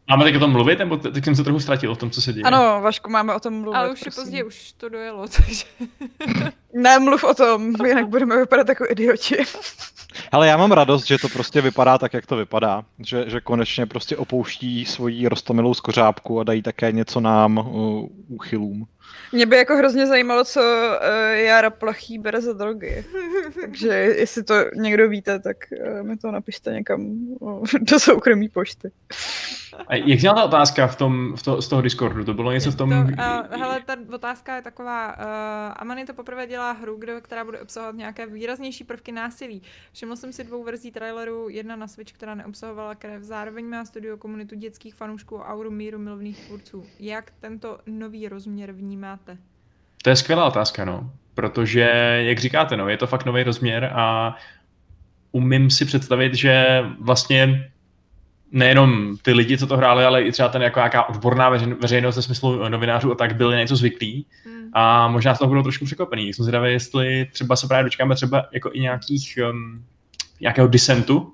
máme 0.10 0.24
teď 0.24 0.36
o 0.36 0.40
tom 0.40 0.52
mluvit, 0.52 0.80
nebo 0.80 0.98
te- 0.98 1.12
teď 1.12 1.24
jsem 1.24 1.36
se 1.36 1.44
trochu 1.44 1.60
ztratil 1.60 1.96
v 1.96 1.98
tom, 1.98 2.12
co 2.12 2.22
se 2.22 2.34
děje? 2.34 2.44
Ano, 2.44 2.82
Vašku, 2.82 3.10
máme 3.10 3.34
o 3.36 3.40
tom 3.40 3.54
mluvit. 3.54 3.78
Ale 3.78 3.92
už 3.92 4.00
je 4.00 4.04
prosím. 4.04 4.24
pozdě, 4.24 4.44
už 4.44 4.72
to 4.72 4.90
dojelo, 4.90 5.28
takže... 5.38 5.66
Ne, 6.74 7.00
mluv 7.00 7.24
o 7.24 7.34
tom, 7.34 7.74
jinak 7.86 8.08
budeme 8.08 8.38
vypadat 8.38 8.70
jako 8.70 8.86
idioti. 8.90 9.36
Ale 10.32 10.48
já 10.48 10.58
mám 10.58 10.72
radost, 10.72 11.08
že 11.08 11.18
to 11.18 11.30
prostě 11.30 11.62
vypadá 11.62 11.98
tak, 11.98 12.14
jak 12.14 12.26
to 12.26 12.36
vypadá. 12.36 12.84
Že, 13.00 13.30
že 13.30 13.42
konečně 13.42 13.86
prostě 13.86 14.18
opouští 14.18 14.86
svoji 14.86 15.28
rostomilou 15.28 15.74
skořápku 15.74 16.40
a 16.40 16.44
dají 16.44 16.62
také 16.62 16.92
něco 16.92 17.20
nám, 17.20 17.58
uh, 17.58 18.08
úchylům. 18.28 18.88
Mě 19.32 19.46
by 19.46 19.56
jako 19.56 19.76
hrozně 19.76 20.08
zajímalo, 20.08 20.44
co 20.44 20.62
uh, 20.62 21.34
Jara 21.34 21.70
Plachý 21.70 22.20
bere 22.20 22.42
za 22.42 22.54
drogy. 22.54 23.06
Takže 23.62 23.88
jestli 23.88 24.44
to 24.44 24.56
někdo 24.76 25.10
víte, 25.10 25.40
tak 25.40 25.58
uh, 26.00 26.08
mi 26.08 26.18
to 26.18 26.32
napište 26.32 26.74
někam 26.74 27.02
uh, 27.40 27.68
do 27.82 28.00
soukromí 28.00 28.50
pošty. 28.50 28.92
A 29.88 29.96
jak 29.96 30.20
zněla 30.20 30.36
ta 30.36 30.44
otázka 30.44 30.88
v 30.88 30.96
tom, 30.96 31.36
v 31.36 31.44
to, 31.44 31.62
z 31.62 31.68
toho 31.68 31.82
Discordu? 31.82 32.24
To 32.24 32.34
bylo 32.34 32.52
něco 32.52 32.72
v 32.72 32.76
tom... 32.76 32.90
To, 32.90 32.96
uh, 32.96 33.60
hele, 33.60 33.82
ta 33.86 33.96
otázka 34.14 34.56
je 34.56 34.62
taková, 34.62 35.18
uh, 35.18 35.24
Amany 35.76 36.06
to 36.06 36.14
poprvé 36.14 36.48
dělá 36.48 36.72
hru, 36.72 36.96
kde, 36.96 37.22
která 37.22 37.46
bude 37.46 37.60
obsahovat 37.60 37.96
nějaké 37.96 38.28
výraznější 38.28 38.84
prvky 38.84 39.12
násilí. 39.12 39.62
Všiml 39.94 40.16
jsem 40.16 40.34
si 40.34 40.44
dvou 40.44 40.64
verzí 40.64 40.92
traileru, 40.92 41.50
jedna 41.50 41.76
na 41.76 41.88
Switch, 41.88 42.14
která 42.14 42.36
neobsahovala 42.36 42.96
krev, 42.96 43.24
zároveň 43.24 43.66
má 43.66 43.86
studio 43.86 44.18
komunitu 44.18 44.56
dětských 44.56 44.96
fanoušků 44.96 45.42
a 45.42 45.48
auru 45.48 45.72
míru 45.72 46.00
milovných 46.00 46.46
tvůrců. 46.46 46.86
Jak 47.00 47.32
tento 47.40 47.80
nový 47.86 48.28
rozměr 48.28 48.72
vnímáte? 48.72 49.38
To 50.04 50.10
je 50.10 50.16
skvělá 50.16 50.46
otázka, 50.46 50.86
no. 50.86 51.12
Protože, 51.36 51.82
jak 52.26 52.40
říkáte, 52.40 52.78
no, 52.78 52.90
je 52.90 52.98
to 52.98 53.08
fakt 53.08 53.26
nový 53.26 53.44
rozměr 53.44 53.92
a 53.96 54.36
umím 55.32 55.70
si 55.70 55.86
představit, 55.86 56.34
že 56.34 56.84
vlastně 57.00 57.72
nejenom 58.52 59.18
ty 59.22 59.34
lidi, 59.34 59.58
co 59.58 59.68
to 59.68 59.78
hráli, 59.78 60.06
ale 60.06 60.24
i 60.24 60.32
třeba 60.32 60.50
ten 60.50 60.62
jako 60.62 60.80
nějaká 60.80 61.10
odborná 61.10 61.52
veřejn- 61.52 61.78
veřejnost 61.82 62.16
ve 62.16 62.22
smyslu 62.22 62.70
novinářů 62.70 63.12
a 63.12 63.16
tak 63.16 63.36
byli 63.36 63.58
něco 63.58 63.76
zvyklí 63.76 64.26
Hmm. 64.46 64.70
a 64.74 65.08
možná 65.08 65.36
z 65.36 65.40
toho 65.40 65.50
budou 65.50 65.64
trošku 65.64 65.86
překvapený. 65.86 66.34
Jsem 66.34 66.44
zvědavý, 66.46 66.72
jestli 66.72 67.28
třeba 67.32 67.56
se 67.56 67.68
právě 67.68 67.84
dočkáme 67.84 68.16
třeba 68.16 68.46
jako 68.52 68.70
i 68.74 68.80
nějakých, 68.80 69.40
um, 69.52 69.84
nějakého 70.42 70.68
disentu, 70.68 71.34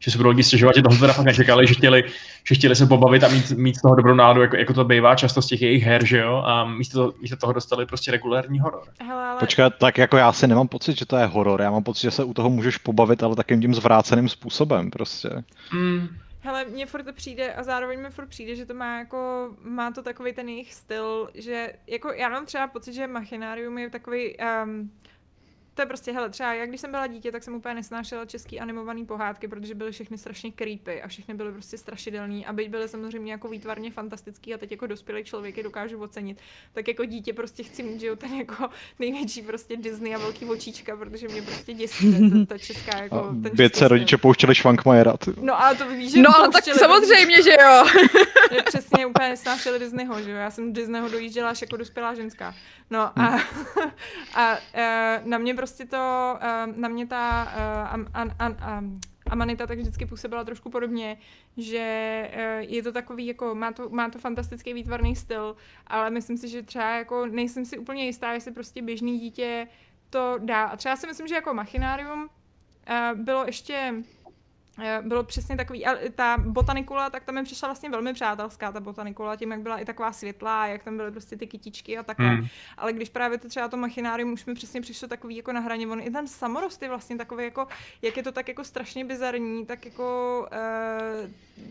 že 0.00 0.10
se 0.10 0.16
budou 0.16 0.30
lidi 0.30 0.42
stěžovat, 0.42 0.76
že 0.76 0.82
tohle 0.82 0.98
teda 0.98 1.12
fakt 1.12 1.24
nečekali, 1.24 1.66
že 1.66 1.74
chtěli, 1.74 2.04
že 2.44 2.54
chtěli 2.54 2.76
se 2.76 2.86
pobavit 2.86 3.24
a 3.24 3.28
mít, 3.28 3.50
mít 3.50 3.76
z 3.76 3.82
toho 3.82 3.94
dobrou 3.94 4.14
náladu, 4.14 4.42
jako, 4.42 4.56
jako 4.56 4.72
to 4.72 4.84
bývá 4.84 5.14
často 5.14 5.42
z 5.42 5.46
těch 5.46 5.62
jejich 5.62 5.82
her, 5.82 6.06
že 6.06 6.18
jo, 6.18 6.42
a 6.46 6.64
místo, 6.64 7.12
místo 7.20 7.36
toho 7.36 7.52
dostali 7.52 7.86
prostě 7.86 8.10
regulární 8.10 8.60
horor. 8.60 8.82
Hele, 9.00 9.24
ale... 9.24 9.40
Počkat, 9.40 9.72
tak 9.78 9.98
jako 9.98 10.16
já 10.16 10.32
si 10.32 10.46
nemám 10.46 10.68
pocit, 10.68 10.98
že 10.98 11.06
to 11.06 11.16
je 11.16 11.26
horor. 11.26 11.60
Já 11.60 11.70
mám 11.70 11.82
pocit, 11.82 12.02
že 12.02 12.10
se 12.10 12.24
u 12.24 12.34
toho 12.34 12.50
můžeš 12.50 12.76
pobavit, 12.76 13.22
ale 13.22 13.36
takým 13.36 13.60
tím 13.60 13.74
zvráceným 13.74 14.28
způsobem 14.28 14.90
prostě. 14.90 15.28
Mm, 15.72 16.08
Hele, 16.42 16.64
mně 16.64 16.86
furt 16.86 17.02
to 17.02 17.12
přijde 17.12 17.54
a 17.54 17.62
zároveň 17.62 18.00
mi 18.00 18.10
furt 18.10 18.26
přijde, 18.26 18.56
že 18.56 18.66
to 18.66 18.74
má 18.74 18.98
jako, 18.98 19.50
má 19.62 19.90
to 19.90 20.02
takový 20.02 20.32
ten 20.32 20.48
jejich 20.48 20.74
styl, 20.74 21.30
že 21.34 21.72
jako 21.86 22.12
já 22.12 22.28
mám 22.28 22.46
třeba 22.46 22.66
pocit, 22.66 22.92
že 22.92 23.06
Machinarium 23.06 23.78
je 23.78 23.90
takový, 23.90 24.36
um, 24.64 24.90
to 25.80 25.82
je 25.82 25.86
prostě, 25.86 26.12
hele, 26.12 26.30
třeba 26.30 26.54
já 26.54 26.66
když 26.66 26.80
jsem 26.80 26.90
byla 26.90 27.06
dítě, 27.06 27.32
tak 27.32 27.42
jsem 27.42 27.54
úplně 27.54 27.74
nesnášela 27.74 28.24
český 28.24 28.60
animovaný 28.60 29.06
pohádky, 29.06 29.48
protože 29.48 29.74
byly 29.74 29.92
všechny 29.92 30.18
strašně 30.18 30.52
creepy 30.52 31.02
a 31.02 31.08
všechny 31.08 31.34
byly 31.34 31.52
prostě 31.52 31.78
strašidelný 31.78 32.46
a 32.46 32.52
byť 32.52 32.68
byly 32.68 32.88
samozřejmě 32.88 33.32
jako 33.32 33.48
výtvarně 33.48 33.90
fantastický 33.90 34.54
a 34.54 34.58
teď 34.58 34.70
jako 34.70 34.86
dospělý 34.86 35.24
člověk 35.24 35.56
je 35.56 35.62
dokážu 35.62 35.98
ocenit, 36.02 36.38
tak 36.72 36.88
jako 36.88 37.04
dítě 37.04 37.32
prostě 37.32 37.62
chci 37.62 37.82
mít, 37.82 38.00
že 38.00 38.06
jo, 38.06 38.16
ten 38.16 38.34
jako 38.34 38.68
největší 38.98 39.42
prostě 39.42 39.76
Disney 39.76 40.14
a 40.14 40.18
velký 40.18 40.44
očíčka, 40.44 40.96
protože 40.96 41.28
mě 41.28 41.42
prostě 41.42 41.72
děsí 41.74 42.30
ta, 42.30 42.46
ta 42.46 42.58
česká 42.58 43.02
jako, 43.02 43.16
A 43.16 43.28
ten 43.28 43.50
Bědce 43.54 43.78
český 43.78 43.88
rodiče 43.88 44.16
pouštěli 44.16 44.54
Švankmajera. 44.54 45.16
ty. 45.16 45.32
No 45.40 45.62
ale 45.62 45.76
to 45.76 45.88
víš, 45.88 46.12
že 46.12 46.22
No 46.22 46.36
ale 46.36 46.48
tak 46.48 46.64
samozřejmě, 46.64 47.42
že 47.42 47.56
jo. 47.62 47.84
že 48.52 48.62
přesně 48.62 49.06
úplně 49.06 49.28
nesnášeli 49.28 49.78
Disneyho, 49.78 50.22
že 50.22 50.30
jo? 50.30 50.36
Já 50.36 50.50
jsem 50.50 50.72
Disneyho 50.72 51.08
dojížděla 51.08 51.50
až 51.50 51.60
jako 51.60 51.76
dospělá 51.76 52.14
ženská. 52.14 52.54
No 52.90 53.00
a, 53.00 53.12
Hmm. 53.30 53.40
a, 54.34 54.58
e, 54.74 55.20
na 55.24 55.38
mě 55.38 55.54
prostě 55.54 55.69
to, 55.86 56.38
e, 56.40 56.66
na 56.66 56.88
mě 56.88 57.06
ta 57.06 57.42
am, 57.82 58.06
an, 58.14 58.34
an, 58.38 58.56
am, 58.60 59.00
Amanita 59.30 59.66
tak 59.66 59.78
vždycky 59.78 60.06
působila 60.06 60.44
trošku 60.44 60.70
podobně, 60.70 61.18
že 61.56 61.78
e, 61.78 62.62
je 62.62 62.82
to 62.82 62.92
takový, 62.92 63.26
jako 63.26 63.54
má 63.54 63.72
to, 63.72 63.88
má 63.88 64.10
to 64.10 64.18
fantastický 64.18 64.74
výtvarný 64.74 65.16
styl, 65.16 65.56
ale 65.86 66.10
myslím 66.10 66.36
si, 66.36 66.48
že 66.48 66.62
třeba 66.62 66.90
jako 66.90 67.26
nejsem 67.26 67.64
si 67.64 67.78
úplně 67.78 68.06
jistá, 68.06 68.32
jestli 68.32 68.52
prostě 68.52 68.82
běžný 68.82 69.18
dítě 69.18 69.68
to 70.10 70.34
dá. 70.38 70.64
A 70.64 70.76
třeba 70.76 70.96
si 70.96 71.06
myslím, 71.06 71.26
že 71.26 71.34
jako 71.34 71.54
Machinarium 71.54 72.28
e, 72.86 73.10
bylo 73.14 73.44
ještě 73.46 73.94
Eh, 73.94 74.19
bylo 75.02 75.24
přesně 75.24 75.56
takový, 75.56 75.86
a 75.86 76.10
ta 76.14 76.36
botanikula, 76.38 77.10
tak 77.10 77.24
tam 77.24 77.34
mi 77.34 77.44
přišla 77.44 77.68
vlastně 77.68 77.90
velmi 77.90 78.12
přátelská, 78.12 78.72
ta 78.72 78.80
botanikula, 78.80 79.36
tím, 79.36 79.50
jak 79.50 79.60
byla 79.60 79.78
i 79.78 79.84
taková 79.84 80.12
světlá, 80.12 80.66
jak 80.66 80.82
tam 80.82 80.96
byly 80.96 81.10
prostě 81.10 81.36
ty 81.36 81.46
kytičky 81.46 81.98
a 81.98 82.02
takhle. 82.02 82.28
Hmm. 82.28 82.46
Ale 82.76 82.92
když 82.92 83.08
právě 83.08 83.38
to 83.38 83.48
třeba 83.48 83.68
to 83.68 83.76
machinárium 83.76 84.32
už 84.32 84.44
mi 84.44 84.54
přesně 84.54 84.80
přišlo 84.80 85.08
takový 85.08 85.36
jako 85.36 85.52
na 85.52 85.60
hraně, 85.60 85.86
on 85.86 86.00
i 86.00 86.10
ten 86.10 86.26
samorost 86.26 86.82
je 86.82 86.88
vlastně 86.88 87.16
takový 87.16 87.44
jako, 87.44 87.66
jak 88.02 88.16
je 88.16 88.22
to 88.22 88.32
tak 88.32 88.48
jako 88.48 88.64
strašně 88.64 89.04
bizarní, 89.04 89.66
tak 89.66 89.84
jako 89.84 90.48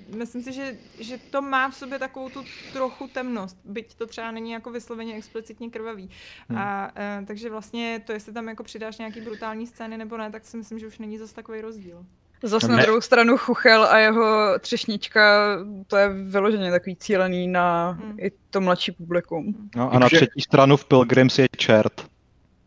uh, 0.09 0.17
myslím 0.17 0.41
si, 0.41 0.53
že, 0.53 0.77
že 0.99 1.17
to 1.17 1.41
má 1.41 1.69
v 1.69 1.75
sobě 1.75 1.99
takovou 1.99 2.29
tu 2.29 2.43
trochu 2.73 3.07
temnost, 3.07 3.57
byť 3.65 3.95
to 3.95 4.07
třeba 4.07 4.31
není 4.31 4.51
jako 4.51 4.71
vysloveně 4.71 5.15
explicitně 5.15 5.69
krvavý. 5.69 6.09
Hmm. 6.49 6.57
A 6.57 6.91
uh, 7.19 7.25
takže 7.25 7.49
vlastně 7.49 8.03
to, 8.05 8.11
jestli 8.11 8.33
tam 8.33 8.47
jako 8.47 8.63
přidáš 8.63 8.97
nějaký 8.97 9.21
brutální 9.21 9.67
scény 9.67 9.97
nebo 9.97 10.17
ne, 10.17 10.31
tak 10.31 10.45
si 10.45 10.57
myslím, 10.57 10.79
že 10.79 10.87
už 10.87 10.97
není 10.97 11.17
zase 11.17 11.35
takový 11.35 11.61
rozdíl. 11.61 12.05
Zas 12.43 12.63
Ne. 12.63 12.75
na 12.75 12.81
druhou 12.83 13.01
stranu 13.01 13.37
Chuchel 13.37 13.83
a 13.83 13.97
jeho 13.97 14.53
třešnička, 14.59 15.55
to 15.87 15.97
je 15.97 16.09
vyloženě 16.09 16.71
takový 16.71 16.95
cílený 16.95 17.47
na 17.47 17.89
Hmm. 17.89 18.15
i 18.19 18.31
to 18.49 18.61
mladší 18.61 18.91
publikum. 18.91 19.55
No 19.75 19.89
a 19.91 19.93
na 19.93 19.99
Takže- 19.99 20.15
třetí 20.17 20.41
stranu 20.41 20.77
v 20.77 20.85
Pilgrims 20.85 21.39
je 21.39 21.47
čert. 21.57 22.05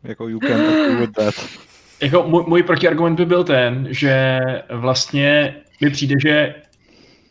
Jako 0.05 0.29
you 0.29 0.39
can 0.41 0.61
with 0.99 1.13
that. 1.13 1.35
Jako 2.01 2.23
můj, 2.29 2.45
můj 2.47 2.63
protiargument 2.63 3.17
by 3.17 3.27
byl 3.27 3.45
ten, 3.45 3.87
že 3.91 4.39
vlastně 4.71 5.55
mi 5.81 5.91
přijde, 5.91 6.15
že 6.23 6.55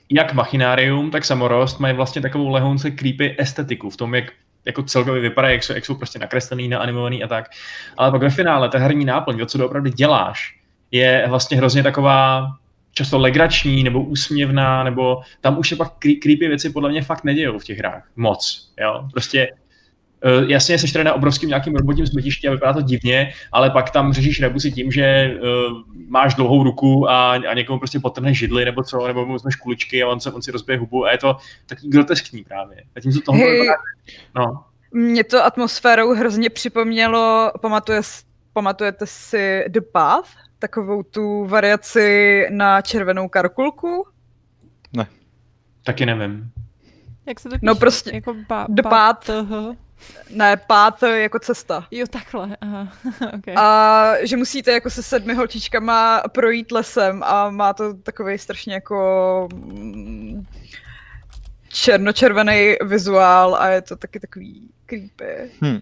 jak 0.10 0.34
Machinarium, 0.34 1.12
tak 1.12 1.26
Samorost 1.26 1.80
mají 1.80 1.96
vlastně 1.96 2.22
takovou 2.22 2.50
lehonce 2.50 2.92
creepy 2.92 3.36
estetiku 3.40 3.90
v 3.90 3.98
tom, 3.98 4.16
jak 4.16 4.26
jako 4.66 4.84
celkově 4.84 5.22
vypadá, 5.22 5.50
jak 5.50 5.64
jsou, 5.64 5.74
jak 5.74 5.86
jsou 5.86 5.96
prostě 5.96 6.20
nakreslený, 6.20 6.68
naanimovaný 6.68 7.24
a 7.24 7.28
tak. 7.28 7.46
Ale 7.98 8.12
pak 8.12 8.22
ve 8.22 8.30
finále 8.30 8.70
ta 8.70 8.78
herní 8.78 9.06
náplň, 9.06 9.40
to, 9.40 9.46
co 9.46 9.58
doopravdy 9.58 9.90
děláš, 9.90 10.58
je 10.92 11.26
vlastně 11.30 11.58
hrozně 11.58 11.84
taková 11.84 12.48
často 12.94 13.18
legrační 13.18 13.84
nebo 13.84 14.04
úsměvná, 14.04 14.84
nebo 14.84 15.22
tam 15.42 15.60
už 15.60 15.70
se 15.70 15.76
pak 15.76 15.94
creepy 16.00 16.48
věci 16.48 16.70
podle 16.70 16.90
mě 16.90 17.02
fakt 17.02 17.24
nedějou 17.24 17.60
v 17.60 17.64
těch 17.64 17.78
hrách. 17.78 18.10
Moc, 18.16 18.72
jo. 18.80 19.08
Prostě 19.12 19.50
Uh, 20.26 20.50
jasně, 20.50 20.80
seš 20.80 20.92
tady 20.92 21.04
na 21.04 21.14
obrovským 21.14 21.50
nějakým 21.50 21.76
robotním 21.76 22.08
smetišti 22.08 22.48
a 22.48 22.52
vypadá 22.52 22.74
to 22.74 22.82
divně, 22.82 23.34
ale 23.52 23.70
pak 23.70 23.90
tam 23.90 24.14
řešíš 24.14 24.42
rebusy 24.42 24.72
tím, 24.72 24.92
že 24.92 25.34
uh, 25.34 25.78
máš 26.08 26.36
dlouhou 26.36 26.64
ruku 26.64 27.10
a, 27.10 27.32
a 27.32 27.54
někomu 27.54 27.80
prostě 27.80 28.00
potrhneš 28.00 28.38
židli 28.38 28.66
nebo 28.66 28.84
co, 28.84 29.08
nebo 29.08 29.26
mu 29.26 29.34
vezmeš 29.34 29.56
kuličky 29.56 30.04
a 30.04 30.08
on, 30.08 30.20
se, 30.20 30.32
on 30.32 30.42
si 30.42 30.52
rozbije 30.52 30.78
hubu 30.78 31.06
a 31.06 31.12
je 31.12 31.18
to 31.18 31.38
taky 31.66 31.88
groteskní 31.88 32.44
právě. 32.44 32.84
A 32.96 33.00
tím 33.00 33.12
se 33.12 33.22
toho 33.22 33.38
hey, 33.38 33.52
vypadá, 33.52 33.78
no. 34.36 34.64
Mě 34.92 35.24
to 35.24 35.46
atmosférou 35.46 36.14
hrozně 36.14 36.50
připomnělo, 36.50 37.52
pamatuje, 37.62 38.02
pamatujete 38.54 39.06
si 39.08 39.66
The 39.68 39.82
Path? 39.92 40.30
Takovou 40.62 41.04
tu 41.04 41.46
variaci 41.46 42.48
na 42.50 42.82
červenou 42.82 43.28
karkulku? 43.30 44.08
Ne. 44.94 45.08
Taky 45.84 46.06
nevím. 46.06 46.52
Jak 47.26 47.40
se 47.40 47.50
to 47.50 47.56
no 47.56 47.60
píše? 47.60 47.66
No 47.66 47.76
prostě 47.76 48.12
jako 48.14 48.36
ba- 48.48 48.66
The 48.70 48.82
Path. 48.82 49.30
Ne, 50.30 50.58
pát 50.58 51.04
jako 51.04 51.40
cesta. 51.40 51.88
Jo, 51.92 52.06
takhle, 52.10 52.58
aha, 52.62 52.88
okay. 53.38 53.54
A 53.58 54.14
že 54.22 54.38
musíte 54.38 54.72
jako 54.72 54.90
se 54.90 55.04
sedmi 55.04 55.34
holčičkama 55.34 56.24
projít 56.32 56.72
lesem 56.72 57.24
a 57.24 57.50
má 57.50 57.74
to 57.74 57.94
takový 57.94 58.38
strašně 58.38 58.74
jako 58.74 59.48
mm, 59.54 60.46
černočervený 61.70 62.76
vizuál 62.86 63.56
a 63.56 63.68
je 63.70 63.82
to 63.82 63.96
taky 63.96 64.20
takový 64.20 64.70
creepy. 64.86 65.52
Hmm. 65.62 65.80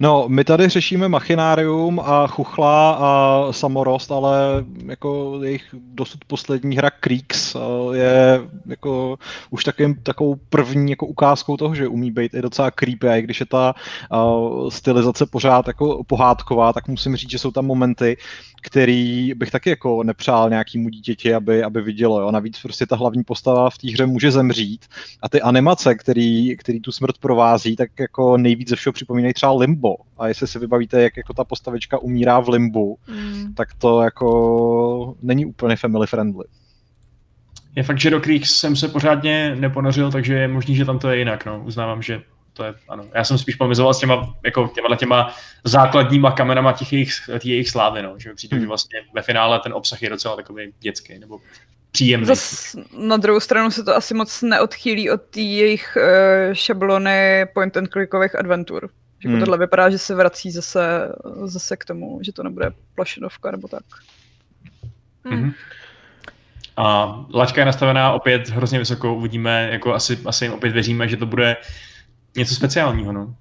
No, 0.00 0.24
my 0.28 0.44
tady 0.44 0.68
řešíme 0.68 1.08
machinárium 1.08 2.00
a 2.00 2.26
chuchla 2.26 2.92
a 2.92 3.46
samorost, 3.52 4.12
ale 4.12 4.64
jako 4.86 5.40
jejich 5.42 5.74
dosud 5.94 6.24
poslední 6.24 6.76
hra 6.76 6.90
Creeks 6.90 7.54
eh, 7.54 7.58
je 7.96 8.40
jako 8.66 9.18
už 9.50 9.64
takovým, 9.64 9.94
takovou 9.94 10.36
první 10.50 10.90
jako 10.90 11.06
ukázkou 11.06 11.56
toho, 11.56 11.74
že 11.74 11.88
umí 11.88 12.10
být 12.10 12.34
i 12.34 12.42
docela 12.42 12.70
creepy, 12.70 13.08
a 13.08 13.16
i 13.16 13.22
když 13.22 13.40
je 13.40 13.46
ta 13.46 13.74
uh, 14.12 14.70
stylizace 14.70 15.26
pořád 15.26 15.66
jako 15.66 16.04
pohádková, 16.04 16.72
tak 16.72 16.88
musím 16.88 17.16
říct, 17.16 17.30
že 17.30 17.38
jsou 17.38 17.50
tam 17.50 17.66
momenty, 17.66 18.16
který 18.62 19.34
bych 19.34 19.50
taky 19.50 19.70
jako 19.70 20.02
nepřál 20.02 20.50
nějakému 20.50 20.88
dítěti, 20.88 21.34
aby, 21.34 21.62
aby 21.64 21.82
vidělo. 21.82 22.20
Jo. 22.20 22.30
Navíc 22.30 22.62
prostě 22.62 22.86
ta 22.86 22.96
hlavní 22.96 23.24
postava 23.24 23.70
v 23.70 23.78
té 23.78 23.90
hře 23.90 24.06
může 24.06 24.30
zemřít 24.30 24.86
a 25.22 25.28
ty 25.28 25.40
animace, 25.40 25.94
který, 25.94 26.56
který 26.56 26.80
tu 26.80 26.92
smrt 26.92 27.18
provází, 27.18 27.76
tak 27.76 27.90
jako 28.00 28.36
nejvíc 28.36 28.68
ze 28.68 28.76
všeho 28.76 28.92
připomínají 28.92 29.34
třeba 29.34 29.51
Limbo. 29.56 29.94
A 30.18 30.28
jestli 30.28 30.46
si 30.46 30.58
vybavíte, 30.58 31.02
jak 31.02 31.16
jako 31.16 31.34
ta 31.34 31.44
postavička 31.44 31.98
umírá 31.98 32.40
v 32.40 32.48
Limbu, 32.48 32.98
mm. 33.08 33.54
tak 33.54 33.68
to 33.78 34.02
jako 34.02 35.14
není 35.22 35.46
úplně 35.46 35.76
family 35.76 36.06
friendly. 36.06 36.44
Je 37.76 37.82
fakt, 37.82 37.98
že 37.98 38.10
do 38.10 38.20
Creeks 38.20 38.54
jsem 38.54 38.76
se 38.76 38.88
pořádně 38.88 39.56
neponořil, 39.56 40.10
takže 40.10 40.34
je 40.34 40.48
možný, 40.48 40.76
že 40.76 40.84
tam 40.84 40.98
to 40.98 41.10
je 41.10 41.18
jinak. 41.18 41.46
No. 41.46 41.62
Uznávám, 41.64 42.02
že 42.02 42.22
to 42.52 42.64
je, 42.64 42.74
ano. 42.88 43.04
Já 43.14 43.24
jsem 43.24 43.38
spíš 43.38 43.54
pomizoval 43.54 43.94
s 43.94 43.98
těma, 43.98 44.34
jako 44.44 44.70
těma, 44.74 44.96
těma 44.96 45.34
základníma 45.64 46.30
kamenama 46.30 46.72
těch 46.72 46.92
jejich, 46.92 47.12
těch 47.26 47.46
jejich 47.46 47.68
slávy, 47.68 48.02
no. 48.02 48.14
že 48.18 48.28
mi 48.28 48.34
přijde, 48.34 48.56
hmm. 48.56 48.62
že 48.62 48.68
vlastně 48.68 48.98
ve 49.14 49.22
finále 49.22 49.60
ten 49.60 49.72
obsah 49.72 50.02
je 50.02 50.10
docela 50.10 50.36
takový 50.36 50.72
dětský, 50.80 51.18
nebo 51.18 51.38
příjemný. 51.92 52.26
Zas 52.26 52.76
na 52.98 53.16
druhou 53.16 53.40
stranu 53.40 53.70
se 53.70 53.84
to 53.84 53.96
asi 53.96 54.14
moc 54.14 54.42
neodchýlí 54.42 55.10
od 55.10 55.22
té 55.22 55.40
jejich 55.40 55.96
uh, 55.96 56.54
šablony 56.54 57.46
point 57.54 57.76
and 57.76 57.88
clickových 57.88 58.38
adventur. 58.38 58.90
Že 59.22 59.28
jako 59.28 59.32
hmm. 59.32 59.40
tohle 59.40 59.58
vypadá, 59.58 59.90
že 59.90 59.98
se 59.98 60.14
vrací 60.14 60.50
zase, 60.50 61.12
zase 61.44 61.76
k 61.76 61.84
tomu, 61.84 62.18
že 62.22 62.32
to 62.32 62.42
nebude 62.42 62.70
plašinovka 62.94 63.50
nebo 63.50 63.68
tak. 63.68 63.84
Hmm. 65.24 65.38
hmm 65.38 65.52
A 66.76 67.16
laťka 67.34 67.60
je 67.60 67.64
nastavená 67.64 68.12
opět 68.12 68.48
hrozně 68.48 68.78
vysoko, 68.78 69.14
uvidíme, 69.14 69.68
jako 69.72 69.94
asi, 69.94 70.18
asi 70.26 70.44
jim 70.44 70.52
opět 70.52 70.72
věříme, 70.72 71.08
že 71.08 71.16
to 71.16 71.26
bude 71.26 71.56
něco 72.36 72.54
speciálního, 72.54 73.12
no. 73.12 73.34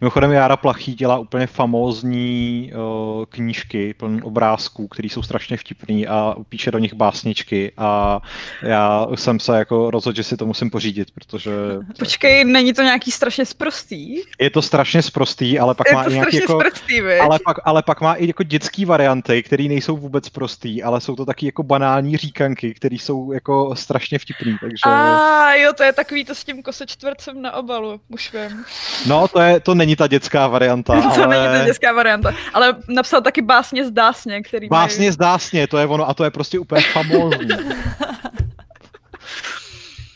Mimochodem 0.00 0.32
Jára 0.32 0.56
Plachý 0.56 0.94
dělá 0.94 1.18
úplně 1.18 1.46
famózní 1.46 2.72
uh, 2.74 3.24
knížky 3.28 3.94
plný 3.94 4.22
obrázků, 4.22 4.88
které 4.88 5.08
jsou 5.08 5.22
strašně 5.22 5.56
vtipný 5.56 6.06
a 6.06 6.34
píše 6.48 6.70
do 6.70 6.78
nich 6.78 6.94
básničky 6.94 7.72
a 7.76 8.20
já 8.62 9.06
jsem 9.14 9.40
se 9.40 9.58
jako 9.58 9.90
rozhodl, 9.90 10.16
že 10.16 10.22
si 10.22 10.36
to 10.36 10.46
musím 10.46 10.70
pořídit, 10.70 11.08
protože... 11.14 11.50
Počkej, 11.98 12.44
není 12.44 12.72
to 12.72 12.82
nějaký 12.82 13.10
strašně 13.10 13.46
sprostý? 13.46 14.16
Je 14.40 14.50
to 14.50 14.62
strašně 14.62 15.02
sprostý, 15.02 15.58
ale 15.58 15.74
pak 15.74 15.86
Je 15.88 15.94
má 15.94 16.04
to 16.04 16.10
i 16.10 16.14
nějaký 16.14 16.36
jako... 16.36 16.60
Sprostý, 16.60 17.02
ale, 17.02 17.38
pak, 17.44 17.56
ale 17.64 17.82
pak 17.82 18.00
má 18.00 18.14
i 18.14 18.26
jako 18.26 18.42
dětský 18.42 18.84
varianty, 18.84 19.42
které 19.42 19.64
nejsou 19.64 19.96
vůbec 19.96 20.28
prostý, 20.28 20.82
ale 20.82 21.00
jsou 21.00 21.16
to 21.16 21.24
taky 21.24 21.46
jako 21.46 21.62
banální 21.62 22.16
říkanky, 22.16 22.74
které 22.74 22.94
jsou 22.94 23.32
jako 23.32 23.76
strašně 23.76 24.18
vtipný, 24.18 24.56
takže... 24.60 24.82
A 24.84 25.54
jo, 25.54 25.72
to 25.72 25.82
je 25.82 25.92
takový 25.92 26.24
to 26.24 26.34
s 26.34 26.44
tím 26.44 26.62
kosečtvrcem 26.62 27.42
na 27.42 27.52
obalu, 27.52 28.00
už 28.08 28.32
vím. 28.32 28.64
No, 29.06 29.28
to 29.28 29.40
je, 29.40 29.60
to 29.66 29.74
není 29.74 29.96
ta 29.96 30.06
dětská 30.06 30.48
varianta. 30.48 31.00
to 31.14 31.24
ale... 31.24 31.36
není 31.36 31.58
ta 31.58 31.64
dětská 31.64 31.92
varianta, 31.92 32.34
ale 32.54 32.74
napsal 32.88 33.20
taky 33.22 33.42
básně 33.42 33.86
z 33.86 33.90
Dásně, 33.90 34.42
který 34.42 34.68
Básně 34.68 35.02
mají... 35.02 35.12
z 35.12 35.16
Dásně, 35.16 35.66
to 35.66 35.78
je 35.78 35.86
ono 35.86 36.08
a 36.08 36.14
to 36.14 36.24
je 36.24 36.30
prostě 36.30 36.58
úplně 36.58 36.82
famózní. 36.92 37.48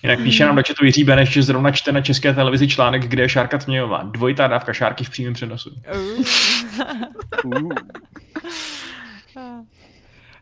Jinak 0.03 0.19
píše 0.23 0.45
nám 0.45 0.57
do 0.57 0.63
chatu 0.67 0.85
Jiří 0.85 1.05
Beneš, 1.05 1.29
že 1.29 1.43
zrovna 1.43 1.71
čte 1.71 1.93
na 1.93 2.01
české 2.01 2.35
televizi 2.35 2.69
článek, 2.69 3.03
kde 3.03 3.23
je 3.23 3.29
Šárka 3.29 3.59
Tmějová. 3.59 4.03
Dvojitá 4.03 4.47
dávka 4.47 4.73
Šárky 4.73 5.05
v 5.05 5.11
přímém 5.11 5.33
přenosu. 5.33 5.71
Uh. 5.95 6.25
uh. 7.57 7.73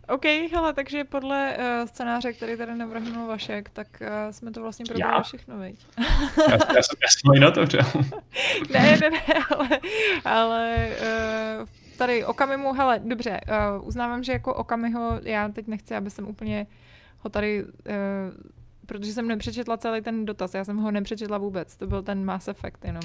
OK, 0.09 0.25
hele, 0.53 0.73
takže 0.73 1.05
podle 1.05 1.57
uh, 1.57 1.89
scénáře, 1.89 2.33
který 2.33 2.57
tady 2.57 2.75
navrhnul 2.75 3.27
Vašek, 3.27 3.69
tak 3.71 3.87
uh, 4.01 4.33
jsme 4.33 4.51
to 4.51 4.63
vlastně 4.63 4.85
probrali 4.85 5.23
všechno, 5.25 5.59
viď? 5.59 5.87
já, 6.49 6.53
já, 6.53 6.83
jsem, 6.83 6.99
já 7.03 7.09
jsem 7.09 7.35
jinak 7.35 7.55
to 7.55 7.61
ne, 8.73 8.99
ne, 9.01 9.11
ne, 9.11 9.21
ale, 9.51 9.69
ale 10.25 10.89
uh, 11.61 11.67
tady 11.99 12.25
Okamimu, 12.25 12.73
hele, 12.73 13.01
dobře, 13.05 13.41
uh, 13.79 13.89
uznávám, 13.89 14.23
že 14.25 14.33
jako 14.33 14.55
Okamiho, 14.55 15.21
já 15.23 15.49
teď 15.49 15.67
nechci, 15.67 15.95
aby 15.95 16.11
jsem 16.11 16.29
úplně 16.29 16.67
ho 17.19 17.31
tady 17.31 17.65
uh, 17.65 17.71
protože 18.89 19.13
jsem 19.13 19.29
nepřečetla 19.29 19.77
celý 19.77 20.01
ten 20.03 20.25
dotaz, 20.25 20.55
já 20.55 20.65
jsem 20.65 20.77
ho 20.77 20.91
nepřečetla 20.91 21.39
vůbec, 21.39 21.77
to 21.77 21.87
byl 21.87 22.03
ten 22.03 22.25
Mass 22.25 22.49
Effect 22.49 22.85
jenom. 22.85 23.03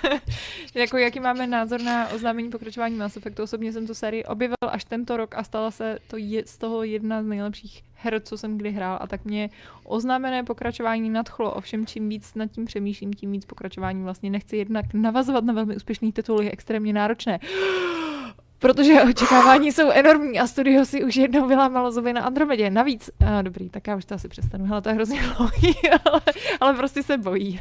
jako 0.74 0.96
jaký 0.96 1.20
máme 1.20 1.46
názor 1.46 1.82
na 1.82 2.08
oznámení 2.08 2.50
pokračování 2.50 2.96
Mass 2.96 3.16
Effectu, 3.16 3.42
osobně 3.42 3.72
jsem 3.72 3.86
tu 3.86 3.94
sérii 3.94 4.24
objevil 4.24 4.56
až 4.68 4.84
tento 4.84 5.16
rok 5.16 5.34
a 5.34 5.44
stala 5.44 5.70
se 5.70 5.98
to 6.08 6.16
je, 6.16 6.42
z 6.46 6.58
toho 6.58 6.82
jedna 6.82 7.22
z 7.22 7.26
nejlepších 7.26 7.82
her, 7.94 8.20
co 8.20 8.38
jsem 8.38 8.58
kdy 8.58 8.70
hrál. 8.70 8.98
A 9.00 9.06
tak 9.06 9.24
mě 9.24 9.50
oznámené 9.84 10.44
pokračování 10.44 11.10
nadchlo, 11.10 11.54
ovšem 11.54 11.86
čím 11.86 12.08
víc 12.08 12.34
nad 12.34 12.46
tím 12.46 12.64
přemýšlím, 12.64 13.12
tím 13.12 13.32
víc 13.32 13.44
pokračování 13.44 14.02
vlastně 14.02 14.30
nechci 14.30 14.56
jednak 14.56 14.94
navazovat 14.94 15.44
na 15.44 15.52
velmi 15.52 15.76
úspěšný 15.76 16.12
titul, 16.12 16.42
je 16.42 16.50
extrémně 16.50 16.92
náročné 16.92 17.38
protože 18.60 19.02
očekávání 19.02 19.72
jsou 19.72 19.90
enormní 19.90 20.40
a 20.40 20.46
studio 20.46 20.84
si 20.84 21.04
už 21.04 21.16
jednou 21.16 21.48
vylámalo 21.48 21.92
zuby 21.92 22.12
na 22.12 22.22
Andromedě. 22.22 22.70
Navíc, 22.70 23.10
a 23.26 23.42
dobrý, 23.42 23.70
tak 23.70 23.86
já 23.86 23.96
už 23.96 24.04
to 24.04 24.14
asi 24.14 24.28
přestanu, 24.28 24.64
hele, 24.64 24.82
to 24.82 24.88
je 24.88 24.94
hrozně 24.94 25.20
dlouhý, 25.22 25.74
ale, 26.10 26.20
ale 26.60 26.74
prostě 26.74 27.02
se 27.02 27.18
bojí. 27.18 27.60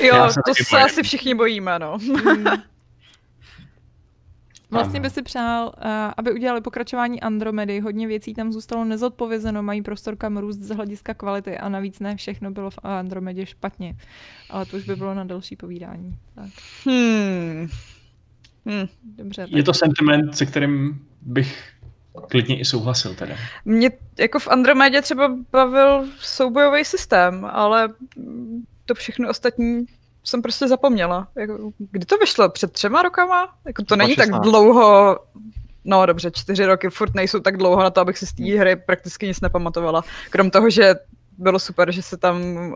jo, 0.00 0.28
to 0.46 0.54
se 0.54 0.64
bojím. 0.70 0.86
asi 0.86 1.02
všichni 1.02 1.34
bojíme, 1.34 1.78
no. 1.78 1.98
Hmm. 2.24 2.46
Vlastně 4.70 5.00
by 5.00 5.10
si 5.10 5.22
přál, 5.22 5.72
aby 6.16 6.32
udělali 6.32 6.60
pokračování 6.60 7.20
Andromedy. 7.20 7.80
Hodně 7.80 8.06
věcí 8.06 8.34
tam 8.34 8.52
zůstalo 8.52 8.84
nezodpovězeno, 8.84 9.62
mají 9.62 9.82
prostor 9.82 10.16
kam 10.16 10.36
růst 10.36 10.58
z 10.58 10.70
hlediska 10.70 11.14
kvality 11.14 11.58
a 11.58 11.68
navíc 11.68 12.00
ne 12.00 12.16
všechno 12.16 12.50
bylo 12.50 12.70
v 12.70 12.78
Andromedě 12.82 13.46
špatně. 13.46 13.96
Ale 14.50 14.66
to 14.66 14.76
už 14.76 14.84
by 14.84 14.96
bylo 14.96 15.14
na 15.14 15.24
další 15.24 15.56
povídání. 15.56 16.18
Tak. 16.34 16.50
Hmm. 16.84 17.68
Hmm, 18.66 18.86
dobře. 19.02 19.42
Tak. 19.42 19.50
Je 19.50 19.62
to 19.62 19.74
sentiment, 19.74 20.36
se 20.36 20.46
kterým 20.46 21.06
bych 21.20 21.74
klidně 22.28 22.60
i 22.60 22.64
souhlasil 22.64 23.14
teda. 23.14 23.34
Mě 23.64 23.90
jako 24.18 24.38
v 24.38 24.48
Andromedě 24.48 25.02
třeba 25.02 25.36
bavil 25.52 26.04
soubojový 26.18 26.84
systém, 26.84 27.44
ale 27.52 27.88
to 28.84 28.94
všechno 28.94 29.28
ostatní 29.28 29.86
jsem 30.24 30.42
prostě 30.42 30.68
zapomněla. 30.68 31.28
Jako, 31.36 31.72
kdy 31.78 32.06
to 32.06 32.18
vyšlo? 32.18 32.48
Před 32.48 32.72
třema 32.72 33.02
rokama? 33.02 33.54
Jako 33.66 33.82
to 33.84 33.96
není 33.96 34.16
tak 34.16 34.30
dlouho, 34.30 35.18
no 35.84 36.06
dobře, 36.06 36.30
čtyři 36.30 36.66
roky 36.66 36.90
furt 36.90 37.14
nejsou 37.14 37.40
tak 37.40 37.56
dlouho 37.56 37.82
na 37.82 37.90
to, 37.90 38.00
abych 38.00 38.18
si 38.18 38.26
z 38.26 38.32
té 38.32 38.58
hry 38.58 38.76
prakticky 38.76 39.26
nic 39.26 39.40
nepamatovala. 39.40 40.04
Krom 40.30 40.50
toho, 40.50 40.70
že 40.70 40.94
bylo 41.38 41.58
super, 41.58 41.92
že 41.92 42.02
se 42.02 42.16
tam 42.16 42.56
uh, 42.56 42.72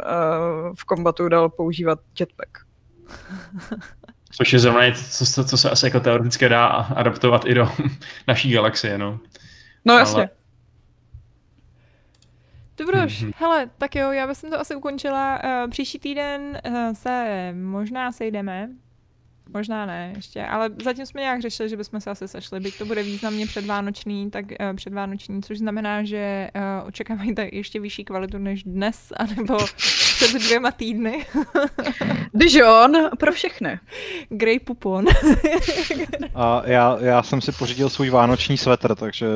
v 0.75 0.85
kombatu 0.85 1.29
dal 1.29 1.49
používat 1.49 1.99
jetpack. 2.21 2.51
Což 4.39 4.53
je 4.53 4.59
zrovna 4.59 4.87
něco, 4.87 5.27
co, 5.27 5.45
co 5.45 5.57
se 5.57 5.71
asi 5.71 5.87
jako 5.87 6.01
teoreticky 6.01 6.49
dá 6.49 6.67
adaptovat 6.67 7.45
i 7.47 7.55
do 7.55 7.73
naší 8.29 8.53
galaxie, 8.53 8.99
no. 8.99 9.21
No 9.85 9.99
jasně. 9.99 10.21
Ale... 10.23 10.29
Dobroš, 12.77 13.23
mm-hmm. 13.23 13.33
hele, 13.37 13.71
tak 13.79 13.97
jo, 13.97 14.11
já 14.13 14.27
bych 14.27 14.39
to 14.41 14.61
asi 14.61 14.75
ukončila. 14.75 15.41
Uh, 15.45 15.71
příští 15.71 15.99
týden 15.99 16.61
uh, 16.67 16.93
se 16.93 17.49
možná 17.53 18.13
sejdeme 18.13 18.69
Možná 19.55 19.87
ne 19.87 20.13
ještě, 20.17 20.45
ale 20.45 20.71
zatím 20.85 21.07
jsme 21.07 21.21
nějak 21.21 21.43
řešili, 21.43 21.69
že 21.69 21.77
bychom 21.77 22.01
se 22.01 22.11
asi 22.11 22.29
sešli, 22.29 22.61
byť 22.61 22.79
to 22.79 22.85
bude 22.85 23.03
významně 23.03 23.47
předvánoční, 23.47 24.31
tak 24.31 24.45
uh, 24.45 24.77
předvánoční, 24.77 25.43
což 25.43 25.59
znamená, 25.59 26.05
že 26.05 26.51
uh, 26.57 26.89
očekávajte 26.89 27.49
ještě 27.53 27.81
vyšší 27.81 28.05
kvalitu 28.05 28.39
než 28.39 28.63
dnes, 28.63 29.13
anebo 29.17 29.59
před 29.77 30.43
dvěma 30.43 30.71
týdny. 30.71 31.27
Dijon 32.35 32.93
pro 33.19 33.33
všechny. 33.33 33.79
Grey 34.29 34.59
Pupon. 34.59 35.05
A 36.35 36.63
já, 36.65 36.99
já 37.01 37.23
jsem 37.23 37.41
si 37.41 37.53
pořídil 37.53 37.89
svůj 37.91 38.11
vánoční 38.11 38.59
svetr, 38.59 38.95
takže 38.95 39.27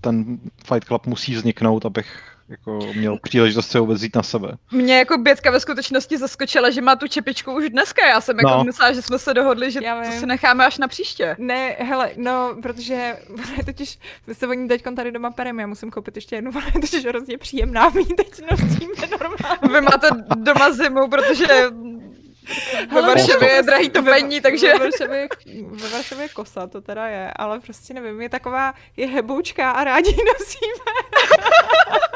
ten 0.00 0.38
Fight 0.64 0.84
Club 0.84 1.06
musí 1.06 1.34
vzniknout, 1.34 1.86
abych 1.86 2.37
jako 2.48 2.78
měl 2.96 3.18
příležitost 3.22 3.70
se 3.70 3.80
vůbec 3.80 4.02
na 4.14 4.22
sebe. 4.22 4.48
Mě 4.72 4.98
jako 4.98 5.18
Bětka 5.18 5.50
ve 5.50 5.60
skutečnosti 5.60 6.18
zaskočila, 6.18 6.70
že 6.70 6.82
má 6.82 6.96
tu 6.96 7.08
čepičku 7.08 7.52
už 7.52 7.70
dneska. 7.70 8.06
Já 8.06 8.20
jsem 8.20 8.36
jako 8.36 8.50
No. 8.50 8.64
myslela, 8.64 8.92
že 8.92 9.02
jsme 9.02 9.18
se 9.18 9.34
dohodli, 9.34 9.70
že 9.70 9.80
Já 9.84 10.04
to 10.04 10.10
si 10.12 10.26
necháme 10.26 10.66
až 10.66 10.78
na 10.78 10.88
příště. 10.88 11.36
Ne, 11.38 11.68
hele, 11.78 12.10
no, 12.16 12.56
protože 12.62 13.16
ona 13.34 13.44
je 13.56 13.64
totiž, 13.64 13.98
my 14.26 14.34
se 14.34 14.46
o 14.46 14.52
ní 14.52 14.68
teď 14.68 14.82
tady 14.96 15.12
doma 15.12 15.30
pereme, 15.30 15.62
já 15.62 15.66
musím 15.66 15.90
koupit 15.90 16.16
ještě 16.16 16.36
jednu, 16.36 16.50
ona 16.56 16.66
je 16.74 16.80
totiž 16.80 17.04
hrozně 17.04 17.38
příjemná, 17.38 17.88
my 17.88 18.00
ji 18.00 18.06
teď 18.14 18.40
nosíme 18.50 19.06
normálně. 19.10 19.58
Vy 19.72 19.80
máte 19.80 20.08
doma 20.36 20.70
zimu, 20.72 21.08
protože 21.08 21.46
ve 22.92 23.02
Varšavě 23.02 23.50
je 23.50 23.62
drahý 23.62 23.90
topení, 23.90 24.40
takže... 24.40 24.72
Ve 24.72 24.78
Varšavě, 24.78 25.28
ve 25.70 25.88
Varšavě 25.88 26.24
je 26.24 26.28
kosa, 26.28 26.66
to 26.66 26.80
teda 26.80 27.06
je, 27.08 27.32
ale 27.36 27.60
prostě 27.60 27.94
nevím, 27.94 28.20
je 28.20 28.28
taková, 28.28 28.74
je 28.96 29.06
heboučká 29.06 29.70
a 29.70 29.84
rádi 29.84 30.10
ji 30.10 30.16
nosíme. 30.38 30.90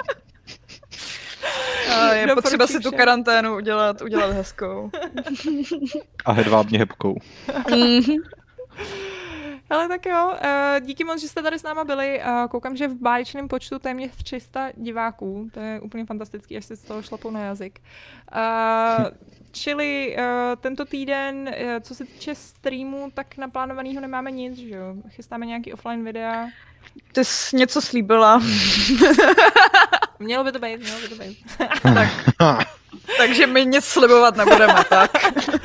A 1.95 2.15
je 2.15 2.35
potřeba 2.35 2.67
si 2.67 2.73
tu 2.73 2.79
Doporučuji 2.79 2.99
karanténu 2.99 3.57
udělat, 3.57 4.03
udělat 4.03 4.33
hezkou. 4.33 4.91
A 6.25 6.33
hedvábně 6.33 6.79
hebkou. 6.79 7.15
Mhm. 7.71 8.17
Ale 9.71 9.89
tak 9.89 10.07
jo, 10.07 10.33
eh, 10.43 10.81
díky 10.85 11.05
moc, 11.05 11.21
že 11.21 11.29
jste 11.29 11.43
tady 11.43 11.59
s 11.59 11.63
náma 11.63 11.85
byli. 11.85 12.21
Eh, 12.21 12.49
Koukám, 12.51 12.77
že 12.77 12.89
v 12.89 12.95
báječném 12.95 13.49
počtu 13.49 13.79
téměř 13.79 14.11
300 14.25 14.71
diváků. 14.77 15.49
To 15.55 15.61
je 15.61 15.81
úplně 15.81 16.07
fantastický, 16.07 16.57
až 16.57 16.65
se 16.65 16.77
z 16.77 16.83
toho 16.83 17.03
šlapou 17.03 17.31
na 17.31 17.41
jazyk. 17.41 17.81
Eh, 18.33 19.11
Čili 19.55 20.17
tento 20.61 20.85
týden, 20.85 21.55
co 21.81 21.95
se 21.95 22.05
týče 22.05 22.35
streamu, 22.35 23.11
tak 23.15 23.37
naplánovaného 23.37 24.01
nemáme 24.01 24.31
nic, 24.31 24.57
že 24.59 24.75
jo? 24.77 24.95
Chystáme 25.09 25.47
nějaký 25.47 25.73
offline 25.73 26.05
videa. 26.05 26.47
Ty 27.13 27.25
jsi 27.25 27.57
něco 27.57 27.81
slíbila, 27.81 28.43
Mělo 30.23 30.45
by 30.45 30.53
to 30.53 30.59
být, 30.59 30.81
mělo 30.81 31.01
by 31.01 31.09
to 31.09 31.15
být. 31.15 31.39
takže 33.19 33.47
my 33.47 33.67
nic 33.67 33.85
slibovat 33.85 34.37
nebudeme, 34.37 34.85
tak. 34.89 35.11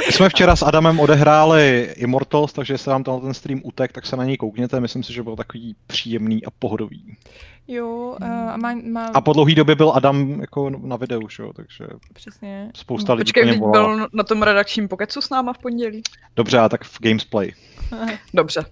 My 0.08 0.14
jsme 0.14 0.30
včera 0.30 0.56
s 0.56 0.64
Adamem 0.64 1.00
odehráli 1.00 1.94
Immortals, 1.98 2.54
takže 2.54 2.74
jestli 2.74 2.92
vám 2.92 3.04
tenhle 3.04 3.22
ten 3.22 3.34
stream 3.34 3.62
utek, 3.64 3.92
tak 3.92 4.06
se 4.06 4.16
na 4.16 4.24
něj 4.24 4.38
koukněte. 4.38 4.80
Myslím 4.80 5.04
si, 5.04 5.14
že 5.14 5.24
byl 5.24 5.36
takový 5.36 5.76
příjemný 5.88 6.46
a 6.46 6.50
pohodový. 6.60 7.18
Jo, 7.68 8.18
uh, 8.22 8.28
a 8.28 8.58
má, 8.58 8.76
má 8.84 9.06
A 9.06 9.22
po 9.22 9.34
dlouhý 9.34 9.56
době 9.56 9.76
byl 9.76 9.92
Adam 9.96 10.42
jako 10.42 10.70
na 10.70 10.96
videu, 10.96 11.30
že 11.30 11.44
jo, 11.44 11.54
takže 11.54 11.86
přesně. 12.14 12.72
spousta 12.76 13.14
lidí 13.14 13.34
Počkej, 13.34 13.60
po 13.60 13.70
byl 13.70 14.08
na 14.14 14.24
tom 14.24 14.44
redakčním 14.44 14.88
pokecu 14.88 15.22
s 15.22 15.30
náma 15.30 15.54
v 15.54 15.58
pondělí. 15.58 16.02
Dobře, 16.36 16.60
a 16.60 16.70
tak 16.70 16.84
v 16.84 17.02
Gamesplay. 17.02 17.54
Dobře. 18.34 18.66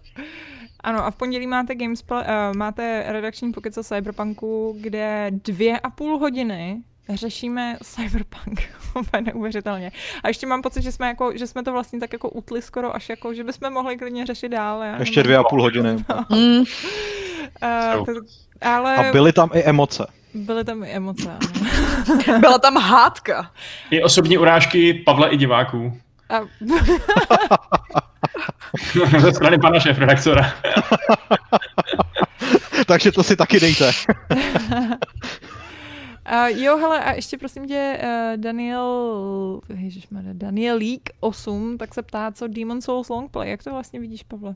Ano, 0.86 1.06
a 1.06 1.12
v 1.12 1.16
pondělí 1.16 1.48
máte 1.48 1.76
Gamesplay, 1.76 2.24
uh, 2.24 2.58
máte 2.58 3.04
redakční 3.08 3.52
pokec 3.52 3.78
o 3.78 3.84
Cyberpunku, 3.84 4.78
kde 4.82 5.32
dvě 5.32 5.80
a 5.80 5.90
půl 5.90 6.18
hodiny 6.20 6.78
řešíme 7.10 7.78
Cyberpunk. 7.84 8.62
Úplně 9.00 9.22
neuvěřitelně. 9.22 9.92
A 10.24 10.28
ještě 10.28 10.48
mám 10.48 10.62
pocit, 10.62 10.82
že 10.82 10.92
jsme, 10.92 11.08
jako, 11.08 11.38
že 11.38 11.48
jsme 11.48 11.64
to 11.64 11.72
vlastně 11.72 12.00
tak 12.00 12.14
jako 12.14 12.30
utli 12.30 12.62
skoro 12.62 12.96
až 12.96 13.10
jako, 13.10 13.34
že 13.34 13.44
bychom 13.44 13.74
mohli 13.74 13.98
klidně 13.98 14.26
řešit 14.26 14.50
dál. 14.50 14.84
Já 14.84 15.00
Ještě 15.00 15.24
dvě 15.24 15.38
a 15.38 15.44
půl 15.44 15.62
hodiny. 15.62 15.96
Mm. 16.30 16.64
Uh, 17.98 18.06
to, 18.06 18.12
ale 18.62 18.96
A 18.96 19.12
byly 19.12 19.34
tam 19.34 19.50
i 19.54 19.64
emoce. 19.64 20.08
byly 20.34 20.64
tam 20.64 20.84
i 20.84 20.90
emoce. 20.90 21.38
Ano. 22.28 22.40
Byla 22.40 22.60
tam 22.60 22.78
hádka. 22.78 23.52
I 23.92 24.04
osobní 24.04 24.38
urážky 24.38 24.94
Pavla 24.94 25.28
i 25.28 25.38
diváků. 25.38 26.00
A, 26.30 26.42
Ze 29.20 29.34
strany 29.34 29.58
pana 29.58 29.80
šéf-redaktora. 29.80 30.54
takže 32.88 33.12
to 33.12 33.24
si 33.24 33.36
taky 33.36 33.60
dejte. 33.60 33.92
a 36.26 36.48
jo, 36.48 36.78
hele, 36.78 37.04
a 37.04 37.14
ještě 37.14 37.38
prosím 37.38 37.68
tě, 37.68 38.00
uh, 38.04 38.42
Daniel, 38.42 39.62
ježišmarja, 39.78 40.34
Daniel 40.34 40.78
League 40.78 41.10
8, 41.20 41.78
tak 41.78 41.94
se 41.94 42.02
ptá, 42.02 42.32
co 42.32 42.48
Demon 42.48 42.82
Souls 42.82 43.10
Longplay, 43.10 43.50
jak 43.50 43.64
to 43.64 43.72
vlastně 43.72 44.00
vidíš, 44.00 44.24
Pavle? 44.24 44.56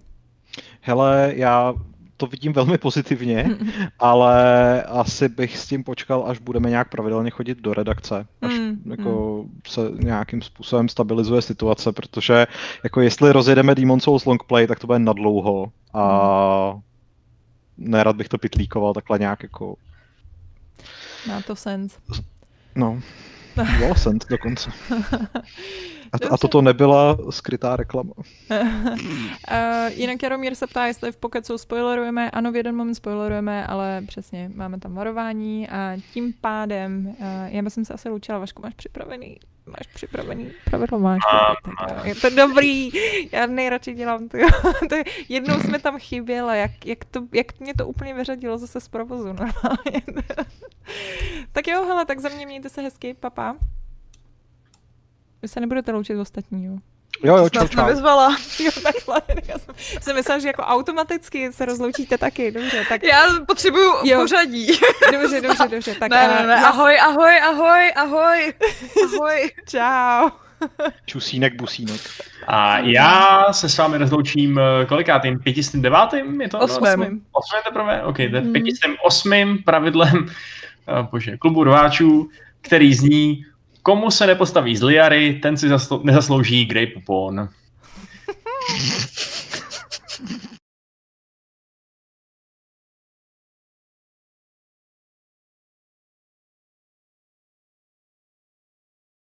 Hele, 0.82 1.32
já 1.36 1.74
to 2.20 2.28
vidím 2.28 2.54
velmi 2.54 2.78
pozitivně, 2.78 3.50
ale 4.00 4.84
asi 4.84 5.30
bych 5.30 5.58
s 5.58 5.68
tím 5.68 5.84
počkal, 5.84 6.24
až 6.28 6.40
budeme 6.40 6.70
nějak 6.70 6.90
pravidelně 6.90 7.30
chodit 7.32 7.58
do 7.62 7.74
redakce, 7.74 8.26
až 8.42 8.54
Mm, 8.60 8.82
jako 8.92 9.46
se 9.68 9.82
nějakým 9.96 10.42
způsobem 10.42 10.90
stabilizuje 10.90 11.42
situace, 11.42 11.92
protože 11.92 12.48
jako 12.84 13.02
jestli 13.02 13.32
rozjedeme 13.32 13.76
Demon 13.76 14.00
Souls 14.00 14.26
Longplay, 14.26 14.68
tak 14.68 14.80
to 14.80 14.88
bude 14.88 15.00
nadlouho 15.00 15.72
a 15.94 16.80
nerad 17.78 18.16
bych 18.16 18.30
to 18.30 18.38
pitlíkoval 18.38 18.94
takhle 18.94 19.20
nějak 19.20 19.44
jako, 19.44 19.76
Má 21.28 21.42
to 21.42 21.56
sens. 21.56 21.98
no, 22.76 23.00
Volsent 23.80 24.26
dokonce. 24.30 24.72
A, 26.12 26.18
Dobře. 26.18 26.30
a 26.34 26.38
toto 26.38 26.62
nebyla 26.62 27.18
skrytá 27.30 27.76
reklama. 27.76 28.14
uh, 28.18 28.58
jinak 29.96 30.24
Jaromír 30.24 30.56
se 30.56 30.68
ptá, 30.68 30.86
jestli 30.86 31.12
v 31.12 31.18
Pokecu 31.18 31.58
spoilerujeme. 31.58 32.32
Ano, 32.32 32.52
v 32.52 32.56
jeden 32.56 32.76
moment 32.76 32.96
spoilerujeme, 32.96 33.68
ale 33.68 34.02
přesně, 34.08 34.52
máme 34.56 34.80
tam 34.80 34.94
varování 34.96 35.70
a 35.70 35.98
tím 36.14 36.34
pádem, 36.42 37.08
uh, 37.08 37.16
já 37.48 37.62
bych 37.62 37.74
se 37.74 37.94
asi 37.94 38.10
loučila, 38.10 38.40
Vašku, 38.40 38.62
máš 38.62 38.74
připravený 38.74 39.38
máš 39.66 39.88
připravený 39.94 40.52
pravidlo, 40.66 41.00
máš. 41.00 41.20
tak, 41.32 41.90
jo. 41.90 42.02
Je 42.04 42.16
to 42.16 42.30
dobrý, 42.30 42.90
já 43.32 43.46
nejradši 43.46 43.94
dělám 43.94 44.30
to. 44.30 44.38
to 44.90 44.96
je- 44.96 45.04
jednou 45.30 45.60
jsme 45.60 45.80
tam 45.80 46.00
chyběla, 46.00 46.56
jak, 46.56 46.86
jak, 46.86 47.06
to, 47.06 47.22
jak 47.34 47.60
mě 47.60 47.74
to 47.74 47.88
úplně 47.88 48.14
vyřadilo 48.14 48.58
zase 48.58 48.80
z 48.82 48.88
provozu 48.88 49.26
normálně. 49.26 50.02
tak 51.52 51.68
jo, 51.68 51.86
hele, 51.86 52.06
tak 52.06 52.20
za 52.20 52.30
mě 52.30 52.46
mějte 52.46 52.70
se 52.70 52.82
hezky, 52.82 53.14
papa. 53.14 53.56
Vy 55.42 55.48
se 55.48 55.60
nebudete 55.60 55.92
loučit 55.92 56.16
s 56.16 56.20
ostatní, 56.20 56.66
jo? 56.66 56.74
Jo, 57.24 57.38
jo, 57.38 57.50
čau, 57.50 57.68
čau. 57.68 57.82
nevyzvala. 57.86 58.38
Jo, 58.60 58.72
takhle. 58.84 59.22
Já 59.48 59.58
jsem, 59.60 59.76
jsem 60.02 60.16
myslela, 60.16 60.40
že 60.40 60.48
jako 60.48 60.62
automaticky 60.62 61.52
se 61.54 61.66
rozloučíte 61.66 62.18
taky, 62.18 62.52
dobře, 62.52 62.86
tak 62.90 63.04
Já 63.04 63.22
potřebuju 63.48 63.92
Jo. 64.04 64.20
pořadí. 64.22 64.68
dobře, 65.12 65.42
dobře, 65.42 65.68
dobře, 65.70 65.96
tak 65.96 66.12
Ne, 66.12 66.28
ne, 66.28 66.48
ne, 66.48 66.54
já- 66.54 66.68
ahoj, 66.68 67.00
ahoj, 67.00 67.40
ahoj, 67.42 67.92
ahoj, 67.96 68.54
ahoj. 69.16 69.52
Čau. 69.68 70.30
Čusínek, 71.06 71.56
busínek. 71.62 72.02
A 72.48 72.80
já 72.80 73.48
se 73.54 73.70
s 73.70 73.78
vámi 73.78 73.98
rozloučím 73.98 74.60
eh, 74.60 74.86
kolikátým? 74.86 75.40
Pětistým 75.40 75.82
devátým? 75.82 76.42
Je 76.42 76.50
to? 76.50 76.60
Osmém. 76.60 77.02
Osmým. 77.02 77.22
Osmém 77.32 77.62
teprve? 77.64 78.04
OK, 78.04 78.16
to 78.16 78.22
je 78.22 78.42
Mhm. 78.42 78.52
pětistým 78.54 78.96
osmým 79.06 79.64
pravidlem 79.64 80.26
eh, 80.28 81.08
bože, 81.12 81.38
klubu 81.38 81.64
rváčů, 81.64 82.30
který 82.62 82.94
zní 82.94 83.46
Komu 83.90 84.12
se 84.12 84.28
nepostaví 84.28 84.78
z 84.78 84.84
Liary, 84.84 85.34
ten 85.34 85.58
si 85.58 85.70
zaslo- 85.70 86.04
nezaslouží 86.04 86.66
Grey 86.66 86.88
Poupon. 86.88 87.50